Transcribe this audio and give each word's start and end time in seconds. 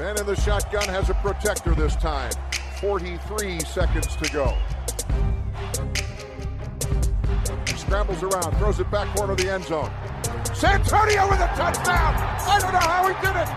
Man 0.00 0.18
in 0.18 0.24
the 0.24 0.34
shotgun 0.34 0.88
has 0.88 1.10
a 1.10 1.14
protector 1.14 1.74
this 1.74 1.94
time. 1.94 2.32
43 2.80 3.60
seconds 3.60 4.16
to 4.16 4.32
go. 4.32 4.56
He 7.66 7.76
scrambles 7.76 8.22
around, 8.22 8.56
throws 8.56 8.80
it 8.80 8.90
back 8.90 9.14
corner 9.14 9.32
of 9.32 9.38
the 9.38 9.50
end 9.50 9.64
zone. 9.64 9.90
Santonio 10.54 11.28
with 11.28 11.40
a 11.40 11.48
touchdown! 11.48 12.14
I 12.16 12.58
don't 12.62 12.72
know 12.72 12.78
how 12.78 13.08
he 13.08 13.14
did 13.20 13.36
it! 13.36 13.48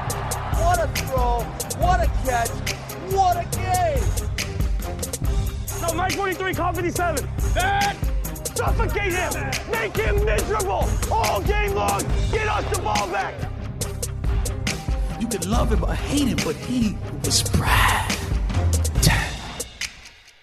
What 0.60 0.80
a 0.82 0.88
throw! 1.08 1.44
What 1.82 2.02
a 2.02 2.08
catch! 2.26 2.50
What 3.14 3.38
a 3.38 3.46
game! 3.56 4.04
No, 5.82 5.94
Mike 5.94 6.12
43, 6.12 6.54
call 6.56 6.74
57. 6.74 7.26
That 7.54 7.96
suffocate 8.54 9.14
him! 9.14 9.32
Make 9.72 9.96
him 9.96 10.26
miserable 10.26 10.90
all 11.10 11.42
game 11.44 11.74
long! 11.74 12.02
Get 12.34 12.50
us 12.50 12.76
the 12.76 12.82
ball 12.82 13.08
back! 13.08 13.53
You 15.24 15.30
could 15.30 15.46
love 15.46 15.76
him 15.76 15.84
or 15.84 15.94
hate 15.94 16.28
him, 16.28 16.38
but 16.46 16.56
he 16.56 16.96
was 17.26 17.52
Brad. 17.52 18.12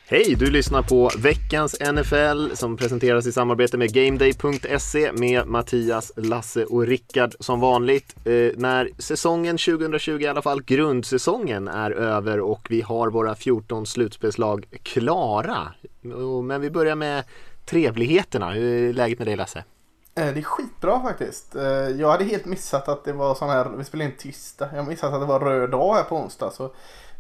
Hej, 0.07 0.37
du 0.39 0.51
lyssnar 0.51 0.83
på 0.83 1.11
veckans 1.19 1.81
NFL 1.81 2.55
som 2.55 2.77
presenteras 2.77 3.27
i 3.27 3.33
samarbete 3.33 3.79
med 3.79 3.93
GameDay.se 3.93 5.13
med 5.13 5.47
Mattias, 5.47 6.13
Lasse 6.17 6.65
och 6.65 6.87
Rickard 6.87 7.35
som 7.41 7.61
vanligt. 7.61 8.17
Eh, 8.25 8.33
när 8.57 8.91
säsongen 8.99 9.59
2020, 9.59 10.21
i 10.21 10.27
alla 10.27 10.43
fall 10.43 10.63
grundsäsongen, 10.63 11.69
är 11.69 11.91
över 11.91 12.41
och 12.41 12.67
vi 12.71 12.81
har 12.81 13.11
våra 13.11 13.35
14 13.35 13.87
slutspelslag 13.87 14.65
klara. 14.83 15.73
Men 16.45 16.61
vi 16.61 16.71
börjar 16.71 16.95
med 16.95 17.25
trevligheterna. 17.65 18.51
Hur 18.51 18.89
är 18.89 18.93
läget 18.93 19.19
med 19.19 19.29
dig 19.29 19.37
Lasse? 19.37 19.65
Eh, 20.15 20.35
det 20.35 20.41
är 20.41 20.43
skitbra 20.43 21.01
faktiskt. 21.01 21.57
Eh, 21.57 21.89
jag 21.89 22.11
hade 22.11 22.25
helt 22.25 22.47
missat 22.47 22.89
att 22.89 23.05
det 23.05 23.13
var 23.13 23.35
sån 23.35 23.51
här, 23.51 23.69
vi 23.77 23.85
spelade 23.85 24.11
in 24.11 24.17
tisdag. 24.17 24.69
Jag 24.75 24.89
missat 24.89 25.13
att 25.13 25.21
det 25.21 25.27
var 25.27 25.41
röd 25.41 25.71
dag 25.71 25.95
här 25.95 26.03
på 26.03 26.17
onsdag. 26.17 26.51
Så 26.51 26.71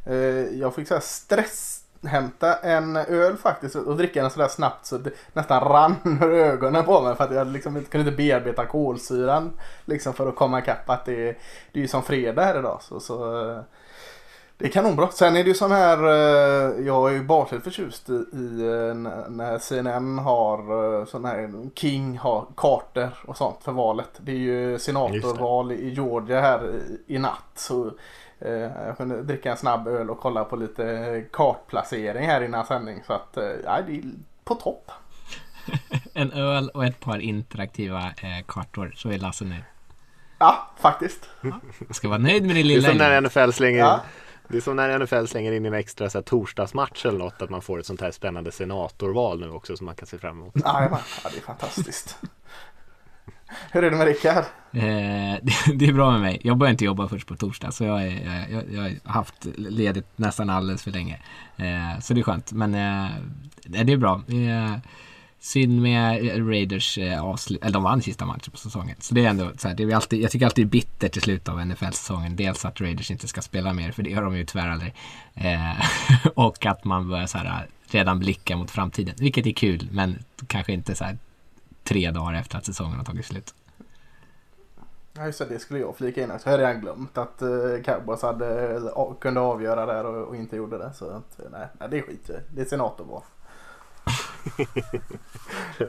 eh, 0.06 0.58
jag 0.58 0.74
fick 0.74 0.88
så 0.88 0.94
här 0.94 1.00
stress 1.00 1.84
hämta 2.02 2.54
en 2.54 2.96
öl 2.96 3.36
faktiskt 3.36 3.74
och 3.76 3.96
dricka 3.96 4.22
den 4.22 4.30
sådär 4.30 4.48
snabbt 4.48 4.86
så 4.86 4.98
det 4.98 5.10
nästan 5.32 5.60
rann 5.60 5.96
ur 6.22 6.30
ögonen 6.30 6.84
på 6.84 7.00
mig 7.00 7.16
för 7.16 7.24
att 7.24 7.34
jag 7.34 7.46
liksom 7.46 7.76
inte 7.76 7.90
kunde 7.90 8.08
inte 8.08 8.16
bearbeta 8.16 8.66
kolsyran 8.66 9.52
liksom 9.84 10.14
för 10.14 10.28
att 10.28 10.36
komma 10.36 10.58
ikapp 10.58 10.90
att 10.90 11.04
det, 11.04 11.24
det 11.72 11.78
är 11.78 11.80
ju 11.80 11.88
som 11.88 12.02
fredag 12.02 12.42
här 12.42 12.58
idag 12.58 12.78
så, 12.82 13.00
så 13.00 13.64
det 14.60 14.66
är 14.66 14.70
kanonbra. 14.70 15.08
Sen 15.12 15.36
är 15.36 15.42
det 15.44 15.48
ju 15.48 15.54
sån 15.54 15.70
här, 15.72 15.98
eh, 16.04 16.86
jag 16.86 17.10
är 17.10 17.14
ju 17.14 17.22
barnsligt 17.24 17.64
förtjust 17.64 18.08
i, 18.10 18.12
i 18.12 18.60
eh, 18.88 18.94
när- 19.30 19.58
CNN 19.58 20.18
har 20.18 20.58
eh, 21.00 21.04
sån 21.06 21.24
här, 21.24 21.50
King 21.74 22.18
har 22.18 22.46
kartor 22.56 23.08
och 23.26 23.36
sånt 23.36 23.56
för 23.64 23.72
valet. 23.72 24.10
Det 24.18 24.32
är 24.32 24.36
ju 24.36 24.78
senatorval 24.78 25.72
i 25.72 25.88
Georgia 25.94 26.40
här 26.40 26.60
i, 27.06 27.14
i 27.14 27.18
natt. 27.18 27.42
Så 27.54 27.90
eh, 28.38 28.50
jag 28.86 28.96
kunde 28.96 29.22
dricka 29.22 29.50
en 29.50 29.56
snabb 29.56 29.88
öl 29.88 30.10
och 30.10 30.20
kolla 30.20 30.44
på 30.44 30.56
lite 30.56 31.24
kartplacering 31.32 32.26
här 32.26 32.40
innan 32.40 32.66
sändning. 32.66 33.02
Så 33.06 33.12
att, 33.12 33.36
eh, 33.36 33.44
ja, 33.64 33.78
det 33.86 33.92
är 33.92 34.02
på 34.44 34.54
topp. 34.54 34.90
En 36.14 36.32
öl 36.32 36.68
och 36.74 36.84
ett 36.84 37.00
par 37.00 37.18
interaktiva 37.18 37.98
eh, 38.00 38.44
kartor 38.46 38.92
så 38.96 39.10
är 39.10 39.18
Lasse 39.18 39.44
nöjd. 39.44 39.62
Ja, 40.38 40.68
faktiskt. 40.80 41.28
Jag 41.86 41.96
ska 41.96 42.08
vara 42.08 42.18
nöjd 42.18 42.42
med 42.46 42.50
det 42.50 42.54
Det 42.54 42.60
är 42.60 42.64
lilla. 42.64 42.88
som 42.88 42.96
när. 42.98 43.20
NFL 43.20 43.50
slänger 43.52 43.78
in 43.78 43.84
Ja. 43.84 44.00
Det 44.50 44.56
är 44.56 44.60
som 44.60 44.76
när 44.76 44.98
NFL 44.98 45.26
slänger 45.26 45.52
in 45.52 45.66
en 45.66 45.74
extra 45.74 46.10
så 46.10 46.18
här, 46.18 46.22
torsdagsmatch 46.22 47.06
eller 47.06 47.18
något 47.18 47.42
att 47.42 47.50
man 47.50 47.62
får 47.62 47.80
ett 47.80 47.86
sånt 47.86 48.00
här 48.00 48.10
spännande 48.10 48.52
senatorval 48.52 49.40
nu 49.40 49.50
också 49.50 49.76
som 49.76 49.86
man 49.86 49.94
kan 49.94 50.06
se 50.06 50.18
fram 50.18 50.40
emot. 50.40 50.54
Ja, 50.64 51.00
det 51.22 51.36
är 51.36 51.40
fantastiskt. 51.40 52.16
Hur 53.72 53.84
är 53.84 53.90
det 53.90 53.96
med 53.96 54.06
Rickard? 54.06 54.44
Eh, 54.72 54.82
det, 55.42 55.54
det 55.74 55.86
är 55.86 55.92
bra 55.92 56.10
med 56.10 56.20
mig. 56.20 56.40
Jag 56.44 56.56
börjar 56.56 56.70
inte 56.70 56.84
jobba 56.84 57.08
först 57.08 57.26
på 57.26 57.36
torsdag 57.36 57.72
så 57.72 57.84
jag, 57.84 58.02
är, 58.02 58.46
jag, 58.50 58.64
jag 58.72 58.82
har 58.82 59.12
haft 59.12 59.46
ledigt 59.56 60.06
nästan 60.16 60.50
alldeles 60.50 60.82
för 60.82 60.90
länge. 60.90 61.20
Eh, 61.56 62.00
så 62.00 62.14
det 62.14 62.20
är 62.20 62.22
skönt. 62.22 62.52
Men 62.52 62.74
eh, 62.74 63.10
det 63.64 63.92
är 63.92 63.96
bra. 63.96 64.22
Synd 65.42 65.82
med 65.82 66.26
eh, 66.26 66.46
Raiders 66.46 66.98
eh, 66.98 67.24
avslut, 67.24 67.62
eller 67.62 67.72
de 67.72 67.82
vann 67.82 68.02
sista 68.02 68.24
matchen 68.24 68.50
på 68.50 68.56
säsongen. 68.56 68.96
Så 68.98 69.14
det 69.14 69.24
är 69.24 69.30
ändå 69.30 69.50
så 69.58 69.68
här, 69.68 69.74
det 69.74 69.82
är 69.82 69.94
alltid, 69.94 70.20
jag 70.20 70.30
tycker 70.30 70.46
alltid 70.46 70.66
det 70.66 70.68
är 70.68 70.70
bittert 70.70 71.16
i 71.16 71.20
slutet 71.20 71.48
av 71.48 71.66
NFL-säsongen. 71.66 72.36
Dels 72.36 72.64
att 72.64 72.80
Raiders 72.80 73.10
inte 73.10 73.28
ska 73.28 73.42
spela 73.42 73.72
mer, 73.72 73.92
för 73.92 74.02
det 74.02 74.10
gör 74.10 74.22
de 74.22 74.36
ju 74.36 74.44
tyvärr 74.44 74.68
aldrig. 74.68 74.94
Eh, 75.34 75.86
och 76.34 76.66
att 76.66 76.84
man 76.84 77.08
börjar 77.08 77.26
så 77.26 77.38
här, 77.38 77.46
eh, 77.46 77.92
redan 77.92 78.18
blicka 78.18 78.56
mot 78.56 78.70
framtiden, 78.70 79.14
vilket 79.18 79.46
är 79.46 79.52
kul, 79.52 79.88
men 79.92 80.18
kanske 80.46 80.72
inte 80.72 80.94
så 80.94 81.04
här 81.04 81.18
tre 81.84 82.10
dagar 82.10 82.34
efter 82.34 82.58
att 82.58 82.66
säsongen 82.66 82.96
har 82.96 83.04
tagit 83.04 83.26
slut. 83.26 83.54
Ja 85.12 85.26
just 85.26 85.38
det, 85.38 85.44
det 85.44 85.58
skulle 85.58 85.80
jag 85.80 85.96
flika 85.96 86.22
in 86.22 86.28
Så 86.28 86.48
Jag 86.48 86.50
hade 86.50 86.62
redan 86.62 86.80
glömt 86.80 87.18
att 87.18 87.42
uh, 87.42 87.82
Cowboys 87.82 88.22
hade, 88.22 88.80
kunde 89.20 89.40
avgöra 89.40 89.86
där 89.86 90.06
och, 90.06 90.28
och 90.28 90.36
inte 90.36 90.56
gjorde 90.56 90.78
det. 90.78 90.92
Så 90.94 91.10
att, 91.10 91.40
nej, 91.52 91.66
nej, 91.80 91.88
det 91.90 91.98
är 91.98 92.02
skit 92.02 92.30
i. 92.30 92.32
Det 92.54 92.60
är 92.60 92.64
senatorval. 92.64 93.22
Ja. 95.78 95.86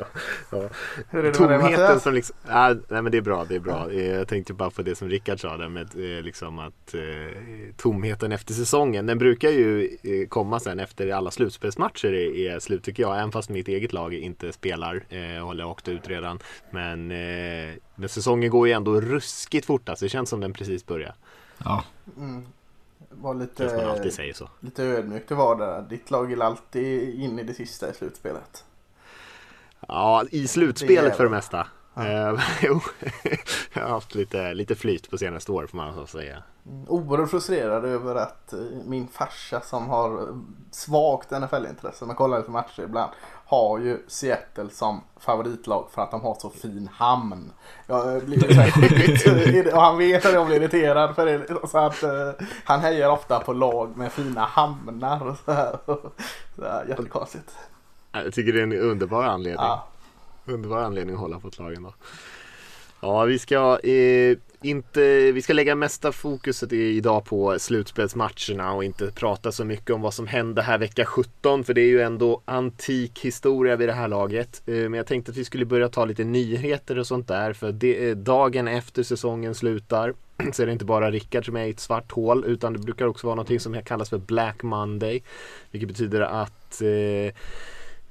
Hur 1.10 1.26
är 1.26 1.32
det 1.32 1.40
med 1.40 1.50
dig 1.50 1.60
Tomheten 1.60 2.00
som 2.00 2.14
liksom, 2.14 2.36
ja, 2.48 2.76
nej 2.88 3.02
men 3.02 3.12
det 3.12 3.18
är 3.18 3.22
bra, 3.22 3.46
det 3.50 3.56
är 3.56 3.60
bra. 3.60 3.94
Jag 3.94 4.28
tänkte 4.28 4.54
bara 4.54 4.70
på 4.70 4.82
det 4.82 4.96
som 4.96 5.10
Rickard 5.10 5.40
sa 5.40 5.58
där 5.58 5.70
med 5.70 6.18
eh, 6.18 6.24
liksom 6.24 6.60
att 6.60 6.94
eh, 6.94 7.72
tomheten 7.78 8.32
efter 8.32 8.54
säsongen, 8.54 9.06
den 9.06 9.18
brukar 9.18 9.50
ju 9.50 9.98
eh, 10.04 10.28
komma 10.28 10.60
sen 10.60 10.80
efter 10.80 11.12
alla 11.12 11.32
slutspelsmatcher 11.32 12.14
är 12.14 12.60
slut 12.60 12.84
tycker 12.84 13.04
jag. 13.04 13.18
Även 13.18 13.32
fast 13.32 13.50
mitt 13.50 13.68
eget 13.68 13.94
lag 13.94 14.14
inte 14.14 14.52
spelar, 14.54 15.04
eh, 15.10 15.46
håller 15.46 15.66
åkt 15.66 15.88
ut 15.88 16.08
redan. 16.08 16.40
Men, 16.72 17.12
eh, 17.12 17.74
men 17.96 18.10
säsongen 18.10 18.50
går 18.50 18.68
ju 18.68 18.74
ändå 18.74 19.02
ruskigt 19.02 19.66
fort 19.66 19.90
alltså. 19.90 20.06
Det 20.06 20.10
känns 20.10 20.30
som 20.30 20.40
den 20.40 20.54
precis 20.54 20.86
börjar. 20.86 21.16
Ja, 21.64 21.84
Mm. 22.18 22.46
Var 23.12 23.48
Trots 23.56 23.74
man 23.74 23.86
alltid 23.86 24.04
lite, 24.06 24.16
säger 24.16 24.34
så. 24.34 24.50
lite 24.60 24.84
ödmjukt 24.84 25.30
det 25.30 25.36
var 25.36 25.56
där. 25.56 25.82
Ditt 25.82 26.12
lag 26.12 26.32
är 26.32 26.44
alltid 26.44 27.20
in 27.20 27.40
i 27.40 27.44
det 27.44 27.54
sista 27.54 27.90
i 27.90 27.94
slutspelet. 27.94 28.66
Ja, 29.88 30.26
i 30.32 30.48
slutspelet 30.48 31.16
för 31.18 31.24
det 31.24 31.30
mesta. 31.30 31.68
Ja. 31.94 32.04
Eh, 32.04 32.40
jag 33.74 33.82
har 33.82 33.90
haft 33.90 34.16
lite, 34.16 34.54
lite 34.54 34.76
flyt 34.76 35.10
på 35.10 35.18
senaste 35.18 35.52
år 35.52 35.68
får 35.68 35.78
man 35.78 35.94
så 35.94 36.08
säga. 36.08 36.44
Mm, 36.66 36.86
Oerhört 36.88 37.30
frustrerad 37.30 37.86
över 37.86 38.16
att 38.16 38.54
eh, 38.54 38.60
min 38.86 39.08
farsa 39.08 39.62
som 39.62 39.90
har 39.90 40.40
svagt 40.72 41.32
NFL-intresse, 41.32 42.06
men 42.06 42.16
kollar 42.16 42.38
lite 42.38 42.52
matcher 42.52 42.84
ibland, 42.84 43.12
har 43.52 43.80
ju 43.80 43.98
Seattle 44.08 44.70
som 44.70 45.02
favoritlag 45.20 45.88
för 45.92 46.02
att 46.02 46.12
de 46.12 46.22
har 46.22 46.36
så 46.36 46.50
fin 46.50 46.90
hamn. 46.94 47.52
Jag 47.88 48.26
blir 48.26 48.40
så 48.40 48.62
här 48.62 49.74
och 49.76 49.82
han 49.82 49.98
vet 49.98 50.26
att 50.26 50.34
jag 50.34 50.48
blir 50.48 50.62
irriterad 50.62 51.16
för 51.16 51.26
det. 51.26 51.68
Så 51.68 51.78
att 51.78 52.04
eh, 52.04 52.46
han 52.64 52.80
hejar 52.80 53.10
ofta 53.10 53.40
på 53.40 53.54
lag 53.54 53.98
med 53.98 54.12
fina 54.12 54.42
hamnar. 54.42 55.36
Så 55.46 55.52
här. 55.52 55.78
Så 56.56 56.66
här, 56.66 56.86
jättekonstigt. 56.90 57.56
Jag 58.12 58.34
tycker 58.34 58.54
det 58.54 58.60
är 58.60 58.64
en 58.64 58.74
underbar 58.74 59.24
anledning. 59.24 59.66
Ja. 59.66 59.88
Underbar 60.46 60.78
anledning 60.78 61.16
att 61.16 61.22
hålla 61.22 61.40
på 61.40 61.48
ett 61.48 61.60
lag 61.60 61.74
ändå. 61.74 61.94
Ja, 63.02 63.24
vi 63.26 63.40
ska 63.40 63.80
eh, 63.84 64.38
inte, 64.62 65.32
vi 65.32 65.42
ska 65.42 65.54
lägga 65.54 65.76
mesta 65.76 66.12
fokuset 66.12 66.74
idag 66.74 67.26
på 67.26 67.60
slutspelsmatcherna 67.60 68.74
och 68.74 68.84
inte 68.84 69.12
prata 69.12 69.52
så 69.52 69.66
mycket 69.66 69.90
om 69.90 70.02
vad 70.02 70.14
som 70.14 70.28
hände 70.28 70.62
här 70.62 70.78
vecka 70.78 71.06
17 71.06 71.64
för 71.64 71.74
det 71.74 71.82
är 71.82 71.88
ju 71.88 72.02
ändå 72.02 72.42
antik 72.46 73.20
historia 73.20 73.76
vid 73.76 73.90
det 73.90 73.94
här 73.94 74.08
laget. 74.08 74.62
Eh, 74.66 74.74
men 74.74 74.94
jag 74.94 75.08
tänkte 75.08 75.32
att 75.32 75.38
vi 75.38 75.46
skulle 75.46 75.66
börja 75.66 75.90
ta 75.90 76.06
lite 76.06 76.24
nyheter 76.24 77.00
och 77.00 77.08
sånt 77.08 77.28
där 77.28 77.54
för 77.54 77.72
det, 77.72 78.10
eh, 78.10 78.16
dagen 78.16 78.68
efter 78.68 79.04
säsongen 79.04 79.56
slutar 79.56 80.14
så 80.54 80.62
är 80.62 80.66
det 80.66 80.74
inte 80.74 80.86
bara 80.86 81.12
Rickard 81.12 81.46
som 81.46 81.56
är 81.56 81.66
i 81.66 81.70
ett 81.70 81.80
svart 81.80 82.12
hål 82.12 82.46
utan 82.48 82.74
det 82.74 82.80
brukar 82.80 83.06
också 83.06 83.28
vara 83.28 83.36
någonting 83.36 83.60
som 83.60 83.84
kallas 83.84 84.10
för 84.10 84.18
Black 84.18 84.64
Monday. 84.64 85.24
Vilket 85.72 85.88
betyder 85.88 86.22
att 86.22 86.82
eh, 86.82 87.34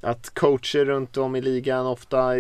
att 0.00 0.34
coacher 0.34 0.84
runt 0.84 1.16
om 1.16 1.37
i 1.37 1.41
ligan 1.41 1.87
ofta, 1.87 2.37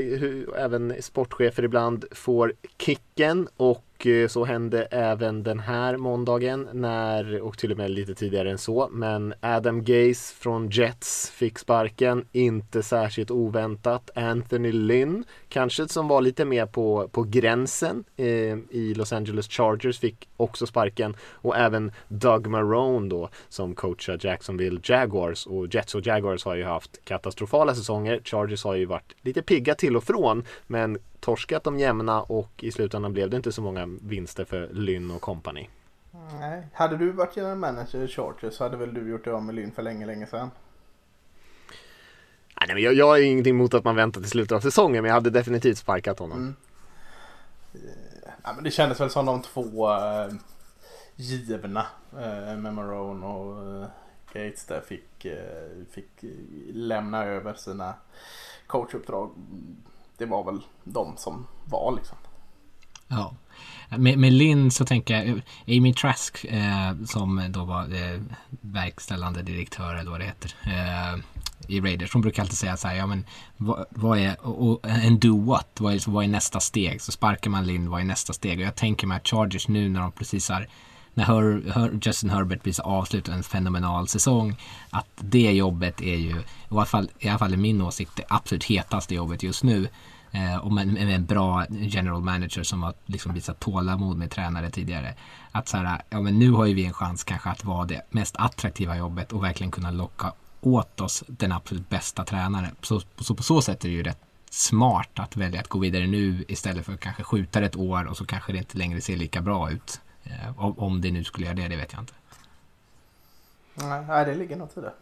även 0.56 0.94
sportchefer 1.00 1.62
ibland, 1.62 2.04
får 2.10 2.52
kicken 2.78 3.48
och 3.56 3.84
och 4.00 4.06
eh, 4.06 4.28
så 4.28 4.44
hände 4.44 4.82
även 4.82 5.42
den 5.42 5.60
här 5.60 5.96
måndagen 5.96 6.68
när, 6.72 7.40
och 7.40 7.58
till 7.58 7.72
och 7.72 7.78
med 7.78 7.90
lite 7.90 8.14
tidigare 8.14 8.50
än 8.50 8.58
så, 8.58 8.88
men 8.92 9.34
Adam 9.40 9.84
Gaze 9.84 10.34
från 10.34 10.68
Jets 10.68 11.30
fick 11.30 11.58
sparken, 11.58 12.24
inte 12.32 12.82
särskilt 12.82 13.30
oväntat. 13.30 14.10
Anthony 14.14 14.72
Lynn, 14.72 15.24
kanske 15.48 15.88
som 15.88 16.08
var 16.08 16.20
lite 16.20 16.44
mer 16.44 16.66
på, 16.66 17.08
på 17.12 17.22
gränsen 17.22 18.04
eh, 18.16 18.26
i 18.70 18.94
Los 18.96 19.12
Angeles 19.12 19.48
Chargers, 19.48 19.98
fick 19.98 20.28
också 20.36 20.66
sparken 20.66 21.16
och 21.32 21.56
även 21.56 21.92
Doug 22.08 22.46
Marone 22.46 23.08
då 23.08 23.28
som 23.48 23.74
coachar 23.74 24.18
Jacksonville 24.20 24.80
Jaguars 24.84 25.46
och 25.46 25.74
Jets 25.74 25.94
och 25.94 26.06
Jaguars 26.06 26.44
har 26.44 26.56
ju 26.56 26.64
haft 26.64 27.04
katastrofala 27.04 27.74
säsonger. 27.74 28.20
Chargers 28.24 28.64
har 28.64 28.74
ju 28.74 28.84
varit 28.84 29.14
lite 29.22 29.42
pigga 29.42 29.74
till 29.74 29.96
och 29.96 30.04
från 30.04 30.44
men 30.66 30.98
torskat 31.20 31.64
de 31.64 31.78
jämna 31.78 32.22
och 32.22 32.50
i 32.64 32.72
slutändan 32.72 33.12
blev 33.12 33.30
det 33.30 33.36
inte 33.36 33.52
så 33.52 33.62
många 33.62 33.86
vinster 34.02 34.44
för 34.44 34.68
Lynn 34.72 35.10
och 35.10 35.20
company. 35.20 35.68
Nej. 36.40 36.66
Hade 36.72 36.96
du 36.96 37.12
varit 37.12 37.36
general 37.36 37.58
manager 37.58 38.04
i 38.04 38.08
Chargers 38.08 38.54
så 38.54 38.64
hade 38.64 38.76
väl 38.76 38.94
du 38.94 39.10
gjort 39.10 39.24
det 39.24 39.34
av 39.34 39.42
med 39.42 39.54
Lynn 39.54 39.72
för 39.72 39.82
länge, 39.82 40.06
länge 40.06 40.26
sedan. 40.26 40.50
Nej, 42.60 42.74
men 42.74 42.82
jag, 42.82 42.94
jag 42.94 43.06
har 43.06 43.18
ingenting 43.18 43.54
emot 43.54 43.74
att 43.74 43.84
man 43.84 43.96
väntar 43.96 44.20
till 44.20 44.30
slutet 44.30 44.52
av 44.52 44.60
säsongen 44.60 45.02
men 45.02 45.08
jag 45.08 45.14
hade 45.14 45.30
definitivt 45.30 45.78
sparkat 45.78 46.18
honom. 46.18 46.38
Mm. 46.38 46.54
Ja, 48.42 48.52
men 48.54 48.64
det 48.64 48.70
kändes 48.70 49.00
väl 49.00 49.10
som 49.10 49.26
de 49.26 49.42
två 49.42 49.90
eh, 49.90 50.32
givna. 51.16 51.86
Eh, 52.12 52.56
med 52.56 52.74
Marone 52.74 53.26
och 53.26 53.82
eh, 53.82 53.88
Gates 54.32 54.64
där 54.64 54.80
fick, 54.80 55.24
eh, 55.24 55.84
fick 55.90 56.10
lämna 56.72 57.24
över 57.24 57.54
sina 57.54 57.94
coachuppdrag. 58.66 59.30
Det 60.20 60.26
var 60.26 60.44
väl 60.44 60.60
de 60.84 61.16
som 61.16 61.46
var 61.64 61.96
liksom. 61.96 62.16
Ja. 63.08 63.34
Med, 63.88 64.18
med 64.18 64.32
Linn 64.32 64.70
så 64.70 64.84
tänker 64.84 65.14
jag, 65.14 65.42
Amy 65.66 65.94
Trask 65.94 66.44
eh, 66.44 66.94
som 67.06 67.46
då 67.48 67.64
var 67.64 67.82
eh, 67.82 68.20
verkställande 68.60 69.42
direktör 69.42 69.94
eller 69.94 70.10
vad 70.10 70.20
det 70.20 70.24
heter 70.26 70.54
eh, 70.64 71.20
i 71.68 71.80
Raiders. 71.80 72.12
Hon 72.12 72.22
brukar 72.22 72.42
alltid 72.42 72.58
säga 72.58 72.76
så 72.76 72.88
här, 72.88 72.96
ja 72.96 73.06
men 73.06 73.24
vad, 73.56 73.86
vad 73.90 74.18
är, 74.18 74.46
och, 74.46 74.80
en 74.88 75.18
do 75.18 75.44
what, 75.44 75.76
vad 75.78 75.94
är, 75.94 76.10
vad 76.10 76.24
är 76.24 76.28
nästa 76.28 76.60
steg? 76.60 77.02
Så 77.02 77.12
sparkar 77.12 77.50
man 77.50 77.66
Linn, 77.66 77.90
vad 77.90 78.00
är 78.00 78.04
nästa 78.04 78.32
steg? 78.32 78.58
Och 78.58 78.64
jag 78.64 78.74
tänker 78.74 79.06
mig 79.06 79.16
att 79.16 79.28
Chargers 79.28 79.68
nu 79.68 79.88
när 79.88 80.00
de 80.00 80.12
precis 80.12 80.48
har 80.48 80.68
när 81.14 81.24
Her, 81.24 81.72
Her, 81.72 81.98
Justin 82.02 82.30
Herbert 82.30 82.62
precis 82.62 82.80
avslutar 82.80 83.32
en 83.32 83.42
fenomenal 83.42 84.08
säsong. 84.08 84.56
Att 84.90 85.06
det 85.16 85.52
jobbet 85.52 86.00
är 86.00 86.16
ju, 86.16 86.30
i 86.30 86.44
alla 86.70 86.84
fall, 86.84 87.10
i 87.18 87.28
alla 87.28 87.38
fall 87.38 87.54
i 87.54 87.56
min 87.56 87.82
åsikt, 87.82 88.16
det 88.16 88.24
absolut 88.28 88.64
hetaste 88.64 89.14
jobbet 89.14 89.42
just 89.42 89.64
nu. 89.64 89.88
Eh, 90.32 90.56
och 90.56 90.72
med, 90.72 90.86
med, 90.86 91.14
en 91.14 91.26
bra 91.26 91.66
general 91.70 92.22
manager 92.22 92.62
som 92.62 92.82
har 92.82 92.94
liksom 93.06 93.34
visat 93.34 93.60
tålamod 93.60 94.16
med 94.16 94.30
tränare 94.30 94.70
tidigare. 94.70 95.14
Att 95.52 95.68
så 95.68 95.76
här, 95.76 96.02
ja 96.10 96.20
men 96.20 96.38
nu 96.38 96.50
har 96.50 96.66
ju 96.66 96.74
vi 96.74 96.84
en 96.84 96.92
chans 96.92 97.24
kanske 97.24 97.50
att 97.50 97.64
vara 97.64 97.84
det 97.84 98.02
mest 98.10 98.36
attraktiva 98.38 98.96
jobbet 98.96 99.32
och 99.32 99.44
verkligen 99.44 99.70
kunna 99.70 99.90
locka 99.90 100.32
åt 100.60 101.00
oss 101.00 101.24
den 101.26 101.52
absolut 101.52 101.88
bästa 101.88 102.24
tränaren. 102.24 102.76
Så, 102.82 103.00
så 103.18 103.34
på 103.34 103.42
så 103.42 103.62
sätt 103.62 103.84
är 103.84 103.88
det 103.88 103.94
ju 103.94 104.02
rätt 104.02 104.20
smart 104.50 105.10
att 105.14 105.36
välja 105.36 105.60
att 105.60 105.68
gå 105.68 105.78
vidare 105.78 106.06
nu 106.06 106.44
istället 106.48 106.86
för 106.86 106.92
att 106.92 107.00
kanske 107.00 107.22
skjuta 107.22 107.60
det 107.60 107.66
ett 107.66 107.76
år 107.76 108.04
och 108.04 108.16
så 108.16 108.26
kanske 108.26 108.52
det 108.52 108.58
inte 108.58 108.78
längre 108.78 109.00
ser 109.00 109.16
lika 109.16 109.42
bra 109.42 109.70
ut. 109.70 110.00
Eh, 110.30 110.78
om 110.78 111.00
det 111.00 111.10
nu 111.12 111.24
skulle 111.24 111.46
göra 111.46 111.56
det, 111.56 111.68
det 111.68 111.76
vet 111.76 111.92
jag 111.92 112.02
inte. 112.02 112.12
Nej, 113.74 114.24
det 114.24 114.34
ligger 114.34 114.56
något 114.56 114.76
i 114.76 114.80
det. 114.80 114.92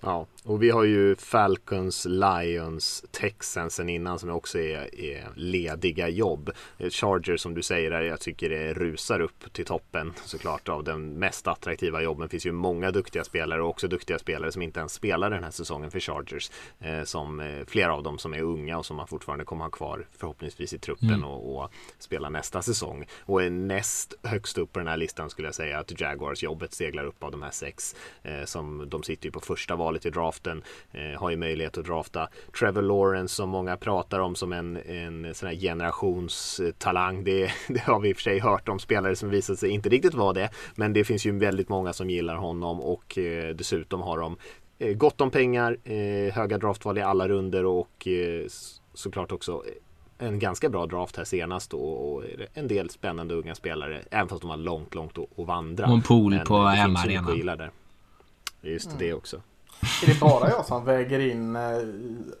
Ja, 0.00 0.26
och 0.44 0.62
vi 0.62 0.70
har 0.70 0.84
ju 0.84 1.16
Falcons, 1.16 2.06
Lions, 2.08 3.04
Texans 3.10 3.74
sen 3.74 3.88
innan 3.88 4.18
som 4.18 4.30
också 4.30 4.58
är, 4.58 5.00
är 5.00 5.28
lediga 5.34 6.08
jobb. 6.08 6.50
Chargers 6.90 7.40
som 7.40 7.54
du 7.54 7.62
säger 7.62 7.90
där, 7.90 8.02
jag 8.02 8.20
tycker 8.20 8.48
det 8.48 8.74
rusar 8.74 9.20
upp 9.20 9.52
till 9.52 9.64
toppen 9.64 10.12
såklart 10.24 10.68
av 10.68 10.84
den 10.84 11.12
mest 11.12 11.46
attraktiva 11.46 12.02
jobben. 12.02 12.22
Det 12.22 12.28
finns 12.28 12.46
ju 12.46 12.52
många 12.52 12.90
duktiga 12.90 13.24
spelare 13.24 13.62
och 13.62 13.68
också 13.68 13.88
duktiga 13.88 14.18
spelare 14.18 14.52
som 14.52 14.62
inte 14.62 14.80
ens 14.80 14.92
spelar 14.92 15.30
den 15.30 15.44
här 15.44 15.50
säsongen 15.50 15.90
för 15.90 16.00
Chargers. 16.00 16.50
Eh, 16.80 17.02
som 17.04 17.40
eh, 17.40 17.64
flera 17.66 17.94
av 17.94 18.02
dem 18.02 18.18
som 18.18 18.34
är 18.34 18.42
unga 18.42 18.78
och 18.78 18.86
som 18.86 18.96
man 18.96 19.06
fortfarande 19.06 19.44
kommer 19.44 19.64
ha 19.64 19.70
kvar 19.70 20.06
förhoppningsvis 20.18 20.72
i 20.72 20.78
truppen 20.78 21.08
mm. 21.08 21.24
och, 21.24 21.62
och, 21.62 21.70
spela 21.98 22.28
nästa 22.28 22.62
säsong. 22.62 23.06
Och 23.18 23.42
är 23.42 23.50
näst 23.50 24.14
högst 24.22 24.58
upp 24.58 24.72
på 24.72 24.78
den 24.78 24.88
här 24.88 24.96
listan 24.96 25.30
skulle 25.30 25.48
jag 25.48 25.54
säga 25.54 25.78
att 25.78 26.00
Jaguars 26.00 26.42
jobbet 26.42 26.72
seglar 26.72 27.04
upp 27.04 27.24
av 27.24 27.30
de 27.30 27.42
här 27.42 27.50
sex. 27.50 27.96
Eh, 28.22 28.44
som 28.44 28.88
de 28.88 29.02
sitter 29.02 29.26
ju 29.26 29.30
på 29.30 29.40
första 29.40 29.76
val 29.76 29.89
valet 29.90 30.06
i 30.06 30.10
draften. 30.10 30.62
Eh, 30.92 31.20
har 31.20 31.30
ju 31.30 31.36
möjlighet 31.36 31.78
att 31.78 31.84
drafta 31.84 32.28
Trevor 32.58 32.82
Lawrence 32.82 33.34
som 33.34 33.50
många 33.50 33.76
pratar 33.76 34.18
om 34.18 34.34
som 34.34 34.52
en, 34.52 34.76
en 34.76 35.34
sån 35.34 35.48
här 35.48 35.56
generationstalang. 35.56 37.24
Det, 37.24 37.50
det 37.68 37.80
har 37.80 38.00
vi 38.00 38.08
i 38.08 38.12
och 38.12 38.16
för 38.16 38.22
sig 38.22 38.38
hört 38.38 38.68
om 38.68 38.78
spelare 38.78 39.16
som 39.16 39.30
visat 39.30 39.58
sig 39.58 39.70
inte 39.70 39.88
riktigt 39.88 40.14
vara 40.14 40.32
det. 40.32 40.50
Men 40.74 40.92
det 40.92 41.04
finns 41.04 41.26
ju 41.26 41.38
väldigt 41.38 41.68
många 41.68 41.92
som 41.92 42.10
gillar 42.10 42.36
honom 42.36 42.80
och 42.80 43.18
eh, 43.18 43.54
dessutom 43.54 44.00
har 44.00 44.18
de 44.18 44.36
eh, 44.78 44.94
gott 44.94 45.20
om 45.20 45.30
pengar, 45.30 45.76
eh, 45.84 46.34
höga 46.34 46.58
draftval 46.58 46.98
i 46.98 47.02
alla 47.02 47.28
runder 47.28 47.64
och 47.64 48.08
eh, 48.08 48.46
såklart 48.94 49.32
också 49.32 49.62
en 50.18 50.38
ganska 50.38 50.68
bra 50.68 50.86
draft 50.86 51.16
här 51.16 51.24
senast 51.24 51.74
och 51.74 52.22
en 52.54 52.68
del 52.68 52.90
spännande 52.90 53.34
unga 53.34 53.54
spelare. 53.54 54.00
Även 54.10 54.28
fast 54.28 54.40
de 54.40 54.50
har 54.50 54.56
långt, 54.56 54.94
långt 54.94 55.18
att 55.18 55.46
vandra. 55.46 55.86
Och 55.86 55.92
en 55.92 56.02
pool 56.02 56.34
Men 56.34 56.46
på 56.46 56.58
hemmaarenan. 56.58 57.70
Just 58.62 58.86
mm. 58.86 58.98
det 58.98 59.14
också. 59.14 59.42
Är 60.02 60.06
det 60.06 60.20
bara 60.20 60.50
jag 60.50 60.66
som 60.66 60.84
väger 60.84 61.18
in 61.18 61.56
eh, 61.56 61.78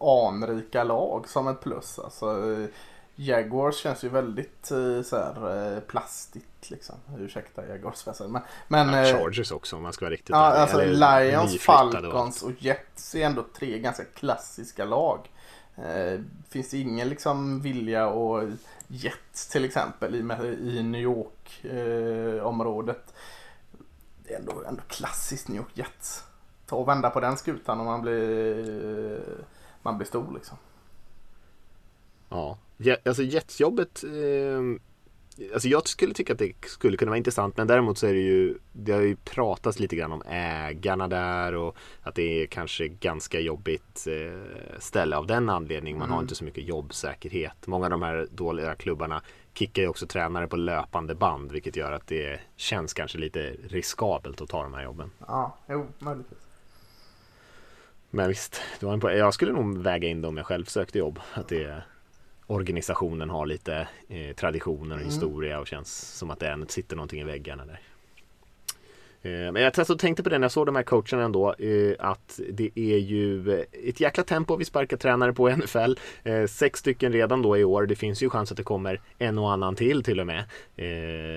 anrika 0.00 0.84
lag 0.84 1.28
som 1.28 1.48
ett 1.48 1.60
plus? 1.60 1.98
Alltså, 1.98 2.52
eh, 2.52 2.66
Jaguars 3.14 3.76
känns 3.76 4.04
ju 4.04 4.08
väldigt 4.08 4.70
eh, 4.70 5.02
så 5.02 5.16
här, 5.16 5.80
plastigt 5.80 6.70
liksom. 6.70 6.96
Ursäkta 7.18 7.66
Jaguars 7.66 8.06
men, 8.28 8.42
men 8.68 9.06
ja, 9.06 9.18
Chargers 9.18 9.52
också 9.52 9.76
om 9.76 9.82
man 9.82 9.92
ska 9.92 10.04
vara 10.04 10.12
riktigt 10.12 10.30
Ja, 10.30 10.36
alltså 10.36 10.84
Lions, 10.84 11.60
Falcons 11.60 12.42
och 12.42 12.52
Jets 12.58 13.14
är 13.14 13.26
ändå 13.26 13.44
tre 13.58 13.78
ganska 13.78 14.04
klassiska 14.04 14.84
lag. 14.84 15.30
Finns 16.48 16.70
det 16.70 16.78
ingen 16.78 17.08
liksom 17.08 17.60
vilja 17.60 18.06
och 18.06 18.48
Jets 18.92 19.48
till 19.48 19.64
exempel 19.64 20.14
i, 20.14 20.82
New 20.82 21.00
York 21.00 21.64
eh, 21.64 22.46
området. 22.46 23.14
Det 24.24 24.34
är 24.34 24.38
ändå, 24.38 24.64
ändå 24.68 24.82
klassiskt 24.88 25.48
New 25.48 25.56
York 25.56 25.70
Jets 25.74 26.24
ta 26.70 26.76
och 26.76 26.88
vända 26.88 27.10
på 27.10 27.20
den 27.20 27.36
skutan 27.36 27.80
om 27.80 27.86
man 27.86 28.02
blir, 28.02 29.20
man 29.82 29.98
blir 29.98 30.06
stor 30.06 30.34
liksom. 30.34 30.56
Ja, 32.28 32.58
alltså 33.04 33.22
jetsjobbet 33.22 34.04
eh, 34.04 34.80
Alltså 35.52 35.68
jag 35.68 35.88
skulle 35.88 36.14
tycka 36.14 36.32
att 36.32 36.38
det 36.38 36.52
skulle 36.66 36.96
kunna 36.96 37.10
vara 37.10 37.18
intressant 37.18 37.56
men 37.56 37.66
däremot 37.66 37.98
så 37.98 38.06
är 38.06 38.12
det 38.14 38.20
ju 38.20 38.58
Det 38.72 38.92
har 38.92 39.00
ju 39.00 39.16
pratats 39.16 39.78
lite 39.78 39.96
grann 39.96 40.12
om 40.12 40.22
ägarna 40.28 41.08
där 41.08 41.54
och 41.54 41.76
att 42.02 42.14
det 42.14 42.42
är 42.42 42.46
kanske 42.46 42.88
ganska 42.88 43.40
jobbigt 43.40 44.06
eh, 44.06 44.78
ställe 44.78 45.16
av 45.16 45.26
den 45.26 45.48
anledningen. 45.48 45.98
Man 45.98 46.08
mm. 46.08 46.14
har 46.14 46.22
inte 46.22 46.34
så 46.34 46.44
mycket 46.44 46.64
jobbsäkerhet. 46.64 47.66
Många 47.66 47.86
av 47.86 47.90
de 47.90 48.02
här 48.02 48.28
dåliga 48.30 48.74
klubbarna 48.74 49.22
kickar 49.54 49.82
ju 49.82 49.88
också 49.88 50.06
tränare 50.06 50.46
på 50.46 50.56
löpande 50.56 51.14
band 51.14 51.52
vilket 51.52 51.76
gör 51.76 51.92
att 51.92 52.06
det 52.06 52.40
känns 52.56 52.94
kanske 52.94 53.18
lite 53.18 53.56
riskabelt 53.68 54.40
att 54.40 54.48
ta 54.48 54.62
de 54.62 54.74
här 54.74 54.84
jobben. 54.84 55.10
Ja, 55.26 55.56
jo, 55.68 55.86
möjligtvis. 55.98 56.49
Men 58.10 58.28
visst, 58.28 58.60
det 58.80 58.86
var 58.86 58.92
en 58.92 59.00
poäng. 59.00 59.18
jag 59.18 59.34
skulle 59.34 59.52
nog 59.52 59.78
väga 59.78 60.08
in 60.08 60.22
det 60.22 60.28
om 60.28 60.36
jag 60.36 60.46
själv 60.46 60.64
sökte 60.64 60.98
jobb. 60.98 61.20
Att 61.34 61.48
det, 61.48 61.82
organisationen 62.46 63.30
har 63.30 63.46
lite 63.46 63.88
eh, 64.08 64.34
traditioner 64.34 64.94
och 64.94 65.00
mm. 65.00 65.06
historia 65.12 65.60
och 65.60 65.66
känns 65.66 66.18
som 66.18 66.30
att 66.30 66.40
det 66.40 66.64
sitter 66.68 66.96
någonting 66.96 67.20
i 67.20 67.24
väggarna 67.24 67.66
där. 67.66 67.80
Eh, 69.22 69.52
men 69.52 69.62
jag 69.62 69.98
tänkte 69.98 70.22
på 70.22 70.28
det 70.28 70.38
när 70.38 70.44
jag 70.44 70.52
såg 70.52 70.66
de 70.66 70.76
här 70.76 70.82
coacherna 70.82 71.24
ändå 71.24 71.54
eh, 71.54 71.94
att 71.98 72.40
det 72.48 72.70
är 72.74 72.98
ju 72.98 73.52
eh, 73.52 73.64
ett 73.88 74.00
jäkla 74.00 74.24
tempo 74.24 74.56
vi 74.56 74.64
sparkar 74.64 74.96
tränare 74.96 75.32
på 75.32 75.50
i 75.50 75.56
NFL. 75.56 75.92
Sex 76.48 76.80
stycken 76.80 77.12
redan 77.12 77.42
då 77.42 77.58
i 77.58 77.64
år. 77.64 77.86
Det 77.86 77.96
finns 77.96 78.22
ju 78.22 78.30
chans 78.30 78.50
att 78.50 78.56
det 78.56 78.62
kommer 78.62 79.00
en 79.18 79.38
och 79.38 79.52
annan 79.52 79.74
till 79.74 80.02
till 80.02 80.20
och 80.20 80.26
med. 80.26 80.44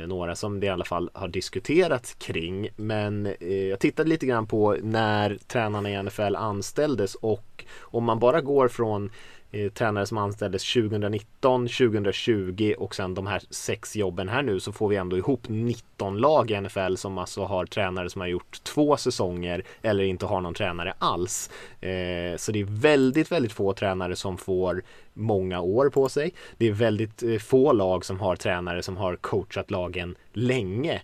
Några 0.07 0.35
som 0.35 0.59
det 0.59 0.65
i 0.65 0.69
alla 0.69 0.85
fall 0.85 1.09
har 1.13 1.27
diskuterats 1.27 2.13
kring. 2.13 2.69
Men 2.75 3.35
jag 3.69 3.79
tittade 3.79 4.09
lite 4.09 4.25
grann 4.25 4.47
på 4.47 4.77
när 4.81 5.37
tränarna 5.47 5.89
i 5.91 6.03
NFL 6.03 6.35
anställdes 6.35 7.15
och 7.15 7.65
om 7.79 8.03
man 8.03 8.19
bara 8.19 8.41
går 8.41 8.67
från 8.67 9.09
Eh, 9.55 9.69
tränare 9.69 10.05
som 10.05 10.17
anställdes 10.17 10.73
2019, 10.73 11.67
2020 11.67 12.73
och 12.77 12.95
sen 12.95 13.13
de 13.13 13.27
här 13.27 13.41
sex 13.49 13.95
jobben 13.95 14.29
här 14.29 14.41
nu 14.41 14.59
så 14.59 14.71
får 14.71 14.89
vi 14.89 14.95
ändå 14.95 15.17
ihop 15.17 15.41
19 15.47 16.17
lag 16.17 16.51
i 16.51 16.61
NFL 16.61 16.95
som 16.95 17.17
alltså 17.17 17.43
har 17.43 17.65
tränare 17.65 18.09
som 18.09 18.21
har 18.21 18.27
gjort 18.27 18.63
två 18.63 18.97
säsonger 18.97 19.63
eller 19.81 20.03
inte 20.03 20.25
har 20.25 20.41
någon 20.41 20.53
tränare 20.53 20.93
alls. 20.99 21.49
Eh, 21.81 22.37
så 22.37 22.51
det 22.51 22.59
är 22.59 22.81
väldigt, 22.81 23.31
väldigt 23.31 23.51
få 23.51 23.73
tränare 23.73 24.15
som 24.15 24.37
får 24.37 24.81
många 25.13 25.61
år 25.61 25.89
på 25.89 26.09
sig. 26.09 26.33
Det 26.57 26.67
är 26.67 26.71
väldigt 26.71 27.23
eh, 27.23 27.37
få 27.37 27.73
lag 27.73 28.05
som 28.05 28.19
har 28.19 28.35
tränare 28.35 28.83
som 28.83 28.97
har 28.97 29.15
coachat 29.15 29.71
lagen 29.71 30.15
länge. 30.33 31.01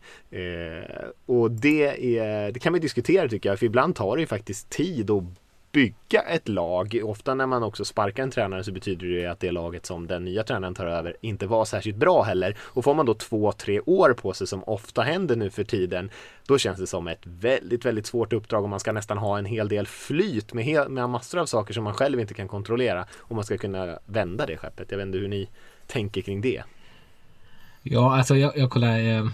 Och 1.25 1.51
det, 1.51 2.17
är, 2.17 2.51
det 2.51 2.59
kan 2.59 2.73
vi 2.73 2.79
diskutera 2.79 3.27
tycker 3.27 3.49
jag, 3.49 3.59
för 3.59 3.65
ibland 3.65 3.95
tar 3.95 4.15
det 4.15 4.21
ju 4.21 4.27
faktiskt 4.27 4.69
tid 4.69 5.11
att 5.11 5.23
bygga 5.71 6.21
ett 6.21 6.47
lag. 6.47 7.01
Ofta 7.03 7.33
när 7.33 7.45
man 7.45 7.63
också 7.63 7.85
sparkar 7.85 8.23
en 8.23 8.31
tränare 8.31 8.63
så 8.63 8.71
betyder 8.71 9.07
det 9.07 9.25
att 9.25 9.39
det 9.39 9.51
laget 9.51 9.85
som 9.85 10.07
den 10.07 10.25
nya 10.25 10.43
tränaren 10.43 10.75
tar 10.75 10.85
över 10.85 11.15
inte 11.21 11.47
var 11.47 11.65
särskilt 11.65 11.97
bra 11.97 12.21
heller. 12.23 12.57
Och 12.59 12.83
får 12.83 12.93
man 12.93 13.05
då 13.05 13.13
två, 13.13 13.51
tre 13.51 13.79
år 13.79 14.13
på 14.13 14.33
sig 14.33 14.47
som 14.47 14.63
ofta 14.63 15.01
händer 15.01 15.35
nu 15.35 15.49
för 15.49 15.63
tiden 15.63 16.11
då 16.45 16.57
känns 16.57 16.79
det 16.79 16.87
som 16.87 17.07
ett 17.07 17.21
väldigt, 17.23 17.85
väldigt 17.85 18.05
svårt 18.05 18.33
uppdrag 18.33 18.63
och 18.63 18.69
man 18.69 18.79
ska 18.79 18.91
nästan 18.91 19.17
ha 19.17 19.37
en 19.37 19.45
hel 19.45 19.69
del 19.69 19.87
flyt 19.87 20.53
med, 20.53 20.91
med 20.91 21.09
massor 21.09 21.39
av 21.39 21.45
saker 21.45 21.73
som 21.73 21.83
man 21.83 21.93
själv 21.93 22.19
inte 22.19 22.33
kan 22.33 22.47
kontrollera 22.47 23.05
om 23.17 23.35
man 23.35 23.45
ska 23.45 23.57
kunna 23.57 23.99
vända 24.05 24.45
det 24.45 24.57
skeppet. 24.57 24.91
Jag 24.91 24.97
vet 24.97 25.05
inte 25.05 25.17
hur 25.17 25.27
ni 25.27 25.49
tänker 25.87 26.21
kring 26.21 26.41
det. 26.41 26.63
Ja, 27.81 28.17
alltså 28.17 28.35
jag, 28.35 28.57
jag 28.57 28.69
kollar 28.69 28.99
eh 28.99 29.25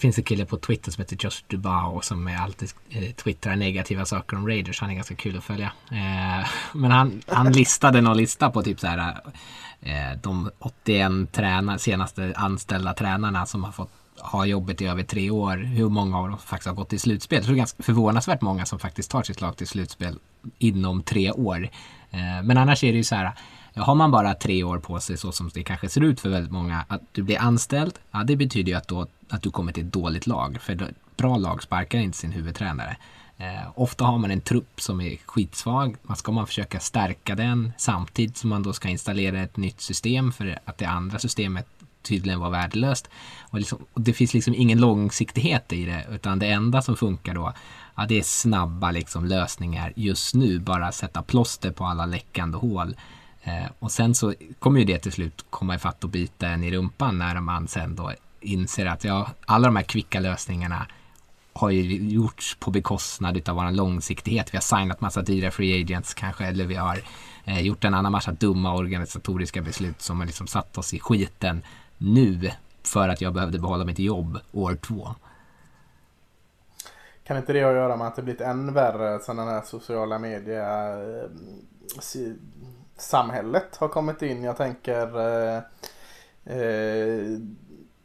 finns 0.00 0.18
en 0.18 0.24
kille 0.24 0.44
på 0.44 0.56
Twitter 0.56 0.92
som 0.92 1.02
heter 1.02 1.16
Josh 1.20 1.44
Dubau 1.46 2.00
som 2.02 2.36
alltid 2.40 2.70
eh, 2.90 3.10
twittrar 3.10 3.56
negativa 3.56 4.04
saker 4.04 4.36
om 4.36 4.46
Raiders. 4.46 4.80
Han 4.80 4.90
är 4.90 4.94
ganska 4.94 5.14
kul 5.14 5.38
att 5.38 5.44
följa. 5.44 5.72
Eh, 5.90 6.48
men 6.72 6.90
han, 6.90 7.22
han 7.26 7.52
listade 7.52 8.00
någon 8.00 8.16
lista 8.16 8.50
på 8.50 8.62
typ 8.62 8.80
så 8.80 8.86
här 8.86 9.20
eh, 9.80 10.18
de 10.22 10.50
81 10.58 11.32
tränar, 11.32 11.78
senaste 11.78 12.32
anställda 12.36 12.94
tränarna 12.94 13.46
som 13.46 13.64
har 13.64 13.72
fått 13.72 13.90
ha 14.20 14.46
jobbet 14.46 14.80
i 14.80 14.86
över 14.86 15.02
tre 15.02 15.30
år. 15.30 15.56
Hur 15.56 15.88
många 15.88 16.18
av 16.18 16.28
dem 16.28 16.38
faktiskt 16.38 16.68
har 16.68 16.74
gått 16.74 16.88
till 16.88 17.00
slutspel. 17.00 17.44
Det 17.46 17.52
är 17.52 17.54
ganska 17.54 17.82
förvånansvärt 17.82 18.40
många 18.40 18.66
som 18.66 18.78
faktiskt 18.78 19.10
tar 19.10 19.22
sitt 19.22 19.40
lag 19.40 19.56
till 19.56 19.66
slutspel 19.66 20.18
inom 20.58 21.02
tre 21.02 21.32
år. 21.32 21.68
Eh, 22.10 22.42
men 22.44 22.58
annars 22.58 22.84
är 22.84 22.92
det 22.92 22.98
ju 22.98 23.04
så 23.04 23.14
här 23.14 23.32
Har 23.74 23.94
man 23.94 24.10
bara 24.10 24.34
tre 24.34 24.64
år 24.64 24.78
på 24.78 25.00
sig 25.00 25.16
så 25.16 25.32
som 25.32 25.50
det 25.54 25.62
kanske 25.62 25.88
ser 25.88 26.00
ut 26.00 26.20
för 26.20 26.28
väldigt 26.28 26.52
många, 26.52 26.84
att 26.88 27.02
du 27.12 27.22
blir 27.22 27.38
anställd, 27.38 27.94
ja 28.10 28.24
det 28.24 28.36
betyder 28.36 28.72
ju 28.72 28.78
att, 28.78 28.88
då, 28.88 29.06
att 29.30 29.42
du 29.42 29.50
kommer 29.50 29.72
till 29.72 29.86
ett 29.86 29.92
dåligt 29.92 30.26
lag. 30.26 30.58
För 30.60 30.82
ett 30.82 31.16
bra 31.16 31.36
lag 31.36 31.62
sparkar 31.62 31.98
inte 31.98 32.18
sin 32.18 32.32
huvudtränare. 32.32 32.96
Eh, 33.38 33.68
ofta 33.74 34.04
har 34.04 34.18
man 34.18 34.30
en 34.30 34.40
trupp 34.40 34.80
som 34.80 35.00
är 35.00 35.16
skitsvag. 35.16 35.96
Man 36.02 36.16
ska 36.16 36.32
man 36.32 36.46
försöka 36.46 36.80
stärka 36.80 37.34
den 37.34 37.72
samtidigt 37.76 38.36
som 38.36 38.50
man 38.50 38.62
då 38.62 38.72
ska 38.72 38.88
installera 38.88 39.40
ett 39.40 39.56
nytt 39.56 39.80
system 39.80 40.32
för 40.32 40.58
att 40.64 40.78
det 40.78 40.84
andra 40.84 41.18
systemet 41.18 41.66
tydligen 42.02 42.40
var 42.40 42.50
värdelöst. 42.50 43.10
Och, 43.40 43.58
liksom, 43.58 43.78
och 43.92 44.00
det 44.00 44.12
finns 44.12 44.34
liksom 44.34 44.54
ingen 44.54 44.80
långsiktighet 44.80 45.72
i 45.72 45.84
det 45.84 46.06
utan 46.10 46.38
det 46.38 46.46
enda 46.46 46.82
som 46.82 46.96
funkar 46.96 47.34
då 47.34 47.52
ja, 47.94 48.06
det 48.06 48.18
är 48.18 48.22
snabba 48.22 48.90
liksom, 48.90 49.24
lösningar 49.24 49.92
just 49.96 50.34
nu. 50.34 50.58
Bara 50.58 50.92
sätta 50.92 51.22
plåster 51.22 51.70
på 51.70 51.84
alla 51.84 52.06
läckande 52.06 52.58
hål. 52.58 52.96
Eh, 53.42 53.66
och 53.78 53.92
sen 53.92 54.14
så 54.14 54.34
kommer 54.58 54.80
ju 54.80 54.86
det 54.86 54.98
till 54.98 55.12
slut 55.12 55.44
komma 55.50 55.74
ifatt 55.74 56.04
och 56.04 56.10
bita 56.10 56.48
en 56.48 56.64
i 56.64 56.70
rumpan 56.70 57.18
när 57.18 57.40
man 57.40 57.68
sen 57.68 57.96
då 57.96 58.12
inser 58.40 58.86
att 58.86 59.04
ja, 59.04 59.30
alla 59.46 59.68
de 59.68 59.76
här 59.76 59.82
kvicka 59.82 60.20
lösningarna 60.20 60.86
har 61.52 61.70
ju 61.70 62.08
gjorts 62.08 62.56
på 62.60 62.70
bekostnad 62.70 63.48
av 63.48 63.56
vår 63.56 63.70
långsiktighet. 63.70 64.54
Vi 64.54 64.56
har 64.56 64.78
signat 64.78 65.00
massa 65.00 65.22
dyra 65.22 65.50
free 65.50 65.82
agents 65.82 66.14
kanske 66.14 66.44
eller 66.44 66.66
vi 66.66 66.74
har 66.74 66.98
eh, 67.44 67.60
gjort 67.60 67.84
en 67.84 67.94
annan 67.94 68.12
massa 68.12 68.32
dumma 68.32 68.74
organisatoriska 68.74 69.62
beslut 69.62 70.02
som 70.02 70.18
har 70.18 70.26
liksom 70.26 70.46
satt 70.46 70.78
oss 70.78 70.94
i 70.94 71.00
skiten 71.00 71.62
nu 71.98 72.50
för 72.82 73.08
att 73.08 73.20
jag 73.20 73.34
behövde 73.34 73.58
behålla 73.58 73.84
mitt 73.84 73.98
jobb 73.98 74.38
år 74.52 74.74
två. 74.74 75.14
Kan 77.24 77.36
inte 77.36 77.52
det 77.52 77.62
ha 77.62 77.70
att 77.70 77.76
göra 77.76 77.96
med 77.96 78.06
att 78.06 78.16
det 78.16 78.22
blivit 78.22 78.40
än 78.40 78.74
värre 78.74 79.20
sen 79.20 79.36
den 79.36 79.48
här 79.48 79.62
sociala 79.62 80.18
media 80.18 80.88
eh, 80.88 81.30
samhället 82.96 83.76
har 83.76 83.88
kommit 83.88 84.22
in? 84.22 84.42
Jag 84.42 84.56
tänker 84.56 85.20
eh, 85.20 85.62
eh, 86.56 87.38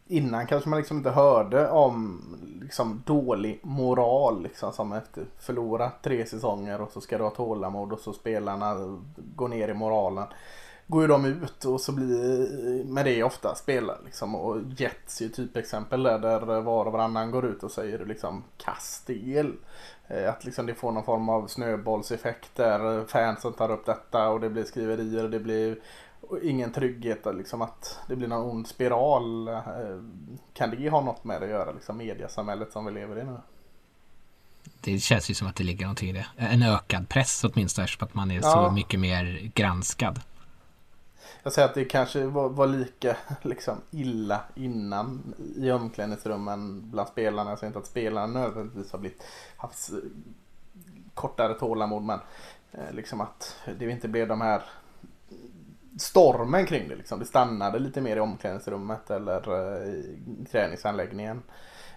innan 0.07 0.47
kanske 0.47 0.69
man 0.69 0.79
liksom 0.79 0.97
inte 0.97 1.09
hörde 1.09 1.69
om 1.69 2.21
liksom 2.61 3.03
dålig 3.05 3.59
moral 3.63 4.43
liksom 4.43 4.73
som 4.73 4.93
efter 4.93 5.25
förlora 5.39 5.91
tre 6.01 6.25
säsonger 6.25 6.81
och 6.81 6.91
så 6.91 7.01
ska 7.01 7.17
du 7.17 7.23
ha 7.23 7.31
tålamod 7.31 7.93
och 7.93 7.99
så 7.99 8.13
spelarna 8.13 8.99
går 9.15 9.47
ner 9.47 9.67
i 9.67 9.73
moralen. 9.73 10.25
Går 10.87 11.01
ju 11.01 11.07
de 11.07 11.25
ut 11.25 11.65
och 11.65 11.81
så 11.81 11.91
blir 11.91 12.83
med 12.83 13.05
det 13.05 13.23
ofta 13.23 13.55
spelare 13.55 13.97
liksom 14.05 14.35
och 14.35 14.57
Jets 14.77 15.21
är 15.21 15.25
ju 15.25 15.31
typexempel 15.31 16.03
där, 16.03 16.19
där 16.19 16.61
var 16.61 16.85
och 16.85 16.91
varannan 16.91 17.31
går 17.31 17.45
ut 17.45 17.63
och 17.63 17.71
säger 17.71 18.05
liksom 18.05 18.43
kastel. 18.57 19.53
Eh, 20.07 20.29
att 20.29 20.45
liksom 20.45 20.65
det 20.65 20.73
får 20.73 20.91
någon 20.91 21.03
form 21.03 21.29
av 21.29 21.47
snöbollseffekt 21.47 22.55
där 22.55 23.05
fansen 23.05 23.53
tar 23.53 23.71
upp 23.71 23.85
detta 23.85 24.29
och 24.29 24.39
det 24.39 24.49
blir 24.49 24.63
skriverier 24.63 25.23
och 25.23 25.29
det 25.29 25.39
blir 25.39 25.77
och 26.29 26.39
ingen 26.39 26.71
trygghet, 26.71 27.25
liksom 27.25 27.61
att 27.61 27.99
det 28.07 28.15
blir 28.15 28.27
någon 28.27 28.49
ond 28.49 28.67
spiral. 28.67 29.47
Eh, 29.47 29.63
kan 30.53 30.69
det 30.71 30.89
ha 30.89 31.01
något 31.01 31.23
med 31.23 31.41
det 31.41 31.45
att 31.45 31.51
göra, 31.51 31.71
liksom 31.71 31.97
mediasamhället 31.97 32.71
som 32.71 32.85
vi 32.85 32.91
lever 32.91 33.19
i 33.19 33.23
nu? 33.23 33.37
Det 34.81 34.99
känns 34.99 35.29
ju 35.29 35.33
som 35.33 35.47
att 35.47 35.55
det 35.55 35.63
ligger 35.63 35.85
någonting 35.85 36.09
i 36.09 36.13
det. 36.13 36.25
En 36.37 36.63
ökad 36.63 37.09
press 37.09 37.43
åtminstone, 37.43 37.87
för 37.87 38.05
att 38.05 38.13
man 38.13 38.31
är 38.31 38.35
ja. 38.35 38.41
så 38.41 38.71
mycket 38.71 38.99
mer 38.99 39.51
granskad. 39.55 40.19
Jag 41.43 41.53
säger 41.53 41.67
att 41.67 41.75
det 41.75 41.85
kanske 41.85 42.25
var, 42.25 42.49
var, 42.49 42.67
lika 42.67 43.17
liksom, 43.41 43.81
illa 43.91 44.41
innan 44.55 45.33
i 45.55 45.71
omklädningsrummen 45.71 46.91
bland 46.91 47.09
spelarna. 47.09 47.49
Jag 47.49 47.59
säger 47.59 47.69
inte 47.69 47.79
att 47.79 47.85
spelarna 47.85 48.39
nödvändigtvis 48.39 48.91
har 48.91 48.99
blivit, 48.99 49.23
haft 49.57 49.89
kortare 51.13 51.53
tålamod 51.53 52.03
men 52.03 52.19
eh, 52.71 52.91
liksom 52.91 53.21
att 53.21 53.55
det 53.79 53.89
inte 53.89 54.07
blev 54.07 54.27
de 54.27 54.41
här 54.41 54.63
stormen 55.97 56.65
kring 56.65 56.89
det. 56.89 56.95
Liksom. 56.95 57.19
Det 57.19 57.25
stannade 57.25 57.79
lite 57.79 58.01
mer 58.01 58.17
i 58.17 58.19
omklädningsrummet 58.19 59.09
eller 59.09 59.53
eh, 59.53 59.89
i 59.89 60.45
träningsanläggningen. 60.51 61.41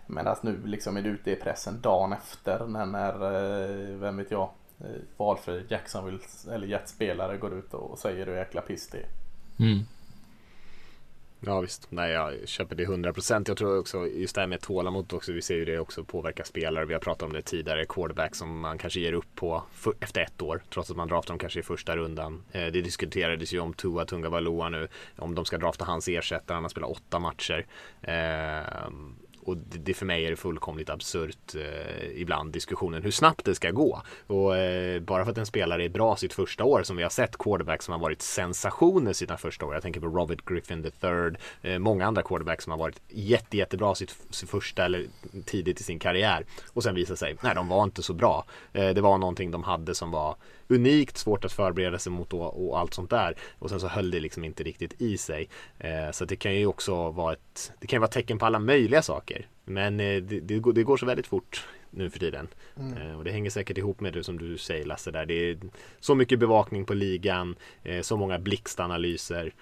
Medan 0.07 0.37
nu 0.43 0.67
liksom 0.67 0.97
är 0.97 1.02
det 1.02 1.09
ute 1.09 1.31
i 1.31 1.37
pressen 1.37 1.81
dagen 1.81 2.12
efter 2.12 2.67
när, 2.67 2.87
när 2.87 3.12
eh, 3.12 3.99
vem 3.99 4.17
vet 4.17 4.31
jag, 4.31 4.50
eh, 4.81 4.87
valfri 5.17 5.67
Jacksonville 5.69 6.19
eller 6.50 6.67
Jets-spelare 6.67 7.37
går 7.37 7.59
ut 7.59 7.75
och 7.75 7.99
säger 7.99 8.26
hur 8.26 8.37
jäkla 8.37 8.61
piss 8.61 8.88
det 8.88 8.99
är. 8.99 9.09
Mm. 9.59 9.85
Ja 11.40 11.61
visst, 11.61 11.87
nej 11.90 12.12
jag 12.12 12.49
köper 12.49 12.76
det 12.76 12.87
100%. 12.87 13.45
Jag 13.49 13.57
tror 13.57 13.78
också 13.78 14.07
just 14.07 14.35
det 14.35 14.40
här 14.40 14.49
med 14.49 14.61
tålamod 14.61 15.12
också, 15.12 15.33
vi 15.33 15.42
ser 15.42 15.54
ju 15.54 15.64
det 15.64 15.78
också 15.78 16.04
påverka 16.04 16.45
spelare. 16.45 16.85
Vi 16.85 16.92
har 16.92 17.00
pratat 17.00 17.23
om 17.23 17.33
det 17.33 17.42
tidigare, 17.42 17.85
quarterback 17.88 18.35
som 18.35 18.61
man 18.61 18.78
kanske 18.78 19.00
ger 19.00 19.12
upp 19.12 19.35
på 19.35 19.62
för, 19.73 19.95
efter 20.00 20.21
ett 20.21 20.42
år 20.42 20.62
trots 20.71 20.90
att 20.90 20.97
man 20.97 21.09
draftar 21.09 21.33
dem 21.33 21.38
kanske 21.38 21.61
i 21.61 21.62
första 21.62 21.97
rundan. 21.97 22.42
Eh, 22.52 22.66
det 22.66 22.80
diskuterades 22.80 23.52
ju 23.52 23.61
om 23.61 23.75
Tua 23.75 24.04
Tungavaloa 24.04 24.68
nu, 24.68 24.88
om 25.16 25.35
de 25.35 25.45
ska 25.45 25.59
drafta 25.59 25.85
hans 25.85 26.09
ersättare, 26.09 26.54
han 26.54 26.64
har 26.64 26.68
spelat 26.71 26.90
åtta 26.90 27.18
matcher. 27.18 27.66
Eh, 28.02 28.88
och 29.49 29.57
det, 29.57 29.95
för 29.95 30.07
mig 30.07 30.26
är 30.26 30.31
det 30.31 30.37
fullkomligt 30.37 30.90
absurt 30.90 31.55
eh, 31.55 32.21
ibland 32.21 32.52
diskussionen 32.52 33.02
hur 33.02 33.11
snabbt 33.11 33.45
det 33.45 33.55
ska 33.55 33.71
gå. 33.71 34.02
Och 34.26 34.57
eh, 34.57 35.00
bara 35.00 35.25
för 35.25 35.33
att 35.33 35.38
en 35.38 35.47
spelare 35.47 35.85
är 35.85 35.88
bra 35.88 36.17
sitt 36.17 36.33
första 36.33 36.64
år 36.64 36.83
som 36.83 36.97
vi 36.97 37.02
har 37.02 37.11
sett 37.11 37.38
quarterbacks 37.38 37.85
som 37.85 37.93
har 37.93 37.99
varit 37.99 38.23
sensationer 38.23 39.12
sina 39.12 39.37
första 39.37 39.67
år. 39.67 39.75
Jag 39.75 39.83
tänker 39.83 40.00
på 40.00 40.07
Robert 40.07 40.45
Griffin 40.45 40.85
III, 41.02 41.37
eh, 41.62 41.78
många 41.78 42.07
andra 42.07 42.23
quarterbacks 42.23 42.64
som 42.64 42.71
har 42.71 42.78
varit 42.78 43.00
jätte, 43.09 43.57
jättebra 43.57 43.95
sitt, 43.95 44.17
sitt 44.31 44.50
första 44.50 44.85
eller 44.85 45.07
tidigt 45.45 45.81
i 45.81 45.83
sin 45.85 45.99
karriär 45.99 46.45
och 46.73 46.83
sen 46.83 46.95
visar 46.95 47.14
sig, 47.14 47.37
nej 47.40 47.55
de 47.55 47.69
var 47.69 47.85
inte 47.85 48.02
så 48.02 48.14
bra. 48.14 48.45
Eh, 48.73 48.88
det 48.88 49.00
var 49.00 49.19
någonting 49.19 49.50
de 49.50 49.62
hade 49.62 49.95
som 49.95 50.11
var 50.11 50.37
unikt, 50.68 51.16
svårt 51.16 51.44
att 51.44 51.52
förbereda 51.52 51.98
sig 51.98 52.12
mot 52.12 52.32
och, 52.32 52.68
och 52.68 52.78
allt 52.78 52.94
sånt 52.94 53.10
där. 53.10 53.34
Och 53.58 53.70
sen 53.70 53.80
så 53.80 53.88
höll 53.88 54.10
det 54.10 54.20
liksom 54.20 54.44
inte 54.44 54.62
riktigt 54.62 55.02
i 55.02 55.18
sig. 55.18 55.48
Eh, 55.78 56.10
så 56.12 56.25
det 56.25 56.37
kan 56.37 56.54
ju 56.54 56.66
också 56.66 57.10
vara 57.10 57.32
ett, 57.32 57.72
det 57.80 57.87
kan 57.87 58.00
vara 58.00 58.10
tecken 58.10 58.38
på 58.38 58.46
alla 58.46 58.58
möjliga 58.58 59.02
saker. 59.02 59.46
Men 59.64 60.00
eh, 60.00 60.22
det, 60.22 60.40
det, 60.40 60.58
går, 60.58 60.72
det, 60.72 60.82
går 60.82 60.96
så 60.96 61.06
väldigt 61.06 61.26
fort 61.26 61.66
nu 61.90 62.10
för 62.10 62.18
tiden. 62.18 62.48
Mm. 62.76 62.96
Eh, 62.96 63.18
och 63.18 63.25
det 63.25 63.30
hänger 63.30 63.50
säkert 63.50 63.78
ihop 63.78 64.00
med 64.00 64.12
det 64.12 64.25
som 64.25 64.38
du 64.38 64.58
säger 64.58 64.84
Lasse 64.84 65.10
där. 65.10 65.26
Det 65.26 65.50
är 65.50 65.58
så 66.00 66.14
mycket 66.14 66.38
bevakning 66.38 66.84
på 66.84 66.94
ligan, 66.94 67.56
eh, 67.82 68.00
så 68.00 68.16
många 68.16 68.38
blixtanalyser. 68.38 69.54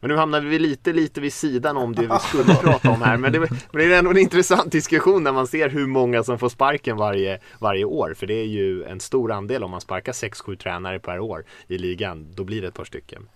Men 0.00 0.10
nu 0.10 0.16
hamnade 0.16 0.46
vi 0.46 0.58
lite, 0.58 0.92
lite 0.92 1.20
vid 1.20 1.32
sidan 1.32 1.76
om 1.76 1.94
det 1.94 2.02
vi 2.02 2.18
skulle 2.18 2.54
prata 2.54 2.90
om 2.90 3.02
här. 3.02 3.16
Men 3.16 3.32
det, 3.32 3.38
men 3.38 3.48
det 3.72 3.84
är 3.84 3.98
ändå 3.98 4.10
en 4.10 4.18
intressant 4.18 4.72
diskussion 4.72 5.24
när 5.24 5.32
man 5.32 5.46
ser 5.46 5.68
hur 5.68 5.86
många 5.86 6.22
som 6.22 6.38
får 6.38 6.48
sparken 6.48 6.96
varje, 6.96 7.38
varje 7.58 7.84
år. 7.84 8.14
För 8.14 8.26
det 8.26 8.34
är 8.34 8.46
ju 8.46 8.84
en 8.84 9.00
stor 9.00 9.32
andel 9.32 9.64
om 9.64 9.70
man 9.70 9.80
sparkar 9.80 10.12
6-7 10.12 10.56
tränare 10.56 10.98
per 10.98 11.18
år 11.18 11.44
i 11.66 11.78
ligan. 11.78 12.32
Då 12.34 12.44
blir 12.44 12.62
det 12.62 12.68
ett 12.68 12.74
par 12.74 12.84
stycken. 12.84 13.28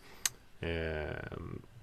Eh, 0.61 0.68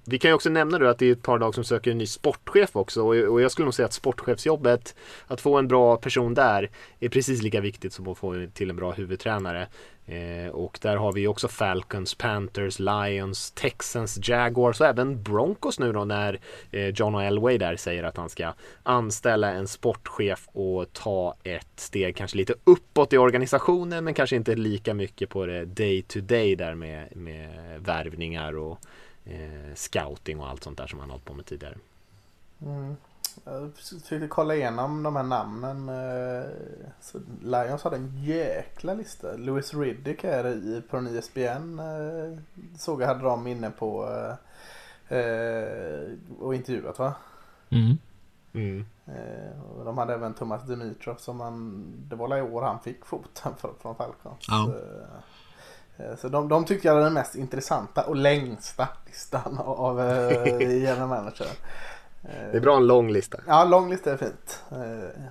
vi 0.05 0.20
kan 0.20 0.29
ju 0.31 0.36
också 0.36 0.50
nämna 0.50 0.79
då 0.79 0.88
att 0.88 1.00
det 1.00 1.05
är 1.05 1.12
ett 1.12 1.24
par 1.24 1.39
lag 1.39 1.55
som 1.55 1.63
söker 1.63 1.91
en 1.91 1.98
ny 1.98 2.05
sportchef 2.05 2.75
också 2.75 3.03
och 3.03 3.41
jag 3.41 3.51
skulle 3.51 3.65
nog 3.65 3.74
säga 3.74 3.86
att 3.86 3.93
sportchefsjobbet, 3.93 4.96
att 5.27 5.41
få 5.41 5.58
en 5.58 5.67
bra 5.67 5.98
person 5.98 6.34
där 6.34 6.70
är 7.00 7.10
precis 7.10 7.41
lika 7.41 7.62
viktigt 7.62 7.93
som 7.93 8.08
att 8.08 8.17
få 8.17 8.48
till 8.53 8.70
en 8.70 8.75
bra 8.75 8.91
huvudtränare. 8.91 9.67
Eh, 10.05 10.51
och 10.51 10.79
där 10.81 10.96
har 10.96 11.13
vi 11.13 11.27
också 11.27 11.48
Falcons, 11.48 12.15
Panthers, 12.15 12.79
Lions, 12.79 13.51
Texans, 13.51 14.20
Jaguars 14.22 14.81
och 14.81 14.88
även 14.88 15.24
Broncos 15.24 15.79
nu 15.79 15.91
då 15.91 16.05
när 16.05 16.39
eh, 16.72 16.88
John 16.88 17.15
Elway 17.15 17.58
där 17.58 17.75
säger 17.75 18.03
att 18.03 18.17
han 18.17 18.29
ska 18.29 18.53
anställa 18.84 19.51
en 19.51 19.67
sportchef 19.67 20.48
och 20.48 20.93
ta 20.93 21.36
ett 21.43 21.67
steg 21.75 22.15
kanske 22.15 22.38
lite 22.38 22.53
uppåt 22.63 23.13
i 23.13 23.17
organisationen 23.17 24.03
men 24.03 24.13
kanske 24.13 24.36
inte 24.36 24.55
lika 24.55 24.93
mycket 24.93 25.29
på 25.29 25.46
det 25.46 25.65
day 25.65 26.01
to 26.01 26.20
day 26.20 26.55
där 26.55 26.75
med, 26.75 27.17
med 27.17 27.50
värvningar 27.79 28.58
och 28.58 28.79
eh, 29.25 29.75
scouting 29.75 30.39
och 30.39 30.49
allt 30.49 30.63
sånt 30.63 30.77
där 30.77 30.87
som 30.87 30.99
han 30.99 31.09
hållit 31.09 31.25
på 31.25 31.33
med 31.33 31.45
tidigare. 31.45 31.77
Mm. 32.61 32.95
Jag 33.43 33.73
försökte 33.75 34.27
kolla 34.27 34.55
igenom 34.55 35.03
de 35.03 35.15
här 35.15 35.23
namnen. 35.23 35.89
Eh, 35.89 36.49
så 37.01 37.19
Lions 37.41 37.83
hade 37.83 37.95
en 37.95 38.23
jäkla 38.23 38.93
lista. 38.93 39.37
Louis 39.37 39.73
Riddick 39.73 40.23
är 40.23 40.47
i 40.47 40.81
på 40.89 40.97
en 40.97 41.07
ISBN. 41.07 41.79
Eh, 41.79 42.37
såg 42.77 43.01
jag 43.01 43.07
hade 43.07 43.23
de 43.23 43.47
inne 43.47 43.71
på 43.71 44.09
eh, 45.07 46.13
och 46.39 46.55
intervjuat 46.55 46.99
va? 46.99 47.13
Mm. 47.69 47.97
Mm. 48.53 48.85
De 49.85 49.97
hade 49.97 50.13
även 50.13 50.33
Thomas 50.33 50.63
Dimitrov 50.63 51.15
som 51.15 51.37
man, 51.37 51.85
det 52.09 52.15
var 52.15 52.37
i 52.37 52.41
år 52.41 52.61
han 52.61 52.79
fick 52.79 53.05
foten 53.05 53.53
från 53.81 53.95
Falcons. 53.95 54.45
Ja. 54.47 54.65
Så 54.65 54.73
de, 56.29 56.50
de 56.50 56.65
tyckte 56.65 56.88
jag 56.88 56.96
var 56.96 57.01
den 57.01 57.13
mest 57.13 57.36
intressanta 57.36 58.03
och 58.03 58.15
längsta 58.15 58.88
listan 59.05 59.58
av 59.58 60.00
general 60.60 61.08
manager. 61.08 61.48
Det 62.22 62.58
är 62.58 62.62
bra 62.62 62.77
en 62.77 62.88
lång 62.88 63.12
lista. 63.12 63.38
Ja, 63.48 63.63
lång 63.63 63.89
lista 63.89 64.13
är 64.13 64.17
fint. 64.17 64.63
Eh, 64.72 65.22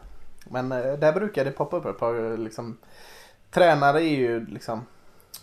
men 0.44 0.72
eh, 0.72 0.92
där 0.92 1.12
brukar 1.12 1.44
det 1.44 1.50
poppa 1.50 1.76
upp 1.76 1.86
ett 1.86 1.98
par 1.98 2.36
liksom 2.36 2.78
Tränare 3.50 4.02
är 4.02 4.16
ju 4.16 4.46
liksom 4.46 4.86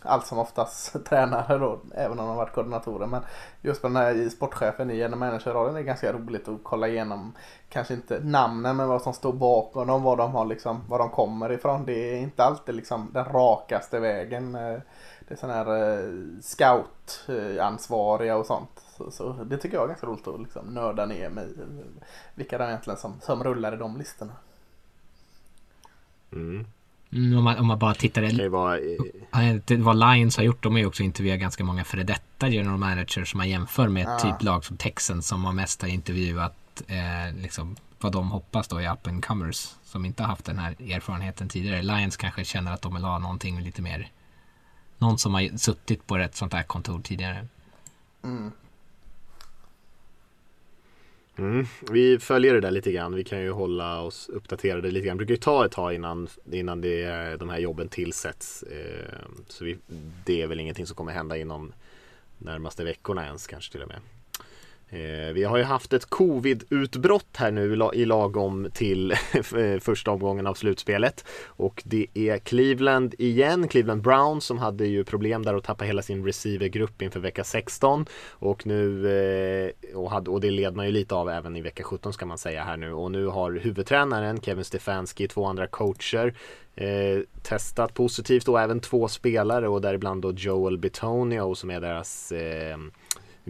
allt 0.02 0.26
som 0.26 0.40
oftast 0.40 1.06
tränare 1.10 1.58
då, 1.58 1.80
även 1.96 2.20
om 2.20 2.28
de 2.28 2.36
varit 2.36 2.54
koordinatorer. 2.54 3.08
Men 3.08 3.22
just 3.62 3.82
på 3.82 3.88
den 3.88 3.96
här 3.96 4.30
sportchefen 4.30 4.92
i 4.92 4.98
general 4.98 5.20
manager-rollen 5.20 5.76
är 5.76 5.80
det 5.80 5.84
ganska 5.84 6.14
roligt 6.14 6.48
att 6.48 6.60
kolla 6.64 6.88
igenom, 6.88 7.34
kanske 7.70 7.94
inte 7.94 8.20
namnen, 8.24 8.76
men 8.76 8.88
vad 8.88 9.02
som 9.02 9.14
står 9.14 9.34
bakom 9.34 9.88
dem, 9.88 10.04
vad 10.04 10.18
de 10.18 10.32
har 10.32 10.46
liksom, 10.46 10.84
var 10.90 11.00
de 11.00 11.10
kommer 11.10 11.52
ifrån. 11.52 11.86
Det 11.86 12.14
är 12.14 12.18
inte 12.18 12.44
alltid 12.44 12.76
liksom 12.76 13.10
den 13.14 13.26
rakaste 13.26 14.00
vägen. 14.00 14.58
Det 15.28 15.34
är 15.34 15.38
sådana 15.38 15.54
här 15.54 16.00
eh, 16.00 16.14
scout-ansvariga 16.42 18.36
och 18.36 18.46
sånt. 18.46 18.84
Så, 18.98 19.12
så, 19.12 19.34
det 19.44 19.58
tycker 19.58 19.78
jag 19.78 19.84
är 19.84 19.88
ganska 19.88 20.08
roligt 20.08 20.28
att 20.28 20.40
liksom 20.40 20.74
nörda 20.74 21.06
ner 21.06 21.30
mig 21.30 21.48
vilka 22.36 22.58
det 22.58 22.64
är 22.64 22.68
egentligen 22.68 23.00
som, 23.00 23.14
som 23.22 23.44
rullar 23.44 23.74
i 23.74 23.78
de 23.78 23.98
listorna. 23.98 24.34
Mm. 26.32 26.66
Mm, 27.12 27.38
om, 27.38 27.44
man, 27.44 27.58
om 27.58 27.68
man 27.68 27.80
bara 27.80 27.94
tittar 27.94 28.22
Det 28.22 28.50
vara, 28.50 28.78
eh, 28.78 29.80
vad 29.80 30.00
Lions 30.00 30.38
har 30.38 30.44
gjort, 30.44 30.64
de 30.64 30.74
har 30.74 30.80
ju 30.80 30.86
också 30.86 31.04
intervjuat 31.04 31.40
ganska 31.40 31.64
många 31.64 31.84
före 31.84 32.04
detta 32.04 32.48
general 32.48 32.78
managers 32.78 33.32
som 33.32 33.38
man 33.38 33.50
jämför 33.50 33.88
med 33.88 34.04
Ja. 34.08 34.20
typ 34.20 34.44
lag 34.44 34.66
som 34.66 34.78
Texans 34.78 35.28
som 35.28 35.46
har 35.46 35.54
mest 35.54 35.82
har 35.82 35.90
intervjuat 35.90 36.84
eh, 36.88 37.36
liksom, 37.42 37.76
vad 38.00 38.12
de 38.12 38.32
hoppas 38.32 38.68
då 38.68 38.82
i 38.82 38.88
up 38.88 39.08
and 39.08 39.26
comers 39.26 39.76
som 39.84 40.06
inte 40.06 40.24
har 40.24 40.30
haft 40.30 40.46
den 40.46 40.60
här 40.60 40.72
erfarenheten 40.92 41.50
tidigare. 41.50 41.82
Lions 41.82 42.18
kanske 42.18 42.44
känner 42.46 42.74
att 42.74 42.82
de 42.82 42.94
vill 42.94 43.04
ha 43.04 43.20
någonting 43.20 43.62
lite 43.62 43.82
mer 43.82 44.12
någon 44.98 45.18
som 45.18 45.34
har 45.34 45.58
suttit 45.58 46.08
på 46.08 46.18
ett 46.18 46.36
sånt 46.36 46.54
här 46.54 46.64
kontor 46.64 47.02
tidigare. 47.02 47.48
Mm. 48.24 48.52
Mm, 51.38 51.66
vi 51.92 52.20
följer 52.20 52.54
det 52.54 52.62
där 52.62 52.72
lite 52.72 52.92
grann. 52.92 53.16
Vi 53.16 53.24
kan 53.24 53.42
ju 53.42 53.52
hålla 53.52 54.02
oss 54.02 54.30
uppdaterade 54.30 54.92
lite 54.92 55.06
grann. 55.06 55.18
Det 55.18 55.26
brukar 55.26 55.34
ju 55.34 55.40
ta 55.40 55.66
ett 55.66 55.72
tag 55.72 55.94
innan, 55.94 56.28
innan 56.52 56.82
det, 56.82 57.36
de 57.40 57.50
här 57.50 57.60
jobben 57.60 57.90
tillsätts. 57.90 58.64
Eh, 58.64 59.20
så 59.48 59.66
vi, 59.66 59.78
det 60.26 60.42
är 60.42 60.48
väl 60.48 60.60
ingenting 60.60 60.86
som 60.86 60.96
kommer 60.96 61.12
hända 61.12 61.38
inom 61.38 61.74
närmaste 62.38 62.84
veckorna 62.84 63.26
ens 63.26 63.48
kanske 63.48 63.72
till 63.72 63.82
och 63.82 63.88
med. 63.88 64.00
Eh, 64.90 65.34
vi 65.34 65.44
har 65.44 65.58
ju 65.58 65.64
haft 65.64 65.94
ett 65.94 66.06
covid-utbrott 66.06 67.38
här 67.38 67.52
nu 67.52 67.90
i 67.94 68.06
lagom 68.06 68.68
till 68.74 69.12
eh, 69.34 69.80
första 69.80 70.12
omgången 70.12 70.48
av 70.48 70.54
slutspelet. 70.54 71.26
Och 71.46 71.84
det 71.86 72.08
är 72.14 72.38
Cleveland 72.38 73.16
igen, 73.18 73.68
Cleveland 73.68 74.02
Browns 74.02 74.46
som 74.46 74.58
hade 74.58 74.88
ju 74.88 75.04
problem 75.04 75.44
där 75.44 75.56
och 75.56 75.64
tappade 75.64 75.88
hela 75.88 76.02
sin 76.02 76.26
receivergrupp 76.26 77.02
inför 77.02 77.20
vecka 77.20 77.44
16. 77.44 78.06
Och 78.30 78.66
nu, 78.66 79.08
eh, 79.12 79.98
och, 79.98 80.12
hade, 80.12 80.30
och 80.30 80.42
det 80.42 80.52
led 80.52 80.76
man 80.76 80.86
ju 80.86 80.92
lite 80.92 81.16
av 81.16 81.30
även 81.30 81.56
i 81.56 81.62
vecka 81.62 81.84
17 81.84 82.14
ska 82.14 82.26
man 82.26 82.38
säga 82.38 82.64
här 82.64 82.78
nu. 82.78 82.94
Och 82.94 83.12
nu 83.12 83.26
har 83.26 83.52
huvudtränaren 83.52 84.42
Kevin 84.42 84.64
Stefanski, 84.64 85.28
två 85.28 85.46
andra 85.46 85.68
coacher 85.68 86.34
eh, 86.76 87.20
testat 87.44 87.94
positivt 87.94 88.48
och 88.48 88.62
även 88.62 88.80
två 88.80 89.08
spelare 89.08 89.68
och 89.68 89.82
däribland 89.82 90.22
då 90.22 90.32
Joel 90.32 90.78
Bitonio 90.78 91.56
som 91.56 91.72
är 91.72 91.82
deras 91.82 92.32
eh, 92.32 92.78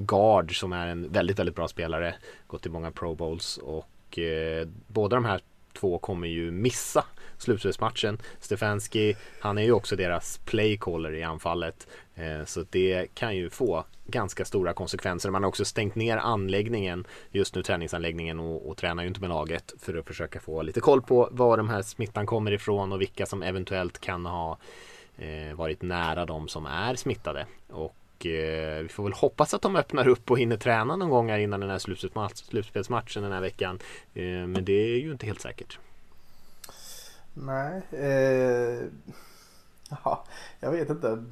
guard 0.05 0.59
som 0.59 0.73
är 0.73 0.87
en 0.87 1.11
väldigt, 1.11 1.39
väldigt 1.39 1.55
bra 1.55 1.67
spelare. 1.67 2.15
Gått 2.47 2.65
i 2.65 2.69
många 2.69 2.91
Pro 2.91 3.15
Bowls 3.15 3.57
och 3.57 4.19
eh, 4.19 4.67
båda 4.87 5.15
de 5.15 5.25
här 5.25 5.41
två 5.73 5.97
kommer 5.97 6.27
ju 6.27 6.51
missa 6.51 7.05
slutspelsmatchen. 7.37 8.17
Stefanski, 8.39 9.15
han 9.39 9.57
är 9.57 9.61
ju 9.61 9.71
också 9.71 9.95
deras 9.95 10.37
playcaller 10.37 11.13
i 11.13 11.23
anfallet. 11.23 11.87
Eh, 12.15 12.45
så 12.45 12.65
det 12.69 13.07
kan 13.13 13.35
ju 13.35 13.49
få 13.49 13.85
ganska 14.05 14.45
stora 14.45 14.73
konsekvenser. 14.73 15.29
Man 15.29 15.43
har 15.43 15.49
också 15.49 15.65
stängt 15.65 15.95
ner 15.95 16.17
anläggningen, 16.17 17.07
just 17.31 17.55
nu 17.55 17.63
träningsanläggningen 17.63 18.39
och, 18.39 18.69
och 18.69 18.77
tränar 18.77 19.03
ju 19.03 19.07
inte 19.07 19.21
med 19.21 19.29
laget 19.29 19.73
för 19.79 19.97
att 19.97 20.07
försöka 20.07 20.39
få 20.39 20.61
lite 20.61 20.79
koll 20.79 21.01
på 21.01 21.29
var 21.31 21.57
de 21.57 21.69
här 21.69 21.81
smittan 21.81 22.25
kommer 22.25 22.51
ifrån 22.51 22.91
och 22.91 23.01
vilka 23.01 23.25
som 23.25 23.43
eventuellt 23.43 23.99
kan 23.99 24.25
ha 24.25 24.57
eh, 25.17 25.55
varit 25.55 25.81
nära 25.81 26.25
de 26.25 26.47
som 26.47 26.65
är 26.65 26.95
smittade. 26.95 27.45
Och 27.69 27.95
eh, 28.25 28.81
vi 28.81 28.89
får 28.89 29.03
väl 29.03 29.13
hoppas 29.13 29.53
att 29.53 29.61
de 29.61 29.75
öppnar 29.75 30.07
upp 30.07 30.31
och 30.31 30.39
hinner 30.39 30.57
träna 30.57 30.95
någon 30.95 31.09
gång 31.09 31.29
här 31.29 31.37
innan 31.37 31.59
den 31.59 31.69
här 31.69 31.79
slutspelsmatchen 32.33 33.23
den 33.23 33.31
här 33.31 33.41
veckan. 33.41 33.79
Eh, 34.13 34.23
men 34.23 34.65
det 34.65 34.73
är 34.73 34.99
ju 34.99 35.11
inte 35.11 35.25
helt 35.25 35.41
säkert. 35.41 35.79
Nej. 37.33 37.81
Eh, 37.91 38.83
ja, 40.03 40.23
jag 40.59 40.71
vet 40.71 40.89
inte. 40.89 41.23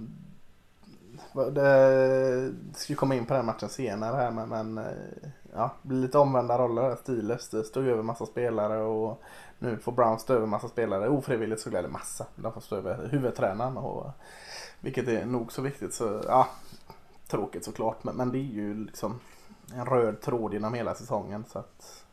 Det 1.52 2.54
ska 2.76 2.94
ju 2.94 2.96
komma 2.96 3.16
in 3.16 3.26
på 3.26 3.34
den 3.34 3.46
matchen 3.46 3.70
senare 3.70 4.16
här 4.16 4.32
men, 4.32 4.50
men 4.50 4.78
eh, 4.78 5.30
ja, 5.54 5.76
det 5.82 5.88
blir 5.88 5.98
lite 5.98 6.18
omvända 6.18 6.58
roller. 6.58 6.96
Steelers 6.96 7.50
det 7.50 7.64
stod 7.64 7.88
över 7.88 8.04
massa 8.04 8.26
spelare 8.26 8.82
och 8.82 9.22
nu 9.60 9.78
får 9.78 9.92
Browns 9.92 10.22
stå 10.22 10.34
över 10.34 10.48
massa 10.48 10.68
spelare. 10.68 11.10
Ofrivilligt 11.10 11.62
så 11.62 11.70
glädjer 11.70 11.92
massa. 11.92 12.26
De 12.36 12.54
får 12.54 12.62
stå 12.62 12.76
över 12.76 13.08
huvudtränaren 13.12 13.78
och 13.78 14.12
vilket 14.80 15.08
är 15.08 15.26
nog 15.26 15.52
så 15.52 15.62
viktigt. 15.62 15.94
Så 15.94 16.22
ja, 16.28 16.48
tråkigt 17.28 17.66
såklart 17.66 18.04
men, 18.04 18.16
men 18.16 18.32
det 18.32 18.38
är 18.38 18.54
ju 18.54 18.86
liksom 18.86 19.20
en 19.74 19.86
röd 19.86 20.22
tråd 20.22 20.54
genom 20.54 20.74
hela 20.74 20.96
säsongen 20.96 21.46
så 21.48 21.60
att 21.60 22.06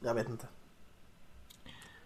jag 0.00 0.14
vet 0.14 0.28
inte. 0.28 0.46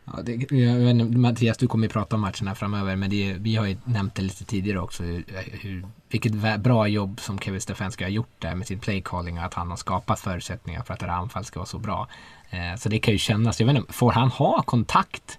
Ja, 0.04 0.22
det, 0.22 0.32
jag 0.52 0.76
vet 0.76 0.90
inte, 0.90 1.18
Mattias, 1.18 1.58
du 1.58 1.66
kommer 1.66 1.86
ju 1.86 1.88
prata 1.88 2.16
om 2.16 2.22
matcherna 2.22 2.54
framöver, 2.54 2.96
men 2.96 3.10
det, 3.10 3.36
vi 3.38 3.56
har 3.56 3.66
ju 3.66 3.76
nämnt 3.84 4.14
det 4.14 4.22
lite 4.22 4.44
tidigare 4.44 4.80
också. 4.80 5.02
Hur, 5.02 5.24
hur, 5.52 5.86
vilket 6.08 6.60
bra 6.60 6.88
jobb 6.88 7.20
som 7.20 7.38
Kevin 7.38 7.60
Stefanski 7.60 8.04
har 8.04 8.10
gjort 8.10 8.34
där 8.38 8.54
med 8.54 8.66
sin 8.66 8.78
playcalling 8.78 9.38
och 9.38 9.44
att 9.44 9.54
han 9.54 9.70
har 9.70 9.76
skapat 9.76 10.20
förutsättningar 10.20 10.82
för 10.82 10.94
att 10.94 11.00
det 11.00 11.06
här 11.06 11.12
anfallet 11.12 11.46
ska 11.46 11.60
vara 11.60 11.66
så 11.66 11.78
bra. 11.78 12.08
Eh, 12.50 12.76
så 12.78 12.88
det 12.88 12.98
kan 12.98 13.12
ju 13.12 13.18
kännas, 13.18 13.60
jag 13.60 13.66
vet 13.66 13.76
inte, 13.76 13.92
får 13.92 14.12
han 14.12 14.28
ha 14.28 14.62
kontakt 14.62 15.38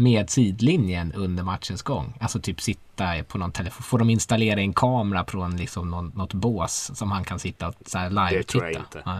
med 0.00 0.30
sidlinjen 0.30 1.12
under 1.12 1.42
matchens 1.42 1.82
gång? 1.82 2.14
Alltså 2.20 2.40
typ 2.40 2.60
sitta 2.60 3.24
på 3.28 3.38
någon 3.38 3.52
telefon, 3.52 3.82
får 3.82 3.98
de 3.98 4.10
installera 4.10 4.60
en 4.60 4.72
kamera 4.72 5.24
från 5.24 5.56
liksom 5.56 5.90
någon, 5.90 6.12
något 6.14 6.34
bås 6.34 6.90
som 6.94 7.10
han 7.10 7.24
kan 7.24 7.38
sitta 7.38 7.68
och 7.68 7.74
så 7.86 7.98
här 7.98 8.10
live 8.10 8.30
Det 8.30 8.42
tror 8.42 8.64
jag 8.64 8.72
inte. 8.72 9.02
Ja. 9.04 9.18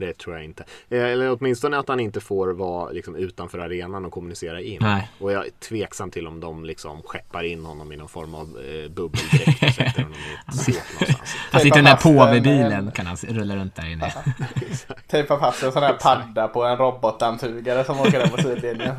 Det 0.00 0.18
tror 0.18 0.36
jag 0.36 0.44
inte. 0.44 0.64
Eh, 0.88 1.04
Eller 1.04 1.36
åtminstone 1.38 1.78
att 1.78 1.88
han 1.88 2.00
inte 2.00 2.20
får 2.20 2.48
vara 2.48 2.90
liksom, 2.90 3.16
utanför 3.16 3.58
arenan 3.58 4.04
och 4.04 4.12
kommunicera 4.12 4.60
in. 4.60 4.78
Nej. 4.80 5.10
Och 5.18 5.32
jag 5.32 5.46
är 5.46 5.50
tveksam 5.50 6.10
till 6.10 6.26
om 6.26 6.40
de 6.40 6.64
liksom 6.64 7.02
skeppar 7.02 7.42
in 7.42 7.64
honom 7.64 7.92
i 7.92 7.96
någon 7.96 8.08
form 8.08 8.34
av 8.34 8.42
eh, 8.42 8.90
bubbeldräkt 8.90 9.62
och 9.62 9.74
sätter 9.74 10.02
honom 10.02 10.12
i 10.46 10.48
ett 10.48 10.54
skåp 10.54 10.74
någonstans. 11.00 11.36
Han 11.50 11.60
sitter 11.60 11.78
i 11.78 11.82
den 11.82 11.84
där 11.84 11.98
den, 12.04 12.16
påvebilen 12.16 12.86
eh, 12.86 12.92
kan 12.92 13.06
han 13.06 13.16
rulla 13.16 13.56
runt 13.56 13.74
där 13.74 13.92
inne. 13.92 14.12
Tejpa 15.08 15.38
fast 15.38 15.62
en 15.62 15.72
sån 15.72 15.82
här 15.82 15.92
padda 15.92 16.48
på 16.48 16.64
en 16.64 16.76
robotdammsugare 16.76 17.84
som 17.84 18.00
åker 18.00 18.18
där 18.18 18.28
på 18.28 18.42
sidlinjen. 18.42 18.94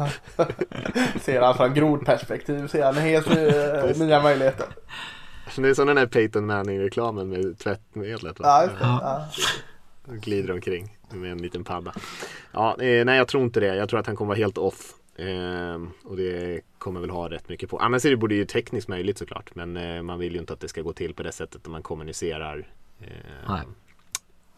ser 1.21 1.41
han 1.41 1.55
från 1.55 1.73
grodperspektiv 1.73 2.67
ser 2.67 2.85
han 2.85 2.95
helt 2.95 3.27
eh, 3.27 4.05
nya 4.05 4.21
möjligheter. 4.23 4.65
Det 5.55 5.69
är 5.69 5.73
som 5.73 5.87
den 5.87 5.97
här 5.97 6.05
Peyton 6.05 6.45
Manning-reklamen 6.45 7.29
med 7.29 7.59
tvättmedlet. 7.59 8.39
Va? 8.39 8.45
Ja, 8.47 8.63
just 8.63 8.79
det. 8.79 8.85
Ja. 8.85 9.27
Glider 10.05 10.53
omkring 10.53 10.97
med 11.09 11.31
en 11.31 11.41
liten 11.41 11.63
padda. 11.63 11.93
Ja, 12.51 12.81
eh, 12.81 13.05
nej 13.05 13.17
jag 13.17 13.27
tror 13.27 13.43
inte 13.43 13.59
det. 13.59 13.75
Jag 13.75 13.89
tror 13.89 13.99
att 13.99 14.07
han 14.07 14.15
kommer 14.15 14.27
vara 14.27 14.37
helt 14.37 14.57
off. 14.57 14.93
Eh, 15.15 15.81
och 16.03 16.17
det 16.17 16.61
kommer 16.77 17.01
väl 17.01 17.09
ha 17.09 17.29
rätt 17.29 17.49
mycket 17.49 17.69
på. 17.69 17.77
Annars 17.77 18.05
är 18.05 18.09
det 18.09 18.17
borde 18.17 18.35
ju 18.35 18.45
tekniskt 18.45 18.87
möjligt 18.87 19.17
såklart. 19.17 19.55
Men 19.55 19.77
eh, 19.77 20.01
man 20.01 20.19
vill 20.19 20.33
ju 20.33 20.39
inte 20.39 20.53
att 20.53 20.59
det 20.59 20.67
ska 20.67 20.81
gå 20.81 20.93
till 20.93 21.13
på 21.13 21.23
det 21.23 21.31
sättet 21.31 21.65
när 21.65 21.71
man 21.71 21.83
kommunicerar. 21.83 22.67
Eh, 22.99 23.07
Nej. 23.47 23.61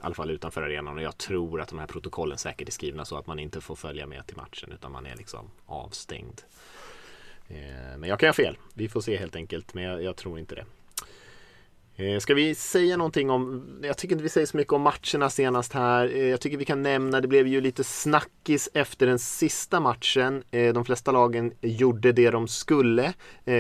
I 0.02 0.06
alla 0.06 0.16
fall 0.16 0.32
utanför 0.32 0.62
arenan. 0.62 0.98
Och 0.98 1.04
jag 1.04 1.18
tror 1.18 1.62
att 1.62 1.70
de 1.70 1.80
här 1.80 1.88
protokollen 1.88 2.38
säkert 2.38 2.68
är 2.68 2.72
skrivna 2.72 3.06
så 3.06 3.18
att 3.18 3.28
man 3.28 3.40
inte 3.40 3.62
får 3.62 3.76
följa 3.76 4.08
med 4.08 4.28
till 4.28 4.38
matchen. 4.38 4.72
Utan 4.72 4.92
man 4.92 5.06
är 5.06 5.16
liksom 5.16 5.52
avstängd. 5.66 6.42
Eh, 7.48 7.98
men 7.98 8.10
jag 8.10 8.20
kan 8.20 8.28
ha 8.28 8.34
fel. 8.34 8.58
Vi 8.74 8.90
får 8.90 9.02
se 9.02 9.18
helt 9.18 9.36
enkelt. 9.36 9.74
Men 9.74 9.84
jag, 9.84 10.04
jag 10.04 10.16
tror 10.16 10.40
inte 10.40 10.56
det. 10.56 10.66
Eh, 11.96 12.20
ska 12.20 12.34
vi 12.34 12.56
säga 12.56 12.98
någonting 12.98 13.30
om, 13.30 13.68
jag 13.84 13.98
tycker 13.98 14.16
inte 14.16 14.24
vi 14.24 14.30
säger 14.30 14.48
så 14.48 14.58
mycket 14.58 14.74
om 14.74 14.82
matcherna 14.82 15.30
senast 15.30 15.74
här. 15.74 16.16
Eh, 16.16 16.28
jag 16.28 16.42
tycker 16.42 16.58
vi 16.58 16.66
kan 16.66 16.82
nämna, 16.82 17.22
det 17.22 17.28
blev 17.28 17.48
ju 17.48 17.62
lite 17.62 17.84
snackis 17.84 18.70
efter 18.74 19.06
den 19.08 19.20
sista 19.20 19.80
matchen. 19.80 20.44
Eh, 20.52 20.74
de 20.74 20.86
flesta 20.86 21.12
lagen 21.12 21.54
gjorde 21.62 22.12
det 22.12 22.30
de 22.30 22.48
skulle 22.48 23.14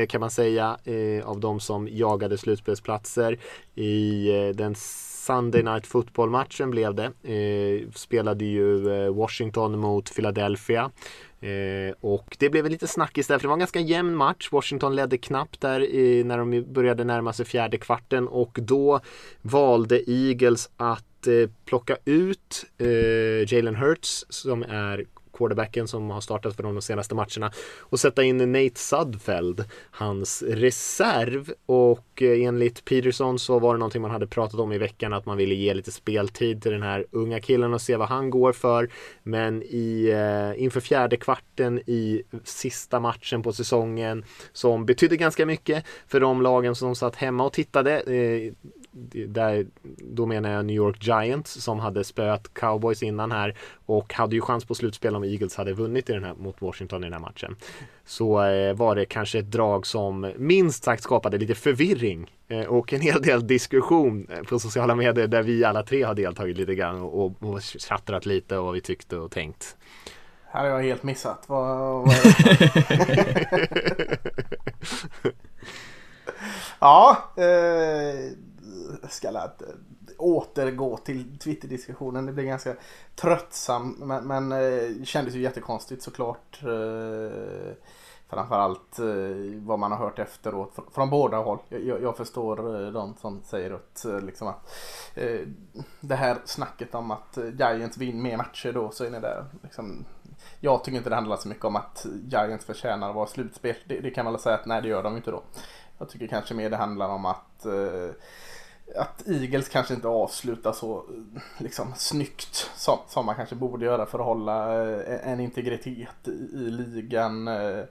kan 0.09 0.21
man 0.21 0.31
säga 0.31 0.77
av 1.23 1.39
de 1.39 1.59
som 1.59 1.87
jagade 1.91 2.37
slutspelsplatser. 2.37 3.39
I 3.75 4.27
den 4.55 4.75
Sunday 4.75 5.63
Night 5.63 5.87
Football-matchen 5.87 6.71
blev 6.71 6.95
det. 6.95 7.11
Spelade 7.95 8.45
ju 8.45 9.09
Washington 9.09 9.79
mot 9.79 10.15
Philadelphia. 10.15 10.91
Eh, 11.43 11.93
och 11.99 12.35
det 12.39 12.49
blev 12.49 12.65
en 12.65 12.71
lite 12.71 12.87
snackis 12.87 13.27
där, 13.27 13.37
för 13.37 13.43
det 13.43 13.47
var 13.47 13.55
en 13.55 13.59
ganska 13.59 13.79
jämn 13.79 14.15
match. 14.15 14.49
Washington 14.51 14.95
ledde 14.95 15.17
knappt 15.17 15.61
där 15.61 15.81
i, 15.81 16.23
när 16.23 16.37
de 16.37 16.73
började 16.73 17.03
närma 17.03 17.33
sig 17.33 17.45
fjärde 17.45 17.77
kvarten 17.77 18.27
och 18.27 18.59
då 18.61 18.99
valde 19.41 20.11
Eagles 20.11 20.69
att 20.77 21.27
eh, 21.27 21.49
plocka 21.65 21.97
ut 22.05 22.65
eh, 22.77 23.53
Jalen 23.53 23.75
Hurts 23.75 24.25
som 24.29 24.63
är 24.63 25.05
quarterbacken 25.33 25.87
som 25.87 26.09
har 26.09 26.21
startat 26.21 26.55
för 26.55 26.63
dem 26.63 26.75
de 26.75 26.81
senaste 26.81 27.15
matcherna. 27.15 27.51
Och 27.79 27.99
sätta 27.99 28.23
in 28.23 28.51
Nate 28.51 28.79
Sudfeld, 28.79 29.63
hans 29.91 30.43
reserv. 30.43 31.53
Och 31.65 32.21
eh, 32.21 32.47
enligt 32.47 32.85
Peterson 32.85 33.39
så 33.39 33.59
var 33.59 33.73
det 33.73 33.79
någonting 33.79 34.01
man 34.01 34.11
hade 34.11 34.27
pratat 34.27 34.59
om 34.59 34.71
i 34.71 34.77
veckan 34.77 35.13
att 35.13 35.25
man 35.25 35.37
ville 35.37 35.55
ge 35.55 35.73
lite 35.73 35.91
speltid 35.91 36.61
till 36.61 36.71
den 36.71 36.83
här 36.83 37.05
unga 37.11 37.39
killen 37.39 37.73
och 37.73 37.81
se 37.81 37.95
vad 37.95 38.09
han 38.09 38.29
går 38.29 38.53
för. 38.53 38.89
Men 39.23 39.63
i, 39.63 40.09
eh, 40.09 40.63
inför 40.63 40.79
fjärde 40.79 41.17
kvarten 41.17 41.79
i 41.79 42.23
sista 42.43 42.99
matchen 42.99 43.43
på 43.43 43.53
säsongen 43.53 44.25
som 44.53 44.85
betydde 44.85 45.17
ganska 45.17 45.45
mycket 45.45 45.85
för 46.07 46.19
de 46.19 46.41
lagen 46.41 46.75
som 46.75 46.95
satt 46.95 47.15
hemma 47.15 47.45
och 47.45 47.53
tittade. 47.53 47.99
Eh, 47.99 48.53
där, 49.27 49.67
då 49.97 50.25
menar 50.25 50.49
jag 50.49 50.65
New 50.65 50.75
York 50.75 51.07
Giants 51.07 51.51
som 51.51 51.79
hade 51.79 52.03
spöat 52.03 52.53
cowboys 52.53 53.03
innan 53.03 53.31
här 53.31 53.57
och 53.85 54.13
hade 54.13 54.35
ju 54.35 54.41
chans 54.41 54.65
på 54.65 54.75
slutspel 54.75 55.15
om 55.15 55.23
Eagles 55.23 55.55
hade 55.55 55.73
vunnit 55.73 56.09
i 56.09 56.13
den 56.13 56.23
här, 56.23 56.33
mot 56.33 56.61
Washington 56.61 57.03
i 57.03 57.05
den 57.05 57.13
här 57.13 57.19
matchen. 57.19 57.55
Så 58.05 58.43
eh, 58.43 58.73
var 58.73 58.95
det 58.95 59.05
kanske 59.05 59.39
ett 59.39 59.51
drag 59.51 59.87
som 59.87 60.33
minst 60.37 60.83
sagt 60.83 61.03
skapade 61.03 61.37
lite 61.37 61.55
förvirring 61.55 62.31
eh, 62.47 62.65
och 62.65 62.93
en 62.93 63.01
hel 63.01 63.21
del 63.21 63.47
diskussion 63.47 64.27
eh, 64.31 64.43
på 64.43 64.59
sociala 64.59 64.95
medier 64.95 65.27
där 65.27 65.43
vi 65.43 65.63
alla 65.63 65.83
tre 65.83 66.03
har 66.03 66.13
deltagit 66.13 66.57
lite 66.57 66.75
grann 66.75 67.01
och, 67.01 67.25
och, 67.25 67.33
och 67.39 67.61
chattrat 67.61 68.25
lite 68.25 68.57
och 68.57 68.65
vad 68.65 68.73
vi 68.73 68.81
tyckte 68.81 69.17
och 69.17 69.31
tänkt. 69.31 69.77
Här 70.45 70.69
har 70.69 70.69
jag 70.69 70.83
helt 70.83 71.03
missat. 71.03 71.43
Vad, 71.47 71.77
vad 71.77 72.09
ja, 76.79 77.33
eh, 77.37 78.15
ska 79.13 79.39
att 79.39 79.61
eh, 79.61 79.67
återgå 80.17 80.97
till 80.97 81.37
Twitter-diskussionen. 81.39 82.25
Det 82.25 82.31
blev 82.31 82.45
ganska 82.45 82.75
tröttsam 83.15 83.95
men, 83.99 84.27
men 84.27 84.51
eh, 84.51 85.03
kändes 85.03 85.35
ju 85.35 85.41
jättekonstigt 85.41 86.03
såklart. 86.03 86.63
Eh, 86.63 87.73
framförallt 88.29 88.99
vad 89.55 89.79
man 89.79 89.91
har 89.91 89.97
hört 89.97 90.19
efteråt 90.19 90.79
från, 90.93 91.09
båda 91.09 91.37
håll. 91.37 91.59
Jag, 91.69 92.01
jag 92.01 92.17
förstår 92.17 92.91
de 92.91 93.15
som 93.21 93.41
säger 93.43 93.71
att, 93.71 94.05
liksom 94.23 94.47
att 94.47 94.69
det 95.99 96.15
här 96.15 96.37
snacket 96.45 96.95
om 96.95 97.11
att 97.11 97.37
Giants 97.59 97.97
vinner 97.97 98.21
mer 98.21 98.37
matcher 98.37 98.73
då 98.73 98.91
så 98.91 99.03
är 99.03 99.09
ni 99.09 99.19
där 99.19 99.45
liksom, 99.63 100.05
jag 100.59 100.83
tycker 100.83 100.97
inte 100.97 101.09
det 101.09 101.15
handlar 101.15 101.37
så 101.37 101.47
mycket 101.47 101.65
om 101.65 101.75
att 101.75 102.05
Giants 102.27 102.65
förtjänar 102.65 103.09
att 103.09 103.15
vara 103.15 103.27
slutspel. 103.27 103.75
Det, 103.85 103.99
det 103.99 104.11
kan 104.11 104.25
man 104.25 104.33
väl 104.33 104.41
säga 104.41 104.55
att 104.55 104.65
nej 104.65 104.81
det 104.81 104.87
gör 104.87 105.03
de 105.03 105.17
inte 105.17 105.31
då. 105.31 105.43
Jag 105.97 106.09
tycker 106.09 106.27
kanske 106.27 106.53
mer 106.53 106.69
det 106.69 106.77
handlar 106.77 107.09
om 107.09 107.25
att 107.25 107.65
eh, 107.65 108.09
att 108.95 109.27
Eagles 109.27 109.69
kanske 109.69 109.93
inte 109.93 110.07
avslutar 110.07 110.71
så 110.71 111.05
liksom 111.57 111.93
snyggt 111.95 112.71
som, 112.75 112.97
som 113.07 113.25
man 113.25 113.35
kanske 113.35 113.55
borde 113.55 113.85
göra 113.85 114.05
för 114.05 114.19
att 114.19 114.25
hålla 114.25 114.83
eh, 114.83 115.31
en 115.31 115.39
integritet 115.39 116.27
i, 116.27 116.31
i 116.31 116.69
ligan. 116.69 117.47
Eh, 117.47 117.83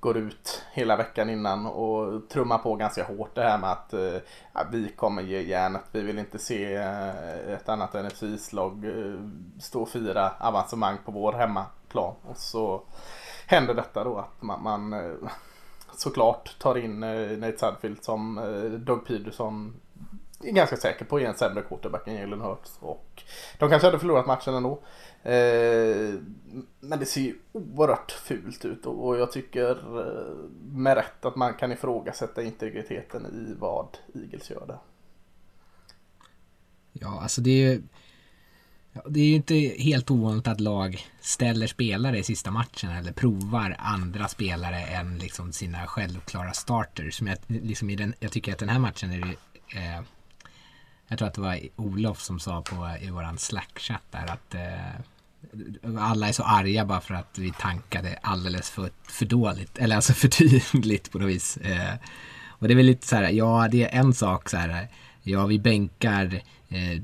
går 0.00 0.16
ut 0.16 0.62
hela 0.72 0.96
veckan 0.96 1.30
innan 1.30 1.66
och 1.66 2.28
trummar 2.28 2.58
på 2.58 2.74
ganska 2.74 3.04
hårt 3.04 3.34
det 3.34 3.42
här 3.42 3.58
med 3.58 3.70
att 3.70 3.92
eh, 3.92 4.16
ja, 4.52 4.66
vi 4.72 4.88
kommer 4.88 5.22
ge 5.22 5.42
järnet. 5.42 5.82
Vi 5.92 6.00
vill 6.00 6.18
inte 6.18 6.38
se 6.38 6.74
ett 7.48 7.68
annat 7.68 7.94
NFC-slag 7.94 8.86
stå 9.60 9.82
och 9.82 9.88
fira 9.88 10.30
avancemang 10.40 10.98
på 11.04 11.12
vår 11.12 11.32
hemmaplan. 11.32 12.14
Och 12.22 12.36
så 12.36 12.82
händer 13.46 13.74
detta 13.74 14.04
då 14.04 14.18
att 14.18 14.42
man, 14.42 14.62
man 14.62 14.94
såklart 15.96 16.58
tar 16.58 16.78
in 16.78 17.00
Nate 17.40 17.58
Sudfield 17.58 18.04
som 18.04 18.34
Doug 18.86 19.06
Peterson 19.06 19.80
är 20.48 20.52
ganska 20.52 20.76
säker 20.76 21.04
på 21.04 21.16
att 21.16 21.22
en 21.22 21.34
sämre 21.34 21.62
quarterback 21.62 22.08
än 22.08 22.14
Jalen 22.14 22.40
Hurts. 22.40 22.78
Och 22.80 23.22
de 23.58 23.70
kanske 23.70 23.86
hade 23.86 23.98
förlorat 23.98 24.26
matchen 24.26 24.54
ändå. 24.54 24.82
Eh, 25.22 26.14
men 26.80 26.98
det 26.98 27.06
ser 27.06 27.20
ju 27.20 27.38
oerhört 27.52 28.12
fult 28.12 28.64
ut 28.64 28.86
och 28.86 29.18
jag 29.18 29.32
tycker 29.32 29.70
eh, 29.70 30.34
med 30.72 30.96
rätt 30.96 31.24
att 31.24 31.36
man 31.36 31.54
kan 31.54 31.72
ifrågasätta 31.72 32.42
integriteten 32.42 33.26
i 33.26 33.54
vad 33.58 33.98
Eagles 34.14 34.50
gör 34.50 34.66
där. 34.66 34.78
Ja, 36.92 37.20
alltså 37.22 37.40
det 37.40 37.50
är 37.50 37.70
ju 37.70 37.82
det 39.06 39.20
är 39.20 39.24
ju 39.24 39.34
inte 39.34 39.54
helt 39.54 40.10
ovanligt 40.10 40.48
att 40.48 40.60
lag 40.60 41.06
ställer 41.20 41.66
spelare 41.66 42.18
i 42.18 42.22
sista 42.22 42.50
matchen 42.50 42.90
eller 42.90 43.12
provar 43.12 43.76
andra 43.78 44.28
spelare 44.28 44.80
än 44.80 45.18
liksom 45.18 45.52
sina 45.52 45.86
självklara 45.86 46.52
starters. 46.52 47.20
Men 47.20 47.36
jag, 47.46 47.62
liksom 47.62 47.90
i 47.90 47.96
den, 47.96 48.14
jag 48.20 48.32
tycker 48.32 48.52
att 48.52 48.58
den 48.58 48.68
här 48.68 48.78
matchen 48.78 49.12
är 49.12 49.20
det 49.20 49.78
eh, 49.78 50.02
jag 51.10 51.18
tror 51.18 51.28
att 51.28 51.34
det 51.34 51.40
var 51.40 51.58
Olof 51.76 52.20
som 52.20 52.40
sa 52.40 52.62
på, 52.62 52.96
i 53.00 53.10
våran 53.10 53.38
Slack-chatt 53.38 54.02
där 54.10 54.26
att 54.32 54.54
eh, 54.54 55.00
alla 55.98 56.28
är 56.28 56.32
så 56.32 56.42
arga 56.42 56.84
bara 56.84 57.00
för 57.00 57.14
att 57.14 57.38
vi 57.38 57.52
tankade 57.52 58.18
alldeles 58.22 58.70
för, 58.70 58.90
för 59.02 59.26
dåligt, 59.26 59.78
eller 59.78 59.96
alltså 59.96 60.12
för 60.12 60.28
tydligt 60.28 61.12
på 61.12 61.18
något 61.18 61.28
vis. 61.28 61.56
Eh, 61.56 61.94
och 62.48 62.68
det 62.68 62.74
är 62.74 62.76
väl 62.76 62.86
lite 62.86 63.06
så 63.06 63.16
här, 63.16 63.30
ja 63.30 63.68
det 63.70 63.82
är 63.82 64.00
en 64.00 64.12
sak 64.12 64.48
så 64.48 64.56
här, 64.56 64.88
ja 65.22 65.46
vi 65.46 65.58
bänkar 65.58 66.42
eh, 66.68 67.02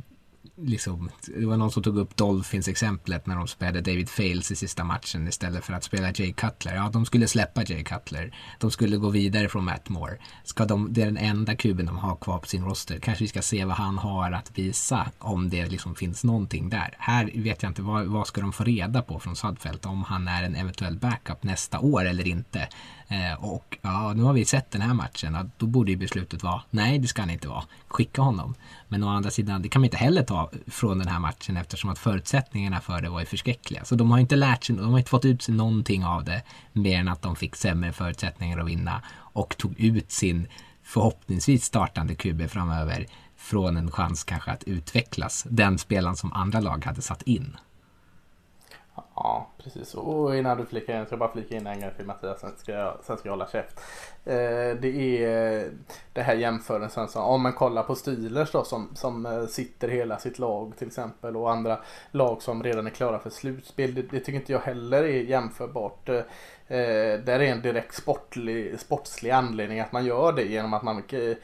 liksom, 0.56 1.10
det 1.36 1.46
var 1.46 1.56
någon 1.56 1.70
som 1.70 1.82
tog 1.82 1.98
upp 1.98 2.16
Dolphins 2.16 2.68
exemplet 2.68 3.26
när 3.26 3.36
de 3.36 3.48
spelade 3.48 3.80
David 3.80 4.08
Fales 4.08 4.50
i 4.50 4.56
sista 4.56 4.84
matchen 4.84 5.28
istället 5.28 5.64
för 5.64 5.72
att 5.72 5.84
spela 5.84 6.12
Jay 6.14 6.32
Cutler. 6.32 6.74
Ja, 6.74 6.90
de 6.92 7.06
skulle 7.06 7.28
släppa 7.28 7.62
Jay 7.62 7.84
Cutler. 7.84 8.34
De 8.60 8.70
skulle 8.70 8.96
gå 8.96 9.10
vidare 9.10 9.48
från 9.48 9.64
Matt 9.64 9.88
Moore. 9.88 10.18
Ska 10.44 10.64
de, 10.64 10.92
det 10.92 11.02
är 11.02 11.06
den 11.06 11.16
enda 11.16 11.56
kuben 11.56 11.86
de 11.86 11.98
har 11.98 12.16
kvar 12.16 12.38
på 12.38 12.46
sin 12.46 12.64
roster. 12.64 12.98
Kanske 12.98 13.24
vi 13.24 13.28
ska 13.28 13.42
se 13.42 13.64
vad 13.64 13.76
han 13.76 13.98
har 13.98 14.32
att 14.32 14.58
visa 14.58 15.06
om 15.18 15.50
det 15.50 15.66
liksom 15.66 15.94
finns 15.94 16.24
någonting 16.24 16.68
där. 16.68 16.94
Här 16.98 17.30
vet 17.34 17.62
jag 17.62 17.70
inte, 17.70 17.82
vad, 17.82 18.06
vad 18.06 18.26
ska 18.26 18.40
de 18.40 18.52
få 18.52 18.64
reda 18.64 19.02
på 19.02 19.20
från 19.20 19.36
Sudfeld 19.36 19.86
om 19.86 20.02
han 20.02 20.28
är 20.28 20.42
en 20.42 20.54
eventuell 20.54 20.96
backup 20.96 21.42
nästa 21.42 21.80
år 21.80 22.04
eller 22.04 22.28
inte. 22.28 22.68
Eh, 23.08 23.44
och 23.44 23.78
ja, 23.82 24.12
nu 24.12 24.22
har 24.22 24.32
vi 24.32 24.44
sett 24.44 24.70
den 24.70 24.80
här 24.80 24.94
matchen. 24.94 25.34
Ja, 25.34 25.44
då 25.56 25.66
borde 25.66 25.90
ju 25.90 25.96
beslutet 25.96 26.42
vara 26.42 26.62
nej, 26.70 26.98
det 26.98 27.08
ska 27.08 27.22
han 27.22 27.30
inte 27.30 27.48
vara. 27.48 27.64
Skicka 27.88 28.22
honom. 28.22 28.54
Men 28.88 29.04
å 29.04 29.08
andra 29.08 29.30
sidan, 29.30 29.62
det 29.62 29.68
kan 29.68 29.80
man 29.80 29.84
inte 29.84 29.96
heller 29.96 30.22
ta 30.22 30.50
från 30.66 30.98
den 30.98 31.08
här 31.08 31.18
matchen 31.18 31.56
eftersom 31.56 31.90
att 31.90 31.98
förutsättningarna 31.98 32.80
för 32.80 33.00
det 33.00 33.08
var 33.08 33.20
ju 33.20 33.26
förskräckliga. 33.26 33.84
Så 33.84 33.94
de 33.94 34.10
har 34.10 34.18
inte 34.18 34.36
lärt 34.36 34.64
sig, 34.64 34.76
de 34.76 34.90
har 34.90 34.98
inte 34.98 35.10
fått 35.10 35.24
ut 35.24 35.42
sig 35.42 35.54
någonting 35.54 36.04
av 36.04 36.24
det 36.24 36.42
mer 36.72 36.98
än 36.98 37.08
att 37.08 37.22
de 37.22 37.36
fick 37.36 37.56
sämre 37.56 37.92
förutsättningar 37.92 38.58
att 38.58 38.68
vinna 38.68 39.02
och 39.16 39.56
tog 39.56 39.80
ut 39.80 40.12
sin 40.12 40.48
förhoppningsvis 40.82 41.64
startande 41.64 42.14
QB 42.14 42.50
framöver 42.50 43.06
från 43.36 43.76
en 43.76 43.90
chans 43.90 44.24
kanske 44.24 44.50
att 44.50 44.64
utvecklas. 44.64 45.46
Den 45.50 45.78
spelaren 45.78 46.16
som 46.16 46.32
andra 46.32 46.60
lag 46.60 46.84
hade 46.84 47.02
satt 47.02 47.22
in. 47.22 47.56
Ja, 49.14 49.46
precis. 49.58 49.94
Och 49.94 50.36
innan 50.36 50.58
du 50.58 50.66
flikar 50.66 50.92
in, 50.92 50.98
jag 50.98 51.06
ska 51.06 51.16
bara 51.16 51.32
flika 51.32 51.56
in 51.56 51.66
en 51.66 51.80
grej 51.80 51.94
till 51.96 52.06
Mattias, 52.06 52.40
sen 52.40 52.52
ska 52.56 52.72
jag, 52.72 52.96
sen 53.02 53.16
ska 53.16 53.28
jag 53.28 53.32
hålla 53.32 53.48
käft. 53.48 53.80
Eh, 54.24 54.80
det 54.80 55.24
är 55.24 55.70
det 56.12 56.22
här 56.22 56.34
jämförelsen 56.34 57.08
som, 57.08 57.24
om 57.24 57.42
man 57.42 57.52
kollar 57.52 57.82
på 57.82 57.94
Steelers 57.94 58.52
då 58.52 58.64
som, 58.64 58.88
som 58.94 59.26
eh, 59.26 59.46
sitter 59.46 59.88
hela 59.88 60.18
sitt 60.18 60.38
lag 60.38 60.72
till 60.78 60.86
exempel 60.86 61.36
och 61.36 61.50
andra 61.50 61.78
lag 62.10 62.42
som 62.42 62.62
redan 62.62 62.86
är 62.86 62.90
klara 62.90 63.18
för 63.18 63.30
slutspel. 63.30 63.94
Det, 63.94 64.02
det 64.02 64.20
tycker 64.20 64.38
inte 64.38 64.52
jag 64.52 64.60
heller 64.60 65.02
är 65.02 65.22
jämförbart. 65.22 66.08
Eh, 66.08 66.16
eh 66.68 67.20
där 67.20 67.40
är 67.40 67.52
en 67.52 67.62
direkt 67.62 67.94
sportlig, 67.94 68.80
sportslig 68.80 69.30
anledning 69.30 69.80
att 69.80 69.92
man 69.92 70.04
gör 70.04 70.32
det 70.32 70.44
genom 70.44 70.74
att 70.74 70.82
man 70.82 71.02
eh, 71.08 71.36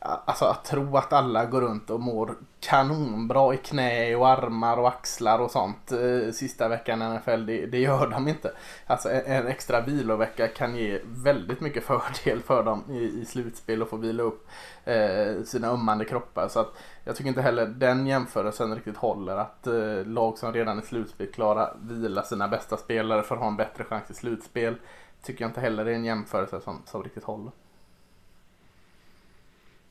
Alltså 0.00 0.44
att 0.44 0.64
tro 0.64 0.96
att 0.96 1.12
alla 1.12 1.44
går 1.44 1.60
runt 1.60 1.90
och 1.90 2.00
mår 2.00 2.34
kanonbra 2.60 3.54
i 3.54 3.56
knä 3.56 4.16
och 4.16 4.28
armar 4.28 4.76
och 4.76 4.88
axlar 4.88 5.38
och 5.38 5.50
sånt 5.50 5.92
eh, 5.92 6.32
sista 6.32 6.68
veckan 6.68 7.02
i 7.02 7.18
NFL, 7.18 7.46
det, 7.46 7.66
det, 7.66 7.78
gör 7.78 8.06
de 8.06 8.28
inte. 8.28 8.52
Alltså 8.86 9.10
en, 9.10 9.24
en 9.26 9.46
extra 9.46 9.80
vilovecka 9.80 10.48
kan 10.48 10.76
ge 10.76 11.00
väldigt 11.04 11.60
mycket 11.60 11.84
fördel 11.84 12.40
för 12.42 12.62
dem 12.64 12.84
i, 12.90 13.20
i 13.20 13.24
slutspel 13.24 13.82
och 13.82 13.88
få 13.88 13.96
vila 13.96 14.22
upp 14.22 14.48
eh, 14.84 15.42
sina 15.44 15.68
ömmande 15.68 16.04
kroppar. 16.04 16.48
Så 16.48 16.60
att 16.60 16.72
jag 17.04 17.16
tycker 17.16 17.28
inte 17.28 17.42
heller 17.42 17.66
den 17.66 18.06
jämförelsen 18.06 18.74
riktigt 18.74 18.96
håller. 18.96 19.36
Att 19.36 19.66
eh, 19.66 20.04
lag 20.04 20.38
som 20.38 20.52
redan 20.52 20.78
är 20.78 20.82
slutspel 20.82 21.32
klara 21.32 21.70
vila 21.80 22.22
sina 22.22 22.48
bästa 22.48 22.76
spelare 22.76 23.22
för 23.22 23.34
att 23.34 23.40
ha 23.40 23.48
en 23.48 23.56
bättre 23.56 23.84
chans 23.84 24.10
i 24.10 24.14
slutspel 24.14 24.74
tycker 25.22 25.44
jag 25.44 25.50
inte 25.50 25.60
heller 25.60 25.86
är 25.86 25.94
en 25.94 26.04
jämförelse 26.04 26.60
som, 26.60 26.82
som 26.86 27.02
riktigt 27.02 27.24
håller. 27.24 27.52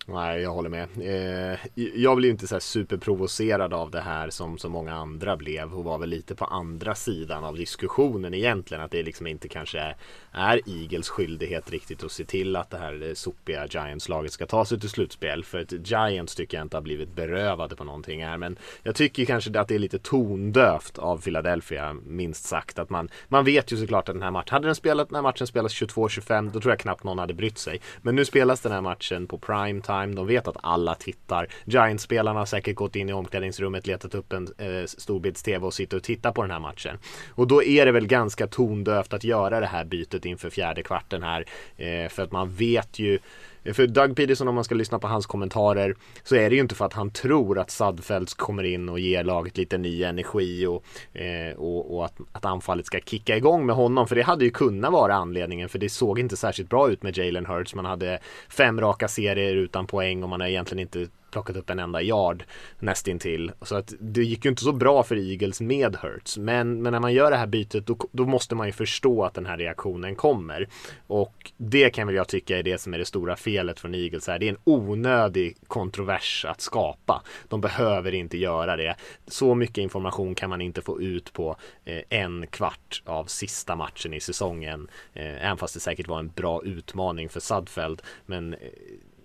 Nej, 0.09 0.41
jag 0.41 0.51
håller 0.51 0.69
med. 0.69 0.87
Eh, 0.99 1.59
jag 1.75 2.17
blev 2.17 2.31
inte 2.31 2.47
så 2.47 2.55
här 2.55 2.59
superprovocerad 2.59 3.73
av 3.73 3.91
det 3.91 4.01
här 4.01 4.29
som 4.29 4.57
så 4.57 4.69
många 4.69 4.93
andra 4.93 5.37
blev 5.37 5.73
och 5.73 5.83
var 5.83 5.97
väl 5.97 6.09
lite 6.09 6.35
på 6.35 6.45
andra 6.45 6.95
sidan 6.95 7.43
av 7.43 7.55
diskussionen 7.55 8.33
egentligen. 8.33 8.83
Att 8.83 8.91
det 8.91 9.03
liksom 9.03 9.27
inte 9.27 9.47
kanske 9.47 9.95
är 10.31 10.61
Eagles 10.65 11.09
skyldighet 11.09 11.71
riktigt 11.71 12.03
att 12.03 12.11
se 12.11 12.25
till 12.25 12.55
att 12.55 12.69
det 12.69 12.77
här 12.77 13.07
eh, 13.07 13.13
sopiga 13.13 13.65
Giants-laget 13.65 14.31
ska 14.31 14.45
ta 14.45 14.65
sig 14.65 14.79
till 14.79 14.89
slutspel. 14.89 15.43
För 15.43 15.59
att 15.59 15.71
Giants 15.71 16.35
tycker 16.35 16.57
jag 16.57 16.65
inte 16.65 16.77
har 16.77 16.81
blivit 16.81 17.15
berövade 17.15 17.75
på 17.75 17.83
någonting 17.83 18.25
här. 18.25 18.37
Men 18.37 18.57
jag 18.83 18.95
tycker 18.95 19.25
kanske 19.25 19.59
att 19.59 19.67
det 19.67 19.75
är 19.75 19.79
lite 19.79 19.99
tondövt 19.99 20.97
av 20.97 21.17
Philadelphia, 21.17 21.93
minst 21.93 22.45
sagt. 22.45 22.79
Att 22.79 22.89
man, 22.89 23.09
man 23.27 23.45
vet 23.45 23.71
ju 23.71 23.77
såklart 23.77 24.09
att 24.09 24.15
den 24.15 24.23
här 24.23 24.31
matchen, 24.31 24.53
hade 24.53 24.67
den 24.67 24.75
spelat, 24.75 25.09
den 25.09 25.15
här 25.15 25.21
matchen 25.21 25.47
spelas 25.47 25.73
22-25, 25.73 26.51
då 26.51 26.59
tror 26.59 26.71
jag 26.71 26.79
knappt 26.79 27.03
någon 27.03 27.19
hade 27.19 27.33
brytt 27.33 27.57
sig. 27.57 27.81
Men 28.01 28.15
nu 28.15 28.25
spelas 28.25 28.61
den 28.61 28.71
här 28.71 28.81
matchen 28.81 29.27
på 29.27 29.37
prime 29.37 29.81
time 29.81 29.96
time. 30.01 30.15
De 30.15 30.27
vet 30.27 30.47
att 30.47 30.57
alla 30.63 30.95
tittar. 30.95 31.47
Giants-spelarna 31.65 32.39
har 32.39 32.45
säkert 32.45 32.75
gått 32.75 32.95
in 32.95 33.09
i 33.09 33.13
omklädningsrummet, 33.13 33.87
letat 33.87 34.15
upp 34.15 34.33
en 34.33 34.47
eh, 34.57 34.85
storbilds-tv 34.85 35.65
och 35.65 35.73
sitter 35.73 35.97
och 35.97 36.03
tittar 36.03 36.31
på 36.31 36.41
den 36.41 36.51
här 36.51 36.59
matchen. 36.59 36.97
Och 37.29 37.47
då 37.47 37.63
är 37.63 37.85
det 37.85 37.91
väl 37.91 38.07
ganska 38.07 38.47
tondövt 38.47 39.13
att 39.13 39.23
göra 39.23 39.59
det 39.59 39.67
här 39.67 39.85
bytet 39.85 40.25
inför 40.25 40.49
fjärde 40.49 40.83
kvarten 40.83 41.23
här. 41.23 41.45
Eh, 41.77 42.09
för 42.09 42.23
att 42.23 42.31
man 42.31 42.49
vet 42.49 42.99
ju 42.99 43.19
Eh, 43.67 43.73
för 43.73 43.87
Doug 43.87 44.15
Peterson 44.15 44.47
om 44.47 44.55
man 44.55 44.63
ska 44.63 44.75
lyssna 44.75 44.99
på 44.99 45.07
hans 45.07 45.25
kommentarer 45.25 45.95
så 46.23 46.35
är 46.35 46.49
det 46.49 46.55
ju 46.55 46.61
inte 46.61 46.75
för 46.75 46.85
att 46.85 46.93
han 46.93 47.09
tror 47.09 47.59
att 47.59 47.71
Sadfeldt 47.71 48.33
kommer 48.33 48.63
in 48.63 48.89
och 48.89 48.99
ger 48.99 49.23
laget 49.23 49.57
lite 49.57 49.77
ny 49.77 50.03
energi 50.03 50.65
och, 50.65 50.83
eh, 51.19 51.53
och, 51.57 51.95
och, 51.95 52.05
att, 52.05 52.15
att 52.31 52.45
anfallet 52.45 52.85
ska 52.85 52.99
kicka 52.99 53.37
igång 53.37 53.65
med 53.65 53.75
honom. 53.75 54.07
För 54.07 54.15
det 54.15 54.21
hade 54.21 54.45
ju 54.45 54.51
kunnat 54.51 54.91
vara 54.91 55.15
anledningen 55.15 55.69
för 55.69 55.79
det 55.79 55.89
såg 55.89 56.19
inte 56.19 56.37
särskilt 56.37 56.69
bra 56.69 56.89
ut 56.89 57.03
med 57.03 57.17
Jalen 57.17 57.45
Hurts. 57.45 57.75
Man 57.75 57.85
hade 57.85 58.19
fem 58.49 58.81
raka 58.81 59.07
serier 59.07 59.55
utan 59.55 59.87
poäng 59.87 60.23
och 60.23 60.29
man 60.29 60.41
har 60.41 60.47
egentligen 60.47 60.81
inte 60.81 61.07
plockat 61.31 61.55
upp 61.55 61.69
en 61.69 61.79
enda 61.79 62.01
yard 62.01 62.43
nästintill. 62.79 63.51
Så 63.61 63.75
att 63.75 63.93
det 63.99 64.23
gick 64.23 64.45
ju 64.45 64.49
inte 64.49 64.63
så 64.63 64.71
bra 64.71 65.03
för 65.03 65.31
Eagles 65.31 65.61
med 65.61 65.95
Hurts. 65.95 66.37
Men, 66.37 66.81
men 66.81 66.91
när 66.91 66.99
man 66.99 67.13
gör 67.13 67.31
det 67.31 67.37
här 67.37 67.47
bytet 67.47 67.87
då, 67.87 67.97
då, 68.11 68.25
måste 68.25 68.55
man 68.55 68.67
ju 68.67 68.73
förstå 68.73 69.23
att 69.23 69.33
den 69.33 69.45
här 69.45 69.57
reaktionen 69.57 70.15
kommer. 70.15 70.67
Och 71.07 71.51
det 71.57 71.89
kan 71.89 72.07
väl 72.07 72.15
jag 72.15 72.27
tycka 72.27 72.57
är 72.57 72.63
det 72.63 72.81
som 72.81 72.93
är 72.93 72.97
det 72.97 73.05
stora 73.05 73.35
felet 73.35 73.79
från 73.79 73.95
Eagles 73.95 74.27
här. 74.27 74.39
Det 74.39 74.45
är 74.45 74.49
en 74.49 74.59
onödig 74.63 75.57
kontrovers 75.67 76.45
att 76.45 76.61
skapa. 76.61 77.21
De 77.47 77.61
behöver 77.61 78.13
inte 78.13 78.37
göra 78.37 78.75
det. 78.75 78.95
Så 79.27 79.55
mycket 79.55 79.77
information 79.77 80.35
kan 80.35 80.49
man 80.49 80.61
inte 80.61 80.81
få 80.81 81.01
ut 81.01 81.33
på 81.33 81.55
eh, 81.85 82.01
en 82.09 82.47
kvart 82.47 83.01
av 83.05 83.25
sista 83.25 83.75
matchen 83.75 84.13
i 84.13 84.19
säsongen. 84.19 84.87
Eh, 85.13 85.45
även 85.45 85.57
fast 85.57 85.73
det 85.73 85.79
säkert 85.79 86.07
var 86.07 86.19
en 86.19 86.31
bra 86.35 86.63
utmaning 86.63 87.29
för 87.29 87.39
Sudfeld. 87.39 88.01
Men 88.25 88.53
eh, 88.53 88.59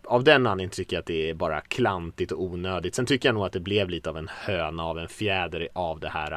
av 0.04 0.24
den 0.24 0.46
anledningen 0.46 0.70
tycker 0.70 0.96
jag 0.96 1.00
att 1.00 1.06
det 1.06 1.30
är 1.30 1.34
bara 1.34 1.60
klantigt 1.60 2.32
och 2.32 2.42
onödigt. 2.42 2.94
Sen 2.94 3.06
tycker 3.06 3.28
jag 3.28 3.34
nog 3.34 3.44
att 3.44 3.52
det 3.52 3.60
blev 3.60 3.88
lite 3.88 4.10
av 4.10 4.16
en 4.16 4.28
höna 4.28 4.84
av 4.84 4.98
en 4.98 5.08
fjäder 5.08 5.68
av 5.72 6.00
det 6.00 6.08
här. 6.08 6.32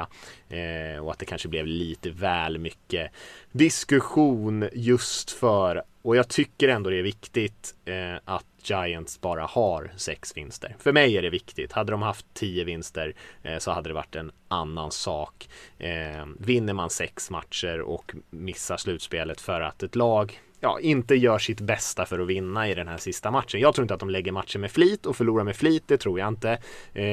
Eh, 0.49 1.03
och 1.03 1.11
att 1.11 1.19
det 1.19 1.25
kanske 1.25 1.47
blev 1.47 1.67
lite 1.67 2.09
väl 2.09 2.57
mycket 2.57 3.11
diskussion 3.51 4.69
just 4.73 5.31
för, 5.31 5.83
och 6.01 6.15
jag 6.15 6.27
tycker 6.27 6.67
ändå 6.67 6.89
det 6.89 6.99
är 6.99 7.03
viktigt 7.03 7.75
eh, 7.85 8.15
att 8.25 8.45
Giants 8.63 9.21
bara 9.21 9.45
har 9.45 9.91
sex 9.95 10.37
vinster. 10.37 10.75
För 10.79 10.91
mig 10.91 11.17
är 11.17 11.21
det 11.21 11.29
viktigt. 11.29 11.71
Hade 11.71 11.91
de 11.91 12.01
haft 12.01 12.25
tio 12.33 12.63
vinster 12.63 13.13
eh, 13.43 13.57
så 13.57 13.71
hade 13.71 13.89
det 13.89 13.93
varit 13.93 14.15
en 14.15 14.31
annan 14.47 14.91
sak. 14.91 15.49
Eh, 15.77 16.25
vinner 16.39 16.73
man 16.73 16.89
sex 16.89 17.29
matcher 17.29 17.81
och 17.81 18.15
missar 18.29 18.77
slutspelet 18.77 19.41
för 19.41 19.61
att 19.61 19.83
ett 19.83 19.95
lag 19.95 20.39
ja, 20.59 20.79
inte 20.79 21.15
gör 21.15 21.39
sitt 21.39 21.61
bästa 21.61 22.05
för 22.05 22.19
att 22.19 22.27
vinna 22.27 22.69
i 22.69 22.75
den 22.75 22.87
här 22.87 22.97
sista 22.97 23.31
matchen. 23.31 23.59
Jag 23.59 23.75
tror 23.75 23.83
inte 23.83 23.93
att 23.93 23.99
de 23.99 24.09
lägger 24.09 24.31
matchen 24.31 24.61
med 24.61 24.71
flit 24.71 25.05
och 25.05 25.15
förlorar 25.15 25.43
med 25.43 25.55
flit, 25.55 25.83
det 25.87 25.97
tror 25.97 26.19
jag 26.19 26.27
inte. 26.27 26.57
Eh, 26.93 27.05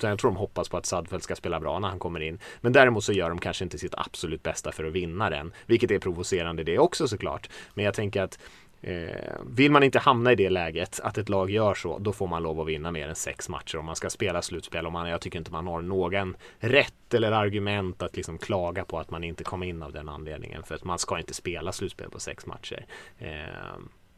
jag 0.00 0.18
tror 0.18 0.30
de 0.30 0.36
hoppas 0.36 0.68
på 0.68 0.76
att 0.76 0.86
Sadfeld 0.86 1.22
ska 1.22 1.34
spela 1.34 1.60
bra 1.60 1.78
när 1.78 1.88
han 1.88 1.98
kommer 1.98 2.20
in. 2.20 2.38
Men 2.60 2.72
däremot 2.72 3.04
så 3.04 3.12
gör 3.12 3.28
de 3.28 3.38
kanske 3.38 3.64
inte 3.64 3.78
sitt 3.78 3.94
absolut 3.94 4.42
bästa 4.42 4.72
för 4.72 4.84
att 4.84 4.92
vinna 4.92 5.30
den, 5.30 5.52
vilket 5.66 5.90
är 5.90 5.98
provocerande 5.98 6.64
det 6.64 6.78
också 6.78 7.08
såklart. 7.08 7.50
Men 7.74 7.84
jag 7.84 7.94
tänker 7.94 8.22
att 8.22 8.38
Eh, 8.80 9.34
vill 9.46 9.70
man 9.70 9.82
inte 9.82 9.98
hamna 9.98 10.32
i 10.32 10.34
det 10.34 10.50
läget 10.50 11.00
att 11.00 11.18
ett 11.18 11.28
lag 11.28 11.50
gör 11.50 11.74
så, 11.74 11.98
då 11.98 12.12
får 12.12 12.26
man 12.26 12.42
lov 12.42 12.60
att 12.60 12.66
vinna 12.66 12.90
mer 12.90 13.08
än 13.08 13.14
sex 13.14 13.48
matcher 13.48 13.78
om 13.78 13.84
man 13.84 13.96
ska 13.96 14.10
spela 14.10 14.42
slutspel. 14.42 14.86
Och 14.86 14.92
man, 14.92 15.08
jag 15.08 15.20
tycker 15.20 15.38
inte 15.38 15.52
man 15.52 15.66
har 15.66 15.82
någon 15.82 16.36
rätt 16.58 17.14
eller 17.14 17.32
argument 17.32 18.02
att 18.02 18.16
liksom 18.16 18.38
klaga 18.38 18.84
på 18.84 18.98
att 18.98 19.10
man 19.10 19.24
inte 19.24 19.44
kom 19.44 19.62
in 19.62 19.82
av 19.82 19.92
den 19.92 20.08
anledningen. 20.08 20.62
För 20.62 20.74
att 20.74 20.84
man 20.84 20.98
ska 20.98 21.18
inte 21.18 21.34
spela 21.34 21.72
slutspel 21.72 22.10
på 22.10 22.20
sex 22.20 22.46
matcher. 22.46 22.86
Eh, 23.18 23.28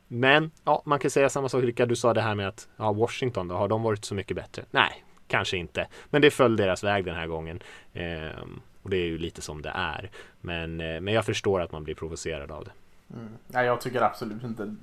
men 0.09 0.51
ja, 0.65 0.83
man 0.87 0.99
kan 0.99 1.11
säga 1.11 1.29
samma 1.29 1.49
sak 1.49 1.65
Rickard, 1.65 1.89
du 1.89 1.97
sa 1.97 2.15
det 2.15 2.21
här 2.21 2.35
med 2.35 2.49
att 2.49 2.69
ja, 2.77 2.93
Washington 2.93 3.49
då, 3.49 3.55
har 3.55 3.69
de 3.69 3.83
varit 3.83 4.05
så 4.05 4.15
mycket 4.15 4.37
bättre? 4.37 4.65
Nej, 4.71 5.05
kanske 5.27 5.57
inte. 5.57 5.89
Men 6.11 6.23
det 6.23 6.31
föll 6.31 6.57
deras 6.57 6.85
väg 6.85 7.05
den 7.05 7.15
här 7.15 7.27
gången. 7.27 7.63
Eh, 7.93 8.43
och 8.83 8.91
det 8.91 8.97
är 8.97 9.07
ju 9.07 9.19
lite 9.19 9.43
som 9.43 9.63
det 9.63 9.73
är. 9.75 10.11
Men, 10.41 10.77
men 10.77 11.07
jag 11.07 11.25
förstår 11.25 11.61
att 11.61 11.73
man 11.73 11.85
blir 11.85 11.95
provocerad 11.95 12.51
av 12.51 12.65
det. 12.65 12.71
Mm. 13.15 13.29
Nej, 13.47 13.67
jag 13.67 13.81
tycker 13.81 14.03
absolut 14.03 14.45
inte 14.45 14.75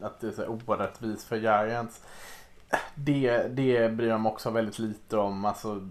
att 0.00 0.20
det 0.20 0.26
är 0.26 0.32
så 0.32 0.46
orättvist 0.46 1.26
för 1.26 1.36
Giants. 1.36 2.00
Det, 2.94 3.48
det 3.48 3.92
bryr 3.92 4.08
jag 4.08 4.20
mig 4.20 4.32
också 4.32 4.50
väldigt 4.50 4.78
lite 4.78 5.16
om. 5.16 5.44
Alltså, 5.44 5.88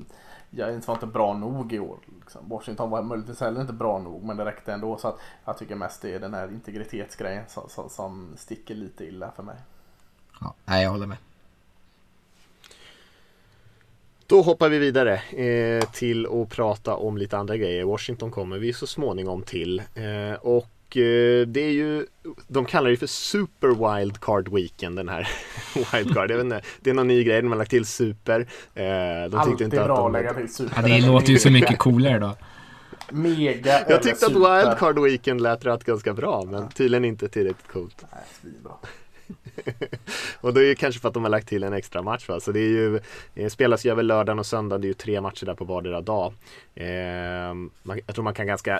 Giants 0.49 0.87
var 0.87 0.95
inte 0.95 1.07
bra 1.07 1.33
nog 1.33 1.73
i 1.73 1.79
år. 1.79 1.97
Liksom. 2.19 2.49
Washington 2.49 2.89
var 2.89 3.01
möjligtvis 3.01 3.39
heller 3.39 3.61
inte 3.61 3.73
bra 3.73 3.99
nog 3.99 4.23
men 4.23 4.37
det 4.37 4.45
räckte 4.45 4.73
ändå. 4.73 4.97
Så 4.97 5.07
att 5.07 5.19
jag 5.45 5.57
tycker 5.57 5.75
mest 5.75 6.01
det 6.01 6.13
är 6.13 6.19
den 6.19 6.33
här 6.33 6.47
integritetsgrejen 6.47 7.43
som, 7.47 7.69
som, 7.69 7.89
som 7.89 8.33
sticker 8.37 8.75
lite 8.75 9.05
illa 9.05 9.31
för 9.35 9.43
mig. 9.43 9.55
Ja, 10.41 10.53
nej, 10.65 10.83
jag 10.83 10.91
håller 10.91 11.07
med. 11.07 11.17
Då 14.27 14.41
hoppar 14.41 14.69
vi 14.69 14.79
vidare 14.79 15.13
eh, 15.13 15.89
till 15.89 16.41
att 16.41 16.49
prata 16.49 16.95
om 16.95 17.17
lite 17.17 17.37
andra 17.37 17.57
grejer. 17.57 17.83
Washington 17.83 18.31
kommer 18.31 18.57
vi 18.57 18.73
så 18.73 18.87
småningom 18.87 19.43
till. 19.43 19.79
Eh, 19.79 20.33
och 20.41 20.72
Eh, 20.97 21.47
det 21.47 21.61
är 21.61 21.71
ju, 21.71 22.05
de 22.47 22.65
kallar 22.65 22.89
det 22.89 22.97
för 22.97 23.07
Super 23.07 23.67
Wildcard 23.67 24.53
Weekend 24.53 24.95
den 24.95 25.09
här 25.09 25.29
Wildcard. 25.93 26.31
Jag 26.31 26.37
vet 26.37 26.43
inte, 26.43 26.61
det 26.81 26.89
är 26.89 26.93
någon 26.93 27.07
ny 27.07 27.23
grej, 27.23 27.41
de 27.41 27.51
har 27.51 27.57
lagt 27.57 27.69
till 27.69 27.85
Super. 27.85 28.39
Eh, 28.73 28.85
de 29.29 29.37
Alltid 29.37 29.61
inte 29.61 29.75
bra 29.75 29.83
att, 29.83 29.97
de... 29.97 30.05
att 30.05 30.11
lägga 30.11 30.33
till 30.33 30.53
Super. 30.53 30.73
Ja, 30.75 30.95
det 30.95 31.07
låter 31.07 31.29
ju 31.29 31.39
så 31.39 31.51
mycket 31.51 31.77
coolare 31.77 32.19
då. 32.19 32.35
Mega 33.09 33.89
Jag 33.89 34.03
tyckte 34.03 34.25
att 34.25 34.31
Wildcard 34.31 34.99
Weekend 34.99 35.41
lät 35.41 35.65
rätt 35.65 35.83
ganska 35.83 36.13
bra, 36.13 36.43
men 36.45 36.69
tydligen 36.69 37.05
inte 37.05 37.29
tillräckligt 37.29 37.67
coolt. 37.67 38.05
Nej, 38.11 38.53
och 40.41 40.53
det 40.53 40.61
är 40.61 40.65
ju 40.65 40.75
kanske 40.75 41.01
för 41.01 41.07
att 41.07 41.13
de 41.13 41.23
har 41.23 41.29
lagt 41.29 41.47
till 41.47 41.63
en 41.63 41.73
extra 41.73 42.01
match 42.01 42.29
va? 42.29 42.39
Så 42.39 42.51
det 42.51 42.59
är 42.59 42.69
ju 42.69 42.99
det 43.33 43.49
Spelas 43.49 43.85
ju 43.85 43.91
över 43.91 44.03
lördagen 44.03 44.39
och 44.39 44.45
söndagen 44.45 44.81
Det 44.81 44.85
är 44.85 44.89
ju 44.89 44.93
tre 44.93 45.21
matcher 45.21 45.45
där 45.45 45.53
på 45.53 45.65
vardera 45.65 46.01
dag 46.01 46.33
eh, 46.75 47.53
man, 47.83 47.99
Jag 48.05 48.15
tror 48.15 48.23
man 48.23 48.33
kan 48.33 48.47
ganska 48.47 48.79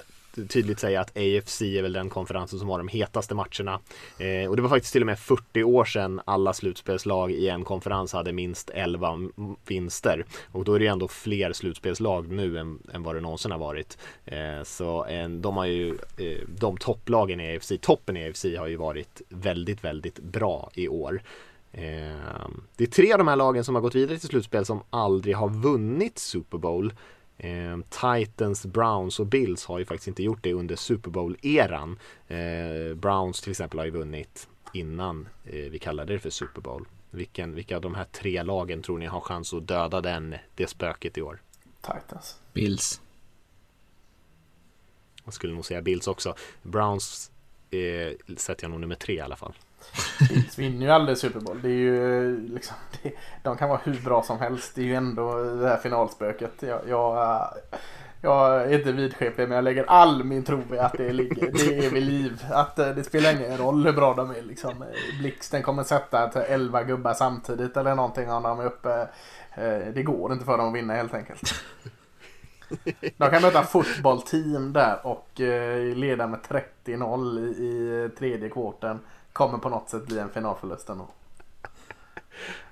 tydligt 0.49 0.79
säga 0.79 1.01
att 1.01 1.17
AFC 1.17 1.61
är 1.61 1.81
väl 1.81 1.93
den 1.93 2.09
konferensen 2.09 2.59
som 2.59 2.69
har 2.69 2.77
de 2.77 2.87
hetaste 2.87 3.35
matcherna. 3.35 3.79
Eh, 4.17 4.49
och 4.49 4.55
det 4.55 4.61
var 4.61 4.69
faktiskt 4.69 4.93
till 4.93 5.01
och 5.01 5.05
med 5.05 5.19
40 5.19 5.63
år 5.63 5.85
sedan 5.85 6.21
alla 6.25 6.53
slutspelslag 6.53 7.31
i 7.31 7.49
en 7.49 7.63
konferens 7.63 8.13
hade 8.13 8.33
minst 8.33 8.69
11 8.69 9.19
vinster. 9.67 10.25
Och 10.51 10.63
då 10.63 10.73
är 10.73 10.79
det 10.79 10.87
ändå 10.87 11.07
fler 11.07 11.53
slutspelslag 11.53 12.31
nu 12.31 12.57
än, 12.57 12.79
än 12.93 13.03
vad 13.03 13.15
det 13.15 13.21
någonsin 13.21 13.51
har 13.51 13.59
varit. 13.59 13.97
Eh, 14.25 14.63
så 14.63 15.03
en, 15.03 15.41
de 15.41 15.57
har 15.57 15.65
ju, 15.65 15.89
eh, 16.17 16.47
de 16.47 16.77
topplagen 16.77 17.39
i 17.39 17.55
AFC, 17.55 17.71
toppen 17.81 18.17
i 18.17 18.29
AFC 18.29 18.45
har 18.57 18.67
ju 18.67 18.75
varit 18.75 19.21
väldigt, 19.29 19.83
väldigt 19.83 20.19
bra 20.19 20.69
i 20.73 20.87
år. 20.87 21.21
Eh, 21.71 22.47
det 22.75 22.83
är 22.83 22.87
tre 22.87 23.11
av 23.11 23.17
de 23.17 23.27
här 23.27 23.35
lagen 23.35 23.63
som 23.63 23.75
har 23.75 23.81
gått 23.81 23.95
vidare 23.95 24.17
till 24.17 24.27
slutspel 24.27 24.65
som 24.65 24.83
aldrig 24.89 25.35
har 25.35 25.49
vunnit 25.49 26.19
Super 26.19 26.57
Bowl. 26.57 26.93
Eh, 27.43 27.77
Titans, 27.89 28.65
Browns 28.65 29.19
och 29.19 29.25
Bills 29.25 29.65
har 29.65 29.79
ju 29.79 29.85
faktiskt 29.85 30.07
inte 30.07 30.23
gjort 30.23 30.43
det 30.43 30.53
under 30.53 30.75
Super 30.75 31.11
Bowl-eran. 31.11 31.99
Eh, 32.27 32.95
Browns 32.95 33.41
till 33.41 33.51
exempel 33.51 33.79
har 33.79 33.85
ju 33.85 33.91
vunnit 33.91 34.47
innan 34.73 35.27
eh, 35.45 35.69
vi 35.69 35.79
kallade 35.79 36.13
det 36.13 36.19
för 36.19 36.29
Super 36.29 36.61
Bowl. 36.61 36.85
Vilken, 37.11 37.55
vilka 37.55 37.75
av 37.75 37.81
de 37.81 37.95
här 37.95 38.05
tre 38.11 38.43
lagen 38.43 38.81
tror 38.81 38.97
ni 38.97 39.05
har 39.05 39.21
chans 39.21 39.53
att 39.53 39.67
döda 39.67 40.01
den, 40.01 40.35
det 40.55 40.67
spöket 40.67 41.17
i 41.17 41.21
år? 41.21 41.41
Titans. 41.81 42.39
Bills. 42.53 43.01
Jag 45.25 45.33
skulle 45.33 45.53
nog 45.53 45.65
säga 45.65 45.81
Bills 45.81 46.07
också. 46.07 46.35
Browns 46.61 47.31
eh, 47.71 48.35
sätter 48.37 48.63
jag 48.63 48.71
nog 48.71 48.79
nummer 48.79 48.95
tre 48.95 49.15
i 49.15 49.21
alla 49.21 49.35
fall. 49.35 49.53
Bills 50.29 50.59
vinner 50.59 50.85
ju 50.85 50.91
aldrig 50.91 51.17
Super 51.17 51.39
Bowl. 51.39 51.61
Det 51.61 51.69
är 51.69 51.71
ju 51.71 52.47
liksom, 52.47 52.75
det, 53.03 53.13
de 53.43 53.57
kan 53.57 53.69
vara 53.69 53.79
hur 53.83 54.01
bra 54.01 54.23
som 54.23 54.39
helst. 54.39 54.75
Det 54.75 54.81
är 54.81 54.85
ju 54.85 54.95
ändå 54.95 55.43
det 55.43 55.67
här 55.67 55.77
finalspöket. 55.77 56.53
Jag, 56.59 56.79
jag, 56.87 57.47
jag 58.21 58.61
är 58.61 58.77
inte 58.77 58.91
vidskeplig 58.91 59.47
men 59.47 59.55
jag 59.55 59.63
lägger 59.63 59.85
all 59.85 60.23
min 60.23 60.43
tro 60.43 60.61
i 60.73 60.79
att 60.79 60.93
det, 60.97 61.13
ligger, 61.13 61.51
det 61.51 61.85
är 61.85 61.89
vid 61.89 62.03
liv. 62.03 62.45
Att 62.51 62.79
eh, 62.79 62.89
det 62.89 63.03
spelar 63.03 63.31
ingen 63.31 63.57
roll 63.57 63.85
hur 63.85 63.93
bra 63.93 64.13
de 64.13 64.29
är. 64.31 64.41
Liksom. 64.41 64.85
Blixten 65.19 65.63
kommer 65.63 65.83
sätta 65.83 66.27
till 66.27 66.41
11 66.41 66.83
gubbar 66.83 67.13
samtidigt 67.13 67.77
eller 67.77 67.95
någonting 67.95 68.31
om 68.31 68.43
de 68.43 68.59
är 68.59 68.65
uppe. 68.65 69.07
Eh, 69.55 69.93
det 69.93 70.03
går 70.03 70.33
inte 70.33 70.45
för 70.45 70.57
dem 70.57 70.67
att 70.67 70.75
vinna 70.75 70.93
helt 70.93 71.13
enkelt. 71.13 71.53
De 73.17 73.29
kan 73.29 73.41
möta 73.41 73.63
fotbollteam 73.63 74.73
där 74.73 75.07
och 75.07 75.41
eh, 75.41 75.95
leda 75.95 76.27
med 76.27 76.39
30-0 76.85 77.39
i 77.39 78.09
tredje 78.17 78.49
kvarten 78.49 78.99
kommer 79.33 79.57
på 79.57 79.69
något 79.69 79.89
sätt 79.89 80.05
bli 80.05 80.19
en 80.19 80.29
finalförlust 80.29 80.89
ändå. 80.89 81.07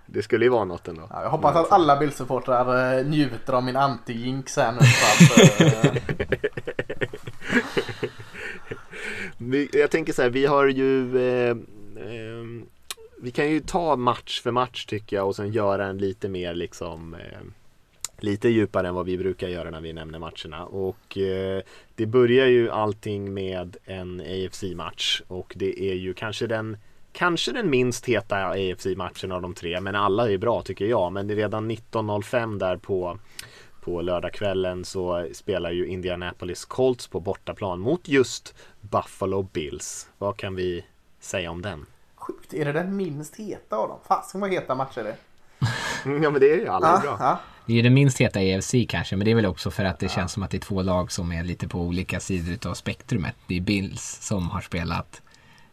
Det 0.05 0.21
skulle 0.21 0.45
ju 0.45 0.49
vara 0.49 0.65
något 0.65 0.87
ändå. 0.87 1.07
Ja, 1.09 1.23
jag 1.23 1.29
hoppas 1.29 1.55
att 1.55 1.71
alla 1.71 1.97
Bildsupportrar 1.97 2.97
äh, 2.97 3.05
njuter 3.05 3.53
av 3.53 3.63
min 3.63 3.77
anti-jinx 3.77 4.57
här 4.57 4.71
nu. 4.71 4.79
Att, 4.79 5.95
jag 9.73 9.91
tänker 9.91 10.13
så 10.13 10.21
här, 10.21 10.29
vi 10.29 10.45
har 10.45 10.67
ju 10.67 11.17
eh, 11.17 11.49
eh, 11.49 12.45
Vi 13.21 13.31
kan 13.31 13.49
ju 13.49 13.59
ta 13.59 13.95
match 13.95 14.41
för 14.41 14.51
match 14.51 14.85
tycker 14.85 15.15
jag 15.15 15.27
och 15.27 15.35
sen 15.35 15.51
göra 15.51 15.85
en 15.85 15.97
lite 15.97 16.29
mer 16.29 16.53
liksom 16.53 17.13
eh, 17.13 17.39
lite 18.23 18.49
djupare 18.49 18.87
än 18.87 18.95
vad 18.95 19.05
vi 19.05 19.17
brukar 19.17 19.47
göra 19.47 19.69
när 19.69 19.81
vi 19.81 19.93
nämner 19.93 20.19
matcherna. 20.19 20.65
Och 20.65 21.17
eh, 21.17 21.61
det 21.95 22.05
börjar 22.05 22.47
ju 22.47 22.69
allting 22.69 23.33
med 23.33 23.77
en 23.85 24.19
AFC-match 24.19 25.21
och 25.27 25.53
det 25.55 25.91
är 25.91 25.95
ju 25.95 26.13
kanske 26.13 26.47
den 26.47 26.77
kanske 27.11 27.51
den 27.51 27.69
minst 27.69 28.05
heta 28.05 28.35
AFC-matchen 28.35 29.31
av 29.31 29.41
de 29.41 29.53
tre. 29.53 29.81
Men 29.81 29.95
alla 29.95 30.31
är 30.31 30.37
bra 30.37 30.61
tycker 30.61 30.85
jag. 30.85 31.11
Men 31.11 31.29
redan 31.29 31.71
19.05 31.71 32.59
där 32.59 32.77
på 32.77 33.17
på 33.81 34.01
lördagskvällen 34.01 34.85
så 34.85 35.27
spelar 35.33 35.71
ju 35.71 35.87
Indianapolis 35.87 36.65
Colts 36.65 37.07
på 37.07 37.19
bortaplan 37.19 37.79
mot 37.79 38.07
just 38.07 38.55
Buffalo 38.81 39.41
Bills. 39.43 40.09
Vad 40.17 40.37
kan 40.37 40.55
vi 40.55 40.85
säga 41.19 41.51
om 41.51 41.61
den? 41.61 41.85
Sjukt, 42.15 42.53
är 42.53 42.65
det 42.65 42.71
den 42.71 42.95
minst 42.95 43.35
heta 43.35 43.75
av 43.75 43.87
dem? 43.87 43.99
Fasen 44.07 44.41
vad 44.41 44.51
heta 44.51 44.75
matcher 44.75 45.03
det 45.03 45.09
är 45.09 45.15
ja 46.05 46.29
men 46.31 46.39
det 46.39 46.51
är 46.51 46.57
ju 46.57 46.67
alla 46.67 46.87
Ja, 46.87 46.99
bra. 47.01 47.17
ja. 47.19 47.39
Det 47.65 47.79
är 47.79 47.83
det 47.83 47.89
minst 47.89 48.17
heta 48.21 48.41
EFC 48.41 48.75
kanske, 48.89 49.15
men 49.15 49.25
det 49.25 49.31
är 49.31 49.35
väl 49.35 49.45
också 49.45 49.71
för 49.71 49.85
att 49.85 49.99
det 49.99 50.11
känns 50.11 50.31
som 50.31 50.43
att 50.43 50.51
det 50.51 50.57
är 50.57 50.61
två 50.61 50.81
lag 50.81 51.11
som 51.11 51.31
är 51.31 51.43
lite 51.43 51.67
på 51.67 51.81
olika 51.81 52.19
sidor 52.19 52.69
av 52.71 52.73
spektrumet. 52.73 53.35
Det 53.47 53.57
är 53.57 53.61
Bills 53.61 54.17
som 54.21 54.49
har 54.49 54.61
spelat 54.61 55.21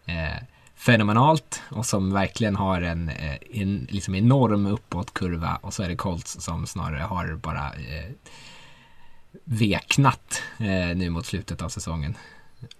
eh, 0.07 0.43
fenomenalt 0.77 1.63
och 1.71 1.87
som 1.87 2.13
verkligen 2.13 2.57
har 2.57 2.83
en, 2.83 3.09
eh, 3.09 3.37
en 3.53 3.87
liksom 3.91 4.15
enorm 4.15 4.67
uppåtkurva 4.67 5.59
och 5.63 5.75
så 5.75 5.83
är 5.83 5.89
det 5.89 5.97
Colts 5.97 6.37
som 6.41 6.67
snarare 6.67 7.03
har 7.03 7.35
bara 7.43 7.67
eh, 7.67 8.11
veknat 9.45 10.43
eh, 10.59 10.97
nu 10.97 11.11
mot 11.11 11.27
slutet 11.27 11.63
av 11.63 11.69
säsongen. 11.69 12.15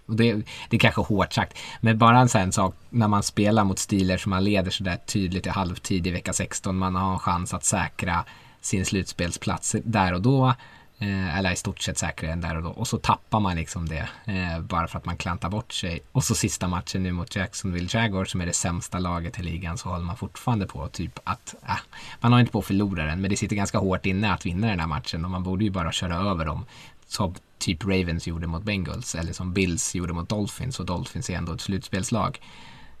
Och 0.05 0.15
det, 0.15 0.33
det 0.69 0.77
är 0.77 0.79
kanske 0.79 1.01
hårt 1.01 1.33
sagt, 1.33 1.57
men 1.81 1.97
bara 1.97 2.19
en 2.19 2.29
sån 2.29 2.51
sak 2.51 2.75
när 2.89 3.07
man 3.07 3.23
spelar 3.23 3.63
mot 3.63 3.79
stiler 3.79 4.17
som 4.17 4.29
man 4.29 4.43
leder 4.43 4.71
sådär 4.71 4.97
tydligt 5.05 5.45
i 5.45 5.49
halvtid 5.49 6.07
i 6.07 6.11
vecka 6.11 6.33
16, 6.33 6.77
man 6.77 6.95
har 6.95 7.13
en 7.13 7.19
chans 7.19 7.53
att 7.53 7.63
säkra 7.63 8.25
sin 8.61 8.85
slutspelsplats 8.85 9.75
där 9.83 10.13
och 10.13 10.21
då. 10.21 10.53
Eh, 11.01 11.37
eller 11.37 11.51
i 11.51 11.55
stort 11.55 11.81
sett 11.81 11.97
säkra 11.97 12.29
den 12.29 12.41
där 12.41 12.57
och 12.57 12.63
då. 12.63 12.69
Och 12.69 12.87
så 12.87 12.97
tappar 12.97 13.39
man 13.39 13.55
liksom 13.55 13.89
det. 13.89 14.09
Eh, 14.25 14.59
bara 14.59 14.87
för 14.87 14.97
att 14.97 15.05
man 15.05 15.17
klantar 15.17 15.49
bort 15.49 15.73
sig. 15.73 15.99
Och 16.11 16.23
så 16.23 16.35
sista 16.35 16.67
matchen 16.67 17.03
nu 17.03 17.11
mot 17.11 17.35
Jacksonville 17.35 17.87
Jaguars 17.91 18.31
som 18.31 18.41
är 18.41 18.45
det 18.45 18.53
sämsta 18.53 18.99
laget 18.99 19.39
i 19.39 19.43
ligan. 19.43 19.77
Så 19.77 19.89
håller 19.89 20.05
man 20.05 20.17
fortfarande 20.17 20.67
på 20.67 20.87
typ 20.87 21.19
att, 21.23 21.55
äh, 21.67 21.77
man 22.19 22.33
har 22.33 22.39
inte 22.39 22.51
på 22.51 22.59
att 22.59 22.65
förlora 22.65 23.05
den. 23.05 23.21
Men 23.21 23.29
det 23.29 23.37
sitter 23.37 23.55
ganska 23.55 23.77
hårt 23.77 24.05
inne 24.05 24.33
att 24.33 24.45
vinna 24.45 24.67
den 24.67 24.79
här 24.79 24.87
matchen. 24.87 25.25
Och 25.25 25.31
man 25.31 25.43
borde 25.43 25.63
ju 25.63 25.69
bara 25.69 25.91
köra 25.91 26.15
över 26.15 26.45
dem. 26.45 26.65
Som 27.09 27.35
typ 27.57 27.83
Ravens 27.83 28.27
gjorde 28.27 28.47
mot 28.47 28.63
Bengals. 28.63 29.15
Eller 29.15 29.33
som 29.33 29.53
Bills 29.53 29.95
gjorde 29.95 30.13
mot 30.13 30.29
Dolphins. 30.29 30.79
Och 30.79 30.85
Dolphins 30.85 31.29
är 31.29 31.33
ändå 31.37 31.53
ett 31.53 31.61
slutspelslag. 31.61 32.39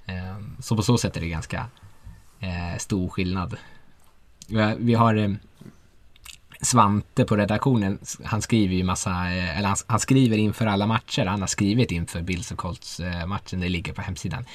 Eh, 0.05 0.37
så 0.59 0.75
på 0.75 0.81
så 0.83 0.97
sätt 0.97 1.17
är 1.17 1.21
det 1.21 1.29
ganska 1.29 1.65
eh, 2.39 2.77
stor 2.77 3.09
skillnad. 3.09 3.57
Vi- 4.77 4.93
har 4.93 5.15
eh, 5.15 5.31
Svante 6.61 7.25
på 7.25 7.35
redaktionen, 7.35 7.99
han 8.23 8.41
skriver 8.41 8.75
ju 8.75 8.83
massa, 8.83 9.09
eh, 9.11 9.57
eller 9.57 9.67
han, 9.67 9.77
han 9.87 9.99
skriver 9.99 10.37
inför 10.37 10.65
alla 10.65 10.87
matcher. 10.87 11.25
Han 11.25 11.41
har 11.41 11.47
skrivit 11.47 11.91
inför 11.91 12.21
Bills 12.21 12.51
och 12.51 12.57
Colts 12.57 12.99
eh, 12.99 13.25
matchen, 13.25 13.59
det 13.59 13.69
ligger 13.69 13.93
på 13.93 14.01
hemsidan. 14.01 14.45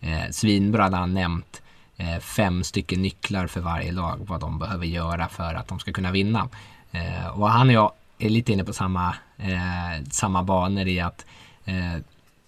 Eh, 0.00 0.30
svinbra, 0.30 0.82
hade 0.82 0.96
han 0.96 1.14
nämnt 1.14 1.62
eh, 1.96 2.18
fem 2.18 2.64
stycken 2.64 3.02
nycklar 3.02 3.46
för 3.46 3.60
varje 3.60 3.92
lag, 3.92 4.24
vad 4.28 4.40
de 4.40 4.58
behöver 4.58 4.86
göra 4.86 5.28
för 5.28 5.54
att 5.54 5.68
de 5.68 5.78
ska 5.78 5.92
kunna 5.92 6.10
vinna. 6.10 6.48
Eh, 6.92 7.26
och 7.26 7.50
han 7.50 7.68
och 7.68 7.74
jag 7.74 7.92
är 8.26 8.30
lite 8.30 8.52
inne 8.52 8.64
på 8.64 8.72
samma, 8.72 9.14
eh, 9.36 10.04
samma 10.10 10.42
banor 10.42 10.86
i 10.86 11.00
att 11.00 11.26
eh, 11.64 11.98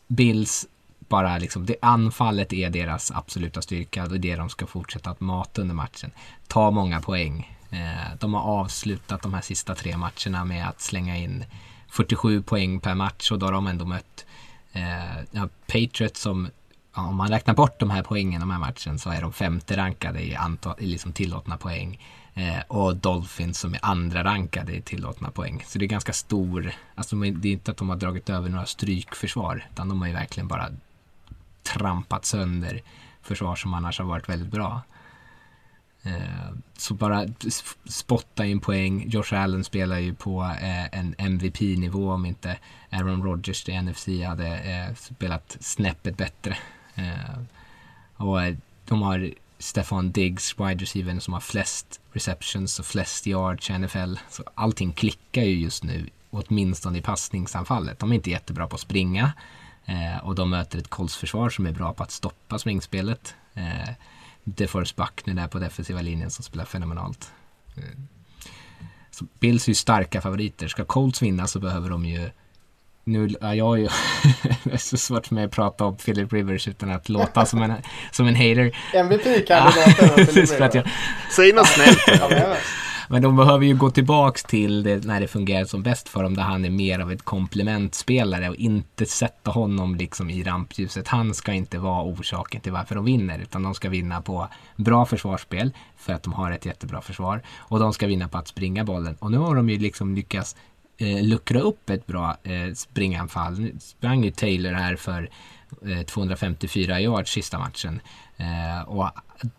Bills 0.06 0.66
bara 1.08 1.38
liksom, 1.38 1.66
det 1.66 1.76
anfallet 1.82 2.52
är 2.52 2.70
deras 2.70 3.10
absoluta 3.10 3.62
styrka. 3.62 4.02
och 4.02 4.20
det 4.20 4.36
de 4.36 4.50
ska 4.50 4.66
fortsätta 4.66 5.10
att 5.10 5.20
mata 5.20 5.60
under 5.60 5.74
matchen. 5.74 6.10
Ta 6.46 6.70
många 6.70 7.00
poäng. 7.00 7.58
Eh, 7.70 8.16
de 8.20 8.34
har 8.34 8.42
avslutat 8.42 9.22
de 9.22 9.34
här 9.34 9.40
sista 9.40 9.74
tre 9.74 9.96
matcherna 9.96 10.44
med 10.44 10.68
att 10.68 10.80
slänga 10.80 11.16
in 11.16 11.44
47 11.88 12.42
poäng 12.42 12.80
per 12.80 12.94
match 12.94 13.30
och 13.30 13.38
då 13.38 13.46
har 13.46 13.52
de 13.52 13.66
ändå 13.66 13.84
mött 13.84 14.26
eh, 14.72 15.18
ja, 15.30 15.48
Patriots 15.66 16.20
som 16.20 16.48
ja, 16.94 17.06
om 17.06 17.16
man 17.16 17.28
räknar 17.28 17.54
bort 17.54 17.80
de 17.80 17.90
här 17.90 18.02
poängen 18.02 18.40
de 18.40 18.50
här 18.50 18.58
matchen 18.58 18.98
så 18.98 19.10
är 19.10 19.20
de 19.20 19.32
femte 19.32 19.76
rankade 19.76 20.22
i, 20.22 20.34
antal, 20.34 20.74
i 20.78 20.86
liksom 20.86 21.12
tillåtna 21.12 21.56
poäng. 21.56 21.98
Eh, 22.34 22.60
och 22.68 22.96
Dolphins 22.96 23.58
som 23.58 23.74
är 23.74 23.80
andra 23.82 24.24
rankade 24.24 24.72
i 24.76 24.82
tillåtna 24.82 25.30
poäng. 25.30 25.62
Så 25.66 25.78
det 25.78 25.84
är 25.84 25.88
ganska 25.88 26.12
stor, 26.12 26.72
alltså 26.94 27.16
det 27.16 27.48
är 27.48 27.52
inte 27.52 27.70
att 27.70 27.76
de 27.76 27.88
har 27.88 27.96
dragit 27.96 28.30
över 28.30 28.48
några 28.48 28.66
strykförsvar 28.66 29.66
utan 29.72 29.88
de 29.88 30.00
har 30.00 30.08
ju 30.08 30.14
verkligen 30.14 30.48
bara 30.48 30.68
trampat 31.62 32.24
sönder 32.24 32.82
försvar 33.22 33.56
som 33.56 33.74
annars 33.74 33.98
har 33.98 34.06
varit 34.06 34.28
väldigt 34.28 34.50
bra. 34.50 34.82
Eh, 36.02 36.52
så 36.76 36.94
bara 36.94 37.26
spotta 37.84 38.46
in 38.46 38.60
poäng. 38.60 39.04
Josh 39.08 39.34
Allen 39.34 39.64
spelar 39.64 39.98
ju 39.98 40.14
på 40.14 40.42
eh, 40.42 40.98
en 40.98 41.14
MVP-nivå 41.18 42.12
om 42.12 42.26
inte 42.26 42.58
Aaron 42.90 43.22
Rodgers 43.22 43.68
i 43.68 43.82
NFC 43.82 44.08
hade 44.26 44.58
eh, 44.58 44.94
spelat 44.94 45.56
snäppet 45.60 46.16
bättre. 46.16 46.56
Och 48.16 48.38
de 48.84 49.02
har 49.02 49.30
Stefan 49.58 50.12
Diggs, 50.12 50.60
wide 50.60 50.82
receiver, 50.82 51.18
som 51.18 51.34
har 51.34 51.40
flest 51.40 52.00
receptions 52.12 52.78
och 52.78 52.86
flest 52.86 53.26
yards 53.26 53.70
i 53.70 53.78
NFL. 53.78 54.14
Så 54.30 54.42
allting 54.54 54.92
klickar 54.92 55.42
ju 55.42 55.60
just 55.60 55.84
nu, 55.84 56.08
åtminstone 56.30 56.98
i 56.98 57.02
passningsanfallet. 57.02 57.98
De 57.98 58.10
är 58.10 58.14
inte 58.14 58.30
jättebra 58.30 58.66
på 58.66 58.74
att 58.74 58.80
springa. 58.80 59.32
Eh, 59.84 60.24
och 60.24 60.34
de 60.34 60.50
möter 60.50 60.78
ett 60.78 60.88
Colts-försvar 60.88 61.50
som 61.50 61.66
är 61.66 61.72
bra 61.72 61.92
på 61.92 62.02
att 62.02 62.10
stoppa 62.10 62.58
springspelet. 62.58 63.34
Eh, 63.54 63.90
DeForest 64.44 64.96
nu 65.24 65.34
där 65.34 65.48
på 65.48 65.58
defensiva 65.58 66.02
linjen 66.02 66.30
som 66.30 66.44
spelar 66.44 66.64
fenomenalt. 66.64 67.32
Eh, 67.76 67.82
så 69.10 69.26
Bills 69.40 69.68
är 69.68 69.70
ju 69.70 69.74
starka 69.74 70.20
favoriter. 70.20 70.68
Ska 70.68 70.84
Colts 70.84 71.22
vinna 71.22 71.46
så 71.46 71.60
behöver 71.60 71.90
de 71.90 72.04
ju 72.04 72.30
nu, 73.04 73.28
ja, 73.40 73.54
jag 73.54 73.78
är 73.78 73.78
ju 73.78 73.88
så 74.78 74.96
svårt 74.96 75.26
för 75.26 75.34
mig 75.34 75.44
att 75.44 75.50
prata 75.50 75.84
om 75.84 75.96
Philip 75.96 76.32
Rivers 76.32 76.68
utan 76.68 76.90
att 76.90 77.08
låta 77.08 77.46
som 77.46 77.62
en, 77.62 77.72
som 78.12 78.26
en 78.26 78.34
hater. 78.34 78.76
MVP-kandidat 78.94 80.02
över 80.02 80.24
Philip 80.24 80.48
För 80.58 80.60
att 80.60 80.74
jag. 80.74 80.88
Säg 81.36 81.52
något 81.52 81.68
snällt. 81.68 81.98
Men 83.08 83.22
de 83.22 83.36
behöver 83.36 83.66
ju 83.66 83.76
gå 83.76 83.90
tillbaks 83.90 84.42
till 84.42 84.82
det 84.82 85.04
när 85.04 85.20
det 85.20 85.28
fungerar 85.28 85.64
som 85.64 85.82
bäst 85.82 86.08
för 86.08 86.22
dem, 86.22 86.36
där 86.36 86.42
han 86.42 86.64
är 86.64 86.70
mer 86.70 86.98
av 86.98 87.12
ett 87.12 87.22
komplementspelare 87.22 88.48
och 88.48 88.56
inte 88.56 89.06
sätta 89.06 89.50
honom 89.50 89.94
liksom 89.94 90.30
i 90.30 90.42
rampljuset. 90.42 91.08
Han 91.08 91.34
ska 91.34 91.52
inte 91.52 91.78
vara 91.78 92.02
orsaken 92.02 92.60
till 92.60 92.72
varför 92.72 92.94
de 92.94 93.04
vinner, 93.04 93.38
utan 93.38 93.62
de 93.62 93.74
ska 93.74 93.88
vinna 93.88 94.22
på 94.22 94.48
bra 94.76 95.06
försvarsspel, 95.06 95.72
för 95.96 96.12
att 96.12 96.22
de 96.22 96.32
har 96.32 96.50
ett 96.50 96.66
jättebra 96.66 97.00
försvar, 97.00 97.42
och 97.58 97.78
de 97.78 97.92
ska 97.92 98.06
vinna 98.06 98.28
på 98.28 98.38
att 98.38 98.48
springa 98.48 98.84
bollen. 98.84 99.16
Och 99.18 99.30
nu 99.30 99.38
har 99.38 99.54
de 99.54 99.70
ju 99.70 99.78
liksom 99.78 100.14
lyckats 100.14 100.56
eh, 100.98 101.22
luckra 101.22 101.60
upp 101.60 101.90
ett 101.90 102.06
bra 102.06 102.36
eh, 102.42 102.72
springanfall. 102.74 103.60
Nu 103.60 103.74
sprang 103.80 104.24
ju 104.24 104.30
Taylor 104.30 104.72
här 104.72 104.96
för 104.96 105.30
eh, 105.86 106.02
254 106.02 107.00
yards 107.00 107.32
sista 107.32 107.58
matchen. 107.58 108.00
Eh, 108.36 108.88
och 108.88 109.10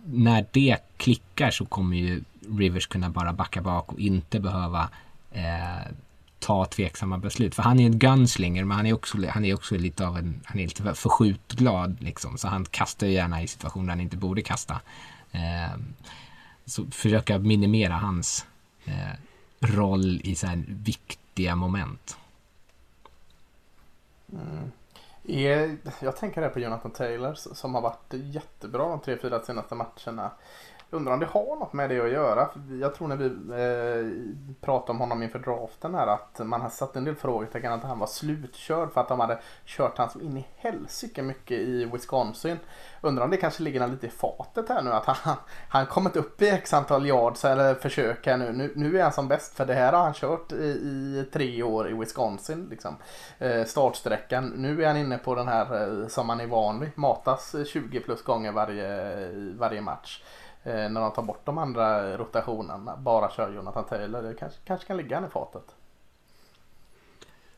när 0.06 0.46
det 0.52 0.78
klickar 0.98 1.52
så 1.52 1.66
kommer 1.66 1.98
ju 1.98 2.24
Rivers 2.58 2.88
kunna 2.88 3.10
bara 3.10 3.34
backa 3.34 3.62
bak 3.62 3.92
och 3.92 4.00
inte 4.00 4.40
behöva 4.40 4.90
eh, 5.32 5.92
ta 6.40 6.66
tveksamma 6.66 7.18
beslut. 7.18 7.56
För 7.56 7.64
han 7.64 7.80
är 7.80 7.86
en 7.86 8.00
gunslinger 8.00 8.64
men 8.64 8.78
han 8.78 8.86
är 8.86 8.94
också, 8.94 9.18
han 9.30 9.46
är 9.46 9.54
också 9.54 9.78
lite 9.78 10.08
av 10.08 10.18
en, 10.18 10.42
han 10.46 10.60
är 10.60 10.64
lite 10.64 10.96
för 10.96 11.10
skjutglad 11.10 11.98
liksom. 12.00 12.38
Så 12.38 12.48
han 12.48 12.66
kastar 12.66 13.08
ju 13.08 13.14
gärna 13.14 13.44
i 13.44 13.48
situationer 13.48 13.90
han 13.90 14.02
inte 14.02 14.18
borde 14.18 14.42
kasta. 14.42 14.82
Eh, 15.32 15.80
så 16.66 16.86
försöka 16.92 17.40
minimera 17.40 17.94
hans 17.94 18.46
eh, 18.86 19.20
roll 19.60 20.22
i 20.24 20.36
så 20.36 20.48
här 20.48 20.64
viktiga 21.36 21.56
moment. 21.56 22.18
Är, 25.24 25.78
jag 26.02 26.18
tänker 26.18 26.42
här 26.42 26.50
på 26.50 26.60
Jonathan 26.60 26.92
Taylor 26.92 27.34
som 27.34 27.76
har 27.76 27.82
varit 27.82 28.14
jättebra 28.14 28.90
de 28.90 29.00
tre, 29.00 29.18
fyra 29.22 29.44
senaste 29.44 29.76
matcherna. 29.76 30.32
Undrar 30.96 31.14
om 31.14 31.20
det 31.20 31.26
har 31.26 31.60
något 31.60 31.74
med 31.74 31.90
det 31.90 32.00
att 32.00 32.12
göra. 32.12 32.46
För 32.48 32.76
Jag 32.82 32.96
tror 32.96 33.08
när 33.08 33.16
vi 33.16 33.26
eh, 33.26 34.56
pratade 34.62 34.92
om 34.92 35.00
honom 35.00 35.24
inför 35.24 35.40
draften 35.40 35.96
här 35.96 36.08
att 36.08 36.40
man 36.40 36.62
har 36.62 36.70
satt 36.70 36.96
en 36.96 37.04
del 37.04 37.16
frågetecken 37.16 37.72
att 37.72 37.84
han 37.84 38.00
var 38.00 38.08
slutkörd 38.08 38.92
för 38.92 39.02
att 39.02 39.08
de 39.08 39.20
hade 39.20 39.40
kört 39.66 39.98
han 39.98 40.10
så 40.10 40.20
in 40.20 40.38
i 40.38 40.46
helsike 40.56 41.22
mycket 41.22 41.60
i 41.60 41.86
Wisconsin. 41.86 42.60
Undrar 43.02 43.24
om 43.24 43.32
det 43.32 43.38
kanske 43.38 43.64
ligger 43.64 43.88
lite 43.88 44.08
i 44.08 44.10
fatet 44.10 44.70
här 44.70 44.82
nu 44.82 44.92
att 44.92 45.06
han, 45.06 45.36
han 45.70 45.86
kommit 45.86 46.16
upp 46.16 46.42
i 46.42 46.50
x 46.50 46.74
antal 46.74 47.06
yards 47.06 47.46
eller 47.46 47.76
försök 47.76 48.28
här 48.28 48.38
nu. 48.38 48.52
nu. 48.52 48.74
Nu 48.76 49.00
är 49.00 49.04
han 49.04 49.14
som 49.14 49.28
bäst 49.28 49.56
för 49.56 49.66
det 49.66 49.74
här 49.74 49.94
har 49.94 50.04
han 50.04 50.14
kört 50.14 50.52
i, 50.52 50.66
i 50.66 51.26
tre 51.34 51.64
år 51.64 51.90
i 51.90 51.94
Wisconsin. 51.94 52.68
Liksom. 52.70 52.96
Eh, 53.40 53.64
startsträckan. 53.64 54.46
Nu 54.46 54.84
är 54.84 54.88
han 54.88 54.98
inne 54.98 55.18
på 55.18 55.36
den 55.36 55.48
här 55.48 56.02
eh, 56.02 56.08
som 56.08 56.30
han 56.30 56.40
är 56.40 56.48
van 56.48 56.80
vid. 56.80 56.90
Matas 56.96 57.56
20 57.68 58.00
plus 58.00 58.24
gånger 58.24 58.52
varje, 58.52 59.32
varje 59.58 59.82
match. 59.82 60.22
Eh, 60.66 60.90
när 60.90 61.02
de 61.02 61.12
tar 61.12 61.24
bort 61.24 61.46
de 61.46 61.58
andra 61.58 62.18
rotationerna. 62.18 62.98
Bara 62.98 63.30
kör 63.30 63.52
Jonathan 63.52 63.86
Taylor. 63.86 64.22
Det 64.22 64.34
kanske, 64.34 64.60
kanske 64.66 64.88
kan 64.88 64.98
ligga 64.98 65.16
han 65.16 65.26
i 65.26 65.30
fatet. 65.30 65.75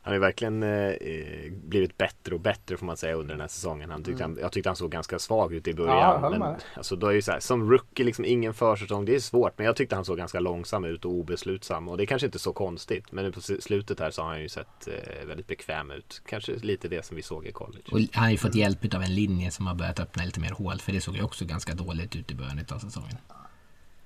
Han 0.08 0.12
har 0.12 0.15
ju 0.15 0.20
verkligen 0.20 0.63
eh, 0.63 1.52
blivit 1.52 1.98
bättre 1.98 2.36
och 2.36 2.41
bättre 2.41 2.78
får 2.78 2.86
man 2.86 2.98
säga 2.98 3.13
under 3.15 3.34
den 3.34 3.41
här 3.41 3.48
säsongen. 3.48 3.89
Han 3.89 4.04
tyckte 4.04 4.24
Mm. 4.24 4.36
han, 4.36 4.41
jag 4.43 4.52
tyckte 4.52 4.70
han 4.70 4.76
såg 4.76 4.91
ganska 4.91 5.20
svag 5.20 5.54
ut 5.54 5.67
i 5.67 5.72
Ja, 5.72 5.76
början. 5.78 6.22
håller 6.24 6.39
men, 6.39 6.56
alltså, 6.76 6.96
då 6.96 7.08
är 7.08 7.12
ju 7.12 7.22
så 7.22 7.32
här, 7.32 7.39
som 7.39 7.72
rookie, 7.72 8.06
liksom 8.06 8.26
ingen 8.26 8.54
försäsong, 8.54 9.06
det 9.06 9.15
är 9.15 9.20
svårt. 9.20 9.58
Men 9.58 9.65
jag 9.65 9.76
tyckte 9.76 9.96
han 9.96 10.06
såg 10.06 10.17
ganska 10.17 10.39
långsam 10.39 10.86
ut 10.86 11.06
och 11.06 11.12
obeslutsam. 11.12 11.88
Och 11.88 11.98
det 11.98 12.04
är 12.04 12.06
kanske 12.06 12.26
inte 12.26 12.39
så 12.39 12.54
konstigt. 12.54 13.12
Men 13.12 13.26
nu 13.26 13.32
på 13.32 13.41
slutet 13.41 14.00
här 14.00 14.12
så 14.12 14.22
har 14.22 14.30
han 14.30 14.41
ju 14.41 14.50
sett 14.50 14.88
eh, 14.88 15.26
väldigt 15.26 15.48
bekväm 15.48 15.91
ut. 15.91 16.22
Kanske 16.26 16.52
lite 16.56 16.88
det 16.88 17.06
som 17.06 17.15
vi 17.15 17.22
såg 17.24 17.46
i 17.46 17.52
college. 17.52 17.84
Och 17.91 18.00
han 18.13 18.24
har 18.24 18.32
ju 18.32 18.38
fått 18.38 18.56
hjälp 18.56 18.93
av 18.96 19.02
en 19.02 19.15
linje 19.15 19.52
som 19.52 19.67
har 19.67 19.76
börjat 19.76 20.00
öppna 20.00 20.24
lite 20.26 20.39
mer 20.39 20.52
hål. 20.52 20.80
För 20.80 20.91
det 20.91 21.02
såg 21.02 21.15
ju 21.15 21.24
också 21.24 21.46
ganska 21.46 21.74
dåligt 21.74 22.15
ut 22.15 22.32
i 22.32 22.36
början 22.36 22.60
av 22.72 22.80
säsongen. 22.80 23.18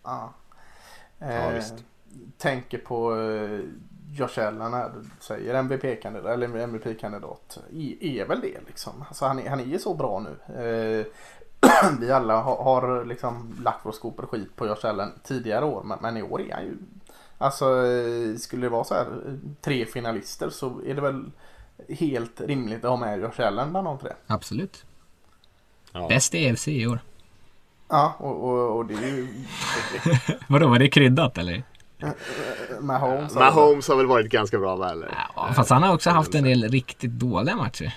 Ja. 0.03 0.33
Ja, 1.19 1.27
Eh, 1.27 1.53
visst. 1.55 1.73
tänker 2.37 2.77
på 2.77 3.15
eh, 3.21 3.59
Josh 4.13 4.39
Allen 4.47 4.71
du 4.71 5.09
säger 5.19 5.53
MVP-kandidat, 5.53 6.31
eller 6.33 6.57
MVP-kandidat. 6.57 7.57
I- 7.71 8.19
Är 8.19 8.27
väl 8.27 8.41
det 8.41 8.57
liksom. 8.67 9.03
Alltså 9.07 9.25
han, 9.25 9.39
är, 9.39 9.49
han 9.49 9.59
är 9.59 9.63
ju 9.63 9.79
så 9.79 9.93
bra 9.93 10.19
nu. 10.19 10.55
Eh, 10.55 11.05
vi 11.99 12.11
alla 12.11 12.41
har, 12.41 12.63
har 12.63 13.05
liksom 13.05 13.55
lagt 13.63 13.79
vår 13.85 13.91
skopor 13.91 14.25
skit 14.25 14.55
på 14.55 14.67
Josh 14.67 14.85
Allen 14.85 15.11
tidigare 15.23 15.65
år. 15.65 15.83
Men, 15.83 15.97
men 16.01 16.17
i 16.17 16.21
år 16.21 16.41
är 16.41 16.53
han 16.53 16.63
ju... 16.63 16.77
Alltså 17.37 17.85
eh, 17.85 18.35
skulle 18.37 18.65
det 18.65 18.69
vara 18.69 18.83
så 18.83 18.93
här 18.93 19.05
eh, 19.27 19.33
tre 19.61 19.85
finalister 19.85 20.49
så 20.49 20.81
är 20.85 20.95
det 20.95 21.01
väl 21.01 21.31
helt 21.89 22.41
rimligt 22.41 22.83
att 22.85 22.89
ha 22.89 22.97
med 22.97 23.19
Josh 23.19 23.41
Allen 23.47 23.71
bland 23.71 23.87
de 23.87 23.97
tre. 23.97 24.11
Absolut. 24.27 24.85
Ja. 25.91 26.07
Bäst 26.07 26.35
i 26.35 26.45
EFC 26.45 26.67
i 26.67 26.87
år. 26.87 26.99
Ja, 27.89 28.15
och, 28.17 28.43
och, 28.43 28.77
och 28.77 28.85
det 28.85 28.93
är 28.93 29.07
ju 29.07 29.27
Vadå, 30.49 30.67
var 30.67 30.79
det 30.79 30.87
kryddat 30.89 31.37
eller? 31.37 31.63
Mahomes. 32.79 33.35
Mahomes 33.35 33.87
har 33.87 33.95
väl 33.95 34.05
varit 34.05 34.29
ganska 34.29 34.59
bra 34.59 34.75
va 34.75 34.91
eller? 34.91 35.09
Ja, 35.35 35.53
fast 35.53 35.69
han 35.69 35.83
har 35.83 35.93
också 35.93 36.09
haft 36.09 36.35
en 36.35 36.43
del 36.43 36.69
riktigt 36.69 37.11
dåliga 37.11 37.55
matcher. 37.55 37.93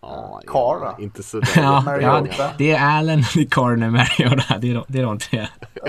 Ja, 0.00 0.40
Carr 0.46 0.78
ja, 0.82 0.94
då? 0.98 1.02
Inte 1.02 1.22
sådär. 1.22 1.48
Ja, 1.56 2.00
ja, 2.00 2.26
det 2.58 2.72
är 2.72 2.80
Allen, 2.80 3.24
det 3.34 3.40
är 3.40 3.46
Corner, 3.46 3.90
Mariota. 3.90 4.58
Det 4.58 4.70
är 4.70 4.74
de, 4.74 4.84
det 4.88 4.98
är 4.98 5.02
de 5.02 5.18
tre. 5.18 5.48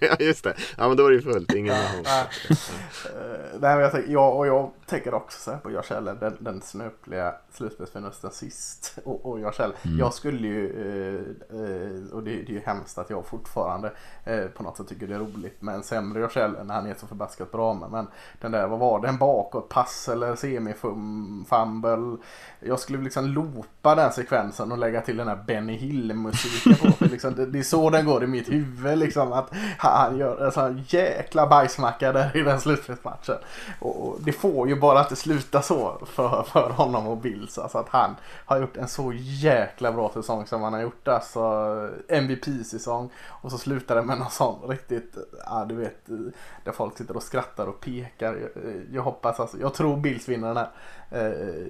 ja 0.00 0.16
just 0.18 0.44
det. 0.44 0.54
Ja 0.78 0.88
men 0.88 0.96
då 0.96 1.06
är 1.06 1.10
det 1.10 1.16
ju 1.16 1.22
fullt. 1.22 1.54
Ingen 1.54 1.74
Mahomes. 1.74 2.30
Eh, 3.04 3.60
nej, 3.60 3.74
men 3.74 3.78
jag, 3.78 3.92
tänker, 3.92 4.12
jag, 4.12 4.36
och 4.36 4.46
jag 4.46 4.70
tänker 4.90 5.14
också 5.14 5.38
så 5.40 5.50
här 5.50 5.58
på 5.58 5.70
Josh 5.70 5.96
Allen, 5.96 6.18
den, 6.20 6.36
den 6.40 6.62
snöpliga 6.62 7.34
slutspelsförlusten 7.52 8.30
sist. 8.30 8.98
Och, 9.04 9.26
och 9.26 9.40
Josh 9.40 9.60
Allen, 9.60 9.76
jag 9.82 10.14
skulle 10.14 10.48
ju, 10.48 10.66
eh, 10.80 11.60
eh, 11.60 12.12
och 12.12 12.22
det, 12.22 12.30
det 12.30 12.48
är 12.48 12.54
ju 12.54 12.60
hemskt 12.60 12.98
att 12.98 13.10
jag 13.10 13.26
fortfarande 13.26 13.92
eh, 14.24 14.44
på 14.44 14.62
något 14.62 14.76
sätt 14.76 14.88
tycker 14.88 15.06
det 15.06 15.14
är 15.14 15.18
roligt 15.18 15.62
med 15.62 15.74
en 15.74 15.82
sämre 15.82 16.20
Josh 16.20 16.44
Allen 16.44 16.66
när 16.66 16.74
han 16.74 16.86
är 16.86 16.94
så 16.94 17.06
förbaskat 17.06 17.52
bra 17.52 17.74
med. 17.74 17.90
Men 17.90 18.06
den 18.40 18.52
där, 18.52 18.66
vad 18.68 18.78
var 18.78 19.00
det, 19.00 19.08
en 19.08 19.18
bakåtpass 19.18 20.08
eller 20.08 20.36
semifumble. 20.36 22.16
Jag 22.60 22.80
skulle 22.80 23.02
liksom 23.02 23.26
loopa 23.26 23.94
den 23.94 24.12
sekvensen 24.12 24.72
och 24.72 24.78
lägga 24.78 25.00
till 25.00 25.16
den 25.16 25.28
här 25.28 25.44
Benny 25.46 25.76
Hill-musiken 25.76 26.74
på. 26.74 26.92
För 26.92 27.08
liksom, 27.08 27.34
det, 27.34 27.46
det 27.46 27.58
är 27.58 27.62
så 27.62 27.90
den 27.90 28.06
går 28.06 28.24
i 28.24 28.26
mitt 28.26 28.48
huvud 28.48 28.98
liksom. 28.98 29.32
Att 29.32 29.50
han 29.78 30.18
gör 30.18 30.44
en 30.44 30.52
sån 30.52 30.84
jäkla 30.86 31.46
bajsmacka 31.46 32.12
där 32.12 32.36
i 32.36 32.42
den 32.42 32.60
slutspelsmatchen. 32.60 33.36
Och, 33.80 34.08
och 34.08 34.16
det 34.20 34.32
får 34.32 34.68
ju 34.68 34.79
bara 34.80 35.00
att 35.00 35.08
det 35.08 35.16
slutar 35.16 35.60
så 35.60 35.98
för, 36.06 36.42
för 36.42 36.70
honom 36.70 37.06
och 37.06 37.16
Bills. 37.16 37.58
Alltså 37.58 37.78
att 37.78 37.88
han 37.88 38.16
har 38.46 38.60
gjort 38.60 38.76
en 38.76 38.88
så 38.88 39.12
jäkla 39.14 39.92
bra 39.92 40.10
säsong 40.14 40.46
som 40.46 40.62
han 40.62 40.72
har 40.72 40.80
gjort. 40.80 41.08
Alltså 41.08 41.40
MVP-säsong. 42.08 43.10
Och 43.26 43.50
så 43.50 43.58
slutar 43.58 43.96
det 43.96 44.02
med 44.02 44.18
någon 44.18 44.30
sån 44.30 44.70
riktigt, 44.70 45.16
ja 45.46 45.64
du 45.68 45.74
vet, 45.74 46.06
där 46.64 46.72
folk 46.72 46.98
sitter 46.98 47.16
och 47.16 47.22
skrattar 47.22 47.66
och 47.66 47.80
pekar. 47.80 48.34
Jag, 48.34 48.50
jag 48.92 49.02
hoppas 49.02 49.40
alltså, 49.40 49.58
jag 49.58 49.74
tror 49.74 49.96
Bills 49.96 50.28
vinner 50.28 50.48
den 50.48 50.56
här. 50.56 50.70
Eh, 51.10 51.66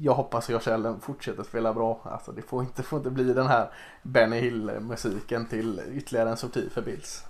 jag 0.00 0.14
hoppas 0.14 0.50
att 0.50 0.68
Allen 0.68 1.00
fortsätter 1.00 1.42
spela 1.42 1.72
bra. 1.72 2.00
Alltså 2.02 2.32
det 2.32 2.42
får 2.42 2.62
inte, 2.62 2.82
får 2.82 2.98
inte 2.98 3.10
bli 3.10 3.32
den 3.32 3.46
här 3.46 3.70
Benny 4.02 4.40
Hill-musiken 4.40 5.46
till 5.46 5.80
ytterligare 5.92 6.30
en 6.30 6.36
sorti 6.36 6.70
för 6.70 6.82
Bills. 6.82 7.24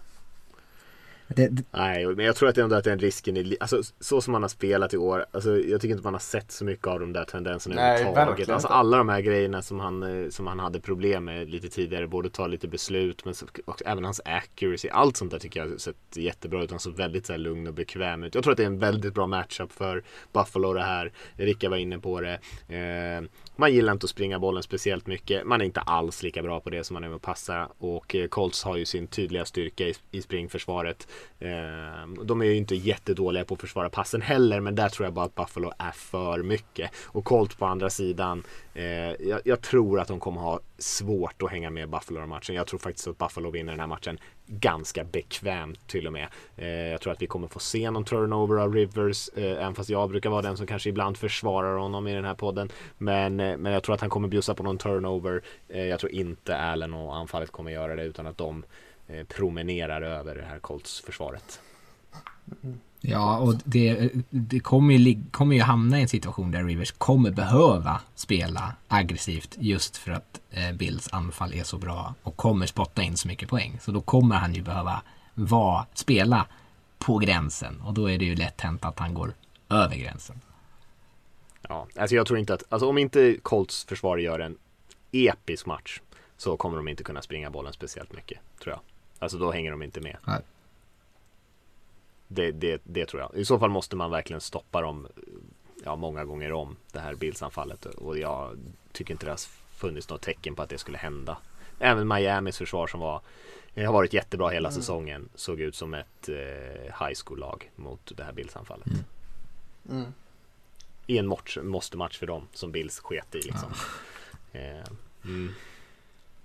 Det, 1.29 1.49
det, 1.49 1.63
Nej, 1.71 2.07
men 2.07 2.27
jag 2.27 2.37
tror 2.37 2.49
att 2.49 2.59
ändå 2.59 2.77
att 2.77 2.85
den 2.85 2.99
risken 2.99 3.37
är, 3.37 3.57
alltså 3.61 3.83
så 4.01 4.21
som 4.21 4.33
man 4.33 4.43
har 4.43 4.49
spelat 4.49 4.95
i 4.95 4.97
år, 4.97 5.27
alltså 5.33 5.59
jag 5.59 5.81
tycker 5.81 5.93
inte 5.93 6.05
man 6.05 6.15
har 6.15 6.21
sett 6.21 6.53
så 6.53 6.65
mycket 6.65 6.87
av 6.87 7.01
de 7.01 7.13
där 7.13 7.25
tendenserna 7.25 7.75
Nej, 7.75 8.01
överhuvudtaget. 8.01 8.49
Alltså 8.49 8.69
alla 8.69 8.97
de 8.97 9.09
här 9.09 9.21
grejerna 9.21 9.63
som 9.63 9.81
han, 9.81 10.03
eh, 10.03 10.29
som 10.31 10.47
han 10.47 10.59
hade 10.59 10.81
problem 10.81 11.25
med 11.25 11.51
lite 11.51 11.69
tidigare, 11.69 12.07
både 12.07 12.31
ta 12.31 12.47
lite 12.47 12.69
beslut 12.69 13.25
men 13.25 13.35
så, 13.35 13.47
och 13.65 13.83
även 13.87 14.05
hans 14.05 14.21
accuracy, 14.25 14.89
allt 14.89 15.17
sånt 15.17 15.31
där 15.31 15.39
tycker 15.39 15.61
jag 15.61 15.69
har 15.69 15.77
sett 15.77 15.97
jättebra 16.15 16.63
ut. 16.63 16.71
Han 16.71 16.81
såg 16.81 16.97
väldigt 16.97 17.27
så 17.27 17.33
här, 17.33 17.39
lugn 17.39 17.67
och 17.67 17.75
bekväm 17.75 18.25
ut. 18.25 18.35
Jag 18.35 18.45
tror 18.45 18.53
att 18.53 18.57
det 18.57 18.63
är 18.63 18.67
en 18.67 18.79
väldigt 18.79 19.15
bra 19.15 19.27
matchup 19.27 19.73
för 19.73 20.05
Buffalo 20.33 20.73
det 20.73 20.83
här. 20.83 21.13
Ricka 21.37 21.69
var 21.69 21.77
inne 21.77 21.99
på 21.99 22.21
det. 22.21 22.39
Eh, 22.69 23.29
man 23.57 23.73
gillar 23.73 23.93
inte 23.93 24.05
att 24.05 24.11
springa 24.11 24.39
bollen 24.39 24.63
speciellt 24.63 25.07
mycket. 25.07 25.47
Man 25.47 25.61
är 25.61 25.65
inte 25.65 25.81
alls 25.81 26.23
lika 26.23 26.43
bra 26.43 26.61
på 26.61 26.71
det 26.71 26.85
som 26.85 26.95
man 26.95 27.05
är 27.05 27.09
med 27.09 27.17
att 27.17 27.23
passa. 27.23 27.69
Och 27.79 28.15
eh, 28.15 28.29
Colts 28.29 28.65
har 28.65 28.77
ju 28.77 28.85
sin 28.85 29.07
tydliga 29.07 29.45
styrka 29.45 29.85
i, 29.85 29.95
i 30.11 30.23
springförsvaret. 30.23 31.09
Ehm, 31.41 32.27
de 32.27 32.41
är 32.41 32.45
ju 32.45 32.57
inte 32.57 32.75
jättedåliga 32.75 33.45
på 33.45 33.55
att 33.55 33.61
försvara 33.61 33.91
passen 33.91 34.23
heller. 34.23 34.61
Men 34.61 34.75
där 34.75 34.89
tror 34.89 35.07
jag 35.07 35.15
bara 35.15 35.27
att 35.27 35.35
Buffalo 35.35 35.73
är 35.79 35.91
för 35.91 36.43
mycket. 36.43 36.91
Och 37.05 37.25
Colts 37.25 37.57
på 37.57 37.67
andra 37.67 37.91
sidan. 37.91 38.43
Eh, 38.77 39.29
jag, 39.29 39.41
jag 39.45 39.61
tror 39.61 40.01
att 40.01 40.09
de 40.09 40.21
kommer 40.21 40.41
ha 40.41 40.61
svårt 40.79 41.43
att 41.43 41.51
hänga 41.51 41.71
med 41.71 41.89
Buffalo 41.89 42.23
i 42.23 42.27
matchen. 42.27 42.55
Jag 42.55 42.67
tror 42.67 42.79
faktiskt 42.79 43.09
att 43.09 43.19
Buffalo 43.19 43.51
vinner 43.51 43.73
den 43.73 43.81
här 43.81 43.87
matchen 43.87 44.19
ganska 44.47 45.05
bekvämt 45.05 45.89
till 45.89 46.07
och 46.07 46.13
med. 46.13 46.29
Eh, 46.57 46.69
jag 46.69 47.01
tror 47.01 47.13
att 47.13 47.23
vi 47.23 47.27
kommer 47.27 47.49
få 47.49 47.59
se 47.59 47.91
någon 47.91 48.05
turnover 48.05 48.57
av 48.57 48.75
Rivers. 48.75 49.29
Eh, 49.37 49.45
även 49.45 49.75
fast 49.75 49.91
jag 49.91 50.11
brukar 50.11 50.31
vara 50.31 50.43
den 50.43 50.57
som 50.57 50.67
kanske 50.67 50.89
ibland 50.89 51.17
försvarar 51.17 51.77
honom 51.77 52.09
i 52.09 52.15
den 52.15 52.25
här 52.25 52.35
podden. 52.35 52.69
Men, 52.99 53.41
eh, 53.41 53.57
men 53.57 53.73
jag 53.73 53.83
tror 53.83 53.95
att 53.95 54.01
han 54.01 54.11
kommer 54.11 54.29
bjussa 54.29 54.55
på 54.55 54.63
någon 54.63 54.79
turnover. 54.79 55.43
Eh, 55.69 55.85
jag 55.85 56.01
tror 56.01 56.13
inte 56.13 56.57
Allen 56.57 56.95
och 56.95 57.17
anfallet 57.17 57.51
kommer 57.51 57.71
göra 57.71 57.97
det 57.97 58.05
utan 58.05 58.27
att 58.27 58.39
de 58.39 58.65
eh, 59.09 59.27
promenerar 59.27 60.03
över 60.03 60.35
det 60.35 60.45
här 60.45 60.59
Colts-försvaret 60.59 61.61
ja, 63.01 63.39
och 63.39 63.55
det, 63.65 64.11
det 64.31 64.61
kommer, 64.61 64.95
ju, 64.95 65.23
kommer 65.31 65.57
ju 65.57 65.63
hamna 65.63 65.99
i 65.99 66.03
en 66.03 66.09
situation 66.09 66.51
där 66.51 66.65
Rivers 66.65 66.93
kommer 66.93 67.31
behöva 67.31 68.01
spela 68.15 68.75
aggressivt 68.89 69.55
just 69.59 69.97
för 69.97 70.13
att 70.13 70.41
eh, 70.51 70.73
Bills 70.73 71.09
anfall 71.13 71.55
är 71.55 71.65
så 71.65 71.79
bra 71.79 72.15
och 72.23 72.37
kommer 72.37 72.67
spotta 72.67 73.03
in 73.03 73.17
så 73.17 73.29
mycket 73.29 73.49
poäng. 73.49 73.79
Så 73.81 73.93
då 73.93 74.01
kommer 74.01 74.37
han 74.37 74.55
ju 74.55 74.63
behöva 74.63 75.03
vara, 75.35 75.87
spela 75.95 76.47
på 76.99 77.19
gränsen 77.19 77.81
och 77.81 77.95
då 77.95 78.11
är 78.11 78.19
det 78.19 78.25
ju 78.25 78.35
lätt 78.35 78.61
hänt 78.61 78.85
att 78.85 78.99
han 78.99 79.15
går 79.15 79.33
över 79.69 79.97
gränsen. 79.97 80.41
Ja, 81.69 81.87
alltså 81.97 82.17
jag 82.17 82.27
tror 82.27 82.39
inte 82.39 82.55
att, 82.55 82.63
alltså 82.69 82.89
om 82.89 82.99
inte 82.99 83.37
Colts 83.43 83.85
försvar 83.85 84.19
gör 84.19 84.39
en 84.39 84.57
episk 85.13 85.67
match 85.67 86.01
så 86.37 86.57
kommer 86.57 86.77
de 86.77 86.89
inte 86.89 87.05
kunna 87.05 87.23
springa 87.23 87.51
bollen 87.51 87.73
speciellt 87.73 88.13
mycket, 88.13 88.39
tror 88.63 88.73
jag. 88.73 88.81
Alltså 89.19 89.39
då 89.39 89.53
hänger 89.53 89.71
de 89.71 89.83
inte 89.83 90.01
med. 90.01 90.17
Nej. 90.25 90.41
Det, 92.29 92.51
det, 92.51 92.81
det 92.85 93.07
tror 93.07 93.23
jag. 93.23 93.31
I 93.35 93.45
så 93.45 93.59
fall 93.59 93.71
måste 93.71 93.97
man 93.97 94.11
verkligen 94.11 94.41
stoppa 94.41 94.81
dem 94.81 95.07
ja, 95.85 95.97
många 95.97 96.25
gånger 96.25 96.53
om 96.53 96.77
det 96.93 97.01
här 97.01 97.15
Bills-anfallet 97.15 97.85
och 97.85 98.19
jag 98.19 98.59
tycker 98.93 99.15
inte 99.15 99.27
det 99.27 99.33
har 99.33 99.41
funnits 99.77 100.09
något 100.09 100.23
tecken 100.23 100.55
på 100.55 100.63
att 100.63 100.69
det 100.69 100.79
skulle 100.79 100.99
hända. 100.99 101.39
Även 101.79 102.09
Miamis 102.09 102.59
försvar 102.59 102.87
som 102.87 103.01
var 103.01 103.21
har 103.85 103.93
varit 103.93 104.13
jättebra 104.13 104.49
hela 104.49 104.71
säsongen 104.71 105.29
såg 105.35 105.61
ut 105.61 105.75
som 105.75 105.95
ett 105.95 106.29
eh, 106.29 107.07
high 107.07 107.19
school-lag 107.25 107.71
mot 107.77 108.13
det 108.17 108.25
här 108.25 108.33
Bills-anfallet. 108.33 108.87
Mm. 109.91 110.13
I 111.07 111.19
en 111.19 111.27
match, 111.27 111.59
måste-match 111.63 112.19
för 112.19 112.27
dem 112.27 112.49
som 112.53 112.73
Bills 112.73 113.01
sket 113.01 113.35
i 113.35 113.41
liksom. 113.41 113.73
Eh, 114.53 114.85
mm. 115.25 115.55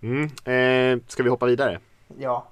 Mm. 0.01 0.23
Eh, 0.23 1.03
ska 1.07 1.23
vi 1.23 1.29
hoppa 1.29 1.45
vidare? 1.45 1.79
Ja. 2.17 2.47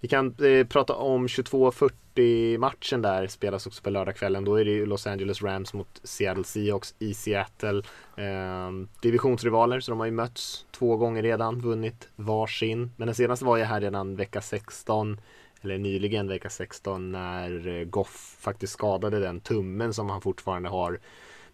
Vi 0.00 0.08
kan 0.08 0.26
eh, 0.26 0.66
prata 0.66 0.94
om 0.94 1.26
22.40 1.26 2.58
matchen 2.58 3.02
där 3.02 3.26
spelas 3.26 3.66
också 3.66 3.82
på 3.82 3.90
lördagskvällen. 3.90 4.44
Då 4.44 4.54
är 4.54 4.64
det 4.64 4.70
ju 4.70 4.86
Los 4.86 5.06
Angeles 5.06 5.42
Rams 5.42 5.74
mot 5.74 6.00
Seattle 6.02 6.44
Seahawks 6.44 6.94
i 6.98 7.14
Seattle. 7.14 7.82
Eh, 8.16 8.70
divisionsrivaler 9.02 9.80
så 9.80 9.92
de 9.92 9.98
har 9.98 10.06
ju 10.06 10.12
mötts 10.12 10.66
två 10.70 10.96
gånger 10.96 11.22
redan, 11.22 11.60
vunnit 11.60 12.08
varsin. 12.16 12.90
Men 12.96 13.06
den 13.06 13.14
senaste 13.14 13.44
var 13.44 13.56
ju 13.56 13.64
här 13.64 13.80
redan 13.80 14.16
vecka 14.16 14.40
16 14.40 15.20
eller 15.62 15.78
nyligen 15.78 16.28
vecka 16.28 16.50
16 16.50 17.12
när 17.12 17.68
eh, 17.68 17.84
Goff 17.84 18.36
faktiskt 18.40 18.72
skadade 18.72 19.20
den 19.20 19.40
tummen 19.40 19.94
som 19.94 20.10
han 20.10 20.20
fortfarande 20.20 20.68
har 20.68 20.98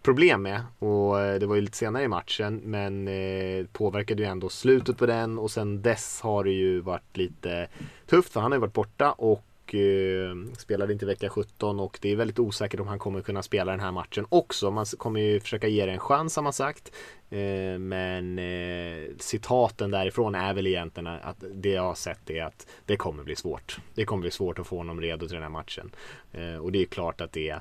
problem 0.01 0.41
med 0.41 0.61
och 0.79 1.21
eh, 1.21 1.39
det 1.39 1.45
var 1.45 1.55
ju 1.55 1.61
lite 1.61 1.77
senare 1.77 2.03
i 2.03 2.07
matchen 2.07 2.61
men 2.63 3.07
eh, 3.07 3.65
påverkade 3.65 4.23
ju 4.23 4.29
ändå 4.29 4.49
slutet 4.49 4.97
på 4.97 5.05
den 5.05 5.39
och 5.39 5.51
sen 5.51 5.81
dess 5.81 6.21
har 6.21 6.43
det 6.43 6.51
ju 6.51 6.79
varit 6.79 7.17
lite 7.17 7.67
tufft 8.05 8.33
för 8.33 8.39
han 8.39 8.51
har 8.51 8.57
ju 8.57 8.61
varit 8.61 8.73
borta 8.73 9.11
och 9.11 9.75
eh, 9.75 10.35
spelade 10.57 10.93
inte 10.93 11.05
vecka 11.05 11.29
17 11.29 11.79
och 11.79 11.99
det 12.01 12.11
är 12.11 12.15
väldigt 12.15 12.39
osäkert 12.39 12.79
om 12.79 12.87
han 12.87 12.99
kommer 12.99 13.21
kunna 13.21 13.43
spela 13.43 13.71
den 13.71 13.79
här 13.79 13.91
matchen 13.91 14.25
också. 14.29 14.71
Man 14.71 14.85
kommer 14.85 15.19
ju 15.19 15.39
försöka 15.39 15.67
ge 15.67 15.85
det 15.85 15.91
en 15.91 15.99
chans 15.99 16.35
har 16.35 16.43
man 16.43 16.53
sagt. 16.53 16.91
Eh, 17.29 17.79
men 17.79 18.39
eh, 18.39 19.03
citaten 19.19 19.91
därifrån 19.91 20.35
är 20.35 20.53
väl 20.53 20.67
egentligen 20.67 21.07
att 21.07 21.43
det 21.53 21.69
jag 21.69 21.83
har 21.83 21.95
sett 21.95 22.29
är 22.29 22.43
att 22.43 22.67
det 22.85 22.97
kommer 22.97 23.23
bli 23.23 23.35
svårt. 23.35 23.77
Det 23.95 24.05
kommer 24.05 24.21
bli 24.21 24.31
svårt 24.31 24.59
att 24.59 24.67
få 24.67 24.77
honom 24.77 25.01
redo 25.01 25.27
till 25.27 25.35
den 25.35 25.43
här 25.43 25.49
matchen. 25.49 25.91
Eh, 26.31 26.55
och 26.55 26.71
det 26.71 26.81
är 26.81 26.85
klart 26.85 27.21
att 27.21 27.31
det 27.31 27.59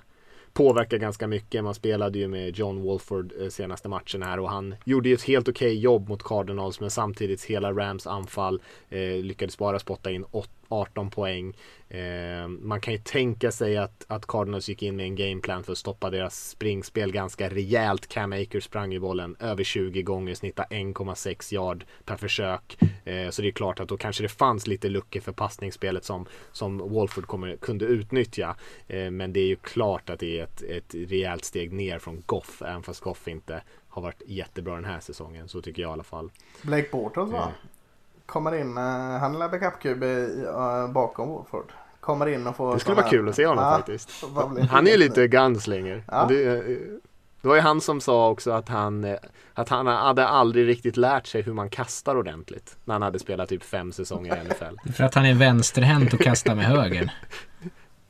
påverkar 0.56 0.98
ganska 0.98 1.26
mycket. 1.26 1.64
Man 1.64 1.74
spelade 1.74 2.18
ju 2.18 2.28
med 2.28 2.58
John 2.58 2.82
Wolford 2.82 3.32
eh, 3.40 3.48
senaste 3.48 3.88
matchen 3.88 4.22
här 4.22 4.40
och 4.40 4.50
han 4.50 4.74
gjorde 4.84 5.08
ju 5.08 5.14
ett 5.14 5.22
helt 5.22 5.48
okej 5.48 5.68
okay 5.68 5.78
jobb 5.78 6.08
mot 6.08 6.22
Cardinals 6.22 6.80
men 6.80 6.90
samtidigt 6.90 7.44
hela 7.44 7.72
Rams 7.72 8.06
anfall 8.06 8.62
eh, 8.88 9.00
lyckades 9.00 9.58
bara 9.58 9.78
spotta 9.78 10.10
in 10.10 10.24
18 10.68 11.10
poäng. 11.10 11.56
Eh, 11.88 12.48
man 12.48 12.80
kan 12.80 12.94
ju 12.94 12.98
tänka 12.98 13.52
sig 13.52 13.76
att, 13.76 14.04
att 14.08 14.26
Cardinals 14.26 14.68
gick 14.68 14.82
in 14.82 14.96
med 14.96 15.06
en 15.06 15.14
gameplan 15.14 15.64
för 15.64 15.72
att 15.72 15.78
stoppa 15.78 16.10
deras 16.10 16.48
springspel 16.48 17.12
ganska 17.12 17.48
rejält. 17.48 18.06
Cam 18.06 18.32
Akers 18.32 18.64
sprang 18.64 18.92
ju 18.92 19.00
bollen 19.00 19.36
över 19.40 19.64
20 19.64 20.02
gånger, 20.02 20.34
snittade 20.34 20.68
1,6 20.68 21.54
yard 21.54 21.84
per 22.04 22.16
försök. 22.16 22.78
Eh, 23.04 23.30
så 23.30 23.42
det 23.42 23.48
är 23.48 23.52
klart 23.52 23.80
att 23.80 23.88
då 23.88 23.96
kanske 23.96 24.22
det 24.22 24.28
fanns 24.28 24.66
lite 24.66 24.88
luckor 24.88 25.20
för 25.20 25.32
passningsspelet 25.32 26.04
som, 26.04 26.26
som 26.52 26.78
Wolford 26.78 27.26
kommer, 27.26 27.56
kunde 27.56 27.84
utnyttja. 27.84 28.56
Eh, 28.86 29.10
men 29.10 29.32
det 29.32 29.40
är 29.40 29.46
ju 29.46 29.56
klart 29.56 30.10
att 30.10 30.20
det 30.20 30.38
är 30.38 30.44
ett, 30.44 30.62
ett 30.62 30.94
rejält 30.94 31.44
steg 31.44 31.72
ner 31.72 31.98
från 31.98 32.22
Goff, 32.26 32.62
även 32.62 32.82
fast 32.82 33.00
Goff 33.00 33.28
inte 33.28 33.62
har 33.88 34.02
varit 34.02 34.22
jättebra 34.26 34.74
den 34.74 34.84
här 34.84 35.00
säsongen. 35.00 35.48
Så 35.48 35.62
tycker 35.62 35.82
jag 35.82 35.88
i 35.88 35.92
alla 35.92 36.02
fall. 36.02 36.30
Blake 36.62 36.88
Bortles 36.92 37.30
va? 37.30 37.52
Kommer 38.26 38.54
in, 38.54 38.76
han 38.76 39.42
är 39.42 39.48
backup-QB 39.48 40.92
bakom 40.92 41.28
Wolford 41.28 41.72
kommer 42.06 42.26
in 42.26 42.46
och 42.46 42.56
får... 42.56 42.74
Det 42.74 42.80
skulle 42.80 42.96
vara 42.96 43.08
kul 43.08 43.28
att 43.28 43.36
se 43.36 43.46
honom 43.46 43.64
ja, 43.64 43.76
faktiskt. 43.76 44.10
Han 44.70 44.86
är 44.86 44.90
ju 44.90 44.96
lite 44.96 45.28
gunslinger. 45.28 46.04
Ja. 46.06 46.26
Det, 46.28 46.62
det 47.40 47.48
var 47.48 47.54
ju 47.54 47.60
han 47.60 47.80
som 47.80 48.00
sa 48.00 48.30
också 48.30 48.50
att 48.50 48.68
han, 48.68 49.16
att 49.54 49.68
han 49.68 49.86
hade 49.86 50.26
aldrig 50.26 50.68
riktigt 50.68 50.96
lärt 50.96 51.26
sig 51.26 51.42
hur 51.42 51.52
man 51.52 51.70
kastar 51.70 52.16
ordentligt. 52.16 52.76
När 52.84 52.94
han 52.94 53.02
hade 53.02 53.18
spelat 53.18 53.48
typ 53.48 53.62
fem 53.62 53.92
säsonger 53.92 54.36
i 54.36 54.44
NFL. 54.44 54.90
För 54.92 55.04
att 55.04 55.14
han 55.14 55.26
är 55.26 55.34
vänsterhänt 55.34 56.14
och 56.14 56.20
kastar 56.20 56.54
med 56.54 56.64
höger. 56.64 57.14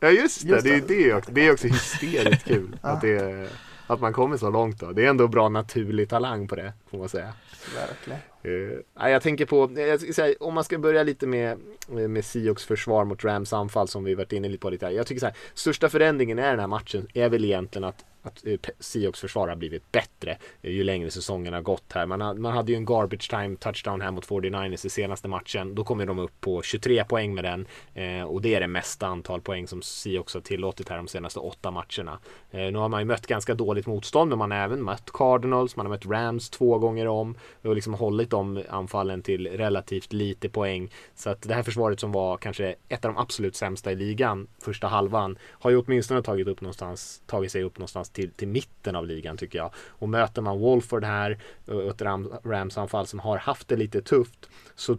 Ja 0.01 0.09
just 0.09 0.43
det, 0.43 0.49
just 0.49 0.65
det. 0.65 0.71
det, 0.71 0.95
är 0.95 1.09
det, 1.09 1.15
också, 1.15 1.31
det 1.33 1.47
är 1.47 1.53
också 1.53 1.67
hysteriskt 1.67 2.45
kul. 2.45 2.79
ja. 2.83 2.89
att, 2.89 3.01
det, 3.01 3.49
att 3.87 4.01
man 4.01 4.13
kommer 4.13 4.37
så 4.37 4.51
långt 4.51 4.81
då. 4.81 4.93
Det 4.93 5.05
är 5.05 5.11
ändå 5.11 5.29
bra 5.29 5.49
naturlig 5.49 6.09
talang 6.09 6.49
på 6.49 6.57
det, 6.57 6.73
får 6.91 6.99
man 6.99 7.09
säga. 7.09 7.33
Verkligen. 7.75 8.21
Uh, 8.45 9.11
jag 9.11 9.23
tänker 9.23 9.47
på, 9.47 9.71
jag 9.77 10.15
säga, 10.15 10.35
om 10.41 10.55
man 10.55 10.65
ska 10.65 10.79
börja 10.79 11.03
lite 11.03 11.27
med, 11.27 11.59
med 11.89 12.25
Sioux 12.25 12.65
försvar 12.65 13.05
mot 13.05 13.25
Rams 13.25 13.53
anfall 13.53 13.89
som 13.89 14.05
vi 14.05 14.15
varit 14.15 14.33
inne 14.33 14.49
lite 14.49 14.61
på 14.61 14.71
lite 14.71 14.87
här. 14.87 14.93
Jag 14.93 15.07
tycker 15.07 15.21
så 15.21 15.27
här, 15.27 15.37
största 15.55 15.89
förändringen 15.89 16.39
i 16.39 16.43
den 16.43 16.61
här 16.61 16.67
matchen 16.67 17.07
är 17.15 17.29
väl 17.29 17.45
egentligen 17.45 17.85
att 17.85 18.05
att 18.27 18.47
eh, 18.47 18.59
Seahawks 18.79 19.21
försvar 19.21 19.49
har 19.49 19.57
blivit 19.57 19.93
bättre 19.93 20.39
eh, 20.63 20.71
ju 20.71 20.85
längre 20.85 21.11
säsongen 21.11 21.53
har 21.53 21.61
gått 21.61 21.93
här. 21.93 22.07
Man, 22.07 22.41
man 22.41 22.53
hade 22.53 22.73
ju 22.73 22.77
en 22.77 22.85
garbage 22.85 23.31
time 23.31 23.57
touchdown 23.57 24.01
här 24.01 24.11
mot 24.11 24.27
49ers 24.27 24.87
i 24.87 24.89
senaste 24.89 25.29
matchen. 25.29 25.75
Då 25.75 25.85
kommer 25.85 26.07
de 26.07 26.19
upp 26.19 26.41
på 26.41 26.63
23 26.63 27.05
poäng 27.05 27.35
med 27.35 27.45
den 27.45 27.67
eh, 27.95 28.23
och 28.23 28.43
det 28.43 28.55
är 28.55 28.61
det 28.61 28.67
mesta 28.67 29.07
antal 29.07 29.41
poäng 29.41 29.69
som 29.69 29.83
Seahawks 29.83 30.35
har 30.35 30.41
tillåtit 30.41 30.89
här 30.89 30.97
de 30.97 31.09
senaste 31.09 31.41
åtta 31.41 31.71
matcherna. 31.71 32.19
Eh, 32.51 32.73
nu 32.73 32.79
har 32.79 32.89
man 32.89 33.01
ju 33.01 33.05
mött 33.05 33.27
ganska 33.27 33.55
dåligt 33.55 33.87
motstånd 33.87 34.29
men 34.29 34.39
man 34.39 34.51
har 34.51 34.59
även 34.59 34.83
mött 34.83 35.11
Cardinals, 35.13 35.77
man 35.77 35.87
har 35.87 35.91
mött 35.91 36.07
Rams 36.07 36.51
två 36.51 36.79
gånger 36.79 37.09
om 37.09 37.35
och 37.63 37.75
liksom 37.75 37.95
hållit 37.95 38.31
de 38.31 38.63
anfallen 38.69 39.23
till 39.23 39.47
relativt 39.47 40.13
lite 40.13 40.49
poäng. 40.49 40.91
Så 41.15 41.31
att 41.31 41.43
det 41.43 41.55
här 41.55 41.63
försvaret 41.63 42.01
som 42.01 42.13
var 42.13 42.37
kanske 42.37 42.75
ett 42.89 43.05
av 43.05 43.15
de 43.15 43.21
absolut 43.21 43.57
sämsta 43.57 43.93
i 43.93 43.95
ligan 43.95 44.47
första 44.59 44.87
halvan 44.87 45.39
har 45.51 45.71
ju 45.71 45.77
åtminstone 45.77 46.23
tagit 46.23 46.49
upp 46.49 46.61
någonstans, 46.61 47.23
tagit 47.27 47.53
sig 47.53 47.63
upp 47.63 47.79
någonstans 47.79 48.11
till, 48.17 48.31
till 48.31 48.49
mitten 48.49 48.97
av 48.97 49.07
ligan 49.07 49.37
tycker 49.37 49.59
jag. 49.59 49.71
Och 49.89 50.09
möter 50.09 50.43
man 50.43 50.59
Wolford 50.59 51.05
här, 51.05 51.39
och 51.67 51.91
ett 51.91 52.03
Rams-anfall 52.45 53.07
som 53.07 53.19
har 53.19 53.39
haft 53.39 53.69
det 53.69 53.77
lite 53.77 54.03
tufft, 54.03 54.49
så 54.75 54.99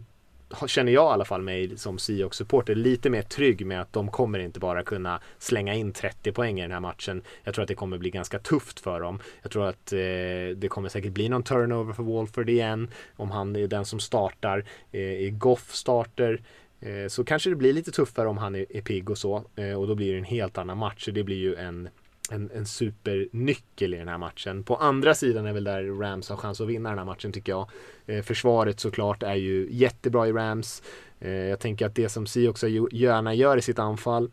känner 0.66 0.92
jag 0.92 1.10
i 1.10 1.12
alla 1.12 1.24
fall 1.24 1.42
mig 1.42 1.78
som 1.78 1.98
Seahawks-supporter 1.98 2.74
lite 2.74 3.10
mer 3.10 3.22
trygg 3.22 3.66
med 3.66 3.80
att 3.80 3.92
de 3.92 4.10
kommer 4.10 4.38
inte 4.38 4.60
bara 4.60 4.82
kunna 4.82 5.20
slänga 5.38 5.74
in 5.74 5.92
30 5.92 6.32
poäng 6.32 6.58
i 6.58 6.62
den 6.62 6.72
här 6.72 6.80
matchen. 6.80 7.22
Jag 7.44 7.54
tror 7.54 7.62
att 7.62 7.68
det 7.68 7.74
kommer 7.74 7.98
bli 7.98 8.10
ganska 8.10 8.38
tufft 8.38 8.80
för 8.80 9.00
dem. 9.00 9.20
Jag 9.42 9.50
tror 9.50 9.66
att 9.66 9.92
eh, 9.92 9.98
det 10.56 10.68
kommer 10.70 10.88
säkert 10.88 11.12
bli 11.12 11.28
någon 11.28 11.42
turnover 11.42 11.92
för 11.92 12.02
Wolford 12.02 12.48
igen 12.48 12.90
om 13.16 13.30
han 13.30 13.56
är 13.56 13.66
den 13.66 13.84
som 13.84 14.00
startar. 14.00 14.64
Eh, 14.92 15.00
I 15.00 15.30
Goff 15.30 15.74
starter 15.74 16.40
eh, 16.80 17.08
så 17.08 17.24
kanske 17.24 17.50
det 17.50 17.56
blir 17.56 17.72
lite 17.72 17.90
tuffare 17.90 18.28
om 18.28 18.38
han 18.38 18.54
är, 18.54 18.76
är 18.76 18.80
pigg 18.80 19.10
och 19.10 19.18
så 19.18 19.44
eh, 19.56 19.72
och 19.72 19.86
då 19.86 19.94
blir 19.94 20.12
det 20.12 20.18
en 20.18 20.24
helt 20.24 20.58
annan 20.58 20.78
match. 20.78 21.04
Så 21.04 21.10
det 21.10 21.24
blir 21.24 21.36
ju 21.36 21.54
en 21.54 21.88
en, 22.30 22.50
en 22.54 22.66
supernyckel 22.66 23.94
i 23.94 23.96
den 23.96 24.08
här 24.08 24.18
matchen. 24.18 24.62
På 24.64 24.76
andra 24.76 25.14
sidan 25.14 25.46
är 25.46 25.52
väl 25.52 25.64
där 25.64 26.00
Rams 26.00 26.28
har 26.28 26.36
chans 26.36 26.60
att 26.60 26.68
vinna 26.68 26.88
den 26.88 26.98
här 26.98 27.06
matchen 27.06 27.32
tycker 27.32 27.52
jag. 27.52 27.70
Eh, 28.06 28.22
försvaret 28.22 28.80
såklart 28.80 29.22
är 29.22 29.34
ju 29.34 29.68
jättebra 29.70 30.28
i 30.28 30.32
Rams. 30.32 30.82
Eh, 31.20 31.30
jag 31.30 31.60
tänker 31.60 31.86
att 31.86 31.94
det 31.94 32.08
som 32.08 32.26
Si 32.26 32.48
också 32.48 32.68
gärna 32.92 33.34
gör 33.34 33.56
i 33.56 33.62
sitt 33.62 33.78
anfall 33.78 34.30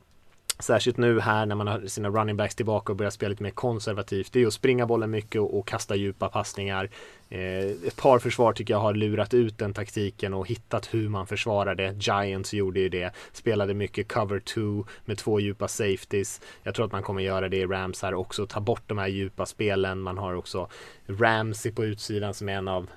Särskilt 0.60 0.98
nu 0.98 1.20
här 1.20 1.46
när 1.46 1.56
man 1.56 1.68
har 1.68 1.88
sina 1.88 2.10
running 2.10 2.38
backs 2.38 2.56
tillbaka 2.56 2.92
och 2.92 2.96
börjar 2.96 3.10
spela 3.10 3.30
lite 3.30 3.44
mer 3.44 3.52
konservativt. 3.52 4.34
Det 4.34 4.42
är 4.42 4.48
att 4.48 4.54
springa 4.54 4.86
bollen 4.86 5.12
mycket 5.12 5.42
och, 5.42 5.60
och 5.60 5.68
kasta 5.68 5.96
djupa 5.96 6.30
passningar. 6.30 6.90
Eh, 7.30 7.88
ett 7.88 7.96
par 7.96 8.20
försvar 8.20 8.54
tycker 8.54 8.74
jag 8.74 8.82
har 8.82 8.94
lurat 8.94 9.34
ut 9.34 9.58
den 9.58 9.74
taktiken 9.74 10.34
och 10.34 10.48
hittat 10.48 10.94
hur 10.94 11.10
man 11.10 11.28
försvarar 11.28 11.76
det. 11.76 11.96
Giants 12.00 12.54
gjorde 12.54 12.80
ju 12.80 12.90
det. 12.90 13.12
Spelade 13.32 13.74
mycket 13.74 14.08
cover 14.08 14.40
2 14.40 14.86
med 15.06 15.18
två 15.18 15.40
djupa 15.40 15.68
safeties. 15.68 16.42
Jag 16.64 16.76
tror 16.76 16.86
att 16.86 16.92
man 16.92 17.04
kommer 17.04 17.22
göra 17.22 17.50
det 17.50 17.58
i 17.58 17.66
Rams 17.66 18.02
här 18.02 18.14
också. 18.14 18.48
Ta 18.48 18.60
bort 18.60 18.84
de 18.88 18.98
här 18.98 19.08
djupa 19.08 19.46
spelen. 19.46 20.02
Man 20.02 20.18
har 20.18 20.34
också 20.34 20.68
Ramsey 21.08 21.72
på 21.72 21.86
utsidan 21.86 22.34
som 22.34 22.50
är 22.50 22.54
en 22.54 22.68
av 22.68 22.90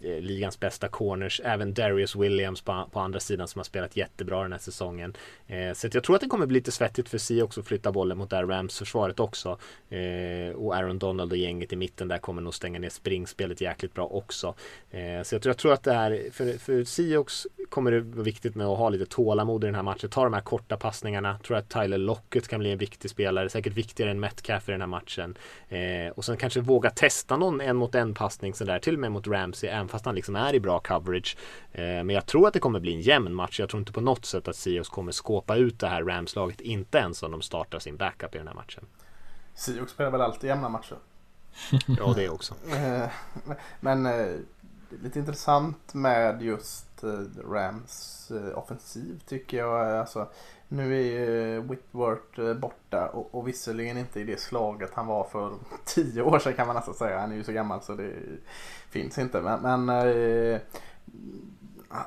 Eh, 0.00 0.20
ligans 0.20 0.60
bästa 0.60 0.88
corners. 0.88 1.40
Även 1.44 1.74
Darius 1.74 2.16
Williams 2.16 2.60
på, 2.60 2.88
på, 2.92 3.00
andra 3.00 3.20
sidan 3.20 3.48
som 3.48 3.58
har 3.58 3.64
spelat 3.64 3.96
jättebra 3.96 4.42
den 4.42 4.52
här 4.52 4.58
säsongen. 4.58 5.16
Eh, 5.46 5.72
så 5.72 5.88
jag 5.92 6.04
tror 6.04 6.16
att 6.16 6.22
det 6.22 6.28
kommer 6.28 6.46
bli 6.46 6.58
lite 6.58 6.72
svettigt 6.72 7.08
för 7.08 7.18
Si 7.18 7.42
också 7.42 7.60
att 7.60 7.66
flytta 7.66 7.92
bollen 7.92 8.18
mot 8.18 8.30
det 8.30 8.36
här 8.36 8.46
Rams-försvaret 8.46 9.20
också. 9.20 9.58
Eh, 9.88 10.54
och 10.54 10.76
Aaron 10.76 10.98
Donald 10.98 11.32
och 11.32 11.38
gänget 11.38 11.72
i 11.72 11.76
mitten 11.76 12.08
där 12.08 12.18
kommer 12.18 12.42
nog 12.42 12.54
stänga 12.54 12.78
ner 12.78 12.88
springspelet 12.88 13.60
jäkligt 13.60 13.94
bra 13.94 14.06
också. 14.06 14.54
Eh, 14.90 15.22
så 15.22 15.34
jag 15.34 15.42
tror, 15.42 15.50
jag 15.50 15.58
tror 15.58 15.72
att 15.72 15.82
det 15.82 15.92
här, 15.92 16.22
för, 16.32 16.58
för 16.58 16.84
Seahawks 16.84 17.46
kommer 17.68 17.90
det 17.90 18.00
vara 18.00 18.22
viktigt 18.22 18.54
med 18.54 18.66
att 18.66 18.78
ha 18.78 18.88
lite 18.88 19.06
tålamod 19.06 19.64
i 19.64 19.66
den 19.66 19.74
här 19.74 19.82
matchen. 19.82 20.10
Ta 20.10 20.24
de 20.24 20.34
här 20.34 20.40
korta 20.40 20.76
passningarna. 20.76 21.38
Tror 21.38 21.56
att 21.56 21.68
Tyler 21.68 21.98
Lockett 21.98 22.48
kan 22.48 22.60
bli 22.60 22.72
en 22.72 22.78
viktig 22.78 23.10
spelare. 23.10 23.48
Säkert 23.48 23.72
viktigare 23.72 24.10
än 24.10 24.20
Metcalf 24.20 24.68
i 24.68 24.72
den 24.72 24.80
här 24.80 24.88
matchen. 24.88 25.38
Eh, 25.68 26.12
och 26.14 26.24
sen 26.24 26.36
kanske 26.36 26.60
våga 26.60 26.90
testa 26.90 27.36
någon 27.36 27.60
en 27.60 27.76
mot 27.76 27.94
en 27.94 28.14
passning 28.14 28.54
sådär. 28.54 28.78
Till 28.78 28.94
och 28.94 29.00
med 29.00 29.12
mot 29.12 29.26
Ramsey 29.26 29.70
även 29.72 29.88
fast 29.88 30.04
han 30.04 30.14
liksom 30.14 30.36
är 30.36 30.54
i 30.54 30.60
bra 30.60 30.78
coverage. 30.78 31.36
Eh, 31.72 31.82
men 31.82 32.10
jag 32.10 32.26
tror 32.26 32.46
att 32.48 32.54
det 32.54 32.60
kommer 32.60 32.80
bli 32.80 32.94
en 32.94 33.00
jämn 33.00 33.34
match. 33.34 33.60
Jag 33.60 33.68
tror 33.68 33.80
inte 33.80 33.92
på 33.92 34.00
något 34.00 34.24
sätt 34.24 34.48
att 34.48 34.56
Seahawks 34.56 34.88
kommer 34.88 35.12
skåpa 35.12 35.56
ut 35.56 35.80
det 35.80 35.88
här 35.88 36.02
Rams-laget. 36.02 36.60
Inte 36.60 36.98
ens 36.98 37.22
om 37.22 37.30
de 37.30 37.42
startar 37.42 37.78
sin 37.78 37.96
backup 37.96 38.34
i 38.34 38.38
den 38.38 38.48
här 38.48 38.54
matchen. 38.54 38.84
Seahawks 39.54 39.92
spelar 39.92 40.10
väl 40.10 40.20
alltid 40.20 40.48
jämna 40.48 40.68
matcher? 40.68 40.96
ja, 41.98 42.12
det 42.16 42.28
också. 42.28 42.54
Eh, 42.70 43.08
men 43.80 44.06
eh, 44.06 44.36
lite 45.02 45.18
intressant 45.18 45.94
med 45.94 46.42
just 46.42 47.04
Rams 47.50 48.32
offensiv 48.54 49.20
tycker 49.26 49.56
jag. 49.56 49.96
Alltså, 49.96 50.28
nu 50.72 50.96
är 50.96 51.02
ju 51.02 51.56
eh, 51.56 51.62
Whitworth 51.62 52.40
eh, 52.40 52.54
borta 52.54 53.08
och, 53.08 53.34
och 53.34 53.48
visserligen 53.48 53.98
inte 53.98 54.20
i 54.20 54.24
det 54.24 54.40
slaget 54.40 54.90
han 54.94 55.06
var 55.06 55.24
för 55.24 55.54
tio 55.84 56.22
år 56.22 56.38
sedan 56.38 56.54
kan 56.54 56.66
man 56.66 56.76
nästan 56.76 56.94
säga. 56.94 57.20
Han 57.20 57.32
är 57.32 57.36
ju 57.36 57.44
så 57.44 57.52
gammal 57.52 57.82
så 57.82 57.94
det 57.94 58.12
finns 58.90 59.18
inte. 59.18 59.40
Men, 59.40 59.60
men 59.84 59.88
eh, 59.88 60.60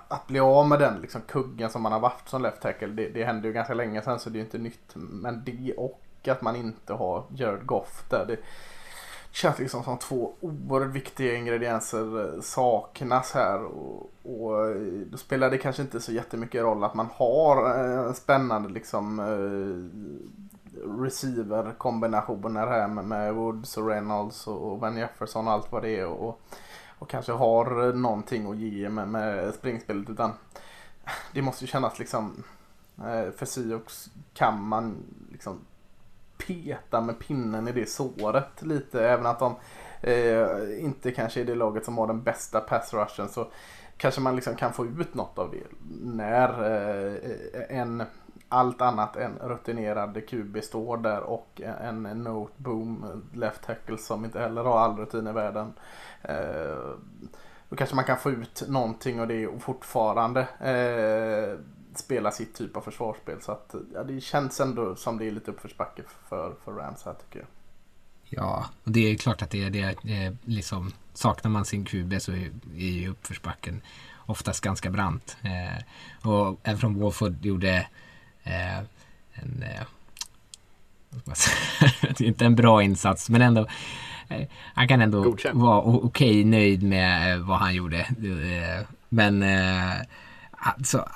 att 0.08 0.28
bli 0.28 0.40
av 0.40 0.68
med 0.68 0.80
den 0.80 1.02
liksom, 1.02 1.22
kuggen 1.22 1.70
som 1.70 1.82
man 1.82 1.92
har 1.92 2.00
haft 2.00 2.30
som 2.30 2.42
left 2.42 2.62
tackle 2.62 2.88
det, 2.88 3.10
det 3.10 3.24
hände 3.24 3.48
ju 3.48 3.54
ganska 3.54 3.74
länge 3.74 4.02
sedan 4.02 4.20
så 4.20 4.30
det 4.30 4.36
är 4.36 4.40
ju 4.40 4.46
inte 4.46 4.58
nytt. 4.58 4.92
Men 4.96 5.44
det 5.46 5.74
och 5.78 6.02
att 6.28 6.42
man 6.42 6.56
inte 6.56 6.94
har 6.94 7.24
Jared 7.36 7.66
Goff 7.66 8.06
där. 8.10 8.26
Det 8.26 8.38
känns 9.36 9.60
liksom 9.60 9.84
som 9.84 9.98
två 9.98 10.34
oerhört 10.40 10.96
viktiga 10.96 11.36
ingredienser 11.36 12.36
eh, 12.36 12.42
saknas 12.42 13.32
här. 13.32 13.64
Och, 13.64 14.14
och 14.24 14.70
eh, 14.70 14.76
då 15.12 15.18
spelar 15.18 15.50
det 15.50 15.58
kanske 15.58 15.82
inte 15.82 16.02
så 16.02 16.12
jättemycket 16.12 16.62
roll 16.62 16.84
att 16.84 16.94
man 16.94 17.10
har 17.14 17.70
en 17.80 18.14
spännande 18.14 18.70
liksom 18.70 19.20
Receiverkombinationer 21.00 21.06
receiver-kombinationer 21.06 22.68
här 22.68 22.88
med, 22.88 23.06
med 23.06 23.34
Woods 23.34 23.78
och 23.78 23.88
Reynolds 23.88 24.48
och 24.48 24.80
Van 24.80 24.98
Jefferson 24.98 25.48
och 25.48 25.54
allt 25.54 25.72
vad 25.72 25.82
det 25.82 26.00
är. 26.00 26.06
Och, 26.06 26.42
och 27.00 27.10
kanske 27.10 27.32
har 27.32 27.94
någonting 27.94 28.52
att 28.52 28.58
ge 28.58 28.90
med, 28.90 29.08
med 29.08 29.54
springspelet 29.54 30.10
utan 30.10 30.32
det 31.34 31.42
måste 31.42 31.64
ju 31.64 31.68
kännas 31.68 32.00
liksom 32.00 32.44
för 33.36 33.46
Siox 33.46 34.10
kan 34.34 34.68
man 34.68 34.96
liksom 35.32 35.60
peta 36.38 37.02
med 37.02 37.20
pinnen 37.20 37.68
i 37.68 37.72
det 37.72 37.90
såret 37.90 38.62
lite 38.62 39.10
även 39.10 39.26
att 39.26 39.40
de 39.40 39.56
eh, 40.02 40.84
inte 40.84 41.12
kanske 41.12 41.42
är 41.42 41.46
det 41.46 41.56
laget 41.56 41.86
som 41.86 41.98
har 41.98 42.08
den 42.08 42.24
bästa 42.24 42.60
pass 42.60 42.94
rushen 42.94 43.30
så 43.30 43.48
kanske 43.98 44.22
man 44.22 44.36
liksom 44.36 44.56
kan 44.56 44.74
få 44.74 44.86
ut 44.86 45.14
något 45.14 45.40
av 45.40 45.52
det 45.52 45.64
när 46.04 46.50
eh, 46.50 47.78
en 47.80 48.04
allt 48.50 48.82
annat 48.82 49.16
än 49.16 49.38
rutinerad 49.42 50.28
QB 50.30 50.64
står 50.64 50.98
där 50.98 51.22
och 51.22 51.62
en, 51.82 52.06
en 52.06 52.24
note 52.24 52.54
boom 52.58 53.24
left 53.34 53.64
tackle 53.66 53.98
som 53.98 54.26
inte 54.26 54.40
heller 54.40 54.64
har 54.64 54.80
all 54.80 54.98
rutin 54.98 55.28
i 55.28 55.32
världen. 55.32 55.74
Eh, 56.22 56.96
då 57.70 57.76
kanske 57.76 57.96
man 57.96 58.06
kan 58.06 58.18
få 58.18 58.32
ut 58.32 58.64
någonting 58.68 59.22
av 59.22 59.28
det 59.28 59.48
och 59.48 59.62
fortfarande 59.62 60.42
eh, 60.42 61.60
spela 62.00 62.32
sitt 62.32 62.56
typ 62.56 62.78
av 62.78 62.82
försvarsspel. 62.82 63.42
Så 63.42 63.52
att, 63.52 63.76
ja, 63.94 64.04
det 64.04 64.22
känns 64.22 64.60
ändå 64.60 64.96
som 64.96 65.18
det 65.18 65.26
är 65.26 65.32
lite 65.32 65.52
uppförsbacke 65.52 66.04
för, 66.30 66.56
för 66.66 66.72
Rams 66.72 67.06
här 67.06 67.14
tycker 67.14 67.40
jag. 67.40 67.48
Ja, 68.30 68.66
och 68.84 68.92
det 68.92 69.12
är 69.12 69.18
klart 69.18 69.42
att 69.42 69.50
det 69.50 69.64
är 69.64 69.70
det. 69.70 70.38
liksom, 70.44 70.92
saknar 71.14 71.52
man 71.52 71.66
sin 71.66 71.86
QB 71.86 72.22
så 72.22 72.32
är, 72.32 72.52
är 72.76 72.90
ju 72.90 73.10
uppförsbacken 73.10 73.82
oftast 74.26 74.64
ganska 74.64 74.90
brant. 74.90 75.38
Eh, 75.42 75.84
och 76.30 76.60
även 76.64 76.80
från 76.80 76.94
Wolford 76.94 77.46
gjorde 77.46 77.88
eh, 78.44 78.78
en, 79.34 79.64
eh, 79.64 79.84
inte 82.28 82.46
en 82.46 82.56
bra 82.56 82.84
insats, 82.84 83.30
men 83.30 83.42
ändå 83.42 83.68
eh, 84.28 84.48
han 84.74 84.88
kan 84.88 85.02
ändå 85.02 85.24
Godkänd. 85.24 85.62
vara 85.62 85.82
okej 85.82 86.00
okay, 86.04 86.46
nöjd 86.46 86.84
med 86.84 87.34
eh, 87.34 87.40
vad 87.48 87.58
han 87.58 87.76
gjorde. 87.76 88.00
Eh, 88.00 88.86
men 89.10 89.46
alltså, 90.52 91.10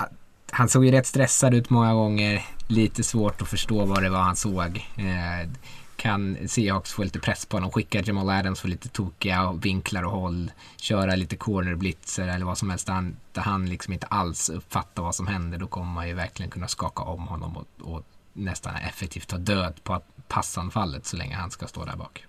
han 0.51 0.69
såg 0.69 0.85
ju 0.85 0.91
rätt 0.91 1.07
stressad 1.07 1.53
ut 1.53 1.69
många 1.69 1.93
gånger. 1.93 2.45
Lite 2.67 3.03
svårt 3.03 3.41
att 3.41 3.47
förstå 3.47 3.85
vad 3.85 4.03
det 4.03 4.09
var 4.09 4.21
han 4.21 4.35
såg 4.35 4.87
eh, 4.95 5.49
kan 5.95 6.37
Seahawks 6.47 6.93
få 6.93 7.03
lite 7.03 7.19
press 7.19 7.45
på 7.45 7.57
honom. 7.57 7.71
Skicka 7.71 8.01
Jamal 8.01 8.29
Adams 8.29 8.59
för 8.59 8.67
lite 8.67 8.89
tokiga 8.89 9.51
vinklar 9.51 10.03
och 10.03 10.11
håll. 10.11 10.51
Köra 10.77 11.15
lite 11.15 11.35
cornerblitzer 11.35 12.27
eller 12.27 12.45
vad 12.45 12.57
som 12.57 12.69
helst 12.69 12.87
där 12.87 12.93
han, 12.93 13.15
där 13.31 13.41
han 13.41 13.65
liksom 13.65 13.93
inte 13.93 14.07
alls 14.07 14.49
uppfattar 14.49 15.03
vad 15.03 15.15
som 15.15 15.27
händer. 15.27 15.57
Då 15.57 15.67
kommer 15.67 15.91
man 15.93 16.07
ju 16.07 16.13
verkligen 16.13 16.51
kunna 16.51 16.67
skaka 16.67 17.03
om 17.03 17.27
honom 17.27 17.57
och, 17.57 17.67
och 17.81 18.05
nästan 18.33 18.75
effektivt 18.75 19.27
ta 19.27 19.37
död 19.37 19.73
på 19.83 20.01
passanfallet 20.27 21.05
så 21.05 21.17
länge 21.17 21.35
han 21.35 21.51
ska 21.51 21.67
stå 21.67 21.85
där 21.85 21.95
bak. 21.95 22.25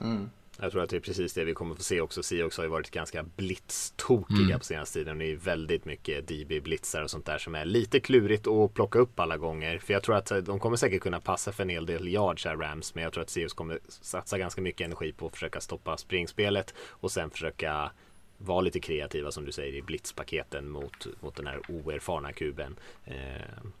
Mm. 0.00 0.30
Jag 0.58 0.72
tror 0.72 0.82
att 0.82 0.90
det 0.90 0.96
är 0.96 1.00
precis 1.00 1.34
det 1.34 1.44
vi 1.44 1.54
kommer 1.54 1.74
få 1.74 1.82
se 1.82 2.00
också. 2.00 2.22
Seahawks 2.22 2.56
har 2.56 2.64
ju 2.64 2.70
varit 2.70 2.90
ganska 2.90 3.22
blitztokiga 3.22 4.46
mm. 4.46 4.58
på 4.58 4.64
senaste 4.64 4.98
tiden. 4.98 5.18
Det 5.18 5.24
är 5.24 5.36
väldigt 5.36 5.84
mycket 5.84 6.28
DB-blitzar 6.28 7.02
och 7.02 7.10
sånt 7.10 7.26
där 7.26 7.38
som 7.38 7.54
är 7.54 7.64
lite 7.64 8.00
klurigt 8.00 8.46
att 8.46 8.74
plocka 8.74 8.98
upp 8.98 9.20
alla 9.20 9.36
gånger. 9.36 9.78
För 9.78 9.92
jag 9.92 10.02
tror 10.02 10.16
att 10.16 10.32
de 10.44 10.60
kommer 10.60 10.76
säkert 10.76 11.02
kunna 11.02 11.20
passa 11.20 11.52
för 11.52 11.62
en 11.62 11.68
hel 11.68 11.86
del 11.86 12.08
yards 12.08 12.44
här 12.44 12.56
Rams. 12.56 12.94
Men 12.94 13.04
jag 13.04 13.12
tror 13.12 13.22
att 13.22 13.30
Seahawks 13.30 13.54
kommer 13.54 13.78
satsa 13.88 14.38
ganska 14.38 14.60
mycket 14.60 14.84
energi 14.84 15.12
på 15.12 15.26
att 15.26 15.32
försöka 15.32 15.60
stoppa 15.60 15.96
springspelet 15.96 16.74
och 16.88 17.10
sen 17.10 17.30
försöka 17.30 17.90
vara 18.38 18.60
lite 18.60 18.80
kreativa 18.80 19.30
som 19.30 19.44
du 19.44 19.52
säger 19.52 19.74
i 19.74 19.82
blitzpaketen 19.82 20.68
mot, 20.68 21.06
mot 21.20 21.36
den 21.36 21.46
här 21.46 21.60
oerfarna 21.68 22.32
kuben. 22.32 22.76
Eh, 23.04 23.14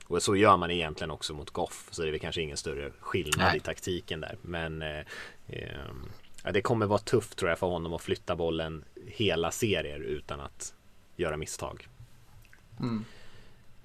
och 0.06 0.22
så 0.22 0.36
gör 0.36 0.56
man 0.56 0.70
egentligen 0.70 1.10
också 1.10 1.34
mot 1.34 1.50
Goff. 1.50 1.88
Så 1.90 2.02
det 2.02 2.08
är 2.08 2.12
väl 2.12 2.20
kanske 2.20 2.42
ingen 2.42 2.56
större 2.56 2.92
skillnad 3.00 3.48
Nej. 3.48 3.56
i 3.56 3.60
taktiken 3.60 4.20
där. 4.20 4.36
Men 4.42 4.82
eh, 4.82 5.00
eh, 5.48 5.92
Ja, 6.42 6.52
det 6.52 6.62
kommer 6.62 6.86
vara 6.86 6.98
tufft 6.98 7.38
tror 7.38 7.50
jag 7.50 7.58
för 7.58 7.66
honom 7.66 7.92
att 7.92 8.02
flytta 8.02 8.36
bollen 8.36 8.84
hela 9.06 9.50
serier 9.50 10.00
utan 10.00 10.40
att 10.40 10.74
göra 11.16 11.36
misstag. 11.36 11.88
Mm. 12.80 13.04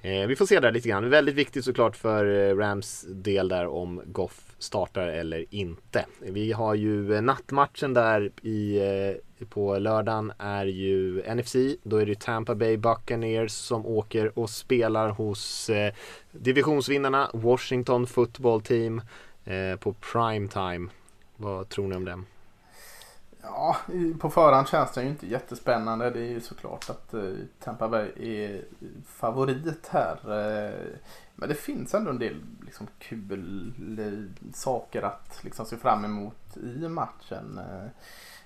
Eh, 0.02 0.28
vi 0.28 0.36
får 0.36 0.46
se 0.46 0.60
där 0.60 0.72
lite 0.72 0.90
grann. 0.90 1.10
Väldigt 1.10 1.36
viktigt 1.36 1.66
såklart 1.66 1.96
för 1.96 2.50
eh, 2.50 2.56
Rams 2.56 3.06
del 3.10 3.48
där 3.48 3.68
om 3.68 4.02
Goff 4.06 4.56
startar 4.60 5.08
eller 5.08 5.46
inte. 5.50 6.06
Vi 6.20 6.52
har 6.52 6.76
ju 6.76 7.16
eh, 7.16 7.22
nattmatchen 7.22 7.94
där 7.94 8.32
i, 8.42 8.78
eh, 8.78 9.46
på 9.46 9.78
lördagen 9.78 10.34
är 10.38 10.66
ju 10.66 11.24
NFC. 11.36 11.56
Då 11.84 11.98
är 11.98 12.06
det 12.06 12.20
Tampa 12.20 12.56
Bay 12.56 12.78
Buccaneers 12.78 13.52
som 13.52 13.86
åker 13.86 14.40
och 14.40 14.50
spelar 14.50 15.10
hos 15.10 15.70
eh, 15.70 15.94
divisionsvinnarna 16.32 17.30
Washington 17.34 18.08
Football 18.08 18.62
Team 18.62 19.02
eh, 19.46 19.76
på 19.80 19.94
prime 19.94 20.48
time. 20.48 20.90
Vad 21.36 21.70
tror 21.70 21.88
ni 21.88 21.96
om 21.96 22.06
det? 22.06 22.24
Ja, 23.50 23.78
på 24.20 24.30
förhand 24.30 24.68
känns 24.68 24.92
det 24.92 25.04
ju 25.04 25.10
inte 25.10 25.28
jättespännande. 25.28 26.10
Det 26.10 26.20
är 26.20 26.30
ju 26.30 26.42
såklart 26.42 26.90
att 26.90 27.14
eh, 27.14 27.22
Tampa 27.60 27.88
Bay 27.88 28.12
är 28.16 28.62
favorit 29.06 29.88
här. 29.90 30.16
Eh, 30.16 31.00
men 31.36 31.50
det 31.50 31.56
finns 31.56 31.94
ändå 31.94 32.10
en 32.10 32.20
del 32.20 32.36
liksom, 32.66 32.88
kul 33.00 33.74
eh, 34.00 34.52
saker 34.54 35.02
att 35.02 35.40
liksom, 35.44 35.66
se 35.66 35.78
fram 35.78 36.06
emot 36.06 36.58
i 36.58 36.88
matchen. 36.88 37.60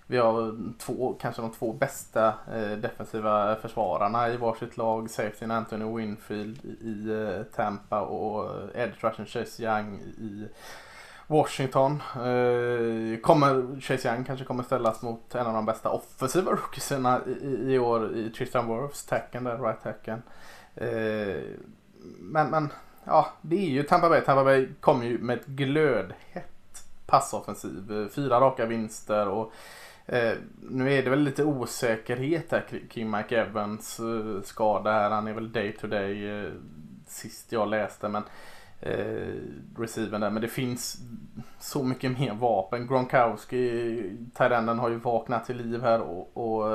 Vi 0.07 0.17
har 0.17 0.57
två, 0.79 1.17
kanske 1.21 1.41
de 1.41 1.51
två 1.51 1.73
bästa 1.73 2.33
defensiva 2.77 3.55
försvararna 3.55 4.29
i 4.29 4.37
varsitt 4.37 4.77
lag. 4.77 5.09
Safety 5.09 5.45
Anthony 5.45 5.97
Winfield 5.97 6.65
i 6.65 7.43
Tampa 7.55 8.01
och 8.01 8.59
edge 8.75 9.03
rushen 9.03 9.25
Chase 9.25 9.63
Young 9.63 9.99
i 9.99 10.47
Washington. 11.31 12.01
Eh, 12.15 13.19
kommer, 13.21 13.81
Chase 13.81 14.09
Young 14.09 14.23
kanske 14.23 14.45
kommer 14.45 14.63
ställas 14.63 15.01
mot 15.01 15.35
en 15.35 15.47
av 15.47 15.53
de 15.53 15.65
bästa 15.65 15.89
offensiva 15.89 16.51
rookiesarna 16.51 17.21
i, 17.41 17.73
i, 17.73 17.79
år 17.79 18.15
i 18.15 18.29
Tristan 18.29 18.67
Wirfs, 18.67 19.05
tacken 19.05 19.43
där, 19.43 19.57
right 19.57 19.83
tacken. 19.83 20.21
Eh, 20.75 21.41
men, 22.19 22.49
men 22.49 22.69
ja, 23.03 23.27
det 23.41 23.55
är 23.55 23.69
ju 23.69 23.83
Tampa 23.83 24.09
Bay. 24.09 24.21
Tampa 24.21 24.43
Bay 24.43 24.67
kommer 24.79 25.05
ju 25.05 25.17
med 25.17 25.39
ett 25.39 25.45
glödhett 25.45 26.83
passoffensiv. 27.05 27.91
Eh, 27.91 28.07
fyra 28.07 28.41
raka 28.41 28.65
vinster 28.65 29.27
och 29.27 29.53
eh, 30.05 30.33
nu 30.69 30.93
är 30.93 31.03
det 31.03 31.09
väl 31.09 31.19
lite 31.19 31.43
osäkerhet 31.43 32.51
här 32.51 32.65
kring 32.89 33.11
Mike 33.11 33.37
Evans 33.37 33.99
eh, 33.99 34.41
skada 34.43 34.91
här. 34.91 35.09
Han 35.09 35.27
är 35.27 35.33
väl 35.33 35.51
day 35.51 35.71
to 35.71 35.87
day 35.87 36.39
eh, 36.39 36.51
sist 37.07 37.51
jag 37.51 37.69
läste 37.69 38.07
men 38.07 38.23
eh, 38.81 39.33
receiven 39.77 40.21
där. 40.21 40.29
Men 40.29 40.41
det 40.41 40.47
finns 40.47 40.97
så 41.59 41.83
mycket 41.83 42.19
mer 42.19 42.33
vapen. 42.33 42.87
Gronkowski, 42.87 44.17
Tyrenden 44.37 44.79
har 44.79 44.89
ju 44.89 44.97
vaknat 44.97 45.45
till 45.45 45.57
liv 45.57 45.81
här 45.81 46.01
och, 46.01 46.37
och 46.37 46.71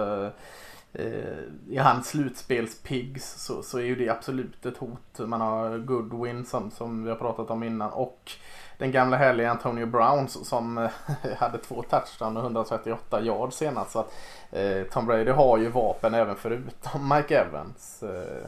eh, 0.93 1.39
i 1.69 1.79
hans 1.79 2.09
slutspelspigs 2.09 3.45
så, 3.45 3.63
så 3.63 3.79
är 3.79 3.83
ju 3.83 3.97
det 3.97 4.09
absolut 4.09 4.67
ett 4.67 4.77
hot. 4.77 5.19
Man 5.19 5.41
har 5.41 5.79
Goodwin 5.79 6.45
som, 6.45 6.71
som 6.71 7.05
vi 7.05 7.11
har 7.11 7.17
pratat 7.17 7.51
om 7.51 7.63
innan 7.63 7.91
och 7.91 8.31
den 8.79 8.93
gamla 8.93 9.17
härliga 9.17 9.51
Antonio 9.51 9.87
Brown 9.87 10.29
som 10.29 10.79
eh, 10.79 10.91
hade 11.37 11.59
två 11.59 11.83
touchdown 11.83 12.37
och 12.37 12.43
138 12.43 13.21
yard 13.23 13.53
senast. 13.53 13.91
Så 13.91 13.99
att, 13.99 14.15
eh, 14.53 14.83
Tom 14.83 15.07
Brady 15.07 15.31
har 15.31 15.59
ju 15.59 15.69
vapen 15.69 16.15
även 16.15 16.37
förutom 16.37 17.09
Mike 17.09 17.39
Evans. 17.39 18.03
Eh, 18.03 18.47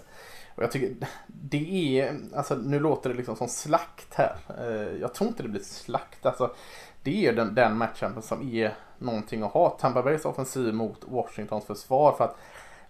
och 0.59 0.65
jag 0.65 0.73
tycker 0.73 0.97
det 1.27 2.01
är, 2.01 2.17
alltså 2.35 2.55
nu 2.55 2.81
låter 2.81 3.11
det 3.11 3.17
liksom 3.17 3.37
som 3.37 3.49
slakt 3.49 4.15
här. 4.15 4.37
Eh, 4.59 5.01
jag 5.01 5.15
tror 5.15 5.29
inte 5.29 5.43
det 5.43 5.49
blir 5.49 5.63
slakt. 5.63 6.27
Alltså, 6.27 6.55
det 7.03 7.27
är 7.27 7.33
den, 7.33 7.55
den 7.55 7.77
matchen 7.77 8.23
som 8.23 8.49
är 8.53 8.75
någonting 8.99 9.43
att 9.43 9.53
ha. 9.53 9.71
Tampa 9.71 10.03
Bays 10.03 10.25
offensiv 10.25 10.75
mot 10.75 11.05
Washingtons 11.05 11.65
försvar. 11.65 12.13
För 12.13 12.25
att 12.25 12.37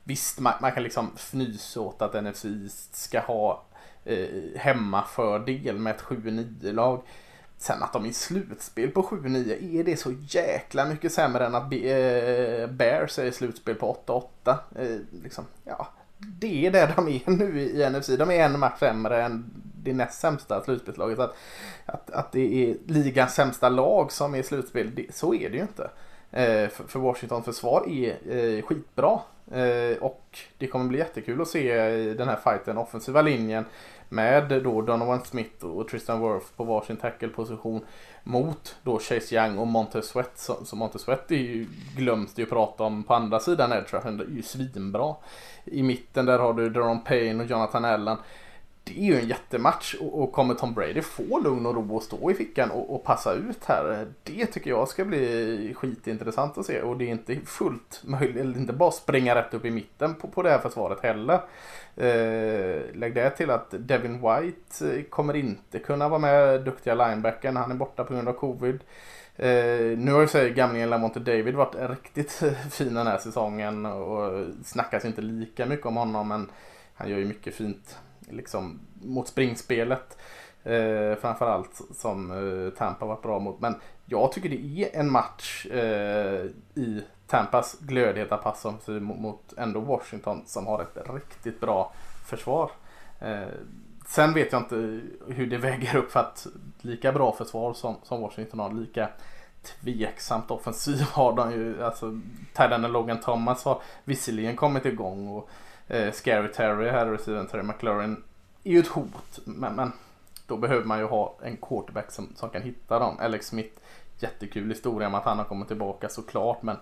visst, 0.05 0.41
man, 0.41 0.53
man 0.61 0.73
kan 0.73 0.83
liksom 0.83 1.11
fnysa 1.17 1.81
åt 1.81 2.03
att 2.03 2.25
NFC 2.25 2.45
East 2.45 2.97
ska 2.97 3.21
ha 3.21 3.63
eh, 4.05 4.29
hemmafördel 4.57 5.79
med 5.79 5.95
ett 5.95 6.03
7-9-lag. 6.03 7.03
Sen 7.59 7.83
att 7.83 7.93
de 7.93 8.07
i 8.07 8.13
slutspel 8.13 8.91
på 8.91 9.03
7-9, 9.03 9.79
är 9.81 9.85
det 9.85 9.97
så 9.97 10.13
jäkla 10.29 10.85
mycket 10.85 11.13
sämre 11.13 11.47
än 11.47 11.55
att 11.55 11.73
eh, 11.73 12.67
Bears 12.71 13.19
är 13.19 13.25
i 13.25 13.33
slutspel 13.33 13.75
på 13.75 13.97
8-8? 14.45 14.59
Eh, 14.77 15.01
liksom, 15.23 15.45
ja, 15.65 15.89
det 16.19 16.67
är 16.67 16.71
där 16.71 16.93
de 16.97 17.09
är 17.09 17.31
nu 17.31 17.61
i 17.61 17.91
NFC. 17.91 18.09
De 18.09 18.31
är 18.31 18.45
en 18.45 18.59
match 18.59 18.79
sämre 18.79 19.23
än 19.23 19.51
det 19.83 19.93
näst 19.93 20.21
sämsta 20.21 20.65
slutspelslaget. 20.65 21.19
Att, 21.19 21.35
att, 21.87 22.11
att 22.11 22.33
det 22.33 22.71
är 22.71 22.77
ligans 22.87 23.35
sämsta 23.35 23.69
lag 23.69 24.13
som 24.13 24.35
är 24.35 24.39
i 24.39 24.43
slutspel, 24.43 24.95
det, 24.95 25.15
så 25.15 25.35
är 25.35 25.51
det 25.51 25.57
ju 25.57 25.63
inte. 25.63 25.91
Eh, 26.31 26.69
för, 26.69 26.85
för 26.89 26.99
Washingtons 26.99 27.45
försvar 27.45 27.89
är 27.89 28.37
eh, 28.37 28.63
skitbra. 28.63 29.21
Eh, 29.53 29.99
och 30.01 30.39
det 30.59 30.67
kommer 30.67 30.85
bli 30.85 30.99
jättekul 30.99 31.41
att 31.41 31.49
se 31.49 31.73
eh, 31.73 32.15
den 32.15 32.29
här 32.29 32.37
fighten, 32.45 32.79
offensiva 32.79 33.23
linjen 33.23 33.65
med 34.09 34.63
då 34.63 34.83
Donovan 34.83 35.25
Smith 35.25 35.65
och 35.65 35.89
Tristan 35.89 36.21
Worth 36.21 36.47
på 36.57 36.65
varsin 36.65 36.97
tackleposition 36.97 37.85
mot 38.23 38.77
då 38.83 38.99
Chase 38.99 39.35
Young 39.35 39.59
och 39.59 39.67
Montez 39.67 40.07
Sweat. 40.07 40.39
Så, 40.39 40.65
så 40.65 40.77
Montez 40.77 41.03
Sweat 41.03 41.31
är 41.31 41.37
ju, 41.37 41.67
glöms 41.97 42.35
det 42.35 42.43
ju 42.43 42.47
prata 42.47 42.85
om 42.85 43.05
på 43.05 43.15
andra 43.15 43.41
sidan 43.41 43.73
edge 43.73 43.95
rushen. 43.95 44.17
Det 44.17 44.25
är 44.25 44.29
ju 44.29 44.43
svinbra. 44.43 45.15
I 45.65 45.83
mitten 45.83 46.27
där 46.27 46.39
har 46.39 46.53
du 46.53 46.71
Deron 46.71 47.05
Payne 47.05 47.45
och 47.45 47.51
Jonathan 47.51 47.85
Allen. 47.85 48.17
Det 48.89 49.01
är 49.01 49.05
ju 49.05 49.21
en 49.21 49.29
jättematch 49.29 49.95
och, 49.95 50.23
och 50.23 50.33
kommer 50.33 50.55
Tom 50.55 50.75
Brady 50.75 51.03
få 51.03 51.41
lugn 51.41 51.67
och 51.67 51.75
ro 51.75 51.97
och 51.97 52.03
stå 52.03 52.31
i 52.31 52.35
fickan 52.35 52.71
och, 52.71 52.95
och, 52.95 53.05
passa 53.05 53.33
ut 53.33 53.65
här. 53.65 54.07
Det 54.23 54.47
tycker 54.47 54.71
jag 54.71 54.89
ska 54.89 55.05
bli 55.05 55.75
skitintressant 55.77 56.59
att 56.59 56.67
se 56.67 56.83
och 56.83 56.97
det 56.97 57.05
är 57.05 57.09
inte 57.09 57.37
fullt 57.37 58.01
möjligt, 58.05 58.37
eller 58.37 58.57
inte 58.57 58.73
bara 58.73 58.91
springa 58.91 59.35
rätt 59.35 59.55
upp 59.55 59.65
i 59.65 59.71
mitten 59.71 60.15
på, 60.15 60.29
på 60.29 60.43
det 60.43 60.51
här 60.51 60.59
försvaret 60.59 61.01
heller. 61.03 61.41
Eh, 61.97 62.95
lägg 62.95 63.15
det 63.15 63.31
till 63.31 63.51
att 63.51 63.75
Devin 63.79 64.13
White 64.13 64.99
eh, 64.99 65.03
kommer 65.03 65.37
inte 65.37 65.79
kunna 65.79 66.09
vara 66.09 66.21
med 66.21 66.65
duktiga 66.65 66.95
linebacken. 66.95 67.57
Han 67.57 67.71
är 67.71 67.75
borta 67.75 68.05
på 68.05 68.15
grund 68.15 68.29
av 68.29 68.33
covid. 68.33 68.81
Eh, 69.37 69.99
nu 69.99 70.13
har 70.13 70.21
ju 70.21 70.29
sig 70.29 70.51
gamlingen 70.51 70.91
Lamonte 70.91 71.21
David 71.21 71.55
varit 71.55 71.91
riktigt 71.91 72.33
fin 72.71 72.95
den 72.95 73.07
här 73.07 73.19
säsongen 73.19 73.87
och 73.87 74.47
snackas 74.65 75.05
inte 75.05 75.23
lika 75.23 75.67
mycket 75.67 75.87
om 75.87 75.97
honom 75.97 76.29
men 76.29 76.51
han 76.95 77.11
gör 77.11 77.19
ju 77.19 77.25
mycket 77.25 77.55
fint 77.55 77.99
liksom 78.31 78.81
mot 79.03 79.29
springspelet. 79.29 80.19
Eh, 80.65 81.15
framförallt 81.21 81.81
som 81.95 82.31
eh, 82.31 82.79
Tampa 82.79 83.07
varit 83.07 83.23
bra 83.23 83.39
mot. 83.39 83.61
Men 83.61 83.75
jag 84.07 84.33
tycker 84.33 84.49
det 84.49 84.85
är 84.85 85.01
en 85.01 85.13
match 85.13 85.67
eh, 85.67 86.45
i 86.75 87.03
Tampas 87.27 87.79
glödheta 87.81 88.37
passoffensiv 88.37 89.03
mot, 89.03 89.19
mot 89.19 89.53
ändå 89.57 89.81
Washington 89.81 90.43
som 90.47 90.67
har 90.67 90.83
ett 90.83 91.11
riktigt 91.15 91.61
bra 91.61 91.93
försvar. 92.27 92.71
Eh, 93.21 93.49
sen 94.07 94.35
vet 94.35 94.53
jag 94.53 94.63
inte 94.63 95.01
hur 95.27 95.47
det 95.47 95.59
väger 95.59 95.97
upp 95.97 96.13
för 96.13 96.21
att 96.21 96.47
lika 96.81 97.13
bra 97.13 97.33
försvar 97.33 97.73
som, 97.73 97.97
som 98.03 98.21
Washington 98.21 98.61
har, 98.61 98.73
lika 98.73 99.09
tveksamt 99.63 100.51
offensiv 100.51 101.03
har 101.13 101.33
de 101.37 101.53
ju. 101.53 101.85
Alltså, 101.85 102.21
Tyden 102.57 102.83
Logan 102.83 103.21
Thomas 103.21 103.65
har 103.65 103.83
visserligen 104.05 104.57
kommit 104.57 104.87
igång 104.87 105.29
och 105.29 105.51
eh, 105.89 106.13
Scary 106.13 106.53
Terry 106.53 106.89
här, 106.89 107.07
receiven 107.07 107.47
Terry 107.47 107.63
McLaurin, 107.63 108.25
är 108.65 108.71
ju 108.71 108.79
ett 108.79 108.87
hot. 108.87 109.39
Men, 109.45 109.75
men, 109.75 109.93
då 110.47 110.57
behöver 110.57 110.85
man 110.85 110.99
ju 110.99 111.05
ha 111.05 111.39
en 111.43 111.57
quarterback 111.57 112.11
som, 112.11 112.33
som 112.37 112.51
kan 112.51 112.63
hitta 112.63 112.99
dem. 112.99 113.17
Alex 113.21 113.47
Smith, 113.47 113.81
jättekul 114.19 114.69
historia 114.69 115.09
om 115.09 115.15
att 115.15 115.25
han 115.25 115.39
har 115.39 115.45
kommit 115.45 115.69
tillbaka 115.69 116.09
såklart, 116.09 116.63
men 116.63 116.77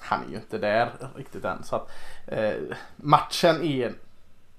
han 0.00 0.24
är 0.24 0.30
ju 0.30 0.36
inte 0.36 0.58
där 0.58 0.92
riktigt 1.16 1.44
än. 1.44 1.64
Så 1.64 1.76
att, 1.76 1.90
eh, 2.26 2.76
matchen 2.96 3.62
är 3.62 3.94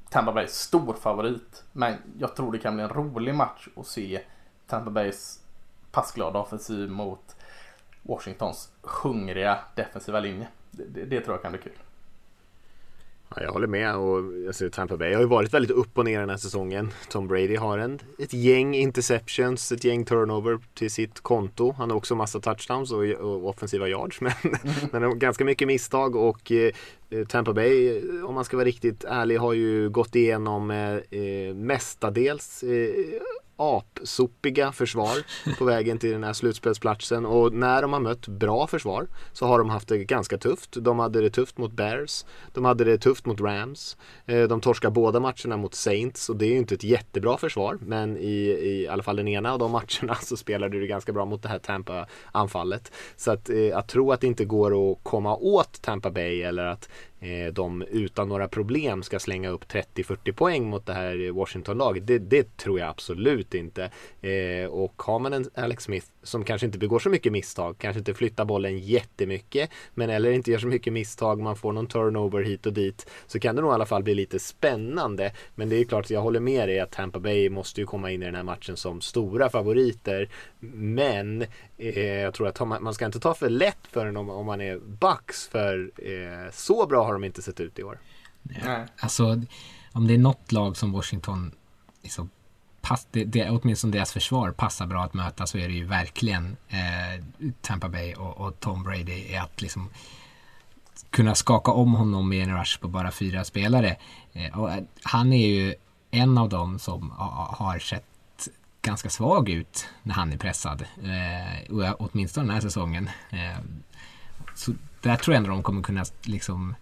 Tampa 0.10 0.32
Bays 0.32 0.60
stor 0.60 0.94
favorit. 0.94 1.64
Men 1.72 1.96
jag 2.20 2.36
tror 2.36 2.52
det 2.52 2.60
kan 2.60 2.76
bli 2.76 2.84
en 2.84 2.90
rolig 2.90 3.36
match 3.36 3.68
att 3.76 3.88
se 3.88 4.22
Tampa 4.68 4.92
Bays 4.92 5.40
passglada 5.92 6.40
offensiv 6.40 6.90
mot 6.90 7.36
Washingtons 8.02 8.72
hungriga 8.82 9.60
defensiva 9.76 10.20
linje. 10.20 10.48
Det, 10.72 10.84
det, 10.84 11.06
det 11.06 11.22
tror 11.22 11.36
jag 11.36 11.42
kan 11.42 11.52
bli 11.52 11.62
kul. 11.62 11.78
Ja, 13.36 13.44
jag 13.44 13.52
håller 13.52 13.68
med 13.68 13.96
och 13.96 14.48
alltså, 14.48 14.70
Tampa 14.70 14.98
Bay 14.98 15.14
har 15.14 15.22
ju 15.22 15.28
varit 15.28 15.54
väldigt 15.54 15.72
upp 15.72 15.98
och 15.98 16.06
ner 16.06 16.20
den 16.20 16.30
här 16.30 16.38
säsongen. 16.38 16.92
Tom 17.10 17.28
Brady 17.28 17.56
har 17.56 17.78
en, 17.78 18.00
ett 18.20 18.34
gäng 18.34 18.76
interceptions, 18.76 19.72
ett 19.72 19.84
gäng 19.84 20.06
turnover 20.06 20.60
till 20.74 20.92
sitt 20.92 21.20
konto. 21.20 21.72
Han 21.78 21.90
har 21.90 21.98
också 21.98 22.16
massa 22.16 22.40
touchdowns 22.40 22.92
och, 22.92 23.04
och 23.04 23.50
offensiva 23.50 23.88
yards 23.88 24.22
men, 24.22 24.34
men 24.92 25.20
ganska 25.20 25.46
mycket 25.46 25.68
misstag 25.68 26.16
och 26.16 26.52
eh, 26.52 26.72
Tampa 27.28 27.54
Bay, 27.54 28.02
om 28.24 28.36
man 28.36 28.46
ska 28.46 28.58
vara 28.58 28.68
riktigt 28.68 29.04
ärlig, 29.04 29.38
har 29.38 29.54
ju 29.54 29.90
gått 29.90 30.16
igenom 30.16 30.72
eh, 30.72 31.20
eh 31.20 31.56
mestadels 31.56 32.64
eh, 32.64 32.90
apsopiga 33.60 34.72
försvar 34.72 35.18
på 35.58 35.66
vägen 35.66 35.98
till 35.98 36.12
den 36.12 36.24
här 36.24 36.34
slutspelsplatsen 36.34 37.26
och 37.26 37.54
när 37.54 37.82
de 37.82 37.94
har 37.94 38.00
mött 38.00 38.28
bra 38.28 38.68
försvar 38.68 39.08
så 39.34 39.46
har 39.46 39.60
de 39.60 39.70
haft 39.70 39.88
det 39.88 39.98
ganska 39.98 40.38
tufft. 40.38 40.78
De 40.82 41.00
hade 41.00 41.22
det 41.22 41.30
tufft 41.30 41.58
mot 41.58 41.72
Bears, 41.72 42.26
de 42.54 42.66
hade 42.66 42.84
det 42.84 42.98
tufft 42.98 43.26
mot 43.26 43.42
Rams, 43.42 43.98
eh, 44.26 44.44
de 44.44 44.62
torskar 44.62 44.90
båda 44.90 45.20
matcherna 45.20 45.58
mot 45.58 45.76
Saints 45.76 46.30
och 46.30 46.36
det 46.36 46.46
är 46.46 46.50
ju 46.50 46.58
inte 46.58 46.76
ett 46.76 46.84
jättebra 46.84 47.38
försvar 47.38 47.78
men 47.82 48.18
i, 48.18 48.60
i 48.62 48.88
alla 48.88 49.04
fall 49.04 49.16
den 49.16 49.28
ena 49.28 49.54
av 49.54 49.60
de 49.60 49.72
matcherna 49.72 50.16
så 50.22 50.38
spelade 50.38 50.80
det 50.80 50.88
ganska 50.88 51.12
bra 51.12 51.26
mot 51.26 51.44
det 51.44 51.50
här 51.50 51.60
Tampa-anfallet. 51.60 52.92
Så 53.16 53.32
att, 53.32 53.50
eh, 53.50 53.78
att 53.78 53.88
tro 53.88 54.12
att 54.12 54.22
det 54.22 54.28
inte 54.28 54.46
går 54.46 54.92
att 54.92 54.98
komma 55.04 55.36
åt 55.36 55.82
Tampa 55.82 56.12
Bay 56.12 56.42
eller 56.42 56.66
att 56.66 56.90
Eh, 57.20 57.54
de 57.54 57.82
utan 57.82 58.30
några 58.30 58.48
problem 58.48 59.04
ska 59.04 59.20
slänga 59.20 59.50
upp 59.50 59.66
30-40 59.66 60.32
poäng 60.32 60.70
mot 60.70 60.86
det 60.86 60.94
här 60.94 61.32
Washington-laget. 61.32 62.08
Det, 62.08 62.20
det, 62.20 62.58
tror 62.58 62.80
jag 62.80 62.90
absolut 62.90 63.54
inte. 63.54 63.92
Eh, 64.22 64.66
och 64.70 65.02
har 65.02 65.20
man 65.20 65.34
en 65.34 65.46
Alex 65.54 65.84
Smith 65.84 66.08
som 66.30 66.44
kanske 66.44 66.66
inte 66.66 66.78
begår 66.78 67.00
så 67.00 67.10
mycket 67.10 67.32
misstag, 67.32 67.76
kanske 67.78 68.00
inte 68.00 68.14
flyttar 68.14 68.46
bollen 68.46 68.80
jättemycket, 68.80 69.70
men 69.94 70.10
eller 70.10 70.32
inte 70.32 70.52
gör 70.52 70.60
så 70.60 70.68
mycket 70.68 70.94
misstag, 70.94 71.40
man 71.40 71.56
får 71.56 71.74
någon 71.74 71.88
turnover 71.88 72.44
hit 72.44 72.66
och 72.66 72.74
dit, 72.74 73.10
så 73.28 73.40
kan 73.40 73.56
det 73.56 73.62
nog 73.62 73.72
i 73.72 73.74
alla 73.74 73.86
fall 73.86 74.04
bli 74.04 74.16
lite 74.16 74.40
spännande. 74.40 75.34
Men 75.56 75.70
det 75.70 75.76
är 75.76 75.84
klart, 75.84 76.10
jag 76.10 76.22
håller 76.22 76.40
med 76.40 76.70
dig 76.70 76.80
att 76.80 76.92
Tampa 76.92 77.20
Bay 77.20 77.50
måste 77.50 77.82
ju 77.82 77.88
komma 77.88 78.12
in 78.12 78.22
i 78.22 78.26
den 78.26 78.36
här 78.36 78.44
matchen 78.44 78.78
som 78.78 79.02
stora 79.02 79.50
favoriter. 79.50 80.30
Men 80.60 81.46
eh, 81.78 82.10
jag 82.10 82.34
tror 82.34 82.48
att 82.48 82.82
man, 82.82 82.94
ska 82.94 83.06
inte 83.06 83.20
ta 83.20 83.34
för 83.34 83.50
lätt 83.50 83.88
för 83.92 84.06
den 84.06 84.18
om, 84.18 84.30
om 84.30 84.46
man 84.46 84.62
är 84.62 84.80
Bucks, 84.80 85.48
för 85.48 85.92
eh, 85.98 86.52
så 86.52 86.88
bra 86.88 87.04
har 87.04 87.14
de 87.14 87.24
inte 87.24 87.42
sett 87.42 87.60
ut 87.60 87.80
i 87.80 87.84
år. 87.84 88.00
Nej. 88.42 88.86
Alltså, 88.98 89.42
om 89.92 90.08
det 90.08 90.14
är 90.14 90.18
något 90.18 90.52
lag 90.52 90.78
som 90.78 90.92
Washington 90.92 91.52
liksom 92.02 92.30
pass, 92.90 93.08
det, 93.12 93.24
det, 93.24 93.50
åtminstone 93.50 93.94
deras 93.94 94.14
försvar 94.14 94.52
passar 94.52 94.86
bra 94.86 95.04
att 95.04 95.14
möta 95.14 95.48
så 95.48 95.58
är 95.58 95.68
det 95.68 95.74
ju 95.74 95.86
verkligen 95.86 96.58
eh, 96.70 97.24
Tampa 97.62 97.90
Bay 97.90 98.14
och, 98.14 98.38
och, 98.38 98.60
Tom 98.60 98.84
Brady 98.84 99.34
är 99.34 99.42
att 99.42 99.62
liksom 99.62 99.90
kunna 101.10 101.36
skaka 101.36 101.72
om 101.72 101.94
honom 101.94 102.30
med 102.30 102.50
en 102.50 102.58
rush 102.60 102.80
på 102.80 102.88
bara 102.88 103.12
fyra 103.12 103.44
spelare. 103.44 103.98
Eh, 104.34 104.60
och, 104.60 104.72
eh, 104.72 104.84
han 105.04 105.34
är 105.34 105.48
ju 105.48 105.76
en 106.12 106.38
av 106.38 106.50
dem 106.50 106.80
som 106.80 107.12
har 107.50 107.80
sett 107.80 108.50
ganska 108.82 109.10
svag 109.10 109.50
ut 109.50 109.88
när 110.04 110.14
han 110.14 110.34
är 110.34 110.38
pressad. 110.38 110.86
Eh, 111.04 111.62
eh, 111.62 111.96
åtminstone 112.00 112.48
den 112.48 112.54
här 112.54 112.62
säsongen. 112.62 113.10
Eh, 113.30 113.60
så 114.56 114.74
där 115.02 115.16
tror 115.16 115.34
jag 115.34 115.38
ändå 115.42 115.50
de 115.50 115.64
kommer 115.64 115.84
kunna 115.84 116.06
liksom 116.22 116.76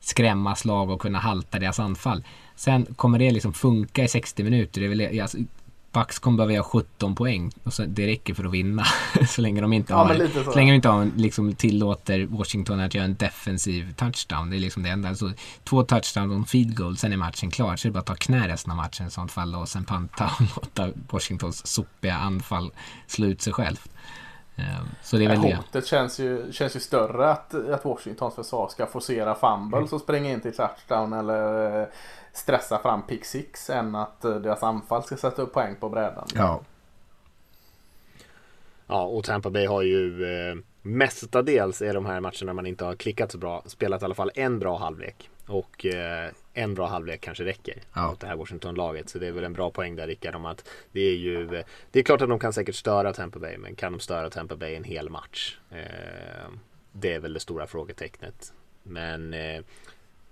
skrämma 0.00 0.56
slag 0.56 0.90
och 0.90 1.00
kunna 1.00 1.18
halta 1.18 1.58
deras 1.58 1.80
anfall. 1.80 2.24
Sen 2.56 2.86
kommer 2.96 3.18
det 3.18 3.30
liksom 3.30 3.52
funka 3.52 4.04
i 4.04 4.08
60 4.08 4.42
minuter. 4.42 4.80
Det 4.80 4.86
är 4.86 4.88
väl, 4.88 5.20
alltså, 5.20 5.38
Bucks 5.92 6.18
kommer 6.18 6.36
behöva 6.36 6.52
göra 6.52 6.64
17 6.64 7.14
poäng 7.14 7.52
och 7.64 7.72
så, 7.72 7.84
det 7.84 8.06
räcker 8.06 8.34
för 8.34 8.44
att 8.44 8.52
vinna. 8.52 8.84
så 9.28 9.40
länge 9.40 9.60
de 9.60 9.72
inte, 9.72 9.94
har, 9.94 10.14
ja, 10.14 10.44
så 10.44 10.54
länge 10.54 10.72
de 10.72 10.76
inte 10.76 10.88
har, 10.88 11.10
liksom, 11.16 11.54
tillåter 11.54 12.26
Washington 12.26 12.80
att 12.80 12.94
göra 12.94 13.04
en 13.04 13.14
defensiv 13.14 13.94
touchdown. 13.94 14.50
Det 14.50 14.56
är 14.56 14.60
liksom 14.60 14.82
det 14.82 14.88
enda. 14.88 15.08
Alltså, 15.08 15.32
två 15.64 15.82
touchdown 15.82 16.30
och 16.30 16.36
en 16.36 16.44
feed 16.44 16.76
goal, 16.76 16.96
sen 16.96 17.12
är 17.12 17.16
matchen 17.16 17.50
klar. 17.50 17.76
Så 17.76 17.88
det 17.88 17.90
är 17.90 17.92
bara 17.92 17.98
att 17.98 18.06
ta 18.06 18.14
knä 18.14 18.48
resten 18.48 18.70
av 18.70 18.76
matchen 18.76 19.06
i 19.06 19.10
sånt 19.10 19.32
fall 19.32 19.54
och 19.54 19.68
sen 19.68 19.84
panta 19.84 20.24
och 20.40 20.46
låta 20.56 20.92
Washingtons 21.10 21.66
sopiga 21.66 22.16
anfall 22.16 22.72
slå 23.06 23.26
ut 23.26 23.42
sig 23.42 23.52
självt. 23.52 23.90
Ehm, 24.60 24.88
så 25.02 25.16
det 25.16 25.24
är 25.24 25.28
väl 25.28 25.38
Hotet 25.38 25.72
det. 25.72 25.86
känns 25.86 26.18
ju, 26.18 26.52
känns 26.52 26.76
ju 26.76 26.80
större 26.80 27.30
att, 27.30 27.54
att 27.54 27.84
Washingtons 27.84 28.34
försvar 28.34 28.68
ska 28.68 28.86
forcera 28.86 29.34
fumbles 29.34 29.78
mm. 29.78 29.94
och 29.94 30.00
springa 30.00 30.30
in 30.30 30.40
till 30.40 30.56
touchdown 30.56 31.12
eller 31.12 31.80
eh, 31.80 31.86
stressa 32.32 32.78
fram 32.78 33.02
pick 33.02 33.24
six 33.24 33.70
än 33.70 33.94
att 33.94 34.24
eh, 34.24 34.34
deras 34.34 34.62
anfall 34.62 35.02
ska 35.02 35.16
sätta 35.16 35.42
upp 35.42 35.52
poäng 35.52 35.76
på 35.80 35.88
brädan. 35.88 36.26
Ja. 36.34 36.60
Ja, 38.86 39.02
och 39.02 39.24
Tampa 39.24 39.50
Bay 39.50 39.66
har 39.66 39.82
ju 39.82 40.24
eh, 40.24 40.56
mestadels 40.82 41.82
i 41.82 41.92
de 41.92 42.06
här 42.06 42.20
matcherna 42.20 42.52
man 42.52 42.66
inte 42.66 42.84
har 42.84 42.94
klickat 42.94 43.32
så 43.32 43.38
bra 43.38 43.62
spelat 43.66 44.02
i 44.02 44.04
alla 44.04 44.14
fall 44.14 44.30
en 44.34 44.58
bra 44.58 44.78
halvlek. 44.78 45.30
Och 45.46 45.86
eh, 45.86 46.30
en 46.52 46.74
bra 46.74 46.86
halvlek 46.86 47.20
kanske 47.20 47.44
räcker 47.44 47.82
ja. 47.94 48.08
mot 48.08 48.20
det 48.20 48.26
här 48.26 48.36
Washington-laget. 48.36 49.08
Så 49.08 49.18
det 49.18 49.26
är 49.26 49.32
väl 49.32 49.44
en 49.44 49.52
bra 49.52 49.70
poäng 49.70 49.96
där 49.96 50.06
Rickard 50.06 50.34
om 50.34 50.46
att 50.46 50.68
det 50.92 51.00
är 51.00 51.16
ju 51.16 51.62
Det 51.90 51.98
är 51.98 52.02
klart 52.02 52.22
att 52.22 52.28
de 52.28 52.38
kan 52.38 52.52
säkert 52.52 52.74
störa 52.74 53.12
Tampa 53.12 53.38
Bay 53.38 53.58
men 53.58 53.74
kan 53.74 53.92
de 53.92 54.00
störa 54.00 54.30
Tampa 54.30 54.56
Bay 54.56 54.74
en 54.74 54.84
hel 54.84 55.08
match? 55.10 55.58
Eh, 55.70 56.50
det 56.92 57.12
är 57.14 57.20
väl 57.20 57.32
det 57.32 57.40
stora 57.40 57.66
frågetecknet. 57.66 58.52
Men 58.82 59.34
eh, 59.34 59.62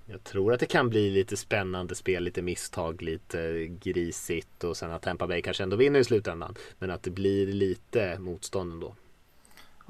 jag 0.06 0.24
tror 0.24 0.52
att 0.52 0.60
det 0.60 0.66
kan 0.66 0.88
bli 0.88 1.10
lite 1.10 1.36
spännande 1.36 1.94
spel, 1.94 2.24
lite 2.24 2.42
misstag, 2.42 3.02
lite 3.02 3.66
grisigt 3.66 4.64
och 4.64 4.76
sen 4.76 4.90
att 4.90 5.02
Tampa 5.02 5.26
Bay 5.26 5.42
kanske 5.42 5.62
ändå 5.62 5.76
vinner 5.76 6.00
i 6.00 6.04
slutändan. 6.04 6.54
Men 6.78 6.90
att 6.90 7.02
det 7.02 7.10
blir 7.10 7.46
lite 7.46 8.18
motstånd 8.18 8.72
ändå. 8.72 8.94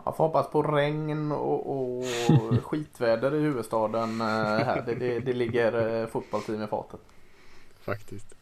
Jag 0.05 0.17
får 0.17 0.25
hoppas 0.25 0.51
på 0.51 0.63
regn 0.63 1.33
och, 1.33 1.71
och 1.71 2.05
skitväder 2.65 3.35
i 3.35 3.41
huvudstaden. 3.41 4.21
Eh, 4.21 4.27
här. 4.27 4.83
Det, 4.87 4.95
det, 4.95 5.21
det 5.21 5.33
ligger 5.33 6.01
eh, 6.01 6.07
fotbollsteam 6.07 6.63
i 6.63 6.67
fatet. 6.67 7.01
Faktiskt. 7.81 8.35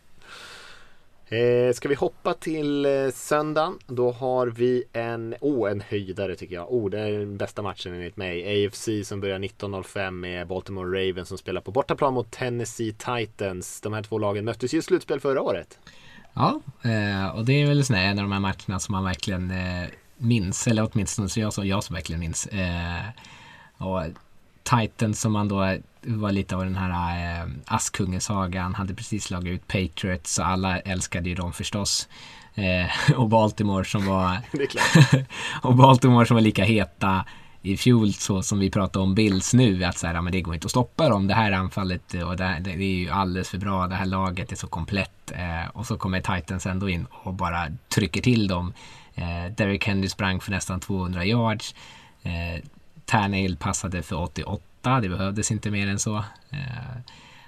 Eh, 1.28 1.72
ska 1.72 1.88
vi 1.88 1.94
hoppa 1.94 2.34
till 2.34 2.86
eh, 2.86 3.10
söndagen? 3.14 3.78
Då 3.86 4.12
har 4.12 4.46
vi 4.46 4.84
en, 4.92 5.34
oh, 5.40 5.70
en 5.70 5.80
höjdare 5.80 6.36
tycker 6.36 6.54
jag. 6.54 6.72
Oh, 6.72 6.90
det 6.90 7.00
är 7.00 7.18
den 7.18 7.36
bästa 7.36 7.62
matchen 7.62 7.94
enligt 7.94 8.16
mig. 8.16 8.66
AFC 8.66 8.88
som 9.04 9.20
börjar 9.20 9.38
19.05 9.38 10.10
med 10.10 10.46
Baltimore 10.46 11.08
Ravens 11.08 11.28
som 11.28 11.38
spelar 11.38 11.60
på 11.60 11.70
bortaplan 11.70 12.14
mot 12.14 12.30
Tennessee 12.30 12.92
Titans. 12.92 13.80
De 13.80 13.92
här 13.92 14.02
två 14.02 14.18
lagen 14.18 14.44
möttes 14.44 14.74
ju 14.74 14.78
i 14.78 14.82
slutspel 14.82 15.20
förra 15.20 15.42
året. 15.42 15.78
Ja, 16.32 16.60
eh, 16.82 17.36
och 17.36 17.44
det 17.44 17.62
är 17.62 17.66
väl 17.66 17.84
sån 17.84 17.96
en 17.96 18.18
av 18.18 18.24
de 18.24 18.32
här 18.32 18.40
matcherna 18.40 18.80
som 18.80 18.92
man 18.92 19.04
verkligen 19.04 19.50
eh, 19.50 19.88
minns, 20.16 20.66
eller 20.66 20.88
åtminstone 20.92 21.28
så 21.28 21.40
jag, 21.40 21.52
så 21.52 21.64
jag 21.64 21.84
som 21.84 21.94
verkligen 21.94 22.20
minns. 22.20 22.46
Eh, 22.46 23.04
och 23.78 24.02
Titans 24.62 25.20
som 25.20 25.32
man 25.32 25.48
då 25.48 25.76
var 26.02 26.32
lite 26.32 26.56
av 26.56 26.64
den 26.64 26.76
här 26.76 27.40
eh, 27.40 27.48
Askungesagan, 27.66 28.74
hade 28.74 28.94
precis 28.94 29.24
slagit 29.24 29.52
ut 29.52 29.68
Patriots 29.68 30.38
och 30.38 30.46
alla 30.46 30.80
älskade 30.80 31.28
ju 31.28 31.34
dem 31.34 31.52
förstås. 31.52 32.08
Eh, 32.54 33.14
och 33.18 33.28
Baltimore 33.28 33.84
som 33.84 34.06
var 34.06 34.38
och 35.62 35.74
Baltimore 35.74 36.26
som 36.26 36.34
var 36.34 36.40
lika 36.40 36.64
heta 36.64 37.24
i 37.62 37.76
fjol 37.76 38.12
så 38.12 38.42
som 38.42 38.58
vi 38.58 38.70
pratade 38.70 39.02
om 39.02 39.14
Bills 39.14 39.54
nu 39.54 39.84
att 39.84 39.98
så 39.98 40.06
här, 40.06 40.20
men 40.20 40.32
det 40.32 40.40
går 40.40 40.54
inte 40.54 40.64
att 40.64 40.70
stoppa 40.70 41.08
dem 41.08 41.26
det 41.26 41.34
här 41.34 41.52
anfallet 41.52 42.14
och 42.14 42.36
det, 42.36 42.56
det, 42.60 42.70
är 42.70 42.76
ju 42.76 43.10
alldeles 43.10 43.48
för 43.48 43.58
bra 43.58 43.86
det 43.86 43.94
här 43.94 44.06
laget 44.06 44.52
är 44.52 44.56
så 44.56 44.66
komplett 44.66 45.32
eh, 45.34 45.70
och 45.72 45.86
så 45.86 45.96
kommer 45.96 46.20
Titans 46.20 46.66
ändå 46.66 46.88
in 46.88 47.06
och 47.10 47.34
bara 47.34 47.66
trycker 47.94 48.22
till 48.22 48.48
dem 48.48 48.72
Eh, 49.16 49.52
Derrick 49.56 49.86
Henry 49.86 50.08
sprang 50.08 50.40
för 50.40 50.50
nästan 50.50 50.80
200 50.80 51.24
yards. 51.24 51.74
Eh, 52.22 52.64
Tannehill 53.04 53.56
passade 53.56 54.02
för 54.02 54.16
88, 54.16 55.00
det 55.00 55.08
behövdes 55.08 55.50
inte 55.50 55.70
mer 55.70 55.88
än 55.88 55.98
så. 55.98 56.16
Eh, 56.50 57.00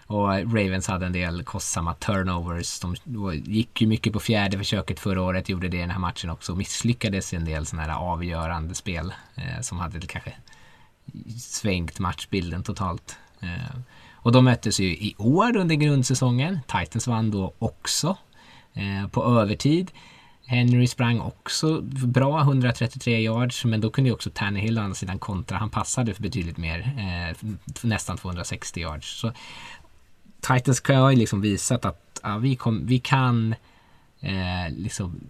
Och 0.06 0.28
Ravens 0.28 0.88
hade 0.88 1.06
en 1.06 1.12
del 1.12 1.44
kostsamma 1.44 1.94
turnovers. 1.94 2.80
De 3.04 3.34
gick 3.34 3.80
ju 3.80 3.86
mycket 3.86 4.12
på 4.12 4.20
fjärde 4.20 4.58
försöket 4.58 5.00
förra 5.00 5.22
året, 5.22 5.48
gjorde 5.48 5.68
det 5.68 5.76
i 5.76 5.80
den 5.80 5.90
här 5.90 5.98
matchen 5.98 6.30
också. 6.30 6.54
Misslyckades 6.54 7.32
i 7.32 7.36
en 7.36 7.44
del 7.44 7.66
sådana 7.66 7.92
här 7.92 8.00
avgörande 8.00 8.74
spel 8.74 9.12
eh, 9.34 9.60
som 9.60 9.78
hade 9.78 10.06
kanske 10.06 10.32
svängt 11.38 11.98
matchbilden 11.98 12.62
totalt. 12.62 13.16
Eh, 13.40 13.76
och 14.14 14.32
de 14.32 14.44
möttes 14.44 14.80
ju 14.80 14.86
i 14.86 15.14
år 15.18 15.56
under 15.56 15.74
grundsäsongen. 15.74 16.58
Titans 16.66 17.06
vann 17.06 17.30
då 17.30 17.52
också 17.58 18.16
eh, 18.74 19.08
på 19.10 19.24
övertid. 19.24 19.90
Henry 20.48 20.86
sprang 20.86 21.20
också 21.20 21.80
bra, 22.06 22.40
133 22.40 23.20
yards, 23.20 23.64
men 23.64 23.80
då 23.80 23.90
kunde 23.90 24.08
ju 24.08 24.14
också 24.14 24.30
Tannehill 24.34 24.78
å 24.78 24.82
andra 24.82 24.94
sidan 24.94 25.18
kontra. 25.18 25.58
Han 25.58 25.70
passade 25.70 26.14
för 26.14 26.22
betydligt 26.22 26.56
mer, 26.56 26.78
eh, 26.78 27.48
nästan 27.82 28.16
260 28.16 28.80
yards. 28.80 29.20
Så 29.20 29.32
Titans 30.40 30.82
har 30.88 31.10
ju 31.10 31.16
liksom 31.16 31.40
visat 31.40 31.84
att 31.84 32.20
ja, 32.22 32.38
vi, 32.38 32.56
kom, 32.56 32.86
vi 32.86 32.98
kan 32.98 33.54
eh, 34.20 34.70
liksom 34.70 35.20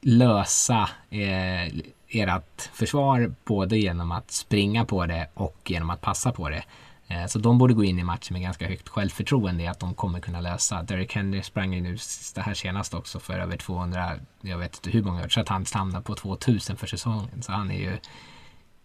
lösa 0.00 0.88
eh, 1.10 1.66
ert 2.08 2.70
försvar 2.72 3.32
både 3.44 3.78
genom 3.78 4.12
att 4.12 4.30
springa 4.30 4.84
på 4.84 5.06
det 5.06 5.28
och 5.34 5.60
genom 5.66 5.90
att 5.90 6.00
passa 6.00 6.32
på 6.32 6.48
det. 6.48 6.64
Eh, 7.08 7.26
så 7.26 7.38
de 7.38 7.58
borde 7.58 7.74
gå 7.74 7.84
in 7.84 7.98
i 7.98 8.04
matchen 8.04 8.32
med 8.32 8.42
ganska 8.42 8.68
högt 8.68 8.88
självförtroende 8.88 9.62
i 9.62 9.66
att 9.66 9.80
de 9.80 9.94
kommer 9.94 10.20
kunna 10.20 10.40
lösa. 10.40 10.82
Derek 10.82 11.14
Henry 11.14 11.42
sprang 11.42 11.74
ju 11.74 11.80
nu 11.80 11.96
det 12.34 12.40
här 12.40 12.54
senast 12.54 12.94
också 12.94 13.20
för 13.20 13.38
över 13.38 13.56
200, 13.56 14.12
jag 14.40 14.58
vet 14.58 14.76
inte 14.76 14.90
hur 14.90 15.02
många 15.02 15.24
år, 15.24 15.28
så 15.28 15.40
att 15.40 15.48
han 15.48 15.66
hamnar 15.72 16.00
på 16.00 16.14
2000 16.14 16.76
för 16.76 16.86
säsongen. 16.86 17.42
Så 17.42 17.52
han 17.52 17.70
är 17.70 17.78
ju 17.78 17.98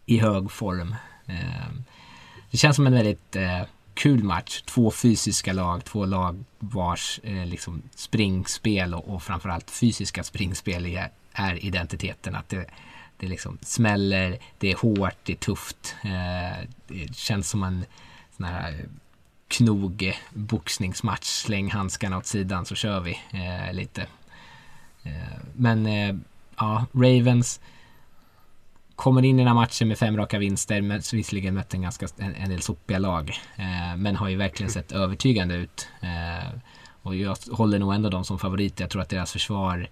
i 0.05 0.17
hög 0.17 0.51
form. 0.51 0.95
Eh, 1.26 1.69
det 2.51 2.57
känns 2.57 2.76
som 2.76 2.88
en 2.88 2.93
väldigt 2.93 3.36
eh, 3.36 3.61
kul 3.93 4.24
match. 4.24 4.61
Två 4.61 4.91
fysiska 4.91 5.53
lag, 5.53 5.86
två 5.86 6.05
lag 6.05 6.43
vars 6.59 7.19
liksom 7.24 7.82
springspel 7.95 8.93
och, 8.93 9.09
och 9.09 9.24
framförallt 9.24 9.71
fysiska 9.71 10.24
springspel 10.24 10.86
är, 10.86 11.09
är 11.34 11.65
identiteten. 11.65 12.36
Att 12.36 12.49
det, 12.49 12.65
det 13.17 13.28
liksom 13.28 13.57
smäller, 13.61 14.38
det 14.57 14.71
är 14.71 14.76
hårt, 14.76 15.17
det 15.24 15.34
är 15.34 15.38
tufft. 15.38 15.95
det 16.88 17.15
känns 17.15 17.49
som 17.49 17.63
en 17.63 17.86
sån 18.38 18.45
här 18.45 18.71
eh, 18.71 18.86
knog 19.47 20.13
boxningsmatch. 20.34 21.27
Släng 21.27 21.71
handskarna 21.71 22.17
åt 22.17 22.25
sidan 22.25 22.65
så 22.65 22.75
kör 22.75 22.99
vi 22.99 23.19
eh, 23.31 23.73
lite. 23.73 24.01
Eh, 25.03 25.39
men 25.53 25.86
eh, 25.86 26.15
ja, 26.57 26.86
Ravens 26.93 27.59
kommer 28.95 29.25
in 29.25 29.36
i 29.36 29.41
den 29.41 29.47
här 29.47 29.55
matchen 29.55 29.88
med 29.88 29.97
fem 29.97 30.17
raka 30.17 30.38
vinster. 30.38 30.81
Men 30.81 31.01
visserligen 31.13 31.53
mött 31.53 31.73
en, 31.73 31.81
ganska, 31.81 32.07
en, 32.17 32.36
en 32.36 32.49
del 32.49 32.61
sopiga 32.61 32.99
lag. 32.99 33.29
Eh, 33.55 33.97
men 33.97 34.15
har 34.15 34.29
ju 34.29 34.36
verkligen 34.36 34.71
sett 34.71 34.91
övertygande 34.91 35.55
ut. 35.55 35.88
Eh, 36.01 36.49
och 37.01 37.15
jag 37.15 37.38
håller 37.51 37.79
nog 37.79 37.93
ändå 37.93 38.09
dem 38.09 38.25
som 38.25 38.39
favoriter. 38.39 38.84
Jag 38.84 38.91
tror 38.91 39.01
att 39.01 39.09
deras 39.09 39.31
försvar 39.31 39.89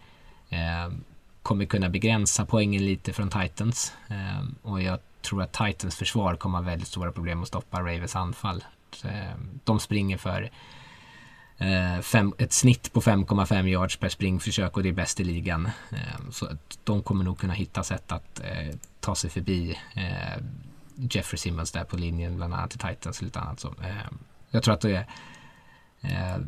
eh, 0.50 0.94
kommer 1.42 1.66
kunna 1.66 1.90
begränsa 1.90 2.46
poängen 2.46 2.86
lite 2.86 3.14
från 3.14 3.30
Titans. 3.30 3.94
Eh, 4.10 4.46
och 4.62 4.82
jag 4.82 5.00
tror 5.22 5.42
att 5.42 5.54
Titans 5.54 5.96
försvar 5.96 6.36
kommer 6.36 6.58
ha 6.58 6.66
väldigt 6.66 6.88
stora 6.88 7.12
problem 7.12 7.42
att 7.42 7.48
stoppa 7.48 7.80
Ravens 7.80 8.16
anfall. 8.16 8.64
Eh, 9.04 9.36
de 9.64 9.80
springer 9.80 10.18
för 10.18 10.50
eh, 11.58 12.02
fem, 12.02 12.34
ett 12.38 12.54
snitt 12.54 12.94
på 12.94 13.02
5,5 13.02 13.68
yards 13.68 13.98
per 13.98 14.10
springförsök 14.10 14.78
och 14.78 14.84
det 14.84 14.90
är 14.90 14.94
bäst 14.94 15.20
i 15.20 15.24
ligan. 15.24 15.66
Eh, 15.92 16.30
så 16.32 16.46
att 16.46 16.80
de 16.84 17.04
kommer 17.04 17.24
nog 17.24 17.40
kunna 17.40 17.54
hitta 17.54 17.84
sätt 17.84 18.12
att 18.12 18.42
ta 19.00 19.16
sig 19.16 19.30
förbi 19.30 19.80
Jeffrey 20.96 21.38
Simmons 21.38 21.72
där 21.72 21.84
på 21.84 21.98
linjen, 21.98 22.36
bland 22.36 22.54
annat 22.54 22.70
till 22.70 22.80
Titans 22.80 23.18
och 23.18 23.24
lite 23.24 23.40
annat. 23.40 23.60
Så, 23.60 23.74
jag 24.52 24.64
tror 24.64 24.74
att 24.74 24.82
det 24.82 25.06
är 26.02 26.44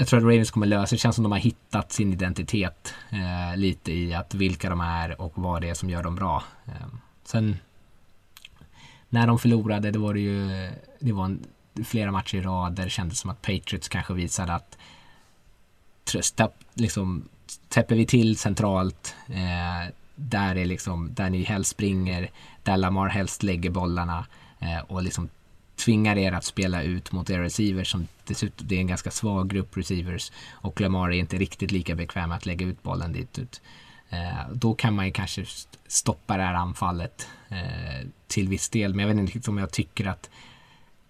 jag 0.00 0.08
tror 0.08 0.18
att 0.18 0.24
Ravens 0.24 0.50
kommer 0.50 0.66
lösa 0.66 0.94
det. 0.94 0.98
känns 0.98 1.16
som 1.16 1.22
de 1.22 1.32
har 1.32 1.38
hittat 1.38 1.92
sin 1.92 2.12
identitet 2.12 2.94
eh, 3.10 3.56
lite 3.56 3.92
i 3.92 4.14
att 4.14 4.34
vilka 4.34 4.70
de 4.70 4.80
är 4.80 5.20
och 5.20 5.32
vad 5.34 5.62
det 5.62 5.68
är 5.68 5.74
som 5.74 5.90
gör 5.90 6.02
dem 6.02 6.14
bra. 6.14 6.42
Eh, 6.66 6.86
sen 7.24 7.56
när 9.10 9.26
de 9.26 9.38
förlorade, 9.38 9.90
det 9.90 9.98
var 9.98 10.14
det 10.14 10.20
ju 10.20 10.70
det 11.00 11.12
var 11.12 11.24
en, 11.24 11.46
flera 11.84 12.12
matcher 12.12 12.38
i 12.38 12.40
rad 12.40 12.72
där 12.72 12.84
det 12.84 12.90
kändes 12.90 13.18
som 13.18 13.30
att 13.30 13.42
Patriots 13.42 13.88
kanske 13.88 14.14
visade 14.14 14.52
att 14.52 14.78
trösta, 16.04 16.50
liksom, 16.74 17.28
täpper 17.68 17.94
vi 17.94 18.06
till 18.06 18.36
centralt 18.36 19.14
eh, 19.28 19.92
där 20.14 20.56
är 20.56 20.64
liksom, 20.64 21.14
där 21.14 21.30
ni 21.30 21.42
helst 21.42 21.70
springer, 21.70 22.30
där 22.62 22.76
Lamar 22.76 23.08
helst 23.08 23.42
lägger 23.42 23.70
bollarna 23.70 24.26
eh, 24.58 24.78
och 24.78 25.02
liksom 25.02 25.28
tvingar 25.76 26.18
er 26.18 26.32
att 26.32 26.44
spela 26.44 26.82
ut 26.82 27.12
mot 27.12 27.30
era 27.30 27.42
receivers 27.42 27.90
som 27.90 28.06
dessutom 28.24 28.66
det 28.68 28.76
är 28.76 28.80
en 28.80 28.86
ganska 28.86 29.10
svag 29.10 29.48
grupp 29.48 29.76
receivers 29.76 30.32
och 30.50 30.80
Lamar 30.80 31.08
är 31.08 31.18
inte 31.18 31.36
riktigt 31.38 31.70
lika 31.70 31.94
bekväm 31.94 32.28
med 32.28 32.36
att 32.36 32.46
lägga 32.46 32.66
ut 32.66 32.82
bollen 32.82 33.12
dit 33.12 33.38
ut. 33.38 33.60
Eh, 34.10 34.48
då 34.52 34.74
kan 34.74 34.94
man 34.94 35.06
ju 35.06 35.12
kanske 35.12 35.44
stoppa 35.86 36.36
det 36.36 36.42
här 36.42 36.54
anfallet 36.54 37.28
eh, 37.48 38.08
till 38.26 38.48
viss 38.48 38.68
del. 38.68 38.94
Men 38.94 39.08
jag 39.08 39.14
vet 39.14 39.36
inte 39.36 39.50
om 39.50 39.58
jag 39.58 39.70
tycker 39.70 40.06
att 40.06 40.30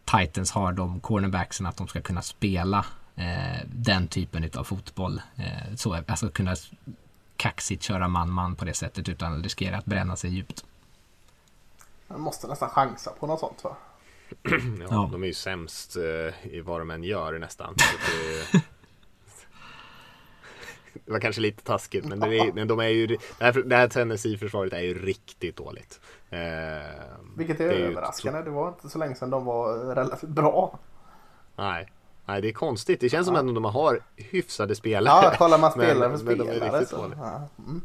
Titans 0.04 0.50
har 0.50 0.72
de 0.72 1.00
cornerbacksen 1.00 1.66
att 1.66 1.76
de 1.76 1.88
ska 1.88 2.00
kunna 2.00 2.22
spela 2.22 2.86
eh, 3.16 3.66
den 3.66 4.08
typen 4.08 4.50
av 4.56 4.64
fotboll. 4.64 5.22
Så, 5.76 5.98
alltså 6.06 6.28
kunna 6.28 6.56
kaxigt 7.36 7.82
köra 7.82 8.08
man-man 8.08 8.56
på 8.56 8.64
det 8.64 8.74
sättet 8.74 9.08
utan 9.08 9.38
att 9.38 9.42
riskera 9.42 9.78
att 9.78 9.84
bränna 9.84 10.16
sig 10.16 10.30
djupt. 10.30 10.64
Man 12.08 12.20
måste 12.20 12.48
nästan 12.48 12.68
chansa 12.68 13.10
på 13.10 13.26
något 13.26 13.40
sånt 13.40 13.64
va? 13.64 13.76
ja, 14.42 14.86
ja, 14.90 15.08
de 15.12 15.22
är 15.22 15.26
ju 15.26 15.34
sämst 15.34 15.96
i 16.42 16.60
vad 16.64 16.80
de 16.80 16.90
än 16.90 17.04
gör 17.04 17.38
nästan. 17.38 17.74
Det, 20.92 21.00
det, 21.04 21.12
var 21.12 21.20
kanske 21.20 21.40
lite 21.40 21.64
taskigt 21.64 22.04
men, 22.04 22.22
är, 22.22 22.52
men 22.52 22.68
de 22.68 22.78
är 22.78 22.88
ju, 22.88 23.06
det 23.06 23.18
här, 23.40 23.52
det 23.52 23.76
här 23.76 23.88
Tennessee-försvaret 23.88 24.72
är 24.72 24.80
ju 24.80 25.06
riktigt 25.06 25.56
dåligt. 25.56 26.00
Eh, 26.30 26.38
Vilket 27.36 27.60
är, 27.60 27.64
är 27.64 27.70
överraskande. 27.70 28.38
Ju... 28.38 28.44
Det 28.44 28.50
var 28.50 28.68
inte 28.68 28.88
så 28.88 28.98
länge 28.98 29.14
sedan 29.14 29.30
de 29.30 29.44
var 29.44 29.94
relativt 29.94 30.30
bra. 30.30 30.78
Nej. 31.56 31.88
Nej, 32.26 32.42
det 32.42 32.48
är 32.48 32.52
konstigt. 32.52 33.00
Det 33.00 33.08
känns 33.08 33.26
ja. 33.26 33.36
som 33.36 33.48
att 33.48 33.54
de 33.54 33.64
har 33.64 34.00
hyfsade 34.16 34.74
spelare. 34.74 35.24
Ja, 35.24 35.34
kollar 35.38 35.58
man 35.58 35.72
spelare 35.76 36.10
för 36.10 36.18
spelare. 36.18 36.86
Så. 36.86 37.12
Ja. 37.16 37.48
Mm. 37.58 37.80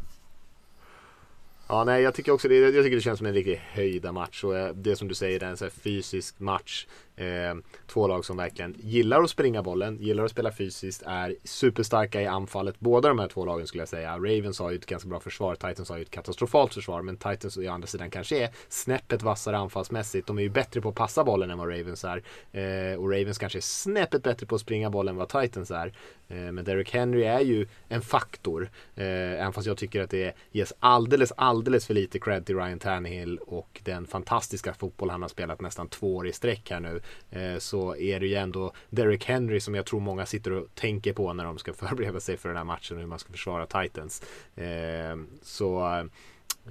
Ja, 1.67 1.83
nej, 1.83 2.03
jag 2.03 2.13
tycker 2.13 2.31
också 2.31 2.47
det, 2.47 2.55
jag 2.55 2.83
tycker 2.83 2.95
det 2.95 3.01
känns 3.01 3.17
som 3.17 3.27
en 3.27 3.33
riktig 3.33 3.61
höjda 3.71 4.11
match 4.11 4.43
och 4.43 4.57
eh, 4.57 4.73
det 4.73 4.95
som 4.95 5.07
du 5.07 5.15
säger, 5.15 5.39
det 5.39 5.45
är 5.45 5.49
en 5.49 5.57
så 5.57 5.69
fysisk 5.69 6.39
match. 6.39 6.87
Eh, 7.15 7.55
två 7.87 8.07
lag 8.07 8.25
som 8.25 8.37
verkligen 8.37 8.75
gillar 8.79 9.23
att 9.23 9.29
springa 9.29 9.63
bollen, 9.63 9.97
gillar 10.01 10.23
att 10.23 10.31
spela 10.31 10.51
fysiskt, 10.51 11.03
är 11.05 11.35
superstarka 11.43 12.21
i 12.21 12.25
anfallet. 12.25 12.79
Båda 12.79 13.09
de 13.09 13.19
här 13.19 13.27
två 13.27 13.45
lagen 13.45 13.67
skulle 13.67 13.81
jag 13.81 13.89
säga. 13.89 14.17
Ravens 14.17 14.59
har 14.59 14.71
ju 14.71 14.77
ett 14.77 14.85
ganska 14.85 15.09
bra 15.09 15.19
försvar, 15.19 15.55
Titans 15.55 15.89
har 15.89 15.97
ju 15.97 16.03
ett 16.03 16.11
katastrofalt 16.11 16.73
försvar, 16.73 17.01
men 17.01 17.17
Titans 17.17 17.57
å 17.57 17.69
andra 17.69 17.87
sidan 17.87 18.09
kanske 18.09 18.43
är 18.43 18.49
snäppet 18.69 19.23
vassare 19.23 19.57
anfallsmässigt. 19.57 20.27
De 20.27 20.37
är 20.37 20.41
ju 20.41 20.49
bättre 20.49 20.81
på 20.81 20.89
att 20.89 20.95
passa 20.95 21.23
bollen 21.23 21.51
än 21.51 21.57
vad 21.57 21.69
Ravens 21.69 22.05
är. 22.05 22.23
Eh, 22.51 22.99
och 22.99 23.11
Ravens 23.11 23.37
kanske 23.37 23.59
är 23.59 23.61
snäppet 23.61 24.23
bättre 24.23 24.45
på 24.45 24.55
att 24.55 24.61
springa 24.61 24.89
bollen 24.89 25.13
än 25.13 25.17
vad 25.17 25.29
Titans 25.29 25.71
är. 25.71 25.93
Eh, 26.27 26.51
men 26.51 26.65
Derek 26.65 26.93
Henry 26.93 27.23
är 27.23 27.39
ju 27.39 27.67
en 27.87 28.01
faktor. 28.01 28.69
Eh, 28.95 29.05
även 29.05 29.53
fast 29.53 29.67
jag 29.67 29.77
tycker 29.77 30.01
att 30.01 30.09
det 30.09 30.35
ges 30.51 30.73
alldeles, 30.79 31.31
alldeles 31.37 31.87
för 31.87 31.93
lite 31.93 32.19
cred 32.19 32.45
till 32.45 32.55
Ryan 32.55 32.79
Tannehill 32.79 33.37
och 33.37 33.81
den 33.83 34.07
fantastiska 34.07 34.73
fotboll 34.73 35.09
han 35.09 35.21
har 35.21 35.29
spelat 35.29 35.61
nästan 35.61 35.87
två 35.87 36.15
år 36.15 36.27
i 36.27 36.33
sträck 36.33 36.69
här 36.69 36.79
nu. 36.79 37.01
Eh, 37.29 37.57
så 37.57 37.95
är 37.95 38.19
det 38.19 38.27
ju 38.27 38.35
ändå 38.35 38.73
Derek 38.89 39.25
Henry 39.25 39.59
som 39.59 39.75
jag 39.75 39.85
tror 39.85 39.99
många 39.99 40.25
sitter 40.25 40.51
och 40.51 40.75
tänker 40.75 41.13
på 41.13 41.33
när 41.33 41.45
de 41.45 41.57
ska 41.57 41.73
förbereda 41.87 42.19
sig 42.19 42.37
för 42.37 42.49
den 42.49 42.57
här 42.57 42.63
matchen 42.63 42.97
och 42.97 43.01
hur 43.01 43.07
man 43.07 43.19
ska 43.19 43.31
försvara 43.31 43.65
Titans. 43.65 44.23
Eh, 44.55 45.17
så 45.41 45.85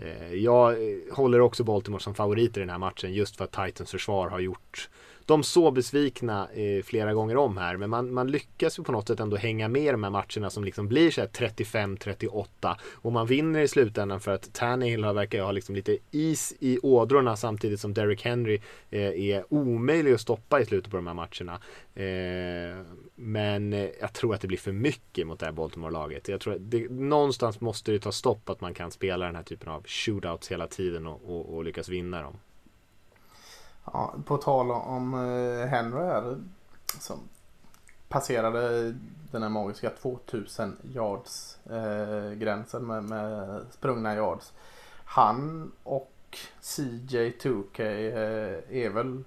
eh, 0.00 0.34
jag 0.34 0.76
håller 1.12 1.40
också 1.40 1.64
Baltimore 1.64 2.02
som 2.02 2.14
favorit 2.14 2.56
i 2.56 2.60
den 2.60 2.70
här 2.70 2.78
matchen 2.78 3.12
just 3.12 3.36
för 3.36 3.44
att 3.44 3.66
Titans 3.66 3.90
försvar 3.90 4.28
har 4.28 4.40
gjort 4.40 4.88
de 5.26 5.42
så 5.42 5.70
besvikna 5.70 6.48
eh, 6.52 6.82
flera 6.82 7.14
gånger 7.14 7.36
om 7.36 7.56
här. 7.56 7.76
Men 7.76 7.90
man, 7.90 8.14
man 8.14 8.30
lyckas 8.30 8.78
ju 8.78 8.82
på 8.82 8.92
något 8.92 9.08
sätt 9.08 9.20
ändå 9.20 9.36
hänga 9.36 9.68
med 9.68 9.82
i 9.82 9.90
de 9.90 10.02
här 10.04 10.10
matcherna 10.10 10.50
som 10.50 10.64
liksom 10.64 10.88
blir 10.88 11.10
så 11.10 11.20
35-38. 11.20 12.76
Och 12.92 13.12
man 13.12 13.26
vinner 13.26 13.60
i 13.60 13.68
slutändan 13.68 14.20
för 14.20 14.34
att 14.34 14.52
Tannehill 14.52 15.04
verkar 15.04 15.42
ha 15.42 15.52
liksom 15.52 15.74
lite 15.74 15.98
is 16.10 16.54
i 16.60 16.78
ådrorna 16.78 17.36
samtidigt 17.36 17.80
som 17.80 17.94
Derrick 17.94 18.24
Henry 18.24 18.60
eh, 18.90 19.00
är 19.00 19.44
omöjlig 19.48 20.12
att 20.12 20.20
stoppa 20.20 20.60
i 20.60 20.66
slutet 20.66 20.90
på 20.90 20.96
de 20.96 21.06
här 21.06 21.14
matcherna. 21.14 21.60
Eh, 21.94 22.86
men 23.14 23.72
eh, 23.72 23.88
jag 24.00 24.12
tror 24.12 24.34
att 24.34 24.40
det 24.40 24.48
blir 24.48 24.58
för 24.58 24.72
mycket 24.72 25.26
mot 25.26 25.38
det 25.38 25.46
här 25.46 25.52
Baltimore-laget. 25.52 26.28
Jag 26.28 26.40
tror 26.40 26.54
att 26.54 26.70
det, 26.70 26.90
någonstans 26.90 27.60
måste 27.60 27.92
det 27.92 27.98
ta 27.98 28.12
stopp 28.12 28.50
att 28.50 28.60
man 28.60 28.74
kan 28.74 28.90
spela 28.90 29.26
den 29.26 29.36
här 29.36 29.42
typen 29.42 29.68
av 29.68 29.84
shootouts 29.86 30.50
hela 30.50 30.66
tiden 30.66 31.06
och, 31.06 31.20
och, 31.26 31.54
och 31.54 31.64
lyckas 31.64 31.88
vinna 31.88 32.22
dem. 32.22 32.36
Ja, 33.92 34.14
på 34.24 34.36
tal 34.36 34.70
om 34.70 35.14
eh, 35.14 35.66
Henry 35.66 36.04
här. 36.04 36.36
Som 37.00 37.18
passerade 38.08 38.94
den 39.30 39.42
här 39.42 39.48
magiska 39.48 39.90
2000 39.90 40.76
yards 40.82 41.58
eh, 41.70 42.30
gränsen 42.38 42.86
med, 42.86 43.04
med 43.04 43.60
sprungna 43.70 44.14
yards. 44.14 44.52
Han 45.04 45.72
och 45.82 46.10
CJ 46.60 47.30
2K 47.40 47.80
eh, 47.80 48.84
är 48.84 48.90
väl 48.90 49.24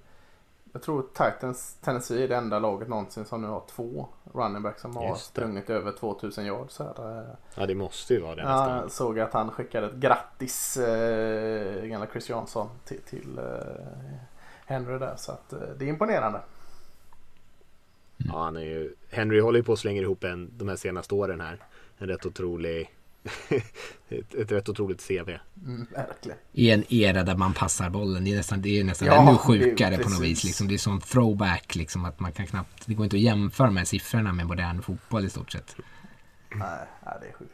Jag 0.73 0.81
tror 0.81 1.01
Titans 1.13 1.77
Tennessee 1.81 2.23
är 2.23 2.27
det 2.27 2.35
enda 2.35 2.59
laget 2.59 2.87
någonsin 2.87 3.25
som 3.25 3.41
nu 3.41 3.47
har 3.47 3.63
två 3.69 4.07
running 4.33 4.61
backs 4.61 4.81
som 4.81 4.95
har 4.95 5.15
sprungit 5.15 5.69
över 5.69 5.91
2000 5.91 6.45
yards. 6.45 6.79
Här. 6.79 7.19
eh. 7.19 7.35
Ja, 7.55 7.65
det 7.65 7.75
måste 7.75 8.13
ju 8.13 8.21
vara 8.21 8.35
det 8.35 8.41
Ja, 8.41 8.81
jag 8.81 8.91
såg 8.91 9.19
att 9.19 9.33
han 9.33 9.51
skickade 9.51 9.87
ett 9.87 9.95
grattis, 9.95 10.77
eh, 10.77 11.85
gamla 11.85 12.07
Chris 12.07 12.29
Johnson, 12.29 12.69
till, 12.85 13.01
till 13.01 13.37
eh, 13.37 13.87
Henry 14.67 14.99
där. 14.99 15.15
Så 15.17 15.31
att, 15.31 15.53
eh, 15.53 15.59
det 15.77 15.85
är 15.85 15.89
imponerande. 15.89 16.41
Ja, 18.17 18.43
han 18.43 18.57
är 18.57 18.61
ju, 18.61 18.95
Henry 19.09 19.39
håller 19.39 19.59
ju 19.59 19.63
på 19.63 19.73
att 19.73 19.79
slänga 19.79 20.01
ihop 20.01 20.23
en, 20.23 20.51
de 20.57 20.67
här 20.67 20.75
senaste 20.75 21.15
åren 21.15 21.41
här. 21.41 21.59
En 21.97 22.07
rätt 22.07 22.25
otrolig, 22.25 22.89
ett, 24.09 24.33
ett 24.33 24.51
rätt 24.51 24.69
otroligt 24.69 25.07
CV. 25.07 25.29
Mm, 25.65 25.87
verkligen. 25.93 26.37
I 26.51 26.71
en 26.71 26.93
era 26.93 27.23
där 27.23 27.35
man 27.35 27.53
passar 27.53 27.89
bollen. 27.89 28.23
Det 28.23 28.31
är 28.31 28.35
nästan, 28.35 28.61
det 28.61 28.79
är 28.79 28.83
nästan 28.83 29.07
Ja, 29.07 29.21
ännu 29.21 29.25
det 29.25 29.31
är 29.31 29.37
sjukare 29.37 29.97
på 29.97 30.09
något 30.09 30.21
vis. 30.21 30.43
Liksom. 30.43 30.67
Det 30.67 30.73
är 30.73 30.77
sån 30.77 31.01
throwback 31.01 31.75
liksom 31.75 32.05
att 32.05 32.19
man 32.19 32.31
kan 32.31 32.47
knappt, 32.47 32.83
det 32.85 32.93
går 32.93 33.03
inte 33.03 33.15
att 33.15 33.21
jämföra 33.21 33.71
med 33.71 33.87
siffrorna 33.87 34.33
med 34.33 34.47
modern 34.47 34.81
fotboll 34.81 35.25
i 35.25 35.29
stort 35.29 35.51
sett. 35.51 35.75
Nej, 36.55 36.87
nej, 37.05 37.13
det 37.21 37.27
är 37.27 37.33
sjukt. 37.33 37.51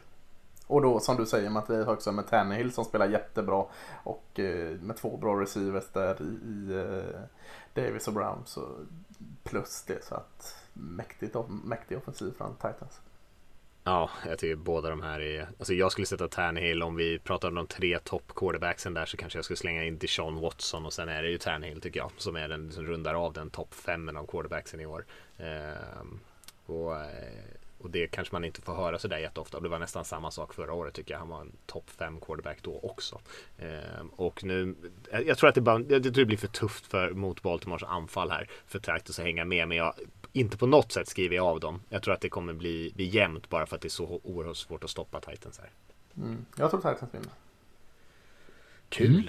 Och 0.66 0.82
då 0.82 1.00
som 1.00 1.16
du 1.16 1.26
säger 1.26 1.50
Mattias 1.50 1.88
också 1.88 2.12
med 2.12 2.26
Tannehill 2.26 2.72
som 2.72 2.84
spelar 2.84 3.08
jättebra. 3.08 3.66
Och 4.04 4.40
eh, 4.40 4.70
med 4.80 4.96
två 4.96 5.16
bra 5.16 5.40
receivers 5.40 5.88
där 5.92 6.22
i, 6.22 6.24
i 6.24 6.74
eh, 6.74 7.20
Davis 7.74 8.08
och 8.08 8.14
Brown. 8.14 8.42
Så 8.44 8.68
plus 9.42 9.84
det 9.86 10.04
så 10.04 10.14
att 10.14 10.56
mäktigt, 10.72 11.36
mäktig 11.48 11.98
offensiv 11.98 12.32
från 12.38 12.54
Titans. 12.54 13.00
Ja, 13.86 14.10
jag 14.26 14.38
tycker 14.38 14.56
båda 14.56 14.90
de 14.90 15.02
här 15.02 15.20
är... 15.20 15.48
Alltså 15.58 15.74
jag 15.74 15.92
skulle 15.92 16.06
sätta 16.06 16.28
Tannehill 16.28 16.82
om 16.82 16.96
vi 16.96 17.18
pratar 17.18 17.48
om 17.48 17.54
de 17.54 17.66
tre 17.66 17.98
topp 17.98 18.32
quarterbacksen 18.34 18.94
där 18.94 19.06
så 19.06 19.16
kanske 19.16 19.38
jag 19.38 19.44
skulle 19.44 19.56
slänga 19.56 19.84
in 19.84 19.98
Deshaun 19.98 20.40
Watson 20.40 20.86
och 20.86 20.92
sen 20.92 21.08
är 21.08 21.22
det 21.22 21.28
ju 21.28 21.38
Tannehill 21.38 21.80
tycker 21.80 22.00
jag 22.00 22.10
som 22.16 22.36
är 22.36 22.48
den 22.48 22.72
som 22.72 22.86
rundar 22.86 23.14
av 23.14 23.32
den 23.32 23.50
topp 23.50 23.74
femmen 23.74 24.16
av 24.16 24.26
quarterbacksen 24.26 24.80
i 24.80 24.86
år. 24.86 25.04
Ehm, 25.38 26.20
och, 26.66 26.96
eh, 26.96 27.44
och 27.84 27.90
det 27.90 28.06
kanske 28.06 28.34
man 28.34 28.44
inte 28.44 28.60
får 28.60 28.74
höra 28.74 28.98
sådär 28.98 29.18
jätteofta. 29.18 29.60
Det 29.60 29.68
var 29.68 29.78
nästan 29.78 30.04
samma 30.04 30.30
sak 30.30 30.54
förra 30.54 30.72
året 30.72 30.94
tycker 30.94 31.14
jag. 31.14 31.18
Han 31.18 31.28
var 31.28 31.40
en 31.40 31.52
topp 31.66 31.90
fem 31.90 32.20
quarterback 32.20 32.58
då 32.62 32.80
också. 32.82 33.20
Ehm, 33.58 34.08
och 34.08 34.44
nu, 34.44 34.74
jag 35.10 35.38
tror 35.38 35.48
att 35.48 35.54
det, 35.54 35.60
bara, 35.60 35.78
det 35.78 36.24
blir 36.24 36.36
för 36.36 36.48
tufft 36.48 36.86
för, 36.86 37.10
mot 37.10 37.42
Baltimores 37.42 37.82
anfall 37.82 38.30
här 38.30 38.50
för 38.66 38.78
Tractus 38.78 39.18
att 39.18 39.24
hänga 39.24 39.44
med. 39.44 39.68
Men 39.68 39.76
jag, 39.76 39.94
inte 40.32 40.56
på 40.56 40.66
något 40.66 40.92
sätt 40.92 41.08
skriver 41.08 41.36
jag 41.36 41.46
av 41.46 41.60
dem. 41.60 41.80
Jag 41.88 42.02
tror 42.02 42.14
att 42.14 42.20
det 42.20 42.28
kommer 42.28 42.52
bli, 42.52 42.92
bli 42.94 43.04
jämnt 43.04 43.48
bara 43.48 43.66
för 43.66 43.76
att 43.76 43.82
det 43.82 43.88
är 43.88 43.90
så 43.90 44.20
oerhört 44.24 44.56
svårt 44.56 44.84
att 44.84 44.90
stoppa 44.90 45.20
Titans 45.20 45.58
här. 45.58 45.70
Mm. 46.16 46.44
Jag 46.56 46.70
tror 46.70 46.80
Titans 46.80 47.14
vinner. 47.14 47.30
Kul! 48.88 49.06
Mm. 49.06 49.28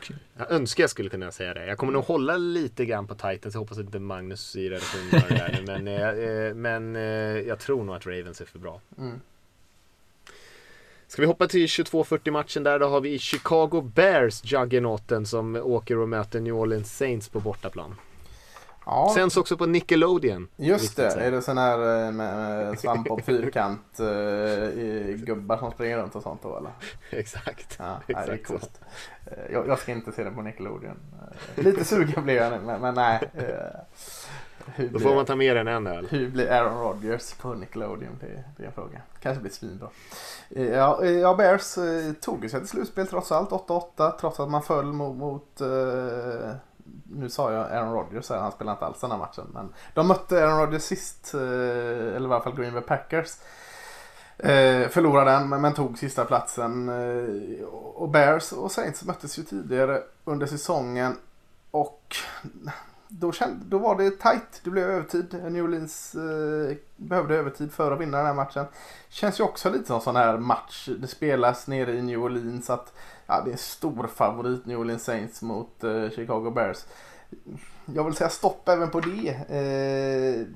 Kul. 0.00 0.16
Jag 0.36 0.50
önskar 0.50 0.82
jag 0.82 0.90
skulle 0.90 1.10
kunna 1.10 1.32
säga 1.32 1.54
det. 1.54 1.66
Jag 1.66 1.78
kommer 1.78 1.92
nog 1.92 2.04
hålla 2.04 2.36
lite 2.36 2.84
grann 2.84 3.06
på 3.06 3.14
Titans. 3.14 3.54
Jag 3.54 3.60
hoppas 3.60 3.78
att 3.78 3.84
inte 3.84 3.98
Magnus 3.98 4.56
i 4.56 4.70
redaktionen 4.70 5.22
hör 5.22 5.28
det 5.28 5.42
här 5.42 5.60
nu. 5.60 5.66
Men, 5.66 5.88
eh, 5.88 6.08
eh, 6.08 6.54
men 6.54 6.96
eh, 6.96 7.48
jag 7.48 7.58
tror 7.58 7.84
nog 7.84 7.96
att 7.96 8.06
Ravens 8.06 8.40
är 8.40 8.44
för 8.44 8.58
bra. 8.58 8.80
Mm. 8.98 9.20
Ska 11.06 11.22
vi 11.22 11.26
hoppa 11.26 11.48
till 11.48 11.66
22-40 11.66 12.30
matchen 12.30 12.62
där? 12.62 12.78
Då 12.78 12.86
har 12.86 13.00
vi 13.00 13.18
Chicago 13.18 13.80
Bears, 13.94 14.44
juggernauten 14.44 15.26
som 15.26 15.56
åker 15.56 15.98
och 15.98 16.08
möter 16.08 16.40
New 16.40 16.54
Orleans 16.54 16.96
Saints 16.96 17.28
på 17.28 17.40
bortaplan. 17.40 17.94
Ja, 18.92 19.10
Sänds 19.14 19.36
också 19.36 19.56
på 19.56 19.66
Nickelodeon. 19.66 20.48
just 20.56 20.96
det. 20.96 21.06
Är 21.14 21.30
det 21.30 21.42
sån 21.42 21.58
här 21.58 21.78
eh, 21.78 22.12
med, 22.12 22.36
med 22.36 22.78
svamp 22.78 23.10
och 23.10 23.20
fyrkant 23.22 24.00
i 24.76 25.14
gubbar 25.26 25.56
som 25.56 25.70
springer 25.70 25.98
runt 25.98 26.14
och 26.16 26.22
sånt 26.22 26.42
då 26.42 26.56
eller? 26.56 26.70
Exakt. 27.10 27.76
Ja, 27.78 27.84
nej, 27.90 28.00
det 28.06 28.12
är 28.12 28.32
Exakt 28.34 28.46
coolt. 28.46 28.80
Eh, 29.26 29.52
Jag, 29.52 29.68
jag 29.68 29.78
ska 29.78 29.92
inte 29.92 30.12
se 30.12 30.24
den 30.24 30.34
på 30.34 30.42
Nickelodeon. 30.42 30.96
Lite 31.54 31.84
sugen 31.84 32.24
blev 32.24 32.36
jag 32.36 32.52
nu, 32.52 32.58
men, 32.66 32.80
men 32.80 32.94
nej. 32.94 33.20
Hur 34.74 34.88
Då 34.88 34.98
blir, 34.98 35.08
får 35.08 35.14
man 35.14 35.24
ta 35.26 35.36
med 35.36 35.56
en 35.56 35.68
en 35.68 35.86
öl. 35.86 36.06
hur 36.10 36.30
blir 36.30 36.50
Aaron 36.52 36.78
Rodgers 36.80 37.32
på 37.34 37.54
Nickelodeon? 37.54 38.18
Det, 38.20 38.44
det 38.56 38.62
är 38.62 38.66
en 38.66 38.72
fråga. 38.72 39.02
Kanske 39.20 39.40
blir 39.40 39.52
svinbra. 39.52 39.88
Ja, 40.48 41.04
ja, 41.04 41.34
Bears 41.34 41.74
tog 42.20 42.50
sig 42.50 42.60
till 42.60 42.68
slutspel 42.68 43.06
trots 43.06 43.32
allt. 43.32 43.50
8-8 43.50 44.12
trots 44.20 44.40
att 44.40 44.50
man 44.50 44.62
föll 44.62 44.92
mot, 44.92 45.16
mot 45.16 45.60
eh, 45.60 46.50
nu 47.04 47.30
sa 47.30 47.52
jag 47.52 47.72
Aaron 47.72 47.92
Rodgers 47.92 48.30
här, 48.30 48.38
han 48.38 48.52
spelade 48.52 48.74
inte 48.74 48.86
alls 48.86 49.00
den 49.00 49.10
här 49.10 49.18
matchen. 49.18 49.46
Men 49.54 49.74
de 49.94 50.08
mötte 50.08 50.44
Aaron 50.44 50.60
Rodgers 50.60 50.82
sist, 50.82 51.34
eh, 51.34 51.40
eller 51.40 52.20
i 52.20 52.32
alla 52.32 52.40
fall 52.40 52.54
Green 52.54 52.72
Bay 52.72 52.82
Packers. 52.82 53.36
Eh, 54.38 54.88
förlorade 54.88 55.30
den 55.30 55.48
men, 55.48 55.60
men 55.60 55.74
tog 55.74 55.98
sista 55.98 56.24
platsen. 56.24 56.88
Eh, 56.88 57.64
och 57.66 58.08
Bears 58.08 58.52
och 58.52 58.72
Saints 58.72 59.04
möttes 59.04 59.38
ju 59.38 59.42
tidigare 59.42 60.02
under 60.24 60.46
säsongen. 60.46 61.16
Och 61.70 62.16
då, 63.10 63.32
kände, 63.32 63.64
då 63.64 63.78
var 63.78 63.96
det 63.96 64.10
tight. 64.10 64.60
Det 64.64 64.70
blev 64.70 64.90
övertid. 64.90 65.42
New 65.50 65.64
Orleans 65.64 66.14
eh, 66.14 66.76
behövde 66.96 67.34
övertid 67.34 67.72
för 67.72 67.92
att 67.92 68.00
vinna 68.00 68.16
den 68.16 68.26
här 68.26 68.34
matchen. 68.34 68.66
Känns 69.08 69.40
ju 69.40 69.44
också 69.44 69.70
lite 69.70 69.86
som 69.86 69.96
en 69.96 70.02
sån 70.02 70.16
här 70.16 70.38
match. 70.38 70.88
Det 70.98 71.06
spelas 71.06 71.66
nere 71.66 71.92
i 71.92 72.02
New 72.02 72.22
Orleans. 72.22 72.70
Att, 72.70 72.92
ja, 73.26 73.42
det 73.44 73.50
är 73.50 73.52
en 73.52 73.58
stor 73.58 74.06
favorit 74.06 74.66
New 74.66 74.78
Orleans 74.78 75.04
Saints 75.04 75.42
mot 75.42 75.84
eh, 75.84 76.10
Chicago 76.10 76.50
Bears. 76.50 76.84
Jag 77.84 78.04
vill 78.04 78.14
säga 78.14 78.30
stopp 78.30 78.68
även 78.68 78.90
på 78.90 79.00
det. 79.00 79.28
Eh, 79.28 80.46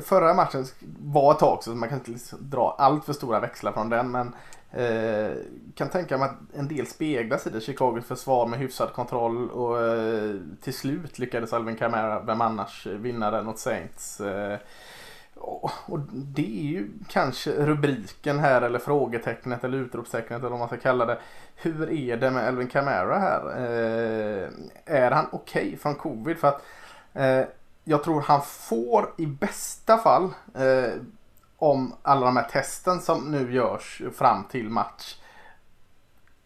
förra 0.00 0.34
matchen 0.34 0.66
var 1.00 1.32
ett 1.32 1.38
tag 1.38 1.62
så 1.62 1.70
man 1.70 1.88
kan 1.88 1.98
inte 1.98 2.10
liksom 2.10 2.38
dra 2.50 2.76
allt 2.78 3.04
för 3.04 3.12
stora 3.12 3.40
växlar 3.40 3.72
från 3.72 3.88
den. 3.88 4.10
Men 4.10 4.32
eh, 4.72 5.30
kan 5.74 5.88
tänka 5.88 6.18
mig 6.18 6.28
att 6.28 6.58
en 6.58 6.68
del 6.68 6.86
speglas 6.86 7.46
i 7.46 7.50
det. 7.50 7.60
Chicagos 7.60 8.04
försvar 8.04 8.46
med 8.46 8.58
hyfsad 8.58 8.92
kontroll 8.92 9.50
och 9.50 9.82
eh, 9.86 10.34
till 10.62 10.74
slut 10.74 11.18
lyckades 11.18 11.52
Alvin 11.52 11.76
Kamara, 11.76 12.20
vem 12.20 12.40
annars, 12.40 12.86
vinna 12.86 13.30
den 13.30 13.48
åt 13.48 13.58
Saints. 13.58 14.20
Eh, 14.20 14.58
och, 15.34 15.70
och 15.86 15.98
det 16.12 16.60
är 16.60 16.70
ju 16.70 16.88
kanske 17.08 17.52
rubriken 17.52 18.38
här 18.38 18.62
eller 18.62 18.78
frågetecknet 18.78 19.64
eller 19.64 19.78
utropstecknet 19.78 20.38
eller 20.38 20.50
vad 20.50 20.58
man 20.58 20.68
ska 20.68 20.76
kalla 20.76 21.06
det. 21.06 21.18
Hur 21.56 21.92
är 21.92 22.16
det 22.16 22.30
med 22.30 22.48
Alvin 22.48 22.68
Kamara 22.68 23.18
här? 23.18 23.46
Eh, 23.56 24.48
är 24.84 25.10
han 25.10 25.26
okej 25.32 25.76
från 25.76 25.94
covid? 25.94 26.38
För 26.38 26.48
att 26.48 26.62
eh, 27.14 27.42
jag 27.84 28.04
tror 28.04 28.20
han 28.20 28.42
får 28.42 29.10
i 29.18 29.26
bästa 29.26 29.98
fall 29.98 30.24
eh, 30.54 30.92
om 31.60 31.94
alla 32.02 32.26
de 32.26 32.36
här 32.36 32.48
testen 32.48 33.00
som 33.00 33.30
nu 33.30 33.52
görs 33.52 34.02
fram 34.16 34.44
till 34.44 34.68
match 34.68 35.16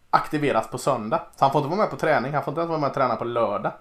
aktiveras 0.09 0.69
på 0.69 0.77
söndag. 0.77 1.21
Så 1.35 1.45
han 1.45 1.51
får 1.51 1.59
inte 1.59 1.69
vara 1.69 1.79
med 1.79 1.89
på 1.89 1.95
träning, 1.95 2.33
han 2.33 2.43
får 2.43 2.51
inte 2.51 2.61
ens 2.61 2.69
vara 2.69 2.79
med 2.79 2.87
och 2.89 2.93
träna 2.93 3.15
på 3.15 3.23
lördag. 3.23 3.71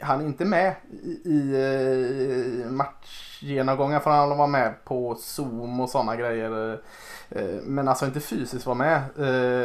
Han 0.00 0.20
är 0.20 0.24
inte 0.24 0.44
med 0.44 0.74
i, 0.90 1.10
i 1.24 2.64
eh, 2.64 2.70
matchgenomgångar 2.70 4.00
för 4.00 4.10
han 4.10 4.38
vara 4.38 4.46
med 4.46 4.84
på 4.84 5.14
Zoom 5.14 5.80
och 5.80 5.90
sådana 5.90 6.16
grejer. 6.16 6.80
Eh, 7.28 7.60
men 7.62 7.88
alltså 7.88 8.06
inte 8.06 8.20
fysiskt 8.20 8.66
vara 8.66 8.76
med 8.76 8.96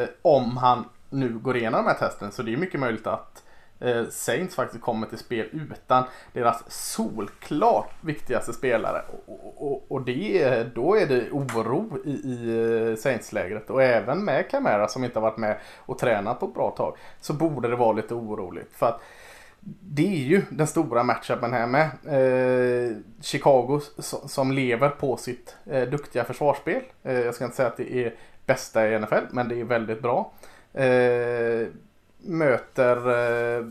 eh, 0.02 0.08
om 0.22 0.58
han 0.58 0.86
nu 1.10 1.40
går 1.40 1.58
igenom 1.58 1.84
de 1.84 1.90
här 1.90 1.98
testen. 1.98 2.32
Så 2.32 2.44
det 2.44 2.54
är 2.54 2.58
mycket 2.58 2.80
möjligt 2.80 3.08
att 3.08 3.44
Eh, 3.80 4.06
Saints 4.10 4.56
faktiskt 4.56 4.84
kommer 4.84 5.08
till 5.08 5.18
spel 5.18 5.48
utan 5.52 6.04
deras 6.34 6.64
solklart 6.68 7.92
viktigaste 8.02 8.54
spelare. 8.54 9.02
Och, 9.26 9.72
och, 9.72 9.92
och 9.92 10.02
det, 10.02 10.64
då 10.76 10.96
är 10.96 11.06
det 11.06 11.32
oro 11.32 11.98
i, 12.06 12.12
i 12.12 12.90
eh, 12.90 12.96
Saints-lägret. 12.96 13.70
Och 13.70 13.84
även 13.84 14.26
med 14.26 14.50
Camara 14.50 14.88
som 14.88 15.04
inte 15.04 15.20
har 15.20 15.30
varit 15.30 15.38
med 15.38 15.58
och 15.78 16.00
tränat 16.00 16.40
på 16.40 16.46
ett 16.46 16.54
bra 16.54 16.72
tag 16.72 16.98
så 17.22 17.34
borde 17.34 17.68
det 17.68 17.76
vara 17.76 17.94
lite 17.94 18.14
oroligt. 18.14 18.74
För 18.74 18.86
att 18.86 19.02
det 19.80 20.08
är 20.08 20.28
ju 20.28 20.42
den 20.50 20.68
stora 20.68 21.04
matchupen 21.04 21.54
här 21.54 21.68
med. 21.68 21.90
Eh, 22.06 22.98
Chicago 23.22 23.82
som, 23.98 24.30
som 24.30 24.52
lever 24.52 24.90
på 24.90 25.18
sitt 25.18 25.56
eh, 25.66 25.90
duktiga 25.90 26.24
försvarsspel. 26.24 26.82
Eh, 27.04 27.20
jag 27.20 27.36
ska 27.36 27.44
inte 27.46 27.58
säga 27.58 27.68
att 27.68 27.78
det 27.78 27.94
är 27.94 28.16
bästa 28.46 28.90
i 28.90 29.00
NFL 29.00 29.26
men 29.32 29.50
det 29.50 29.60
är 29.60 29.64
väldigt 29.64 30.02
bra. 30.02 30.32
Eh, 30.74 31.68
möter 32.18 32.98
eh, 33.10 33.66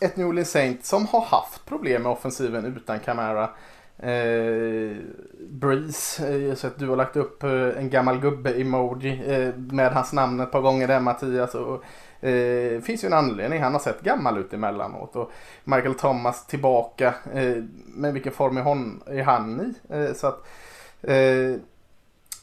ett 0.00 0.16
New 0.16 0.26
Orleans 0.26 0.50
Saints 0.50 0.88
som 0.88 1.06
har 1.06 1.20
haft 1.20 1.66
problem 1.66 2.02
med 2.02 2.12
offensiven 2.12 2.64
utan 2.64 3.00
Camara. 3.00 3.50
Eh, 3.98 4.96
Breeze, 5.48 6.28
eh, 6.28 6.36
jag 6.36 6.48
har 6.48 6.56
sett 6.56 6.72
att 6.72 6.78
du 6.78 6.88
har 6.88 6.96
lagt 6.96 7.16
upp 7.16 7.42
eh, 7.42 7.68
en 7.78 7.90
gammal 7.90 8.20
gubbe-emoji 8.20 9.22
eh, 9.26 9.54
med 9.56 9.92
hans 9.92 10.12
namn 10.12 10.40
ett 10.40 10.52
par 10.52 10.60
gånger 10.60 10.88
där 10.88 11.00
Mattias. 11.00 11.54
Och, 11.54 11.84
eh, 12.26 12.80
finns 12.80 13.04
ju 13.04 13.06
en 13.06 13.12
anledning, 13.12 13.62
han 13.62 13.72
har 13.72 13.80
sett 13.80 14.00
gammal 14.00 14.38
ut 14.38 14.52
emellanåt. 14.52 15.16
Och 15.16 15.30
Michael 15.64 15.94
Thomas 15.94 16.46
tillbaka, 16.46 17.14
eh, 17.34 17.62
men 17.86 18.14
vilken 18.14 18.32
form 18.32 18.56
är, 18.56 18.62
hon, 18.62 19.02
är 19.06 19.22
han 19.22 19.60
i? 19.60 19.94
Eh, 19.94 20.12
så 20.14 20.26
att, 20.26 20.46
eh, 21.02 21.56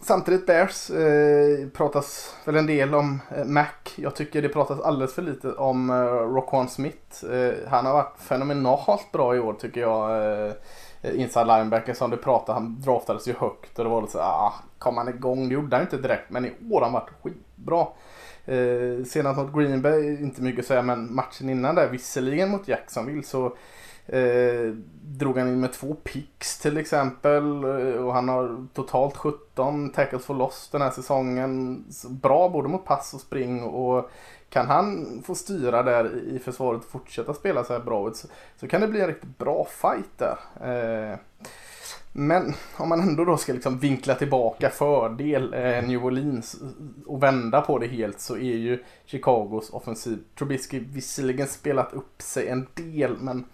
Samtidigt 0.01 0.45
Bears 0.45 0.89
eh, 0.89 1.67
pratas 1.67 2.35
väl 2.45 2.55
en 2.55 2.67
del 2.67 2.95
om 2.95 3.19
eh, 3.35 3.45
Mac. 3.45 3.65
Jag 3.95 4.15
tycker 4.15 4.41
det 4.41 4.49
pratas 4.49 4.79
alldeles 4.79 5.13
för 5.13 5.21
lite 5.21 5.51
om 5.51 5.89
eh, 5.89 5.95
Roquan 6.35 6.69
Smith. 6.69 7.25
Eh, 7.25 7.53
han 7.67 7.85
har 7.85 7.93
varit 7.93 8.19
fenomenalt 8.19 9.11
bra 9.11 9.35
i 9.35 9.39
år 9.39 9.53
tycker 9.53 9.81
jag. 9.81 10.11
Eh, 10.11 10.51
eh 11.01 11.21
inside 11.21 11.47
linebacker 11.47 11.93
som 11.93 12.09
du 12.09 12.17
pratade, 12.17 12.59
han 12.59 12.81
draftades 12.81 13.27
ju 13.27 13.33
högt 13.33 13.79
och 13.79 13.85
det 13.85 13.89
var 13.89 14.01
lite 14.01 14.13
så 14.13 14.19
ah, 14.19 14.53
kom 14.77 14.97
han 14.97 15.09
igång? 15.09 15.49
Det 15.49 15.53
gjorde 15.53 15.75
han 15.75 15.85
inte 15.85 15.97
direkt 15.97 16.29
men 16.29 16.45
i 16.45 16.51
år 16.71 16.79
har 16.79 16.81
han 16.81 16.93
varit 16.93 17.11
skitbra. 17.23 17.87
Eh, 18.45 19.03
senast 19.05 19.39
mot 19.39 19.53
Green 19.53 19.81
Bay, 19.81 20.21
inte 20.21 20.41
mycket 20.41 20.59
att 20.59 20.67
säga 20.67 20.81
men 20.81 21.15
matchen 21.15 21.49
innan 21.49 21.75
där 21.75 21.87
visserligen 21.87 22.49
mot 22.49 22.67
Jacksonville 22.67 23.23
så 23.23 23.55
Eh, 24.11 24.73
drog 25.01 25.37
han 25.37 25.47
in 25.47 25.59
med 25.59 25.73
två 25.73 25.93
picks 25.93 26.59
till 26.59 26.77
exempel 26.77 27.63
eh, 27.63 28.05
och 28.05 28.13
han 28.13 28.29
har 28.29 28.67
totalt 28.73 29.17
17 29.17 29.89
tackles 29.89 30.25
for 30.25 30.35
loss 30.35 30.69
den 30.71 30.81
här 30.81 30.91
säsongen. 30.91 31.85
Så 31.89 32.09
bra 32.09 32.49
både 32.49 32.69
mot 32.69 32.85
pass 32.85 33.13
och 33.13 33.21
spring 33.21 33.63
och 33.63 34.09
kan 34.49 34.67
han 34.67 35.07
få 35.25 35.35
styra 35.35 35.83
där 35.83 36.23
i 36.27 36.39
försvaret 36.39 36.81
och 36.81 36.91
fortsätta 36.91 37.33
spela 37.33 37.63
så 37.63 37.73
här 37.73 37.79
bra 37.79 38.07
ut 38.07 38.15
så, 38.15 38.27
så 38.59 38.67
kan 38.67 38.81
det 38.81 38.87
bli 38.87 39.01
en 39.01 39.07
riktigt 39.07 39.37
bra 39.37 39.67
fight 39.69 40.17
där. 40.17 40.37
Eh, 40.61 41.17
men 42.11 42.53
om 42.77 42.89
man 42.89 43.01
ändå 43.01 43.25
då 43.25 43.37
ska 43.37 43.53
liksom 43.53 43.79
vinkla 43.79 44.15
tillbaka 44.15 44.69
fördel 44.69 45.53
eh, 45.53 45.87
New 45.87 46.05
Orleans 46.05 46.55
och 47.05 47.23
vända 47.23 47.61
på 47.61 47.77
det 47.77 47.87
helt 47.87 48.19
så 48.19 48.35
är 48.35 48.57
ju 48.57 48.83
Chicagos 49.05 49.69
offensiv. 49.69 50.19
Trubisky 50.37 50.79
visserligen 50.79 51.47
spelat 51.47 51.93
upp 51.93 52.21
sig 52.21 52.47
en 52.47 52.67
del 52.75 53.17
men 53.19 53.45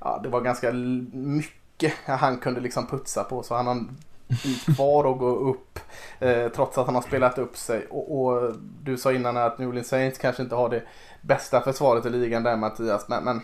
ja, 0.00 0.20
det 0.22 0.28
var 0.28 0.40
ganska 0.40 0.72
mycket 1.12 1.92
han 2.06 2.38
kunde 2.38 2.60
liksom 2.60 2.86
putsa 2.86 3.24
på 3.24 3.42
så 3.42 3.54
han 3.54 3.66
har 3.66 3.74
en 3.74 3.96
bit 4.44 4.76
kvar 4.76 5.12
att 5.12 5.18
gå 5.18 5.28
upp 5.28 5.78
eh, 6.18 6.48
trots 6.48 6.78
att 6.78 6.86
han 6.86 6.94
har 6.94 7.02
spelat 7.02 7.38
upp 7.38 7.56
sig. 7.56 7.86
Och, 7.90 8.20
och, 8.20 8.54
du 8.82 8.96
sa 8.96 9.12
innan 9.12 9.36
att 9.36 9.58
New 9.58 9.68
Orleans 9.68 9.88
Saints 9.88 10.18
kanske 10.18 10.42
inte 10.42 10.54
har 10.54 10.68
det 10.68 10.82
bästa 11.20 11.60
försvaret 11.60 12.06
i 12.06 12.10
ligan 12.10 12.42
där 12.42 12.56
Mattias 12.56 13.08
men, 13.08 13.24
men 13.24 13.40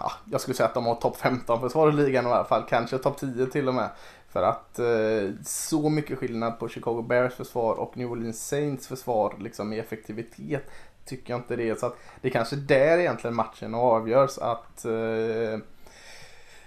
ja, 0.00 0.12
jag 0.24 0.40
skulle 0.40 0.54
säga 0.54 0.68
att 0.68 0.74
de 0.74 0.86
har 0.86 0.94
topp 0.94 1.16
15 1.16 1.60
försvar 1.60 1.88
i 1.88 1.92
ligan 1.92 2.26
i 2.26 2.28
alla 2.28 2.44
fall, 2.44 2.64
kanske 2.68 2.98
topp 2.98 3.18
10 3.18 3.46
till 3.46 3.68
och 3.68 3.74
med. 3.74 3.88
För 4.28 4.42
att 4.42 4.78
eh, 4.78 5.30
så 5.44 5.88
mycket 5.88 6.18
skillnad 6.18 6.58
på 6.58 6.68
Chicago 6.68 7.02
Bears 7.02 7.34
försvar 7.34 7.74
och 7.74 7.96
New 7.96 8.12
Orleans 8.12 8.48
Saints 8.48 8.88
försvar 8.88 9.34
liksom 9.38 9.72
i 9.72 9.78
effektivitet 9.78 10.70
tycker 11.08 11.32
jag 11.32 11.38
inte 11.38 11.56
det. 11.56 11.80
Så 11.80 11.86
att 11.86 11.96
det 12.20 12.28
är 12.28 12.32
kanske 12.32 12.56
där 12.56 12.98
egentligen 12.98 13.36
matchen 13.36 13.74
avgörs 13.74 14.38
att 14.38 14.84
eh, 14.84 15.60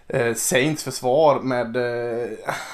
eh, 0.07 0.33
Saints 0.35 0.83
försvar 0.83 1.39
med 1.39 1.75
eh, 1.75 2.29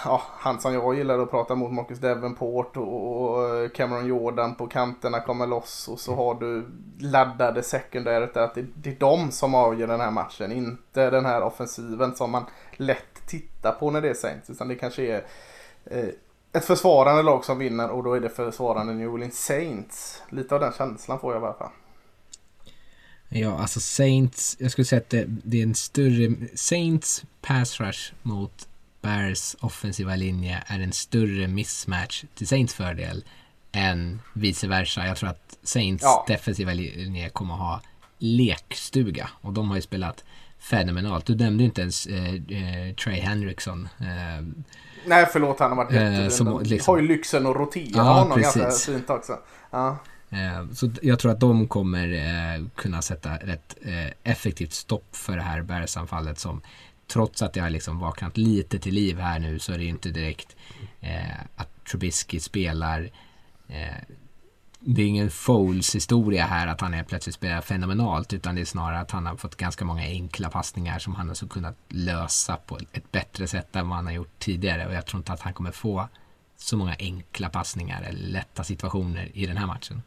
ja, 0.05 0.21
han 0.25 0.59
som 0.59 0.73
jag 0.73 0.95
gillar 0.97 1.19
att 1.19 1.31
prata 1.31 1.55
mot 1.55 1.71
Marcus 1.71 1.99
Davenport 1.99 2.77
och, 2.77 3.21
och 3.21 3.55
eh, 3.55 3.69
Cameron 3.69 4.07
Jordan 4.07 4.55
på 4.55 4.67
kanterna 4.67 5.19
kommer 5.19 5.47
loss 5.47 5.87
och 5.87 5.99
så 5.99 6.15
har 6.15 6.35
du 6.35 6.67
laddade 6.99 7.63
sekundäret 7.63 8.33
där 8.33 8.41
att 8.41 8.55
det, 8.55 8.65
det, 8.75 8.89
är 8.89 8.95
de 8.99 9.31
som 9.31 9.55
avgör 9.55 9.87
den 9.87 9.99
här 9.99 10.11
matchen 10.11 10.51
inte 10.51 11.09
den 11.09 11.25
här 11.25 11.43
offensiven 11.43 12.15
som 12.15 12.31
man 12.31 12.45
lätt 12.71 13.27
tittar 13.27 13.71
på 13.71 13.91
när 13.91 14.01
det 14.01 14.09
är 14.09 14.13
Saints 14.13 14.49
utan 14.49 14.67
det 14.67 14.75
kanske 14.75 15.03
är 15.03 15.23
eh, 15.85 16.09
ett 16.57 16.65
försvarande 16.65 17.23
lag 17.23 17.45
som 17.45 17.59
vinner 17.59 17.89
och 17.89 18.03
då 18.03 18.13
är 18.13 18.19
det 18.19 18.29
försvarande 18.29 18.93
New 18.93 19.09
Orleans 19.09 19.45
Saints. 19.45 20.21
Lite 20.29 20.55
av 20.55 20.61
den 20.61 20.73
känslan 20.77 21.19
får 21.19 21.33
jag 21.33 21.41
i 21.41 21.45
alla 21.45 21.53
fall. 21.53 21.71
Ja, 23.29 23.59
alltså 23.59 23.79
Saints, 23.79 24.57
jag 24.59 24.71
skulle 24.71 24.85
säga 24.85 25.01
att 25.01 25.09
det, 25.09 25.25
det 25.27 25.59
är 25.59 25.63
en 25.63 25.75
större, 25.75 26.35
Saints 26.55 27.23
pass 27.41 27.79
rush 27.79 28.13
mot 28.21 28.67
Bears 29.01 29.55
offensiva 29.59 30.15
linje 30.15 30.63
är 30.67 30.79
en 30.79 30.91
större 30.91 31.47
mismatch 31.47 32.23
till 32.35 32.47
Saints 32.47 32.73
fördel 32.73 33.23
än 33.71 34.21
vice 34.33 34.67
versa. 34.67 35.07
Jag 35.07 35.17
tror 35.17 35.29
att 35.29 35.57
Saints 35.63 36.03
ja. 36.03 36.25
defensiva 36.27 36.73
linje 36.73 37.29
kommer 37.29 37.53
att 37.53 37.59
ha 37.59 37.81
lekstuga 38.17 39.29
och 39.41 39.53
de 39.53 39.69
har 39.69 39.75
ju 39.75 39.81
spelat 39.81 40.23
fenomenalt. 40.59 41.25
Du 41.25 41.35
nämnde 41.35 41.63
inte 41.63 41.81
ens 41.81 42.07
eh, 42.07 42.33
eh, 42.33 42.95
Trey 42.95 43.19
Hendrickson. 43.19 43.89
Eh, 43.99 44.45
Nej, 45.05 45.27
förlåt, 45.31 45.59
han 45.59 45.69
har 45.69 45.77
varit 45.77 45.93
jättefin. 45.93 46.23
Eh, 46.23 46.29
som, 46.29 46.61
liksom, 46.63 46.93
har 46.93 47.01
ju 47.01 47.07
lyxen 47.07 47.45
att 47.45 47.55
rotera 47.55 47.91
ja, 47.93 48.01
honom 48.01 48.37
precis. 48.37 48.61
ganska 48.61 48.91
fint 48.91 49.09
också. 49.09 49.39
Ja. 49.71 49.97
Eh, 50.29 50.71
så 50.73 50.91
jag 51.01 51.19
tror 51.19 51.31
att 51.31 51.39
de 51.39 51.67
kommer 51.67 52.13
eh, 52.13 52.65
kunna 52.75 53.01
sätta 53.01 53.37
ett 53.37 53.77
effektivt 54.23 54.73
stopp 54.73 55.15
för 55.15 55.35
det 55.35 55.41
här 55.41 55.61
Bears-anfallet 55.61 56.39
som 56.39 56.61
trots 57.07 57.41
att 57.41 57.53
det 57.53 57.59
har 57.59 57.69
liksom 57.69 57.99
vaknat 57.99 58.37
lite 58.37 58.79
till 58.79 58.93
liv 58.93 59.19
här 59.19 59.39
nu 59.39 59.59
så 59.59 59.73
är 59.73 59.77
det 59.77 59.85
inte 59.85 60.09
direkt 60.09 60.55
att 61.55 61.85
Trubisky 61.85 62.39
spelar 62.39 63.09
det 64.79 65.01
är 65.01 65.05
ingen 65.05 65.29
Foles 65.29 65.95
historia 65.95 66.45
här 66.45 66.67
att 66.67 66.81
han 66.81 66.93
är 66.93 67.03
plötsligt 67.03 67.35
spelar 67.35 67.61
fenomenalt 67.61 68.33
utan 68.33 68.55
det 68.55 68.61
är 68.61 68.65
snarare 68.65 68.99
att 68.99 69.11
han 69.11 69.25
har 69.25 69.35
fått 69.35 69.55
ganska 69.55 69.85
många 69.85 70.03
enkla 70.03 70.49
passningar 70.49 70.99
som 70.99 71.15
han 71.15 71.27
har 71.27 71.47
kunnat 71.47 71.75
lösa 71.87 72.57
på 72.57 72.79
ett 72.91 73.11
bättre 73.11 73.47
sätt 73.47 73.75
än 73.75 73.89
vad 73.89 73.95
han 73.95 74.05
har 74.05 74.13
gjort 74.13 74.39
tidigare 74.39 74.87
och 74.87 74.93
jag 74.93 75.05
tror 75.05 75.19
inte 75.19 75.31
att 75.31 75.41
han 75.41 75.53
kommer 75.53 75.71
få 75.71 76.07
så 76.55 76.77
många 76.77 76.95
enkla 76.99 77.49
passningar 77.49 78.01
eller 78.01 78.27
lätta 78.27 78.63
situationer 78.63 79.29
i 79.33 79.45
den 79.45 79.57
här 79.57 79.67
matchen. 79.67 80.01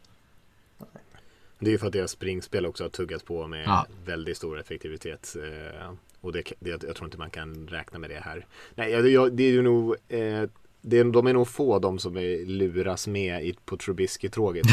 Det 1.59 1.66
är 1.66 1.73
ju 1.73 1.79
för 1.79 1.87
att 1.87 1.93
deras 1.93 2.11
springspel 2.11 2.66
också 2.66 2.85
har 2.85 2.89
tuggats 2.89 3.25
på 3.25 3.47
med 3.47 3.64
ja. 3.64 3.87
väldigt 4.05 4.37
stor 4.37 4.61
effektivitet. 4.61 5.37
Eh, 5.37 5.93
och 6.21 6.33
det, 6.33 6.53
det, 6.61 6.71
jag 6.71 6.97
tror 6.97 7.05
inte 7.05 7.18
man 7.18 7.31
kan 7.31 7.68
räkna 7.68 7.99
med 7.99 8.11
det 8.11 8.21
här. 8.25 8.47
Nej, 8.75 9.03
det 9.33 9.43
är 9.43 9.53
ju 9.53 9.62
nog 9.62 9.97
eh, 10.09 10.49
det 10.83 10.99
är, 10.99 11.05
de 11.05 11.26
är 11.26 11.33
nog 11.33 11.49
få 11.49 11.78
de 11.78 11.99
som 11.99 12.16
är, 12.16 12.47
luras 12.47 13.07
med 13.07 13.45
i, 13.45 13.55
på 13.64 13.76
Trubisky-tråget 13.76 14.66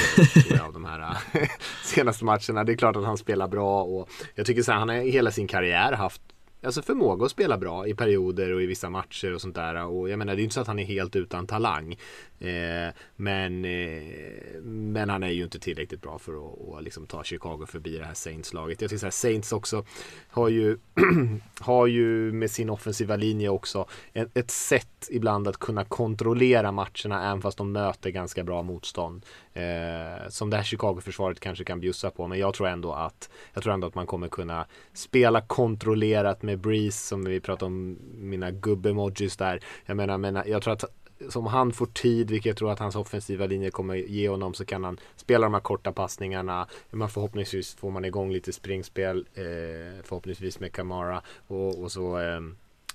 av 0.62 0.74
de 0.74 0.86
här 0.86 1.18
senaste 1.84 2.26
matcherna. 2.26 2.64
Det 2.64 2.72
är 2.72 2.78
klart 2.78 2.96
att 2.96 3.06
han 3.06 3.18
spelar 3.18 3.48
bra 3.48 3.84
och 3.84 4.10
jag 4.36 4.46
tycker 4.46 4.62
så 4.62 4.72
här, 4.72 4.80
han 4.80 4.90
har 4.90 4.96
hela 4.96 5.32
sin 5.32 5.48
karriär 5.48 5.94
haft 5.94 6.22
alltså 6.68 6.82
förmåga 6.82 7.26
att 7.26 7.32
spela 7.32 7.58
bra 7.58 7.88
i 7.88 7.94
perioder 7.94 8.54
och 8.54 8.62
i 8.62 8.66
vissa 8.66 8.90
matcher 8.90 9.34
och 9.34 9.42
sånt 9.42 9.56
där. 9.56 9.86
Och 9.86 10.10
jag 10.10 10.20
menar 10.20 10.36
det 10.36 10.42
är 10.42 10.44
inte 10.44 10.54
så 10.54 10.62
att 10.62 10.68
han 10.68 10.80
är 10.80 10.86
helt 10.86 11.16
utan 11.16 11.48
talang. 11.48 11.92
Eh, 12.40 12.94
men, 13.16 13.66
eh, 13.66 14.62
men 14.64 15.10
han 15.10 15.24
är 15.24 15.30
ju 15.30 15.44
inte 15.44 15.60
tillräckligt 15.60 16.02
bra 16.02 16.20
för 16.20 16.34
att, 16.34 16.78
att 16.78 16.84
liksom 16.84 17.08
ta 17.08 17.24
Chicago 17.24 17.66
förbi 17.68 17.98
det 17.98 18.06
här 18.06 18.14
Saints-laget. 18.14 18.82
Jag 18.82 18.90
tycker 18.90 19.00
så 19.00 19.06
här, 19.06 19.12
Saints 19.12 19.52
också 19.52 19.86
har 20.30 20.50
ju, 20.50 20.78
har 21.60 21.88
ju 21.88 22.32
med 22.32 22.52
sin 22.52 22.70
offensiva 22.70 23.16
linje 23.16 23.50
också 23.50 23.86
ett, 24.14 24.38
ett 24.38 24.52
sätt 24.52 25.08
ibland 25.10 25.48
att 25.48 25.58
kunna 25.58 25.84
kontrollera 25.84 26.72
matcherna 26.72 27.28
även 27.28 27.42
fast 27.42 27.58
de 27.58 27.72
möter 27.72 28.10
ganska 28.10 28.44
bra 28.44 28.64
motstånd. 28.64 29.26
Eh, 29.58 30.30
som 30.30 30.50
det 30.50 30.58
här 30.58 30.64
Chicago-försvaret 30.64 31.40
kanske 31.40 31.64
kan 31.64 31.80
bjussa 31.80 32.12
på. 32.12 32.28
Men 32.28 32.40
jag 32.40 32.54
tror 32.54 32.68
ändå 32.68 32.94
att 32.94 33.30
jag 33.54 33.64
tror 33.64 33.74
ändå 33.74 33.88
att 33.88 33.96
man 33.96 34.06
kommer 34.06 34.28
kunna 34.28 34.66
spela 34.94 35.42
kontrollerat 35.42 36.44
med 36.44 36.60
Breeze 36.60 37.08
som 37.08 37.26
vi 37.26 37.40
pratade 37.40 37.66
om 37.66 37.98
mina 38.16 38.52
gubb-emojis 38.52 39.38
där. 39.38 39.60
Jag 39.86 39.98
menar, 39.98 40.18
men 40.18 40.42
jag 40.46 40.62
tror 40.62 40.74
att 40.74 40.84
som 41.30 41.46
han 41.46 41.74
får 41.74 41.86
tid, 41.86 42.32
vilket 42.32 42.46
jag 42.46 42.58
tror 42.58 42.72
att 42.72 42.80
hans 42.80 42.96
offensiva 42.96 43.46
linje 43.46 43.72
kommer 43.72 43.96
ge 43.96 44.30
honom, 44.30 44.54
så 44.54 44.66
kan 44.66 44.84
han 44.84 45.00
spela 45.16 45.46
de 45.46 45.54
här 45.54 45.62
korta 45.62 45.92
passningarna. 45.92 46.68
Man 46.92 47.10
förhoppningsvis 47.10 47.76
får 47.76 47.92
man 47.92 48.06
igång 48.06 48.32
lite 48.32 48.54
springspel, 48.54 49.26
eh, 49.34 50.04
förhoppningsvis 50.04 50.60
med 50.60 50.74
Kamara 50.74 51.22
och, 51.48 51.82
och 51.84 51.92
så, 51.92 52.20
eh, 52.20 52.42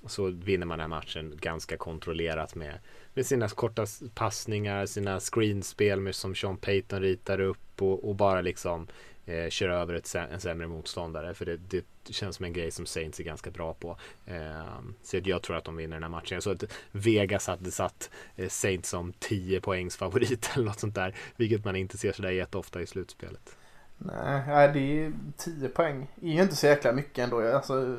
så 0.07 0.29
vinner 0.29 0.65
man 0.65 0.79
den 0.79 0.91
här 0.91 0.97
matchen 0.99 1.37
ganska 1.41 1.77
kontrollerat 1.77 2.55
med, 2.55 2.79
med 3.13 3.25
sina 3.25 3.49
korta 3.49 3.85
passningar, 4.13 4.85
sina 4.85 5.19
screenspel 5.19 5.99
med, 5.99 6.15
som 6.15 6.35
Sean 6.35 6.57
Payton 6.57 7.01
ritar 7.01 7.39
upp 7.39 7.81
och, 7.81 8.09
och 8.09 8.15
bara 8.15 8.41
liksom 8.41 8.87
eh, 9.25 9.49
köra 9.49 9.75
över 9.75 9.93
ett, 9.93 10.15
en 10.15 10.39
sämre 10.39 10.67
motståndare. 10.67 11.33
För 11.33 11.45
det, 11.45 11.57
det, 11.57 11.85
känns 12.09 12.35
som 12.35 12.45
en 12.45 12.53
grej 12.53 12.71
som 12.71 12.85
Saints 12.85 13.19
är 13.19 13.23
ganska 13.23 13.51
bra 13.51 13.73
på. 13.73 13.97
Eh, 14.25 14.79
så 15.03 15.17
jag 15.23 15.41
tror 15.41 15.55
att 15.55 15.63
de 15.63 15.75
vinner 15.75 15.95
den 15.95 16.03
här 16.03 16.09
matchen. 16.09 16.35
Jag 16.35 16.43
såg 16.43 16.53
att 16.53 16.71
Vegas 16.91 17.47
hade 17.47 17.71
satt 17.71 18.09
eh, 18.35 18.49
Saints 18.49 18.89
som 18.89 19.13
10 19.19 19.61
poängs 19.61 19.97
favorit 19.97 20.51
eller 20.55 20.65
något 20.65 20.79
sånt 20.79 20.95
där. 20.95 21.15
Vilket 21.35 21.65
man 21.65 21.75
inte 21.75 21.97
ser 21.97 22.11
sådär 22.11 22.31
jätteofta 22.31 22.81
i 22.81 22.87
slutspelet. 22.87 23.57
Nej, 24.05 24.71
det 24.73 25.05
är 25.05 25.13
10 25.37 25.69
poäng. 25.69 26.07
Det 26.15 26.27
är 26.27 26.33
ju 26.33 26.41
inte 26.41 26.55
så 26.55 26.65
jäkla 26.65 26.91
mycket 26.91 27.23
ändå. 27.23 27.55
Alltså, 27.55 27.97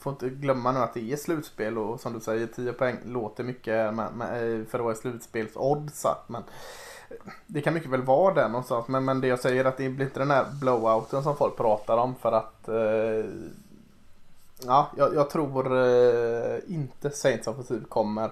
får 0.00 0.12
inte 0.12 0.28
glömma 0.28 0.72
nu 0.72 0.78
att 0.78 0.94
det 0.94 1.12
är 1.12 1.16
slutspel 1.16 1.78
och 1.78 2.00
som 2.00 2.12
du 2.12 2.20
säger 2.20 2.46
10 2.46 2.72
poäng 2.72 2.98
låter 3.04 3.44
mycket 3.44 3.92
eh, 3.92 3.94
för 4.68 4.78
att 4.78 4.84
vara 4.84 4.94
slutspelsodds. 4.94 6.06
Men 6.26 6.42
eh, 7.10 7.16
det 7.46 7.60
kan 7.60 7.74
mycket 7.74 7.90
väl 7.90 8.02
vara 8.02 8.34
det 8.34 8.48
någonstans. 8.48 8.88
Men, 8.88 9.04
men 9.04 9.20
det 9.20 9.26
jag 9.26 9.40
säger 9.40 9.64
är 9.64 9.68
att 9.68 9.76
det 9.76 9.88
blir 9.88 10.06
inte 10.06 10.20
den 10.20 10.30
här 10.30 10.46
blowouten 10.60 11.22
som 11.22 11.36
folk 11.36 11.56
pratar 11.56 11.96
om 11.96 12.14
för 12.14 12.32
att 12.32 12.68
eh, 12.68 13.30
Ja, 14.66 14.90
jag, 14.96 15.14
jag 15.14 15.30
tror 15.30 15.76
eh, 15.76 16.58
inte 16.68 17.10
Saints 17.10 17.48
offensiv 17.48 17.84
kommer 17.84 18.30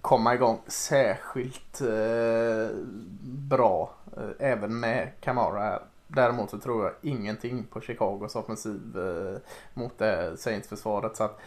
komma 0.00 0.34
igång 0.34 0.60
särskilt 0.66 1.80
eh, 1.80 2.76
bra 3.22 3.90
eh, 4.16 4.48
även 4.50 4.80
med 4.80 5.08
Camara 5.20 5.82
Däremot 6.14 6.50
så 6.50 6.58
tror 6.58 6.84
jag 6.84 6.92
ingenting 7.02 7.64
på 7.64 7.80
Chicagos 7.80 8.36
offensiv 8.36 8.98
eh, 8.98 9.38
mot 9.74 9.98
det 9.98 10.36
Saints-försvaret. 10.36 11.16
Så 11.16 11.24
att, 11.24 11.40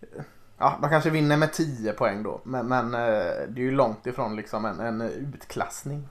eh, 0.00 0.22
ja, 0.58 0.78
de 0.82 0.90
kanske 0.90 1.10
vinner 1.10 1.36
med 1.36 1.52
10 1.52 1.92
poäng 1.92 2.22
då. 2.22 2.40
Men, 2.44 2.68
men 2.68 2.94
eh, 2.94 3.48
det 3.48 3.60
är 3.60 3.64
ju 3.64 3.70
långt 3.70 4.06
ifrån 4.06 4.36
liksom 4.36 4.64
en, 4.64 4.80
en 4.80 5.00
utklassning. 5.00 6.08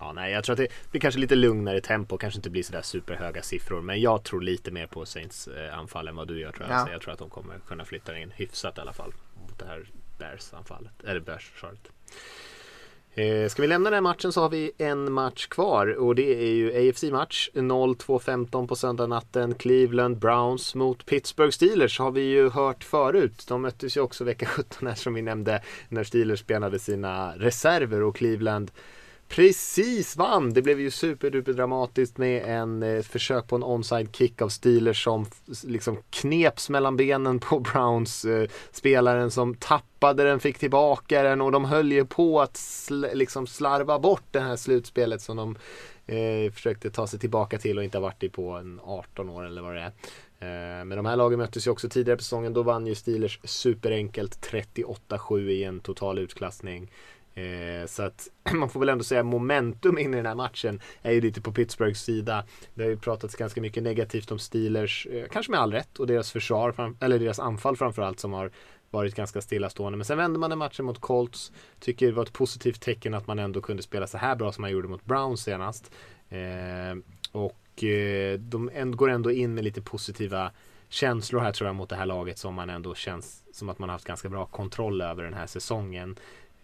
Ja, 0.00 0.12
nej, 0.12 0.32
jag 0.32 0.44
tror 0.44 0.52
att 0.52 0.58
det 0.58 0.68
blir 0.90 1.00
kanske 1.00 1.20
lite 1.20 1.34
lugnare 1.34 1.80
tempo, 1.80 2.18
kanske 2.18 2.38
inte 2.38 2.50
blir 2.50 2.62
sådär 2.62 2.82
superhöga 2.82 3.42
siffror. 3.42 3.82
Men 3.82 4.00
jag 4.00 4.22
tror 4.22 4.40
lite 4.40 4.70
mer 4.70 4.86
på 4.86 5.06
Saints 5.06 5.48
eh, 5.48 5.78
anfall 5.78 6.08
än 6.08 6.16
vad 6.16 6.28
du 6.28 6.40
gör 6.40 6.52
tror 6.52 6.68
jag. 6.68 6.78
Ja. 6.78 6.86
Så 6.86 6.92
jag 6.92 7.00
tror 7.00 7.12
att 7.12 7.18
de 7.18 7.30
kommer 7.30 7.58
kunna 7.58 7.84
flytta 7.84 8.18
in 8.18 8.30
hyfsat 8.30 8.78
i 8.78 8.80
alla 8.80 8.92
fall 8.92 9.14
mot 9.42 9.58
det 9.58 9.66
här 9.66 9.86
Bears 10.18 10.54
anfallet, 10.54 11.04
eller 11.04 11.20
Bears 11.20 11.50
försvaret. 11.50 11.88
Eh, 13.18 13.48
ska 13.48 13.62
vi 13.62 13.68
lämna 13.68 13.90
den 13.90 13.94
här 13.94 14.00
matchen 14.00 14.32
så 14.32 14.40
har 14.40 14.48
vi 14.48 14.70
en 14.78 15.12
match 15.12 15.46
kvar 15.46 15.86
och 15.86 16.14
det 16.14 16.42
är 16.42 16.54
ju 16.54 16.88
AFC-match 16.88 17.50
02.15 17.54 18.66
på 18.66 18.76
söndag 18.76 19.06
natten. 19.06 19.54
Cleveland 19.54 20.18
Browns 20.18 20.74
mot 20.74 21.06
Pittsburgh 21.06 21.50
Steelers 21.50 21.98
har 21.98 22.10
vi 22.10 22.20
ju 22.20 22.50
hört 22.50 22.84
förut. 22.84 23.44
De 23.48 23.62
möttes 23.62 23.96
ju 23.96 24.00
också 24.00 24.24
vecka 24.24 24.46
17 24.46 24.88
här 24.88 24.94
som 24.94 25.14
vi 25.14 25.22
nämnde 25.22 25.62
när 25.88 26.04
Steelers 26.04 26.40
spelade 26.40 26.78
sina 26.78 27.32
reserver 27.36 28.02
och 28.02 28.16
Cleveland 28.16 28.70
precis 29.28 30.16
vann. 30.16 30.52
Det 30.52 30.62
blev 30.62 30.80
ju 30.80 30.90
superduper 30.90 31.52
dramatiskt 31.52 32.18
med 32.18 32.60
en 32.60 32.82
eh, 32.82 33.02
försök 33.02 33.48
på 33.48 33.56
en 33.56 33.64
onside 33.64 34.16
kick 34.16 34.42
av 34.42 34.48
Steelers 34.48 35.04
som 35.04 35.26
liksom 35.64 35.98
kneps 36.10 36.70
mellan 36.70 36.96
benen 36.96 37.38
på 37.38 37.60
Browns 37.72 38.24
eh, 38.24 38.48
spelaren 38.70 39.30
som 39.30 39.54
tappade 39.54 40.24
den, 40.24 40.40
fick 40.40 40.58
tillbaka 40.58 41.22
den 41.22 41.40
och 41.40 41.52
de 41.52 41.64
höll 41.64 41.92
ju 41.92 42.04
på 42.04 42.40
att 42.40 42.56
sl 42.56 43.04
liksom 43.14 43.46
slarva 43.46 43.98
bort 43.98 44.24
det 44.30 44.40
här 44.40 44.56
slutspelet 44.56 45.22
som 45.22 45.36
de 45.36 45.56
eh, 46.06 46.52
försökte 46.52 46.90
ta 46.90 47.06
sig 47.06 47.18
tillbaka 47.18 47.58
till 47.58 47.78
och 47.78 47.84
inte 47.84 47.98
har 47.98 48.02
varit 48.02 48.22
i 48.22 48.28
på 48.28 48.50
en 48.50 48.80
18 48.84 49.30
år 49.30 49.46
eller 49.46 49.62
vad 49.62 49.74
det 49.74 49.80
är. 49.80 49.92
Eh, 50.38 50.84
men 50.84 50.96
de 50.96 51.06
här 51.06 51.16
lagen 51.16 51.38
möttes 51.38 51.66
ju 51.66 51.70
också 51.70 51.88
tidigare 51.88 52.16
på 52.16 52.22
säsongen. 52.22 52.52
Då 52.52 52.62
vann 52.62 52.86
ju 52.86 52.94
Steelers 52.94 53.40
superenkelt 53.44 54.50
38-7 54.52 55.48
i 55.48 55.64
en 55.64 55.80
total 55.80 56.18
utklassning. 56.18 56.90
Eh, 57.36 57.86
så 57.86 58.02
att 58.02 58.28
man 58.52 58.68
får 58.68 58.80
väl 58.80 58.88
ändå 58.88 59.04
säga 59.04 59.22
momentum 59.22 59.98
in 59.98 60.14
i 60.14 60.16
den 60.16 60.26
här 60.26 60.34
matchen 60.34 60.80
är 61.02 61.12
ju 61.12 61.20
lite 61.20 61.40
på 61.40 61.52
Pittsburghs 61.52 62.02
sida. 62.02 62.44
Det 62.74 62.82
har 62.82 62.90
ju 62.90 62.96
pratats 62.96 63.34
ganska 63.34 63.60
mycket 63.60 63.82
negativt 63.82 64.30
om 64.30 64.38
Steelers, 64.38 65.06
eh, 65.06 65.28
kanske 65.28 65.52
med 65.52 65.60
all 65.60 65.72
rätt, 65.72 65.98
och 65.98 66.06
deras 66.06 66.32
försvar, 66.32 66.94
eller 67.00 67.18
deras 67.18 67.38
anfall 67.38 67.76
framförallt 67.76 68.20
som 68.20 68.32
har 68.32 68.50
varit 68.90 69.14
ganska 69.14 69.40
stillastående. 69.40 69.96
Men 69.96 70.04
sen 70.04 70.18
vände 70.18 70.38
man 70.38 70.50
den 70.50 70.58
matchen 70.58 70.84
mot 70.84 71.00
Colts. 71.00 71.52
Tycker 71.80 72.06
det 72.06 72.12
var 72.12 72.22
ett 72.22 72.32
positivt 72.32 72.80
tecken 72.80 73.14
att 73.14 73.26
man 73.26 73.38
ändå 73.38 73.60
kunde 73.60 73.82
spela 73.82 74.06
så 74.06 74.18
här 74.18 74.36
bra 74.36 74.52
som 74.52 74.62
man 74.62 74.70
gjorde 74.70 74.88
mot 74.88 75.04
Browns 75.04 75.42
senast. 75.42 75.90
Eh, 76.28 76.96
och 77.32 77.84
eh, 77.84 78.38
de 78.38 78.92
går 78.96 79.10
ändå 79.10 79.30
in 79.30 79.54
med 79.54 79.64
lite 79.64 79.82
positiva 79.82 80.50
känslor 80.88 81.40
här 81.40 81.52
tror 81.52 81.68
jag 81.68 81.76
mot 81.76 81.88
det 81.88 81.96
här 81.96 82.06
laget 82.06 82.38
som 82.38 82.54
man 82.54 82.70
ändå 82.70 82.94
känns 82.94 83.44
som 83.52 83.68
att 83.68 83.78
man 83.78 83.88
haft 83.88 84.04
ganska 84.04 84.28
bra 84.28 84.46
kontroll 84.46 85.00
över 85.00 85.22
den 85.22 85.34
här 85.34 85.46
säsongen. 85.46 86.16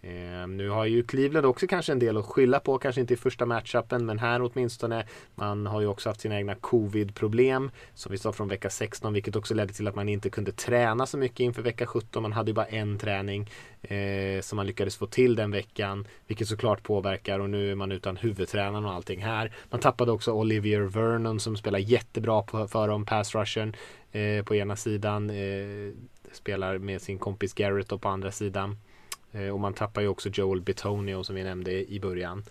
Eh, 0.05 0.49
nu 0.49 0.69
har 0.69 0.85
ju 0.85 1.03
Cleveland 1.03 1.47
också 1.47 1.67
kanske 1.67 1.93
en 1.93 1.99
del 1.99 2.17
att 2.17 2.25
skylla 2.25 2.61
på, 2.61 2.79
kanske 2.79 3.01
inte 3.01 3.15
i 3.15 3.17
första 3.17 3.47
matchupen, 3.47 4.07
men 4.07 4.19
här 4.19 4.43
åtminstone. 4.43 5.07
Man 5.35 5.67
har 5.67 5.81
ju 5.81 5.87
också 5.87 6.09
haft 6.09 6.21
sina 6.21 6.37
egna 6.37 6.55
covid-problem, 6.55 7.71
som 7.95 8.13
vi 8.13 8.19
sa 8.19 8.33
från 8.33 8.49
vecka 8.49 8.71
16, 8.71 9.13
vilket 9.13 9.37
också 9.37 9.55
ledde 9.55 9.73
till 9.73 9.89
att 9.89 9.95
man 9.95 10.09
inte 10.09 10.31
kunde 10.31 10.53
träna 10.53 11.07
så 11.07 11.19
mycket 11.19 11.41
inför 11.41 11.63
vecka 11.63 11.87
17. 11.87 12.23
Man 12.23 12.33
hade 12.33 12.51
ju 12.51 12.55
bara 12.55 12.67
en 12.67 12.99
träning 12.99 13.51
eh, 13.83 14.41
som 14.41 14.57
man 14.57 14.67
lyckades 14.67 14.97
få 14.97 15.07
till 15.07 15.35
den 15.35 15.51
veckan, 15.51 16.07
vilket 16.27 16.49
såklart 16.49 16.83
påverkar 16.83 17.39
och 17.39 17.51
nu 17.51 17.71
är 17.71 17.75
man 17.75 17.93
utan 17.93 18.17
huvudtränaren 18.17 18.85
och 18.85 18.93
allting 18.93 19.23
här. 19.23 19.53
Man 19.71 19.81
tappade 19.81 20.13
också 20.13 20.33
Olivier 20.33 20.81
Vernon 20.81 21.41
som 21.41 21.57
spelar 21.57 21.79
jättebra 21.79 22.43
på, 22.43 22.69
för 22.69 22.89
dem, 22.89 23.07
pass 23.07 23.35
rushen 23.35 23.77
eh, 24.13 24.45
på 24.45 24.55
ena 24.55 24.77
sidan. 24.77 25.31
Eh, 25.31 25.93
spelar 26.33 26.79
med 26.79 27.03
sin 27.03 27.19
kompis 27.19 27.55
Garrett 27.55 28.01
på 28.01 28.09
andra 28.09 28.31
sidan. 28.31 28.77
Eh, 29.33 29.49
och 29.49 29.61
man 29.61 29.75
tappar 29.75 30.01
ju 30.03 30.09
också 30.09 30.29
Joel 30.29 30.61
Bitonio 30.61 31.23
som 31.23 31.35
vi 31.35 31.45
nämnde 31.45 31.93
i 31.93 32.01
början. 32.01 32.45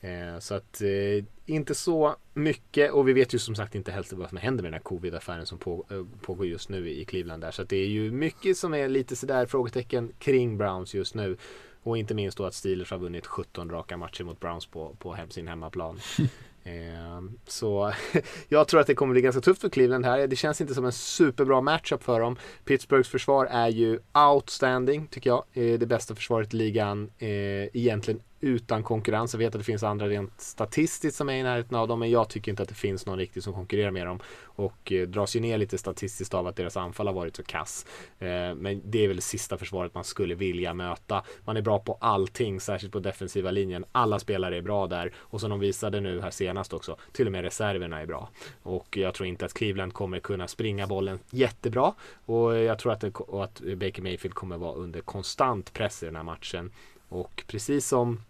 Eh, 0.00 0.38
så 0.38 0.54
att 0.54 0.80
eh, 0.80 1.24
inte 1.46 1.74
så 1.74 2.16
mycket 2.34 2.92
och 2.92 3.08
vi 3.08 3.12
vet 3.12 3.34
ju 3.34 3.38
som 3.38 3.54
sagt 3.54 3.74
inte 3.74 3.92
heller 3.92 4.16
vad 4.16 4.28
som 4.28 4.38
händer 4.38 4.62
med 4.62 4.72
den 4.72 4.80
här 4.80 4.84
covid-affären 4.84 5.46
som 5.46 5.58
eh, 5.90 6.04
pågår 6.20 6.46
just 6.46 6.68
nu 6.68 6.90
i 6.90 7.04
Cleveland 7.04 7.42
där. 7.42 7.50
Så 7.50 7.62
att 7.62 7.68
det 7.68 7.76
är 7.76 7.88
ju 7.88 8.10
mycket 8.10 8.56
som 8.56 8.74
är 8.74 8.88
lite 8.88 9.16
sådär 9.16 9.46
frågetecken 9.46 10.12
kring 10.18 10.58
Browns 10.58 10.94
just 10.94 11.14
nu. 11.14 11.36
Och 11.82 11.98
inte 11.98 12.14
minst 12.14 12.38
då 12.38 12.44
att 12.44 12.54
Steelers 12.54 12.90
har 12.90 12.98
vunnit 12.98 13.26
17 13.26 13.70
raka 13.70 13.96
matcher 13.96 14.24
mot 14.24 14.40
Browns 14.40 14.66
på, 14.66 14.96
på 14.98 15.16
sin 15.28 15.48
hemmaplan. 15.48 16.00
Ehm, 16.68 17.38
så 17.46 17.92
jag 18.48 18.68
tror 18.68 18.80
att 18.80 18.86
det 18.86 18.94
kommer 18.94 19.12
bli 19.12 19.22
ganska 19.22 19.40
tufft 19.40 19.60
för 19.60 19.68
Cleveland 19.68 20.04
här. 20.04 20.26
Det 20.26 20.36
känns 20.36 20.60
inte 20.60 20.74
som 20.74 20.84
en 20.84 20.92
superbra 20.92 21.60
matchup 21.60 22.02
för 22.02 22.20
dem. 22.20 22.36
Pittsburghs 22.64 23.08
försvar 23.08 23.46
är 23.46 23.68
ju 23.68 23.98
outstanding 24.32 25.06
tycker 25.06 25.30
jag. 25.30 25.44
Eh, 25.52 25.78
det 25.78 25.86
bästa 25.86 26.14
försvaret 26.14 26.54
i 26.54 26.56
ligan 26.56 27.10
eh, 27.18 27.28
egentligen 27.76 28.20
utan 28.40 28.82
konkurrens. 28.82 29.34
Jag 29.34 29.38
vet 29.38 29.54
att 29.54 29.60
det 29.60 29.64
finns 29.64 29.82
andra 29.82 30.08
rent 30.08 30.40
statistiskt 30.40 31.16
som 31.16 31.28
är 31.28 31.32
i 31.32 31.42
närheten 31.42 31.76
av 31.76 31.88
dem 31.88 31.98
men 31.98 32.10
jag 32.10 32.28
tycker 32.28 32.52
inte 32.52 32.62
att 32.62 32.68
det 32.68 32.74
finns 32.74 33.06
någon 33.06 33.18
riktigt 33.18 33.44
som 33.44 33.52
konkurrerar 33.52 33.90
med 33.90 34.06
dem. 34.06 34.20
Och 34.42 34.92
eh, 34.92 35.08
dras 35.08 35.36
ju 35.36 35.40
ner 35.40 35.58
lite 35.58 35.78
statistiskt 35.78 36.34
av 36.34 36.46
att 36.46 36.56
deras 36.56 36.76
anfall 36.76 37.06
har 37.06 37.14
varit 37.14 37.36
så 37.36 37.42
kass. 37.42 37.86
Eh, 38.18 38.54
men 38.54 38.82
det 38.84 39.04
är 39.04 39.08
väl 39.08 39.16
det 39.16 39.22
sista 39.22 39.58
försvaret 39.58 39.94
man 39.94 40.04
skulle 40.04 40.34
vilja 40.34 40.74
möta. 40.74 41.24
Man 41.44 41.56
är 41.56 41.62
bra 41.62 41.78
på 41.78 41.98
allting, 42.00 42.60
särskilt 42.60 42.92
på 42.92 42.98
defensiva 42.98 43.50
linjen. 43.50 43.84
Alla 43.92 44.18
spelare 44.18 44.56
är 44.56 44.62
bra 44.62 44.86
där 44.86 45.12
och 45.18 45.40
som 45.40 45.50
de 45.50 45.60
visade 45.60 46.00
nu 46.00 46.20
här 46.20 46.30
senast 46.30 46.72
också, 46.72 46.96
till 47.12 47.26
och 47.26 47.32
med 47.32 47.42
reserverna 47.42 48.00
är 48.00 48.06
bra. 48.06 48.30
Och 48.62 48.96
jag 48.96 49.14
tror 49.14 49.26
inte 49.26 49.44
att 49.44 49.54
Cleveland 49.54 49.92
kommer 49.92 50.20
kunna 50.20 50.48
springa 50.48 50.86
bollen 50.86 51.18
jättebra 51.30 51.94
och 52.24 52.56
jag 52.56 52.78
tror 52.78 52.92
att, 52.92 53.00
det, 53.00 53.14
och 53.14 53.44
att 53.44 53.60
Baker 53.60 54.02
Mayfield 54.02 54.34
kommer 54.34 54.56
vara 54.58 54.74
under 54.74 55.00
konstant 55.00 55.72
press 55.72 56.02
i 56.02 56.06
den 56.06 56.16
här 56.16 56.22
matchen. 56.22 56.72
Och 57.08 57.44
precis 57.46 57.88
som 57.88 58.20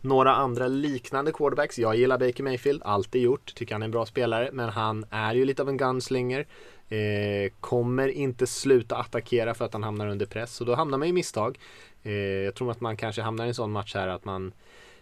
några 0.00 0.34
andra 0.34 0.66
liknande 0.66 1.32
quarterbacks. 1.32 1.78
Jag 1.78 1.96
gillar 1.96 2.18
Baker 2.18 2.42
Mayfield, 2.42 2.82
alltid 2.84 3.22
gjort. 3.22 3.54
Tycker 3.54 3.74
han 3.74 3.82
är 3.82 3.84
en 3.84 3.90
bra 3.90 4.06
spelare. 4.06 4.50
Men 4.52 4.68
han 4.68 5.04
är 5.10 5.34
ju 5.34 5.44
lite 5.44 5.62
av 5.62 5.68
en 5.68 5.76
gunslinger. 5.76 6.46
Eh, 6.88 7.52
kommer 7.60 8.08
inte 8.08 8.46
sluta 8.46 8.96
attackera 8.96 9.54
för 9.54 9.64
att 9.64 9.72
han 9.72 9.82
hamnar 9.82 10.08
under 10.08 10.26
press. 10.26 10.60
Och 10.60 10.66
då 10.66 10.74
hamnar 10.74 10.98
man 10.98 11.08
i 11.08 11.12
misstag. 11.12 11.58
Eh, 12.02 12.12
jag 12.12 12.54
tror 12.54 12.70
att 12.70 12.80
man 12.80 12.96
kanske 12.96 13.22
hamnar 13.22 13.44
i 13.44 13.48
en 13.48 13.54
sån 13.54 13.72
match 13.72 13.94
här 13.94 14.08
att 14.08 14.24
man 14.24 14.52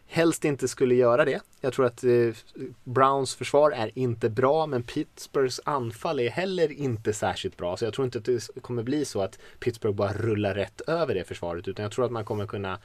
helst 0.07 0.45
inte 0.45 0.69
skulle 0.69 0.95
göra 0.95 1.25
det. 1.25 1.41
Jag 1.61 1.73
tror 1.73 1.87
att 1.87 2.05
eh, 2.05 2.11
Browns 2.85 3.35
försvar 3.35 3.71
är 3.71 3.91
inte 3.95 4.31
bra 4.31 4.67
men 4.67 4.83
Pittsburghs 4.83 5.61
anfall 5.65 6.21
är 6.21 6.31
heller 6.31 6.73
inte 6.73 7.13
särskilt 7.13 7.57
bra. 7.57 7.77
Så 7.77 7.85
jag 7.85 7.95
tror 7.95 8.05
inte 8.05 8.19
att 8.19 8.25
det 8.25 8.61
kommer 8.61 8.83
bli 8.83 9.05
så 9.05 9.23
att 9.23 9.39
Pittsburgh 9.61 9.97
bara 9.97 10.13
rullar 10.13 10.55
rätt 10.55 10.81
över 10.81 11.15
det 11.15 11.25
försvaret 11.25 11.69
utan 11.69 11.83
jag 11.83 11.93
tror 11.93 12.05
att 12.05 12.11
man 12.11 12.25
kommer 12.25 12.47
kunna 12.47 12.79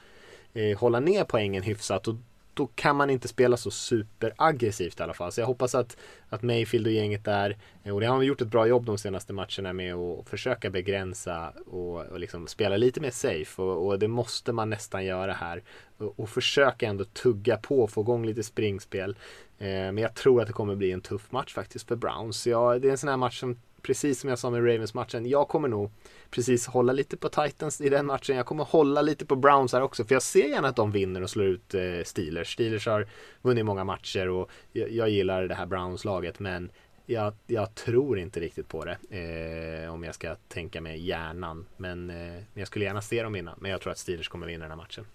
eh, 0.54 0.78
hålla 0.78 1.00
ner 1.00 1.24
poängen 1.24 1.64
hyfsat 1.64 2.08
och 2.08 2.16
då 2.54 2.68
kan 2.76 2.96
man 2.96 3.10
inte 3.10 3.28
spela 3.28 3.58
så 3.58 3.72
superaggressivt 3.72 5.00
i 5.00 5.04
alla 5.04 5.14
fall. 5.14 5.32
Så 5.32 5.42
jag 5.42 5.48
hoppas 5.48 5.76
att, 5.76 5.98
att 6.30 6.42
Mayfield 6.42 6.88
och 6.88 6.94
gänget 6.94 7.26
där, 7.26 7.58
eh, 7.84 7.94
och 7.94 8.02
det 8.02 8.08
har 8.08 8.20
de 8.20 8.26
gjort 8.26 8.42
ett 8.42 8.48
bra 8.48 8.68
jobb 8.68 8.86
de 8.86 8.98
senaste 8.98 9.34
matcherna 9.34 9.74
med 9.74 9.96
att 9.96 10.30
försöka 10.30 10.70
begränsa 10.70 11.54
och, 11.66 12.06
och 12.06 12.20
liksom 12.20 12.48
spela 12.48 12.78
lite 12.78 13.02
mer 13.02 13.12
safe. 13.12 13.62
Och, 13.62 13.88
och, 13.88 14.00
det 14.00 14.08
måste 14.08 14.52
man 14.52 14.70
nästan 14.70 15.06
göra 15.06 15.34
här. 15.34 15.64
Och, 15.98 16.20
och 16.20 16.30
försöka 16.30 16.88
ändå 16.88 17.06
tugga 17.06 17.58
på, 17.58 17.88
få 17.88 18.02
igång 18.02 18.26
lite 18.26 18.44
springspel. 18.44 19.16
Eh, 19.58 19.68
men 19.68 19.98
jag 19.98 20.14
tror 20.16 20.42
att 20.42 20.48
det 20.48 20.54
kommer 20.54 20.76
bli 20.76 20.92
en 20.92 21.02
tuff 21.02 21.32
match 21.32 21.54
faktiskt 21.54 21.88
för 21.88 21.96
Browns. 21.96 22.48
Ja, 22.48 22.80
det 22.80 22.88
är 22.88 22.92
en 22.92 22.98
sån 22.98 23.10
här 23.10 23.18
match 23.18 23.40
som, 23.40 23.58
precis 23.84 24.20
som 24.20 24.30
jag 24.30 24.40
sa 24.40 24.50
med 24.50 24.60
Ravens-matchen, 24.60 25.26
jag 25.26 25.48
kommer 25.48 25.68
nog 25.68 25.92
precis 26.30 26.68
hålla 26.68 26.94
lite 26.94 27.18
på 27.18 27.30
Titans 27.30 27.82
i 27.82 27.90
den 27.90 28.06
matchen. 28.06 28.36
Jag 28.36 28.46
kommer 28.46 28.64
hålla 28.64 29.02
lite 29.02 29.26
på 29.26 29.36
Browns 29.36 29.74
här 29.74 29.82
också 29.82 30.04
för 30.04 30.16
jag 30.16 30.22
ser 30.22 30.48
gärna 30.48 30.68
att 30.68 30.76
de 30.76 30.92
vinner 30.92 31.22
och 31.22 31.30
slår 31.30 31.46
ut 31.46 31.74
eh, 31.74 32.04
Steelers. 32.06 32.54
Steelers 32.54 32.88
har 32.88 33.08
vunnit 33.42 33.66
många 33.66 33.84
matcher 33.84 34.30
och 34.30 34.50
jag, 34.72 34.92
jag 34.92 35.10
gillar 35.10 35.48
det 35.48 35.56
här 35.56 35.66
Browns-laget 35.66 36.40
men 36.40 36.72
jag, 37.06 37.34
jag, 37.48 37.76
tror 37.76 38.20
inte 38.20 38.40
riktigt 38.40 38.68
på 38.68 38.86
det 38.86 38.98
eh, 39.10 39.94
om 39.94 40.04
jag 40.04 40.16
ska 40.16 40.36
tänka 40.36 40.82
med 40.82 41.00
hjärnan. 41.00 41.66
Men 41.78 42.10
eh, 42.10 42.44
jag 42.54 42.68
skulle 42.68 42.86
gärna 42.86 43.02
se 43.02 43.24
dem 43.24 43.34
vinna. 43.34 43.56
Men 43.60 43.72
jag 43.72 43.82
tror 43.82 43.92
att 43.92 43.98
Steelers 43.98 44.30
kommer 44.30 44.48
vinna 44.48 44.64
den 44.64 44.72
här 44.72 44.78
matchen. 44.78 45.06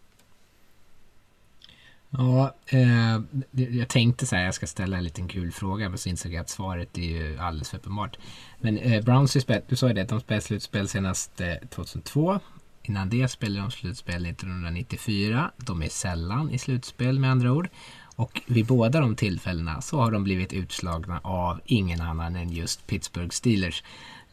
Ja, 2.10 2.54
eh, 2.66 3.20
jag 3.50 3.88
tänkte 3.88 4.26
så 4.26 4.36
här, 4.36 4.44
jag 4.44 4.54
ska 4.54 4.66
ställa 4.66 4.96
en 4.96 5.04
liten 5.04 5.28
kul 5.28 5.52
fråga, 5.52 5.88
men 5.88 5.98
så 5.98 6.08
insåg 6.08 6.32
jag 6.32 6.40
att 6.40 6.50
svaret 6.50 6.98
är 6.98 7.02
ju 7.02 7.38
alldeles 7.38 7.70
för 7.70 7.78
uppenbart. 7.78 8.16
Men 8.60 8.78
eh, 8.78 9.04
Browns, 9.04 9.36
du 9.68 9.76
sa 9.76 9.88
ju 9.88 9.94
det, 9.94 10.04
de 10.04 10.20
spelade 10.20 10.42
slutspel 10.42 10.88
senast 10.88 11.40
eh, 11.40 11.54
2002. 11.70 12.40
Innan 12.82 13.08
det 13.08 13.28
spelade 13.28 13.60
de 13.60 13.70
slutspel 13.70 14.26
1994. 14.26 15.50
De 15.56 15.82
är 15.82 15.88
sällan 15.88 16.50
i 16.50 16.58
slutspel 16.58 17.18
med 17.18 17.30
andra 17.30 17.52
ord. 17.52 17.68
Och 18.16 18.42
vid 18.46 18.66
båda 18.66 19.00
de 19.00 19.16
tillfällena 19.16 19.80
så 19.80 20.00
har 20.00 20.10
de 20.10 20.24
blivit 20.24 20.52
utslagna 20.52 21.20
av 21.24 21.60
ingen 21.64 22.00
annan 22.00 22.36
än 22.36 22.52
just 22.52 22.86
Pittsburgh 22.86 23.30
Steelers. 23.30 23.82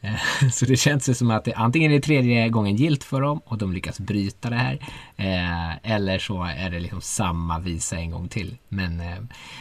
Eh, 0.06 0.48
så 0.52 0.64
det 0.64 0.76
känns 0.76 1.08
ju 1.08 1.14
som 1.14 1.30
att 1.30 1.44
det 1.44 1.52
antingen 1.54 1.92
är 1.92 2.00
tredje 2.00 2.48
gången 2.48 2.76
gilt 2.76 3.04
för 3.04 3.20
dem 3.20 3.40
och 3.44 3.58
de 3.58 3.72
lyckas 3.72 4.00
bryta 4.00 4.50
det 4.50 4.56
här. 4.56 4.78
Eh, 5.16 5.92
eller 5.92 6.18
så 6.18 6.44
är 6.44 6.70
det 6.70 6.80
liksom 6.80 7.00
samma 7.00 7.58
visa 7.58 7.96
en 7.96 8.10
gång 8.10 8.28
till. 8.28 8.56
Men 8.68 9.00
eh, 9.00 9.18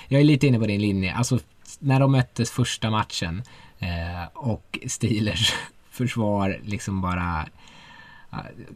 jag 0.07 0.21
är 0.21 0.25
lite 0.25 0.47
inne 0.47 0.59
på 0.59 0.65
din 0.65 0.81
linje. 0.81 1.13
Alltså 1.13 1.39
när 1.79 1.99
de 1.99 2.11
möttes 2.11 2.51
första 2.51 2.89
matchen 2.89 3.43
eh, 3.79 4.25
och 4.33 4.79
Steelers 4.87 5.53
försvar 5.89 6.59
liksom 6.63 7.01
bara 7.01 7.45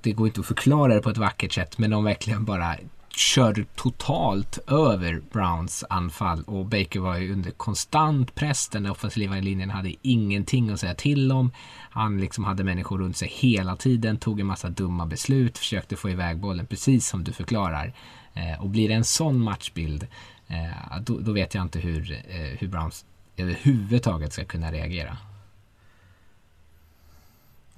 det 0.01 0.11
går 0.11 0.27
inte 0.27 0.39
att 0.39 0.45
förklara 0.45 0.93
det 0.93 1.01
på 1.01 1.09
ett 1.09 1.17
vackert 1.17 1.53
sätt 1.53 1.77
men 1.77 1.89
de 1.89 2.03
verkligen 2.03 2.45
bara 2.45 2.75
körde 3.19 3.65
totalt 3.75 4.59
över 4.67 5.21
Browns 5.31 5.83
anfall 5.89 6.43
och 6.43 6.65
Baker 6.65 6.99
var 6.99 7.17
ju 7.17 7.33
under 7.33 7.51
konstant 7.51 8.35
press. 8.35 8.67
Den 8.67 8.85
offensiva 8.85 9.35
linjen 9.35 9.69
hade 9.69 9.93
ingenting 10.01 10.69
att 10.69 10.79
säga 10.79 10.93
till 10.93 11.31
om. 11.31 11.51
Han 11.89 12.19
liksom 12.19 12.43
hade 12.43 12.63
människor 12.63 12.97
runt 12.97 13.17
sig 13.17 13.27
hela 13.27 13.75
tiden, 13.75 14.17
tog 14.17 14.39
en 14.39 14.45
massa 14.45 14.69
dumma 14.69 15.05
beslut, 15.05 15.57
försökte 15.57 15.95
få 15.95 16.09
iväg 16.09 16.39
bollen 16.39 16.65
precis 16.65 17.07
som 17.07 17.23
du 17.23 17.31
förklarar. 17.31 17.93
Eh, 18.33 18.61
och 18.61 18.69
blir 18.69 18.87
det 18.87 18.93
en 18.93 19.05
sån 19.05 19.39
matchbild, 19.39 20.07
eh, 20.47 21.01
då, 21.01 21.19
då, 21.19 21.31
vet 21.31 21.53
jag 21.53 21.61
inte 21.61 21.79
hur, 21.79 22.11
eh, 22.11 22.57
hur 22.59 22.67
Browns 22.67 23.05
överhuvudtaget 23.37 24.33
ska 24.33 24.45
kunna 24.45 24.71
reagera. 24.71 25.17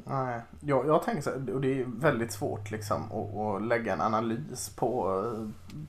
Nej, 0.06 0.42
jag, 0.60 0.88
jag 0.88 1.04
tänker 1.04 1.22
så 1.22 1.30
här, 1.30 1.54
och 1.54 1.62
det 1.62 1.82
är 1.82 1.86
väldigt 1.86 2.32
svårt 2.32 2.72
liksom 2.72 3.12
att, 3.12 3.36
att 3.36 3.68
lägga 3.68 3.94
en 3.94 4.02
analys 4.02 4.70
på, 4.76 5.24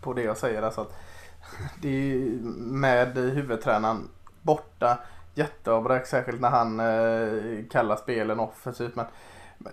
på 0.01 0.13
det 0.13 0.23
jag 0.23 0.37
säger. 0.37 0.63
Alltså 0.63 0.81
att 0.81 0.93
det 1.83 1.89
är 1.89 2.19
med 2.57 3.17
huvudtränaren 3.17 4.09
borta, 4.43 4.99
jätteavbräck 5.35 6.07
särskilt 6.07 6.41
när 6.41 6.51
han 6.51 6.81
eh, 6.81 7.65
kallar 7.71 7.97
spelen 7.97 8.41
offensivt. 8.41 8.89
Typ, 8.89 8.97
men 8.97 9.07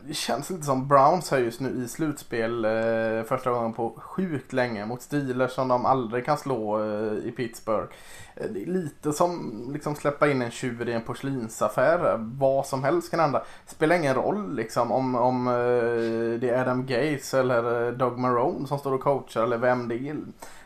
det 0.07 0.13
känns 0.13 0.49
lite 0.49 0.63
som 0.63 0.87
Browns 0.87 1.31
här 1.31 1.37
just 1.37 1.59
nu 1.59 1.83
i 1.83 1.87
slutspel 1.87 2.65
eh, 2.65 3.23
första 3.23 3.51
gången 3.51 3.73
på 3.73 3.93
sjukt 3.97 4.53
länge 4.53 4.85
mot 4.85 5.01
Steelers 5.01 5.51
som 5.51 5.67
de 5.67 5.85
aldrig 5.85 6.25
kan 6.25 6.37
slå 6.37 6.83
eh, 6.83 7.13
i 7.13 7.33
Pittsburgh. 7.37 7.87
Eh, 8.35 8.47
det 8.49 8.61
är 8.61 8.65
lite 8.65 9.13
som 9.13 9.63
liksom 9.73 9.95
släppa 9.95 10.29
in 10.29 10.41
en 10.41 10.51
tjur 10.51 10.89
i 10.89 10.93
en 10.93 11.01
porslinsaffär. 11.01 12.15
Vad 12.17 12.65
som 12.65 12.83
helst 12.83 13.11
kan 13.11 13.19
hända. 13.19 13.43
Spelar 13.65 13.95
ingen 13.95 14.15
roll 14.15 14.55
liksom 14.55 14.91
om, 14.91 15.15
om 15.15 15.47
eh, 15.47 16.39
det 16.39 16.49
är 16.49 16.61
Adam 16.61 16.85
Gates 16.85 17.33
eller 17.33 17.87
eh, 17.87 17.93
Doug 17.93 18.17
Marone 18.17 18.67
som 18.67 18.79
står 18.79 18.93
och 18.93 19.01
coachar 19.01 19.43
eller 19.43 19.57
vem 19.57 19.87
det 19.87 19.95
är. 19.95 20.17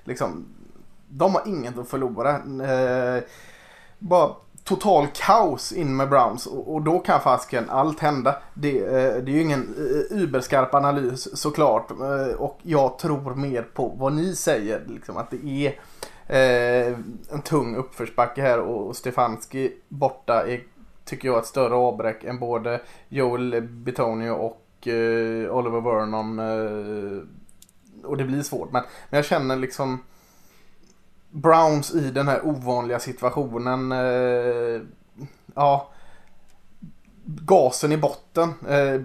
Liksom, 0.04 0.46
de 1.10 1.36
har 1.36 1.48
inget 1.48 1.78
att 1.78 1.90
förlora. 1.90 2.36
Eh, 2.38 3.24
bara 4.00 4.36
total 4.64 5.08
kaos 5.14 5.72
in 5.72 5.96
med 5.96 6.10
Browns 6.10 6.46
och, 6.46 6.74
och 6.74 6.82
då 6.82 7.00
kan 7.00 7.22
fasken 7.22 7.70
allt 7.70 8.00
hända. 8.00 8.36
Det, 8.54 8.80
eh, 8.80 9.24
det 9.24 9.32
är 9.32 9.36
ju 9.36 9.42
ingen 9.42 9.76
eh, 9.78 10.18
uberskarp 10.18 10.74
analys 10.74 11.40
såklart 11.40 11.92
eh, 11.92 12.36
och 12.38 12.60
jag 12.62 13.00
tror 13.00 13.36
mer 13.36 13.62
på 13.62 13.88
vad 13.88 14.14
ni 14.14 14.36
säger. 14.36 14.82
Liksom, 14.88 15.18
att 15.18 15.32
det 15.32 15.46
är 15.48 15.74
eh, 16.28 16.98
en 17.32 17.42
tung 17.44 17.76
uppförsbacke 17.76 18.42
här 18.42 18.60
och 18.60 18.96
Stefanski 18.96 19.74
borta 19.90 20.48
är, 20.48 20.64
tycker 21.06 21.28
jag, 21.28 21.38
ett 21.38 21.46
större 21.46 21.76
avbräck 21.76 22.24
än 22.24 22.40
både 22.40 22.82
Joel 23.10 23.62
Betonio 23.62 24.32
och 24.32 24.88
eh, 24.88 25.56
Oliver 25.56 25.82
Vernon. 25.82 26.40
Eh, 26.40 27.24
och 28.04 28.18
det 28.18 28.24
blir 28.24 28.42
svårt 28.42 28.72
men, 28.72 28.84
men 29.10 29.18
jag 29.18 29.26
känner 29.26 29.56
liksom 29.56 30.00
Browns 31.34 31.96
i 31.96 32.12
den 32.12 32.28
här 32.28 32.46
ovanliga 32.46 33.00
situationen. 33.00 33.92
Eh, 33.92 34.82
ja, 35.56 35.90
gasen 37.26 37.92
i 37.92 37.98
botten. 37.98 38.54
Eh, 38.70 39.02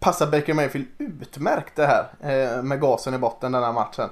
passar 0.00 0.26
Baker 0.26 0.54
Mayfield 0.54 0.86
utmärkt 0.98 1.76
det 1.76 1.86
här 1.86 2.08
eh, 2.20 2.62
med 2.62 2.80
gasen 2.80 3.14
i 3.14 3.18
botten 3.18 3.52
den 3.52 3.62
här 3.62 3.72
matchen. 3.72 4.08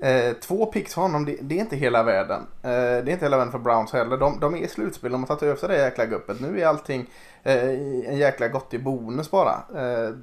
Eh, 0.00 0.32
två 0.32 0.66
picks 0.66 0.94
för 0.94 1.02
honom, 1.02 1.24
det, 1.24 1.36
det, 1.40 1.54
är 1.54 1.60
inte 1.60 1.76
hela 1.76 2.02
världen. 2.02 2.40
Eh, 2.62 2.70
det 2.70 2.78
är 2.78 3.10
inte 3.10 3.24
hela 3.24 3.36
världen 3.36 3.52
för 3.52 3.58
Browns 3.58 3.92
heller. 3.92 4.16
De, 4.16 4.40
de 4.40 4.54
är 4.54 4.58
i 4.58 4.68
slutspel, 4.68 5.12
de 5.12 5.20
har 5.20 5.26
tagit 5.26 5.42
över 5.42 5.56
sig 5.56 5.68
det 5.68 5.78
jäkla 5.78 6.06
guppet. 6.06 6.40
Nu 6.40 6.60
är 6.60 6.66
allting 6.66 7.10
eh, 7.42 7.68
en 8.08 8.16
jäkla 8.16 8.48
gottig 8.48 8.84
bonus 8.84 9.30
bara. 9.30 9.54
Eh, 9.76 10.14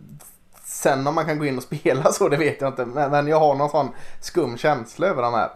sen 0.64 1.07
om 1.07 1.16
man 1.16 1.26
kan 1.26 1.40
gå 1.40 1.45
in 1.45 1.57
och 1.57 1.64
spela 1.74 2.12
så, 2.12 2.30
det 2.30 2.38
vet 2.38 2.62
jag 2.62 2.70
inte. 2.70 2.86
Men, 2.86 3.12
men 3.12 3.28
jag 3.28 3.40
har 3.40 3.56
någon 3.56 3.70
sån 3.70 3.90
skum 4.22 4.57
känsla 4.57 5.07
över 5.07 5.22
de 5.22 5.34
här 5.34 5.49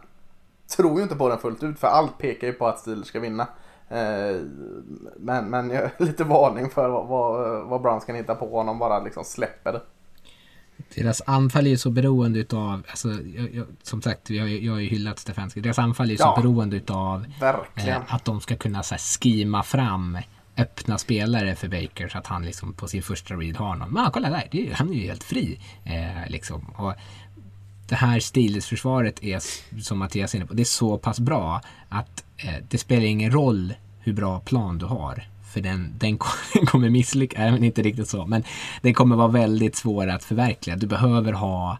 tror 0.77 0.97
ju 0.97 1.03
inte 1.03 1.15
på 1.15 1.29
den 1.29 1.39
fullt 1.39 1.63
ut 1.63 1.79
för 1.79 1.87
allt 1.87 2.17
pekar 2.17 2.47
ju 2.47 2.53
på 2.53 2.67
att 2.67 2.79
Steelers 2.79 3.07
ska 3.07 3.19
vinna. 3.19 3.47
Eh, 3.89 4.41
men, 5.17 5.45
men 5.45 5.69
jag 5.69 5.89
lite 5.99 6.23
varning 6.23 6.69
för 6.69 6.89
vad, 6.89 7.07
vad, 7.07 7.63
vad 7.65 7.81
Browns 7.81 8.05
kan 8.05 8.15
hitta 8.15 8.35
på 8.35 8.57
om 8.59 8.65
de 8.65 8.79
bara 8.79 8.99
liksom 9.03 9.23
släpper 9.23 9.73
det. 9.73 9.81
Deras 10.95 11.21
anfall 11.25 11.65
är 11.65 11.69
ju 11.69 11.77
så 11.77 11.89
beroende 11.89 12.39
utav, 12.39 12.83
alltså, 12.89 13.07
jag, 13.09 13.53
jag, 13.53 13.65
som 13.83 14.01
sagt, 14.01 14.29
jag, 14.29 14.49
jag 14.49 14.73
har 14.73 14.79
ju 14.79 14.87
hyllat 14.87 15.19
Stefanski. 15.19 15.59
Deras 15.61 15.79
anfall 15.79 16.05
är 16.05 16.11
ju 16.11 16.17
ja, 16.19 16.33
så 16.35 16.41
beroende 16.41 16.75
utav 16.75 17.25
eh, 17.75 17.97
att 18.07 18.25
de 18.25 18.41
ska 18.41 18.55
kunna 18.55 18.83
så 18.83 18.93
här, 18.93 18.99
skima 18.99 19.63
fram 19.63 20.17
öppna 20.57 20.97
spelare 20.97 21.55
för 21.55 21.67
Baker 21.67 22.07
så 22.07 22.17
att 22.17 22.27
han 22.27 22.45
liksom 22.45 22.73
på 22.73 22.87
sin 22.87 23.03
första 23.03 23.35
read 23.35 23.57
har 23.57 23.75
någon. 23.75 23.93
Men 23.93 24.11
kolla 24.11 24.29
där, 24.29 24.55
är, 24.55 24.73
han 24.73 24.89
är 24.89 24.93
ju 24.93 25.07
helt 25.07 25.23
fri. 25.23 25.59
Eh, 25.83 26.29
liksom. 26.29 26.73
Och 26.77 26.93
det 27.89 27.95
här 27.95 28.19
Steelers-försvaret 28.19 29.23
är, 29.23 29.41
som 29.81 29.97
Mattias 29.97 30.33
är 30.33 30.37
inne 30.37 30.45
på, 30.45 30.53
det 30.53 30.63
är 30.63 30.65
så 30.65 30.97
pass 30.97 31.19
bra 31.19 31.61
att 31.89 32.23
eh, 32.37 32.63
det 32.69 32.77
spelar 32.77 33.03
ingen 33.03 33.31
roll 33.31 33.73
hur 33.99 34.13
bra 34.13 34.39
plan 34.39 34.77
du 34.77 34.85
har. 34.85 35.23
För 35.53 35.61
den, 35.61 35.93
den 35.97 36.17
kommer 36.65 36.89
misslyckas, 36.89 37.39
även 37.39 37.63
inte 37.63 37.81
riktigt 37.81 38.07
så, 38.07 38.25
men 38.25 38.43
den 38.81 38.93
kommer 38.93 39.15
vara 39.15 39.27
väldigt 39.27 39.75
svår 39.75 40.07
att 40.07 40.23
förverkliga. 40.23 40.75
Du 40.75 40.87
behöver 40.87 41.33
ha 41.33 41.77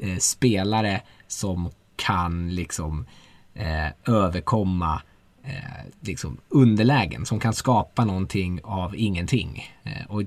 eh, 0.00 0.18
spelare 0.18 1.02
som 1.28 1.70
kan 1.96 2.54
liksom 2.54 3.06
eh, 3.54 4.14
överkomma 4.14 5.02
eh, 5.44 5.90
liksom 6.00 6.36
underlägen 6.48 7.26
som 7.26 7.40
kan 7.40 7.54
skapa 7.54 8.04
någonting 8.04 8.60
av 8.64 8.96
ingenting. 8.96 9.74
Eh, 9.82 10.06
och 10.08 10.22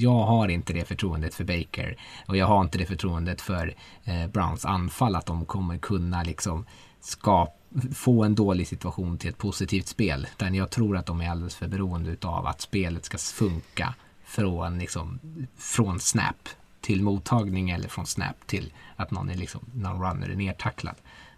jag 0.00 0.24
har 0.24 0.48
inte 0.48 0.72
det 0.72 0.84
förtroendet 0.84 1.34
för 1.34 1.44
Baker 1.44 1.96
och 2.26 2.36
jag 2.36 2.46
har 2.46 2.60
inte 2.60 2.78
det 2.78 2.86
förtroendet 2.86 3.40
för 3.40 3.74
eh, 4.04 4.26
Browns 4.26 4.64
anfall 4.64 5.16
att 5.16 5.26
de 5.26 5.44
kommer 5.44 5.78
kunna 5.78 6.22
liksom 6.22 6.66
skapa 7.00 7.52
få 7.94 8.24
en 8.24 8.34
dålig 8.34 8.68
situation 8.68 9.18
till 9.18 9.30
ett 9.30 9.38
positivt 9.38 9.86
spel. 9.86 10.26
Utan 10.32 10.54
jag 10.54 10.70
tror 10.70 10.96
att 10.96 11.06
de 11.06 11.20
är 11.20 11.30
alldeles 11.30 11.56
för 11.56 11.68
beroende 11.68 12.16
av 12.22 12.46
att 12.46 12.60
spelet 12.60 13.04
ska 13.04 13.18
funka 13.18 13.94
från, 14.24 14.78
liksom, 14.78 15.20
från 15.56 16.00
snap 16.00 16.48
till 16.80 17.02
mottagning 17.02 17.70
eller 17.70 17.88
från 17.88 18.06
snap 18.06 18.46
till 18.46 18.72
att 18.96 19.10
någon, 19.10 19.30
är 19.30 19.34
liksom, 19.34 19.60
någon 19.74 20.02
runner 20.02 20.28
är 20.28 20.36
nertacklad. 20.36 20.94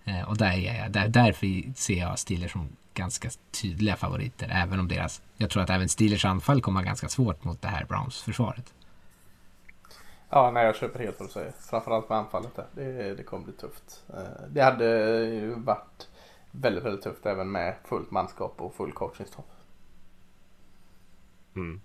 Eh, 0.08 0.28
och 0.28 0.36
där 0.36 0.52
är 0.52 0.82
jag, 0.82 0.92
där, 0.92 1.08
därför 1.08 1.74
ser 1.74 1.98
jag 1.98 2.18
Steelers 2.18 2.52
som 2.52 2.68
ganska 2.94 3.28
tydliga 3.62 3.96
favoriter. 3.96 4.48
Även 4.52 4.80
om 4.80 4.88
deras, 4.88 5.22
jag 5.36 5.50
tror 5.50 5.62
att 5.62 5.70
även 5.70 5.88
Steelers 5.88 6.24
anfall 6.24 6.62
kommer 6.62 6.82
ganska 6.82 7.08
svårt 7.08 7.44
mot 7.44 7.62
det 7.62 7.68
här 7.68 7.84
Browns-försvaret. 7.84 8.74
Ja, 10.30 10.50
nej 10.50 10.66
jag 10.66 10.76
köper 10.76 10.98
helt 10.98 11.20
vad 11.20 11.28
du 11.28 11.32
säger. 11.32 11.52
Framförallt 11.70 12.08
med 12.08 12.18
anfallet 12.18 12.56
där. 12.56 12.66
Det, 12.74 13.14
det 13.14 13.22
kommer 13.22 13.44
bli 13.44 13.52
tufft. 13.52 14.04
Eh, 14.08 14.48
det 14.50 14.60
hade 14.60 14.84
ju 15.24 15.54
varit 15.54 16.08
väldigt, 16.50 16.84
väldigt 16.84 17.04
tufft 17.04 17.26
även 17.26 17.52
med 17.52 17.76
fullt 17.84 18.10
manskap 18.10 18.54
och 18.60 18.74
full 18.74 18.92
coachingstopp. 18.92 19.50
Mm. 21.56 21.80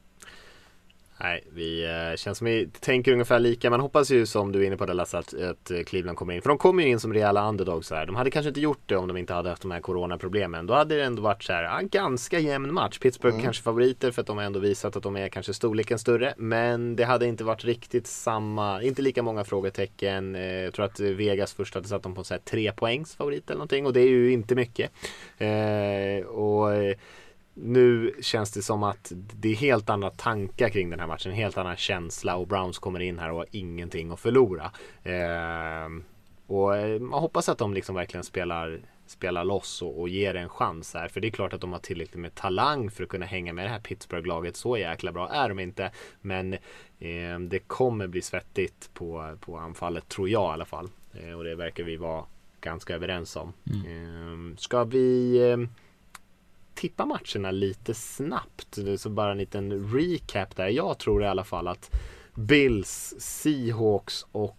Nej, 1.17 1.43
vi 1.53 1.85
äh, 1.85 2.15
känns 2.15 2.37
som 2.37 2.45
vi 2.45 2.69
tänker 2.79 3.11
ungefär 3.11 3.39
lika. 3.39 3.69
Man 3.69 3.79
hoppas 3.79 4.11
ju 4.11 4.25
som 4.25 4.51
du 4.51 4.61
är 4.61 4.67
inne 4.67 4.77
på 4.77 4.85
det 4.85 4.93
Lasse 4.93 5.17
att, 5.17 5.33
att 5.33 5.71
eh, 5.71 5.79
Cleveland 5.83 6.17
kommer 6.17 6.33
in. 6.33 6.41
För 6.41 6.49
de 6.49 6.57
kommer 6.57 6.83
ju 6.83 6.89
in 6.89 6.99
som 6.99 7.13
rejäla 7.13 7.49
underdogs 7.49 7.91
här. 7.91 8.05
De 8.05 8.15
hade 8.15 8.31
kanske 8.31 8.47
inte 8.47 8.61
gjort 8.61 8.81
det 8.85 8.95
om 8.95 9.07
de 9.07 9.17
inte 9.17 9.33
hade 9.33 9.49
haft 9.49 9.61
de 9.61 9.71
här 9.71 9.79
coronaproblemen. 9.79 10.67
Då 10.67 10.73
hade 10.73 10.95
det 10.95 11.03
ändå 11.03 11.21
varit 11.21 11.43
så 11.43 11.53
här, 11.53 11.63
ja, 11.63 11.79
ganska 11.81 12.39
jämn 12.39 12.73
match. 12.73 12.99
Pittsburgh 12.99 13.35
mm. 13.35 13.43
kanske 13.43 13.63
favoriter 13.63 14.11
för 14.11 14.21
att 14.21 14.27
de 14.27 14.37
har 14.37 14.43
ändå 14.43 14.59
visat 14.59 14.95
att 14.95 15.03
de 15.03 15.15
är 15.15 15.29
kanske 15.29 15.53
storleken 15.53 15.99
större. 15.99 16.33
Men 16.37 16.95
det 16.95 17.03
hade 17.03 17.27
inte 17.27 17.43
varit 17.43 17.65
riktigt 17.65 18.07
samma, 18.07 18.81
inte 18.81 19.01
lika 19.01 19.23
många 19.23 19.43
frågetecken. 19.43 20.35
Eh, 20.35 20.41
jag 20.41 20.73
tror 20.73 20.85
att 20.85 20.99
Vegas 20.99 21.53
först 21.53 21.75
hade 21.75 21.87
satt 21.87 22.03
dem 22.03 22.15
på 22.15 22.23
så 22.23 22.33
här, 22.33 22.41
tre 22.41 22.71
poängs 22.71 23.15
favorit 23.15 23.49
eller 23.49 23.57
någonting 23.57 23.85
och 23.85 23.93
det 23.93 24.01
är 24.01 24.09
ju 24.09 24.31
inte 24.31 24.55
mycket. 24.55 24.91
Eh, 25.37 26.25
och 26.27 26.69
nu 27.53 28.15
känns 28.21 28.51
det 28.51 28.61
som 28.61 28.83
att 28.83 29.11
det 29.15 29.49
är 29.49 29.55
helt 29.55 29.89
andra 29.89 30.09
tankar 30.09 30.69
kring 30.69 30.89
den 30.89 30.99
här 30.99 31.07
matchen. 31.07 31.31
En 31.31 31.37
helt 31.37 31.57
annan 31.57 31.75
känsla 31.75 32.35
och 32.35 32.47
Browns 32.47 32.79
kommer 32.79 32.99
in 32.99 33.19
här 33.19 33.31
och 33.31 33.37
har 33.37 33.47
ingenting 33.51 34.11
att 34.11 34.19
förlora. 34.19 34.71
Eh, 35.03 35.89
och 36.47 36.77
eh, 36.77 36.99
man 36.99 37.19
hoppas 37.19 37.49
att 37.49 37.57
de 37.57 37.73
liksom 37.73 37.95
verkligen 37.95 38.23
spelar, 38.23 38.81
spelar 39.05 39.43
loss 39.43 39.81
och, 39.81 40.01
och 40.01 40.09
ger 40.09 40.35
en 40.35 40.49
chans 40.49 40.93
här. 40.93 41.07
För 41.07 41.21
det 41.21 41.27
är 41.27 41.31
klart 41.31 41.53
att 41.53 41.61
de 41.61 41.71
har 41.71 41.79
tillräckligt 41.79 42.21
med 42.21 42.35
talang 42.35 42.91
för 42.91 43.03
att 43.03 43.09
kunna 43.09 43.25
hänga 43.25 43.53
med 43.53 43.65
det 43.65 43.69
här 43.69 43.79
Pittsburgh-laget. 43.79 44.55
Så 44.55 44.77
jäkla 44.77 45.11
bra 45.11 45.29
är 45.29 45.49
de 45.49 45.59
inte. 45.59 45.91
Men 46.21 46.53
eh, 46.99 47.39
det 47.49 47.59
kommer 47.67 48.07
bli 48.07 48.21
svettigt 48.21 48.89
på, 48.93 49.37
på 49.39 49.57
anfallet 49.57 50.09
tror 50.09 50.29
jag 50.29 50.51
i 50.51 50.53
alla 50.53 50.65
fall. 50.65 50.89
Eh, 51.13 51.33
och 51.33 51.43
det 51.43 51.55
verkar 51.55 51.83
vi 51.83 51.97
vara 51.97 52.25
ganska 52.61 52.95
överens 52.95 53.35
om. 53.35 53.53
Mm. 53.73 53.85
Ehm, 53.87 54.57
ska 54.57 54.83
vi 54.83 55.37
eh, 55.51 55.57
tippa 56.75 57.05
matcherna 57.05 57.51
lite 57.51 57.93
snabbt. 57.93 58.77
Så 58.97 59.09
bara 59.09 59.31
en 59.31 59.37
liten 59.37 59.93
recap 59.93 60.55
där. 60.55 60.67
Jag 60.67 60.97
tror 60.97 61.23
i 61.23 61.27
alla 61.27 61.43
fall 61.43 61.67
att 61.67 61.91
Bills, 62.35 63.13
Seahawks 63.17 64.25
och 64.31 64.57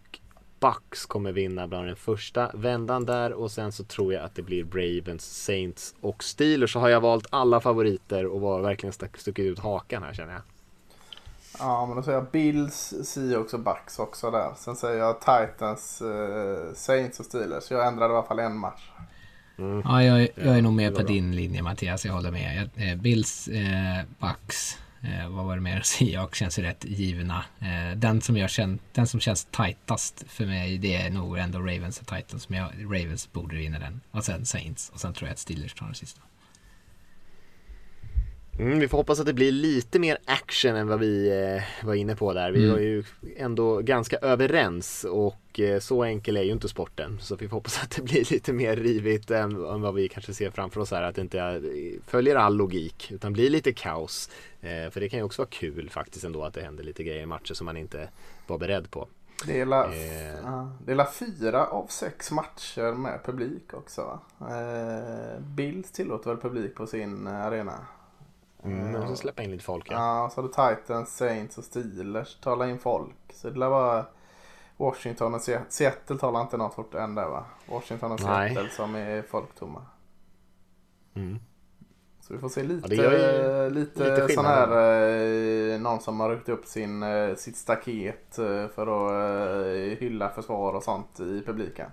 Bucks 0.60 1.06
kommer 1.06 1.32
vinna 1.32 1.68
bland 1.68 1.86
den 1.86 1.96
första 1.96 2.50
vändan 2.54 3.06
där 3.06 3.32
och 3.32 3.50
sen 3.50 3.72
så 3.72 3.84
tror 3.84 4.12
jag 4.12 4.24
att 4.24 4.34
det 4.34 4.42
blir 4.42 4.64
Ravens, 4.64 5.44
Saints 5.44 5.94
och 6.00 6.24
Steelers. 6.24 6.72
Så 6.72 6.78
har 6.78 6.88
jag 6.88 7.00
valt 7.00 7.26
alla 7.30 7.60
favoriter 7.60 8.26
och 8.26 8.40
var 8.40 8.60
verkligen 8.60 8.92
stuckit 8.92 9.38
ut 9.38 9.58
hakan 9.58 10.02
här 10.02 10.14
känner 10.14 10.32
jag. 10.32 10.42
Ja, 11.58 11.86
men 11.86 11.96
då 11.96 12.02
säger 12.02 12.18
jag 12.18 12.30
Bills, 12.30 12.94
Seahawks 13.04 13.54
och 13.54 13.60
Bucks 13.60 13.98
också 13.98 14.30
där. 14.30 14.52
Sen 14.56 14.76
säger 14.76 14.98
jag 14.98 15.20
Titans, 15.20 16.02
eh, 16.02 16.74
Saints 16.74 17.20
och 17.20 17.26
Steelers. 17.26 17.70
Jag 17.70 17.86
ändrade 17.86 18.14
i 18.14 18.16
alla 18.16 18.26
fall 18.26 18.38
en 18.38 18.58
match. 18.58 18.90
Ja, 19.56 20.02
jag, 20.02 20.28
jag 20.34 20.58
är 20.58 20.62
nog 20.62 20.72
med 20.72 20.92
det 20.92 20.96
på 20.96 21.02
din 21.02 21.36
linje 21.36 21.62
Mattias, 21.62 22.04
jag 22.04 22.12
håller 22.12 22.30
med. 22.30 22.70
Jag, 22.76 22.88
eh, 22.88 22.96
Bills, 22.96 23.48
eh, 23.48 24.04
Bucks, 24.18 24.78
eh, 25.02 25.28
vad 25.28 25.44
var 25.44 25.54
det 25.54 25.62
mer? 25.62 25.80
Seahawks 25.80 26.38
känns 26.38 26.58
ju 26.58 26.62
rätt 26.62 26.84
givna. 26.84 27.44
Eh, 27.60 27.96
den, 27.96 28.20
som 28.20 28.36
jag 28.36 28.50
känn, 28.50 28.78
den 28.92 29.06
som 29.06 29.20
känns 29.20 29.44
tightast 29.44 30.24
för 30.28 30.46
mig 30.46 30.78
det 30.78 30.94
är 30.94 31.10
nog 31.10 31.38
ändå 31.38 31.58
Ravens 31.58 32.00
och 32.00 32.06
Titans. 32.06 32.48
Men 32.48 32.58
jag, 32.58 32.70
Ravens 32.84 33.32
borde 33.32 33.56
vinna 33.56 33.78
den. 33.78 34.00
Och 34.10 34.24
sen 34.24 34.46
Saints. 34.46 34.90
Och 34.94 35.00
sen 35.00 35.12
tror 35.12 35.28
jag 35.28 35.32
att 35.32 35.38
Steelers 35.38 35.74
tar 35.74 35.86
den 35.86 35.94
sista. 35.94 36.20
Mm, 38.58 38.78
vi 38.78 38.88
får 38.88 38.98
hoppas 38.98 39.20
att 39.20 39.26
det 39.26 39.32
blir 39.32 39.52
lite 39.52 39.98
mer 39.98 40.18
action 40.24 40.76
än 40.76 40.88
vad 40.88 41.00
vi 41.00 41.28
eh, 41.56 41.86
var 41.86 41.94
inne 41.94 42.16
på 42.16 42.32
där. 42.32 42.50
Vi 42.52 42.58
Mm. 42.58 42.72
var 42.72 42.78
ju 42.80 43.04
ändå 43.36 43.80
ganska 43.80 44.16
överens 44.16 45.04
och 45.04 45.60
eh, 45.60 45.78
så 45.80 46.04
enkel 46.04 46.36
är 46.36 46.42
ju 46.42 46.52
inte 46.52 46.68
sporten. 46.68 47.18
Så 47.20 47.36
vi 47.36 47.48
får 47.48 47.56
hoppas 47.56 47.82
att 47.82 47.90
det 47.90 48.02
blir 48.02 48.32
lite 48.32 48.52
mer 48.52 48.76
rivigt 48.76 49.30
än, 49.30 49.50
än 49.66 49.80
vad 49.80 49.94
vi 49.94 50.08
kanske 50.08 50.34
ser 50.34 50.50
framför 50.50 50.80
oss 50.80 50.90
här. 50.90 51.02
Att 51.02 51.14
det 51.14 51.20
inte 51.20 51.40
eh, 51.40 51.60
följer 52.06 52.36
all 52.36 52.56
logik 52.56 53.10
utan 53.12 53.32
blir 53.32 53.50
lite 53.50 53.72
kaos. 53.72 54.30
Eh, 54.60 54.90
för 54.90 55.00
det 55.00 55.08
kan 55.08 55.18
ju 55.18 55.24
också 55.24 55.42
vara 55.42 55.50
kul 55.50 55.90
faktiskt 55.90 56.24
ändå 56.24 56.44
att 56.44 56.54
det 56.54 56.62
händer 56.62 56.84
lite 56.84 57.04
grejer 57.04 57.22
i 57.22 57.26
matcher 57.26 57.54
som 57.54 57.64
man 57.64 57.76
inte 57.76 58.08
var 58.46 58.58
beredd 58.58 58.90
på. 58.90 59.08
Det 59.46 59.60
är, 59.60 59.66
la, 59.66 59.84
Eh. 59.94 60.34
ja, 60.42 60.70
det 60.86 60.92
är 60.92 60.96
la 60.96 61.10
fyra 61.12 61.66
av 61.66 61.86
sex 61.86 62.30
matcher 62.30 62.92
med 62.92 63.20
publik 63.24 63.74
också. 63.74 64.18
Eh, 64.40 65.40
Bills 65.40 65.92
tillåter 65.92 66.30
väl 66.30 66.40
publik 66.40 66.74
på 66.74 66.86
sin 66.86 67.26
eh, 67.26 67.34
arena? 67.44 67.86
Mm, 68.64 68.92
men 68.92 69.08
så 69.08 69.16
släppa 69.16 69.42
in 69.42 69.50
lite 69.50 69.64
folk 69.64 69.90
ja. 69.90 69.94
Ja, 69.94 70.30
så 70.30 70.40
har 70.40 70.48
du 70.48 70.76
Titans, 70.76 71.16
Saints 71.16 71.58
och 71.58 71.64
Steelers 71.64 72.40
talar 72.40 72.66
in 72.66 72.78
folk. 72.78 73.32
Så 73.32 73.50
det 73.50 73.58
lär 73.58 73.68
vara 73.68 74.06
Washington 74.76 75.34
och 75.34 75.40
Seattle. 75.40 75.70
Seattle 75.70 76.18
talar 76.18 76.40
inte 76.40 76.56
något 76.56 76.74
fort 76.74 76.94
än 76.94 77.14
där 77.14 77.28
va? 77.28 77.44
Washington 77.66 78.12
och 78.12 78.22
Nej. 78.22 78.54
Seattle 78.54 78.70
som 78.70 78.94
är 78.94 79.22
folktomma. 79.22 79.86
Mm. 81.14 81.38
Så 82.20 82.34
vi 82.34 82.40
får 82.40 82.48
se 82.48 82.62
lite, 82.62 82.94
Ja, 82.94 83.68
lite, 83.68 84.20
lite 84.20 84.34
sån 84.34 84.44
här, 84.44 84.68
eh, 85.72 85.80
någon 85.80 86.00
som 86.00 86.20
har 86.20 86.30
ryckt 86.30 86.48
upp 86.48 86.66
sin, 86.66 87.02
eh, 87.02 87.34
sitt 87.34 87.56
staket 87.56 88.38
eh, 88.38 88.68
för 88.68 88.86
att 88.86 89.98
hylla 89.98 90.30
försvar 90.30 90.72
och 90.72 90.82
sånt 90.82 91.20
i 91.20 91.42
publiken. 91.46 91.90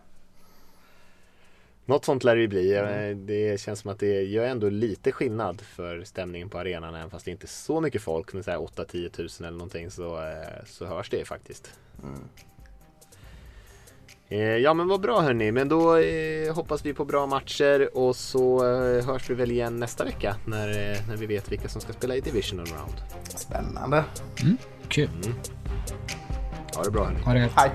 Något 1.91 2.05
sånt 2.05 2.23
lär 2.23 2.35
det 2.35 2.41
ju 2.41 2.47
bli. 2.47 2.77
Mm. 2.77 3.26
Det 3.26 3.61
känns 3.61 3.80
som 3.80 3.91
att 3.91 3.99
det 3.99 4.23
gör 4.23 4.45
ändå 4.45 4.69
lite 4.69 5.11
skillnad 5.11 5.61
för 5.61 6.03
stämningen 6.03 6.49
på 6.49 6.59
arenan. 6.59 6.95
Även 6.95 7.09
fast 7.09 7.26
det 7.26 7.31
inte 7.31 7.45
är 7.45 7.47
så 7.47 7.81
mycket 7.81 8.01
folk, 8.01 8.34
här 8.34 8.57
8-10 8.57 9.09
tusen 9.09 9.45
eller 9.45 9.57
någonting 9.57 9.91
så, 9.91 10.15
eh, 10.18 10.65
så 10.65 10.85
hörs 10.85 11.09
det 11.09 11.26
faktiskt. 11.27 11.73
Mm. 12.03 12.19
Eh, 14.30 14.39
Ja 14.39 14.73
men 14.73 14.88
vad 14.88 15.01
bra 15.01 15.22
hörni, 15.22 15.51
men 15.51 15.69
då 15.69 15.97
eh, 15.97 16.55
hoppas 16.55 16.85
vi 16.85 16.93
på 16.93 17.05
bra 17.05 17.26
matcher 17.27 17.97
och 17.97 18.15
så 18.15 18.57
eh, 18.57 19.05
hörs 19.05 19.30
vi 19.30 19.34
väl 19.34 19.51
igen 19.51 19.80
nästa 19.80 20.03
vecka 20.03 20.35
när, 20.45 20.68
eh, 20.69 20.97
när 21.07 21.18
vi 21.18 21.26
vet 21.26 21.51
vilka 21.51 21.69
som 21.69 21.81
ska 21.81 21.93
spela 21.93 22.15
i 22.15 22.22
Divisional 22.22 22.65
Round. 22.65 22.95
Spännande. 23.23 24.03
Kul. 24.89 25.09
Ha 26.76 26.84
det 26.84 26.91
bra 26.91 27.03
hörni. 27.03 27.19
Ha 27.19 27.34
det. 27.34 27.49
Hej! 27.55 27.72